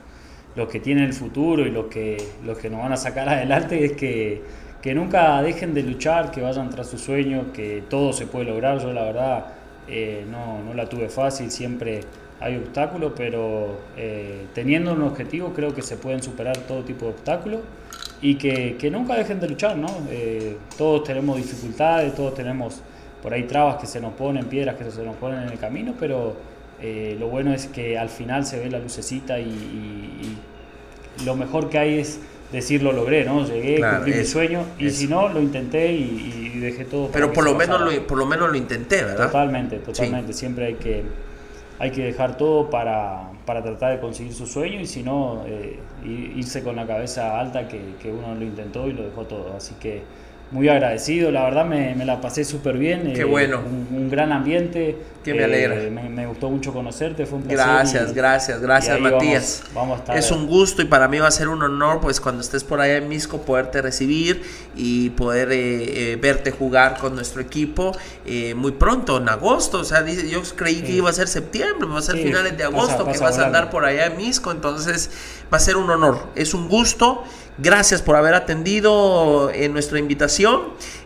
los 0.54 0.68
que 0.68 0.80
tienen 0.80 1.04
el 1.04 1.12
futuro 1.12 1.66
y 1.66 1.70
los 1.70 1.86
que, 1.86 2.16
los 2.44 2.58
que 2.58 2.70
nos 2.70 2.80
van 2.80 2.92
a 2.92 2.96
sacar 2.96 3.28
adelante, 3.28 3.84
es 3.84 3.92
que, 3.92 4.42
que 4.86 4.94
nunca 4.94 5.42
dejen 5.42 5.74
de 5.74 5.82
luchar, 5.82 6.30
que 6.30 6.40
vayan 6.40 6.70
tras 6.70 6.88
su 6.88 6.96
sueño, 6.96 7.52
que 7.52 7.82
todo 7.90 8.12
se 8.12 8.28
puede 8.28 8.44
lograr. 8.44 8.78
Yo 8.78 8.92
la 8.92 9.02
verdad 9.02 9.46
eh, 9.88 10.24
no, 10.30 10.62
no 10.62 10.74
la 10.74 10.88
tuve 10.88 11.08
fácil, 11.08 11.50
siempre 11.50 12.02
hay 12.38 12.56
obstáculos, 12.56 13.12
pero 13.16 13.80
eh, 13.96 14.46
teniendo 14.54 14.92
un 14.92 15.02
objetivo 15.02 15.52
creo 15.52 15.74
que 15.74 15.82
se 15.82 15.96
pueden 15.96 16.22
superar 16.22 16.56
todo 16.58 16.84
tipo 16.84 17.06
de 17.06 17.10
obstáculos 17.10 17.62
y 18.22 18.36
que, 18.36 18.76
que 18.78 18.88
nunca 18.88 19.16
dejen 19.16 19.40
de 19.40 19.48
luchar, 19.48 19.76
¿no? 19.76 19.88
Eh, 20.08 20.56
todos 20.78 21.02
tenemos 21.02 21.36
dificultades, 21.36 22.14
todos 22.14 22.34
tenemos 22.34 22.80
por 23.20 23.34
ahí 23.34 23.42
trabas 23.42 23.78
que 23.78 23.88
se 23.88 24.00
nos 24.00 24.12
ponen, 24.12 24.44
piedras 24.44 24.76
que 24.76 24.88
se 24.88 25.02
nos 25.02 25.16
ponen 25.16 25.42
en 25.42 25.48
el 25.48 25.58
camino, 25.58 25.94
pero 25.98 26.36
lo 27.18 27.28
bueno 27.28 27.52
es 27.52 27.66
que 27.66 27.98
al 27.98 28.08
final 28.08 28.46
se 28.46 28.60
ve 28.60 28.70
la 28.70 28.78
lucecita 28.78 29.40
y 29.40 30.38
lo 31.24 31.34
mejor 31.34 31.70
que 31.70 31.78
hay 31.78 31.98
es 31.98 32.20
decir 32.52 32.82
lo 32.82 32.93
logré, 32.93 33.24
¿no? 33.24 33.47
Llegué, 33.47 33.77
Claro, 33.77 33.97
cumplí 33.97 34.14
mi 34.18 34.24
sueño 34.24 34.64
y 34.78 34.90
si 34.90 35.06
no, 35.09 35.28
lo 35.28 35.40
intenté 35.40 35.93
y, 35.93 36.52
y 36.55 36.59
dejé 36.59 36.85
todo. 36.85 37.10
Pero 37.12 37.32
por 37.32 37.44
lo, 37.44 37.55
menos 37.55 37.78
pasara. 37.78 37.97
lo, 37.97 38.06
por 38.06 38.18
lo 38.18 38.27
menos 38.27 38.51
lo 38.51 38.56
intenté, 38.56 39.02
¿verdad? 39.05 39.27
Totalmente, 39.27 39.78
totalmente. 39.78 40.32
Siempre 40.32 40.66
hay 40.66 40.74
que, 40.74 41.02
hay 41.78 41.90
que 41.90 42.05
dejar 42.05 42.36
todo 42.36 42.70
para, 42.70 43.31
para 43.44 43.62
tratar 43.62 43.93
de 43.93 44.01
conseguir 44.01 44.32
su 44.32 44.47
sueño 44.47 44.81
y 44.81 44.86
si 44.86 45.02
no, 45.02 45.44
eh, 45.47 45.81
irse 46.05 46.62
con 46.62 46.77
la 46.77 46.86
cabeza 46.86 47.39
alta 47.39 47.68
que, 47.68 47.81
que 48.01 48.10
uno 48.12 48.35
lo 48.35 48.44
intentó 48.44 48.89
y 48.89 48.93
lo 48.93 49.02
dejó 49.02 49.24
todo. 49.24 49.55
Así 49.56 49.74
que 49.81 50.02
muy 50.52 50.68
agradecido, 50.68 51.32
la 51.32 51.43
verdad 51.44 51.64
me, 51.66 51.94
me 51.97 52.05
la 52.05 52.20
pasé 52.20 52.44
súper 52.44 52.78
bien. 52.78 53.12
Qué 53.14 53.23
eh, 53.23 53.24
bueno. 53.24 53.60
Un, 53.60 53.97
un 53.97 54.09
gran 54.10 54.31
ambiente. 54.31 54.90
eh, 54.90 54.97
Que 55.24 55.35
me 55.35 55.43
alegra. 55.43 55.74
Me, 55.90 56.09
me 56.09 56.24
gustó 56.28 56.48
mucho 56.51 56.73
conocerte, 56.73 57.27
fue 57.27 57.39
un 57.39 57.44
placer. 57.44 57.66
Gracias, 57.66 58.10
y- 58.10 58.14
gracias, 58.14 58.60
gracias 58.60 59.01
Matías. 59.01 59.62
Vamos, 59.74 59.74
vamos 59.74 59.97
a 59.97 60.01
estar. 60.02 60.16
Es 60.18 60.31
un 60.31 60.47
gusto 60.47 60.82
y 60.82 60.85
para 60.85 61.09
mí 61.09 61.18
va 61.18 61.27
a 61.27 61.32
ser 61.32 61.48
un 61.48 61.62
honor 61.64 61.98
pues 62.01 62.20
cuando 62.20 62.43
estés 62.43 62.62
por 62.62 62.81
allá 62.81 62.97
en 62.98 63.09
Misco 63.09 63.43
poderte 63.43 63.82
recibir 63.82 64.40
y 64.77 65.10
poder 65.10 65.51
eh, 65.51 66.12
eh, 66.12 66.16
verte 66.16 66.52
jugar 66.52 66.97
con 66.98 67.16
nuestro 67.16 67.43
equipo 67.43 67.90
eh, 68.24 68.55
muy 68.55 68.70
pronto, 68.70 69.16
en 69.18 69.28
agosto. 69.28 69.81
O 69.81 69.85
sea, 69.85 70.02
dice- 70.02 70.28
yo 70.31 70.43
creí 70.55 70.82
que 70.82 70.93
iba 70.93 71.10
a 71.10 71.12
ser 71.12 71.27
septiembre, 71.27 71.89
va 71.89 71.98
a 71.98 72.02
ser 72.02 72.14
Sí, 72.18 72.23
finales 72.23 72.56
de 72.56 72.64
pasa- 72.64 72.77
agosto 72.77 73.05
que 73.05 73.12
pasa 73.18 73.24
vas 73.24 73.39
a 73.40 73.47
andar 73.47 73.68
por 73.70 73.85
allá 73.85 74.06
en 74.06 74.16
Misco. 74.16 74.52
Entonces 74.52 75.10
va 75.52 75.56
a 75.56 75.60
ser 75.60 75.77
un 75.77 75.90
honor, 75.90 76.20
es 76.36 76.55
un 76.55 76.68
gusto. 76.68 77.24
Gracias 77.58 78.02
por 78.02 78.16
haber 78.16 78.34
atendido 78.34 79.50
en 79.50 79.72
nuestra 79.72 79.98
invitación. 79.98 80.60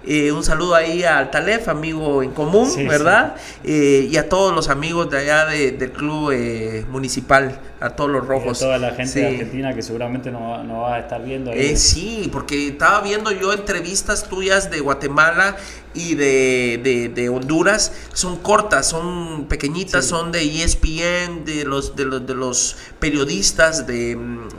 Eh, 0.05 0.33
un 0.33 0.43
saludo 0.43 0.75
ahí 0.75 1.05
al 1.05 1.31
Talef, 1.31 1.69
amigo 1.69 2.25
en 2.25 2.31
común, 2.33 2.69
Sí, 2.69 2.85
¿verdad? 2.89 3.37
Eh, 3.63 4.09
y 4.11 4.17
a 4.17 4.29
todos 4.29 4.53
los 4.53 4.69
amigos 4.69 5.09
de 5.11 5.19
allá 5.19 5.47
de- 5.47 5.71
del 5.71 5.93
club 5.93 6.33
eh, 6.33 6.85
municipal, 6.91 7.61
a 7.81 7.91
todos 7.91 8.11
los 8.11 8.23
Y 8.23 8.27
a 8.27 8.29
rojos. 8.29 8.59
toda 8.59 8.79
la 8.79 8.91
gente 8.91 9.13
Sí. 9.13 9.21
de 9.21 9.27
Argentina 9.29 9.75
que 9.75 9.83
seguramente 9.83 10.31
nos 10.31 10.43
va, 10.43 10.63
nos 10.63 10.83
va 10.85 10.97
a 10.97 11.01
estar 11.01 11.23
viendo 11.25 11.51
ahí. 11.51 11.59
Eh, 11.61 11.77
sí, 11.77 12.29
porque 12.33 12.69
estaba 12.69 13.01
viendo 13.01 13.31
yo 13.33 13.53
entrevistas 13.53 14.29
tuyas 14.29 14.71
de 14.71 14.81
Guatemala 14.81 15.57
y 15.95 16.15
de, 16.15 16.81
de- 16.85 17.09
de 17.09 17.29
Honduras. 17.29 17.93
Son 18.13 18.37
cortas, 18.37 18.87
son 18.87 19.47
pequeñitas, 19.49 20.05
Sí. 20.05 20.11
son 20.11 20.31
de 20.31 20.43
ESPN, 20.45 21.45
de 21.45 21.65
los, 21.65 21.97
de 21.97 22.05
los, 22.05 22.27
de 22.27 22.35
los 22.35 22.77
periodistas 23.01 23.87
de, 23.87 24.17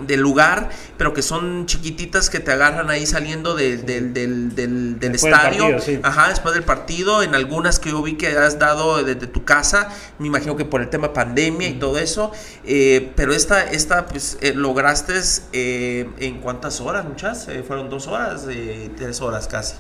del 0.08 0.20
lugar, 0.20 0.70
pero 0.98 1.14
que 1.14 1.22
son 1.22 1.66
chiquititas 1.68 2.30
que 2.30 2.40
te 2.40 2.52
agarran 2.52 2.90
ahí 2.90 3.06
saliendo 3.06 3.56
de- 3.56 3.78
del, 3.78 4.14
del, 4.14 4.56
del, 4.56 5.00
del 5.00 5.16
estadio. 5.16 5.64
partido, 5.68 5.80
sí. 5.80 6.00
Ajá, 6.04 6.30
después 6.30 6.54
del 6.54 6.64
partido. 6.64 7.24
En 7.24 7.34
algunas 7.36 7.80
que 7.80 7.92
yo 7.92 8.02
vi 8.02 8.16
que 8.16 8.28
has 8.28 8.60
dado 8.60 9.02
desde 9.04 9.28
tu 9.28 9.46
casa, 9.46 9.90
me 10.20 10.28
imagino 10.28 10.58
que 10.58 10.66
por 10.66 10.82
el 10.82 10.90
tema 10.90 11.14
pandemia 11.14 11.68
y 11.70 11.74
todo 11.80 11.98
eso. 11.98 12.32
eh, 12.66 13.11
pero 13.16 13.34
esta, 13.34 13.64
esta 13.64 14.06
pues 14.06 14.38
eh, 14.42 14.54
lograste 14.54 15.14
eh, 15.54 16.10
en 16.18 16.40
cuántas 16.40 16.82
horas, 16.82 17.06
muchas? 17.06 17.48
Eh, 17.48 17.64
fueron 17.66 17.90
dos 17.90 18.08
horas, 18.08 18.46
eh, 18.50 18.90
tres 18.98 19.22
horas 19.22 19.48
casi. 19.48 19.76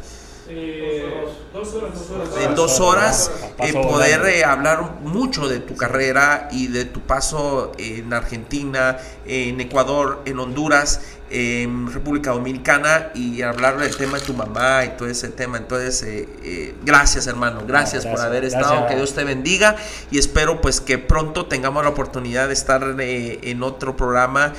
Eh, 0.49 1.25
dos 1.53 1.73
horas, 1.75 1.91
dos 1.93 2.09
horas. 2.09 2.29
En 2.43 2.55
dos 2.55 2.79
horas 2.79 3.31
eh, 3.59 3.73
poder 3.73 4.25
eh, 4.25 4.43
hablar 4.43 4.95
mucho 5.01 5.47
de 5.47 5.59
tu 5.59 5.75
carrera 5.75 6.49
y 6.51 6.67
de 6.67 6.83
tu 6.85 6.99
paso 7.01 7.71
en 7.77 8.11
Argentina, 8.11 8.97
en 9.25 9.61
Ecuador, 9.61 10.21
en 10.25 10.39
Honduras, 10.39 11.01
en 11.33 11.91
República 11.91 12.31
Dominicana 12.31 13.09
y 13.15 13.41
hablar 13.41 13.77
del 13.77 13.95
tema 13.95 14.19
de 14.19 14.25
tu 14.25 14.33
mamá 14.33 14.83
y 14.85 14.89
todo 14.97 15.07
ese 15.07 15.29
tema. 15.29 15.57
Entonces, 15.57 16.03
eh, 16.03 16.27
eh, 16.43 16.73
gracias 16.83 17.25
hermano, 17.27 17.61
gracias, 17.65 18.03
por 18.03 18.11
gracias, 18.13 18.27
haber 18.27 18.41
gracias. 18.41 18.61
estado, 18.63 18.87
que 18.87 18.95
Dios 18.95 19.15
te 19.15 19.23
bendiga 19.23 19.75
y 20.11 20.17
espero 20.19 20.59
pues 20.59 20.81
que 20.81 20.97
pronto 20.97 21.45
tengamos 21.45 21.83
la 21.83 21.89
oportunidad 21.91 22.47
de 22.47 22.53
estar 22.53 22.83
eh, 22.99 23.39
en 23.43 23.63
otro 23.63 23.95
programa, 23.95 24.53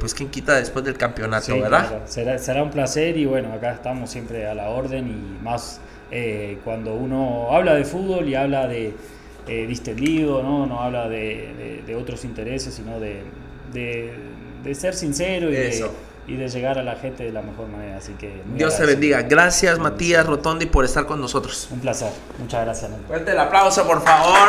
pues 0.00 0.14
quien 0.14 0.30
quita 0.30 0.56
después 0.56 0.84
del 0.84 0.96
campeonato, 0.96 1.46
Sí, 1.54 1.60
¿verdad? 1.60 1.88
claro. 1.88 2.02
Será, 2.06 2.38
será 2.38 2.62
un 2.64 2.70
placer 2.70 3.16
y 3.16 3.26
bueno, 3.26 3.52
acá 3.52 3.72
estamos 3.72 4.10
siempre 4.10 4.46
a 4.48 4.54
la 4.54 4.68
orden 4.70 5.08
y 5.08 5.42
más 5.44 5.80
cuando 6.64 6.94
uno 6.94 7.48
habla 7.52 7.74
de 7.74 7.84
fútbol 7.84 8.28
y 8.28 8.34
habla 8.34 8.66
de 8.66 8.94
distendido, 9.46 10.42
¿no? 10.42 10.66
no 10.66 10.80
habla 10.80 11.08
de, 11.08 11.52
de- 11.58 11.82
de 11.86 11.94
otros 11.96 12.24
intereses, 12.24 12.74
sino 12.74 12.98
de, 13.00 13.22
de- 13.72 14.12
de 14.62 14.74
ser 14.74 14.94
sincero 14.94 15.48
y 15.50 15.52
de, 15.52 15.68
Eso. 15.68 15.92
y 16.26 16.36
de 16.36 16.48
llegar 16.48 16.78
a 16.78 16.82
la 16.82 16.96
gente 16.96 17.24
de 17.24 17.32
la 17.32 17.42
mejor 17.42 17.68
manera. 17.68 17.96
Así 17.98 18.12
que 18.12 18.42
Dios 18.54 18.76
te 18.76 18.84
bendiga. 18.86 19.22
Gracias 19.22 19.78
Matías 19.78 20.26
Rotondi 20.26 20.66
por 20.66 20.84
estar 20.84 21.06
con 21.06 21.20
nosotros. 21.20 21.68
Un 21.70 21.80
placer. 21.80 22.10
Muchas 22.38 22.64
gracias. 22.64 22.90
Nel. 22.90 23.00
Fuerte 23.06 23.32
el 23.32 23.38
aplauso, 23.38 23.86
por 23.86 24.02
favor. 24.04 24.48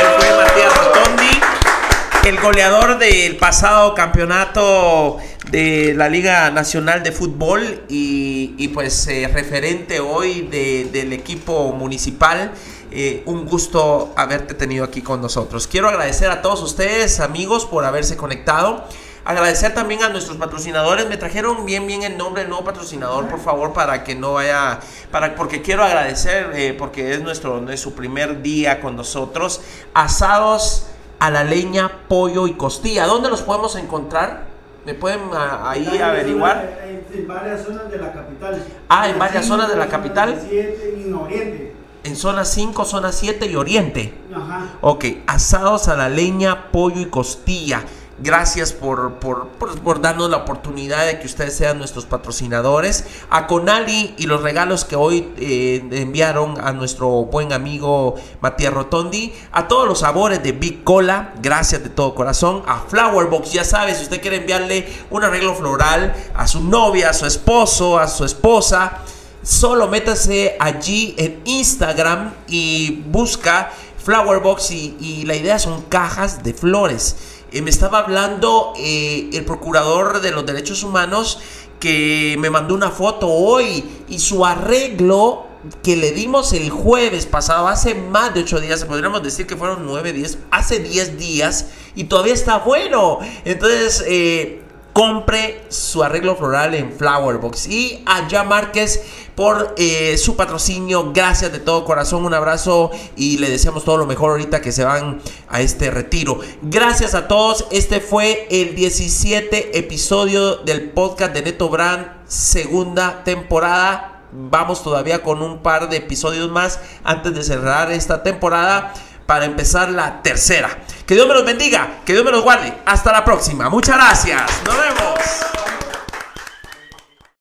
Él 0.00 0.06
fue 0.18 0.36
Matías 0.36 0.76
Rotondi, 0.76 2.28
el 2.28 2.40
goleador 2.40 2.98
del 2.98 3.36
pasado 3.36 3.94
campeonato 3.94 5.18
de 5.50 5.94
la 5.96 6.08
Liga 6.08 6.50
Nacional 6.50 7.02
de 7.02 7.12
Fútbol 7.12 7.82
y, 7.88 8.54
y 8.58 8.68
pues 8.68 9.06
eh, 9.08 9.28
referente 9.32 10.00
hoy 10.00 10.42
de- 10.42 10.88
del 10.92 11.12
equipo 11.12 11.72
municipal. 11.72 12.52
Eh, 12.92 13.22
un 13.26 13.46
gusto 13.46 14.12
haberte 14.16 14.54
tenido 14.54 14.84
aquí 14.84 15.00
con 15.00 15.22
nosotros. 15.22 15.66
Quiero 15.68 15.88
agradecer 15.88 16.28
a 16.30 16.42
todos 16.42 16.60
ustedes, 16.62 17.20
amigos, 17.20 17.64
por 17.64 17.84
haberse 17.84 18.16
conectado. 18.16 18.84
Agradecer 19.24 19.74
también 19.74 20.02
a 20.02 20.08
nuestros 20.08 20.36
patrocinadores. 20.38 21.08
Me 21.08 21.16
trajeron 21.16 21.66
bien, 21.66 21.86
bien 21.86 22.02
el 22.02 22.16
nombre 22.16 22.42
del 22.42 22.50
nuevo 22.50 22.64
patrocinador, 22.64 23.26
por 23.28 23.40
favor, 23.40 23.72
para 23.72 24.02
que 24.02 24.14
no 24.14 24.34
vaya, 24.34 24.80
para, 25.10 25.34
porque 25.34 25.60
quiero 25.62 25.84
agradecer, 25.84 26.50
eh, 26.54 26.74
porque 26.76 27.12
es 27.14 27.20
nuestro, 27.22 27.68
es 27.70 27.80
su 27.80 27.94
primer 27.94 28.42
día 28.42 28.80
con 28.80 28.96
nosotros. 28.96 29.60
Asados 29.94 30.86
a 31.18 31.30
la 31.30 31.44
leña, 31.44 31.90
pollo 32.08 32.46
y 32.46 32.54
costilla. 32.54 33.06
¿Dónde 33.06 33.28
los 33.28 33.42
podemos 33.42 33.76
encontrar? 33.76 34.44
¿Me 34.86 34.94
pueden 34.94 35.20
ah, 35.34 35.70
ahí 35.70 35.86
en 35.94 36.02
averiguar? 36.02 36.56
zonas- 36.80 36.88
En, 37.12 37.20
en 37.20 37.28
varias 37.28 37.62
zonas 37.62 37.90
de 37.90 37.98
la 37.98 38.12
capital. 38.12 38.64
Ah, 38.88 39.08
en 39.10 39.18
varias 39.18 39.44
zonas 39.46 39.68
de 39.68 39.76
la 39.76 39.84
Zona 39.84 39.96
capital. 39.96 40.30
17 40.48 40.94
y 40.98 41.02
en 41.08 41.14
Oriente. 41.14 41.74
En 42.02 42.16
zona 42.16 42.46
5, 42.46 42.84
zona 42.86 43.12
7 43.12 43.44
y 43.44 43.56
oriente. 43.56 44.14
Ajá. 44.34 44.68
Ok, 44.80 45.04
asados 45.26 45.86
a 45.88 45.96
la 45.98 46.08
leña, 46.08 46.70
pollo 46.72 46.98
y 47.02 47.06
costilla. 47.10 47.84
Gracias 48.22 48.74
por, 48.74 49.14
por, 49.14 49.48
por- 49.48 50.00
darnos 50.02 50.28
la 50.28 50.36
oportunidad 50.38 51.06
de 51.06 51.18
que 51.18 51.26
ustedes 51.26 51.56
sean 51.56 51.78
nuestros 51.78 52.04
patrocinadores. 52.04 53.04
A 53.30 53.46
Conali 53.46 54.14
y 54.18 54.26
los 54.26 54.42
regalos 54.42 54.84
que 54.84 54.94
hoy 54.94 55.32
eh, 55.38 55.82
enviaron 55.92 56.60
a 56.60 56.72
nuestro 56.72 57.08
buen 57.24 57.52
amigo 57.54 58.16
Matías 58.42 58.74
Rotondi. 58.74 59.32
A 59.52 59.68
todos 59.68 59.88
los 59.88 60.00
sabores 60.00 60.42
de 60.42 60.52
Big 60.52 60.84
Cola, 60.84 61.32
gracias 61.40 61.82
de 61.82 61.88
todo 61.88 62.14
corazón. 62.14 62.62
A 62.66 62.80
Flowerbox, 62.88 63.52
ya 63.52 63.64
sabes, 63.64 63.96
si 63.96 64.02
usted 64.04 64.20
quiere 64.20 64.36
enviarle 64.36 64.86
un 65.08 65.24
arreglo 65.24 65.54
floral 65.54 66.14
a 66.34 66.46
su 66.46 66.62
novia, 66.62 67.10
a 67.10 67.14
su 67.14 67.24
esposo, 67.24 67.98
a 67.98 68.06
su 68.06 68.26
esposa. 68.26 68.98
Solo 69.42 69.88
métase 69.88 70.56
allí 70.60 71.14
en 71.16 71.40
Instagram 71.46 72.34
y 72.48 73.02
busca 73.06 73.72
Flowerbox 74.04 74.70
y, 74.72 74.96
y 75.00 75.24
la 75.24 75.34
idea 75.36 75.58
son 75.58 75.82
cajas 75.82 76.42
de 76.42 76.52
flores. 76.52 77.16
Eh, 77.52 77.62
me 77.62 77.70
estaba 77.70 77.98
hablando 77.98 78.74
eh, 78.76 79.30
el 79.32 79.44
procurador 79.44 80.20
de 80.20 80.30
los 80.30 80.46
derechos 80.46 80.82
humanos 80.82 81.40
que 81.80 82.36
me 82.38 82.50
mandó 82.50 82.74
una 82.74 82.90
foto 82.90 83.26
hoy 83.26 83.84
y 84.08 84.18
su 84.18 84.44
arreglo 84.44 85.46
que 85.82 85.96
le 85.96 86.12
dimos 86.12 86.52
el 86.52 86.70
jueves 86.70 87.26
pasado, 87.26 87.68
hace 87.68 87.94
más 87.94 88.32
de 88.34 88.40
8 88.40 88.60
días, 88.60 88.84
podríamos 88.84 89.22
decir 89.22 89.46
que 89.46 89.56
fueron 89.56 89.84
9 89.84 90.12
días, 90.12 90.38
hace 90.50 90.78
10 90.78 91.18
días 91.18 91.66
y 91.94 92.04
todavía 92.04 92.34
está 92.34 92.58
bueno. 92.58 93.18
Entonces, 93.44 94.04
eh, 94.06 94.62
compre 95.00 95.64
su 95.70 96.02
arreglo 96.02 96.36
floral 96.36 96.74
en 96.74 96.92
Flowerbox 96.92 97.68
y 97.68 98.02
a 98.04 98.28
Ya 98.28 98.44
Márquez 98.44 99.02
por 99.34 99.74
eh, 99.78 100.18
su 100.18 100.36
patrocinio. 100.36 101.10
Gracias 101.14 101.50
de 101.52 101.58
todo 101.58 101.86
corazón, 101.86 102.26
un 102.26 102.34
abrazo 102.34 102.90
y 103.16 103.38
le 103.38 103.48
deseamos 103.48 103.86
todo 103.86 103.96
lo 103.96 104.04
mejor 104.04 104.32
ahorita 104.32 104.60
que 104.60 104.72
se 104.72 104.84
van 104.84 105.22
a 105.48 105.62
este 105.62 105.90
retiro. 105.90 106.40
Gracias 106.60 107.14
a 107.14 107.28
todos. 107.28 107.66
Este 107.70 108.00
fue 108.00 108.46
el 108.50 108.74
17 108.74 109.78
episodio 109.78 110.56
del 110.56 110.90
podcast 110.90 111.32
de 111.32 111.44
Neto 111.44 111.70
Brand, 111.70 112.06
segunda 112.26 113.24
temporada. 113.24 114.26
Vamos 114.32 114.82
todavía 114.82 115.22
con 115.22 115.40
un 115.40 115.62
par 115.62 115.88
de 115.88 115.96
episodios 115.96 116.50
más 116.50 116.78
antes 117.04 117.34
de 117.34 117.42
cerrar 117.42 117.90
esta 117.90 118.22
temporada 118.22 118.92
para 119.24 119.44
empezar 119.44 119.92
la 119.92 120.20
tercera. 120.20 120.76
Que 121.10 121.16
Dios 121.16 121.26
me 121.26 121.34
los 121.34 121.44
bendiga, 121.44 121.88
que 122.06 122.12
Dios 122.12 122.24
me 122.24 122.30
los 122.30 122.44
guarde. 122.44 122.72
Hasta 122.86 123.10
la 123.10 123.24
próxima. 123.24 123.68
Muchas 123.68 123.96
gracias. 123.96 124.42
Nos 124.64 124.76
vemos. 124.78 125.49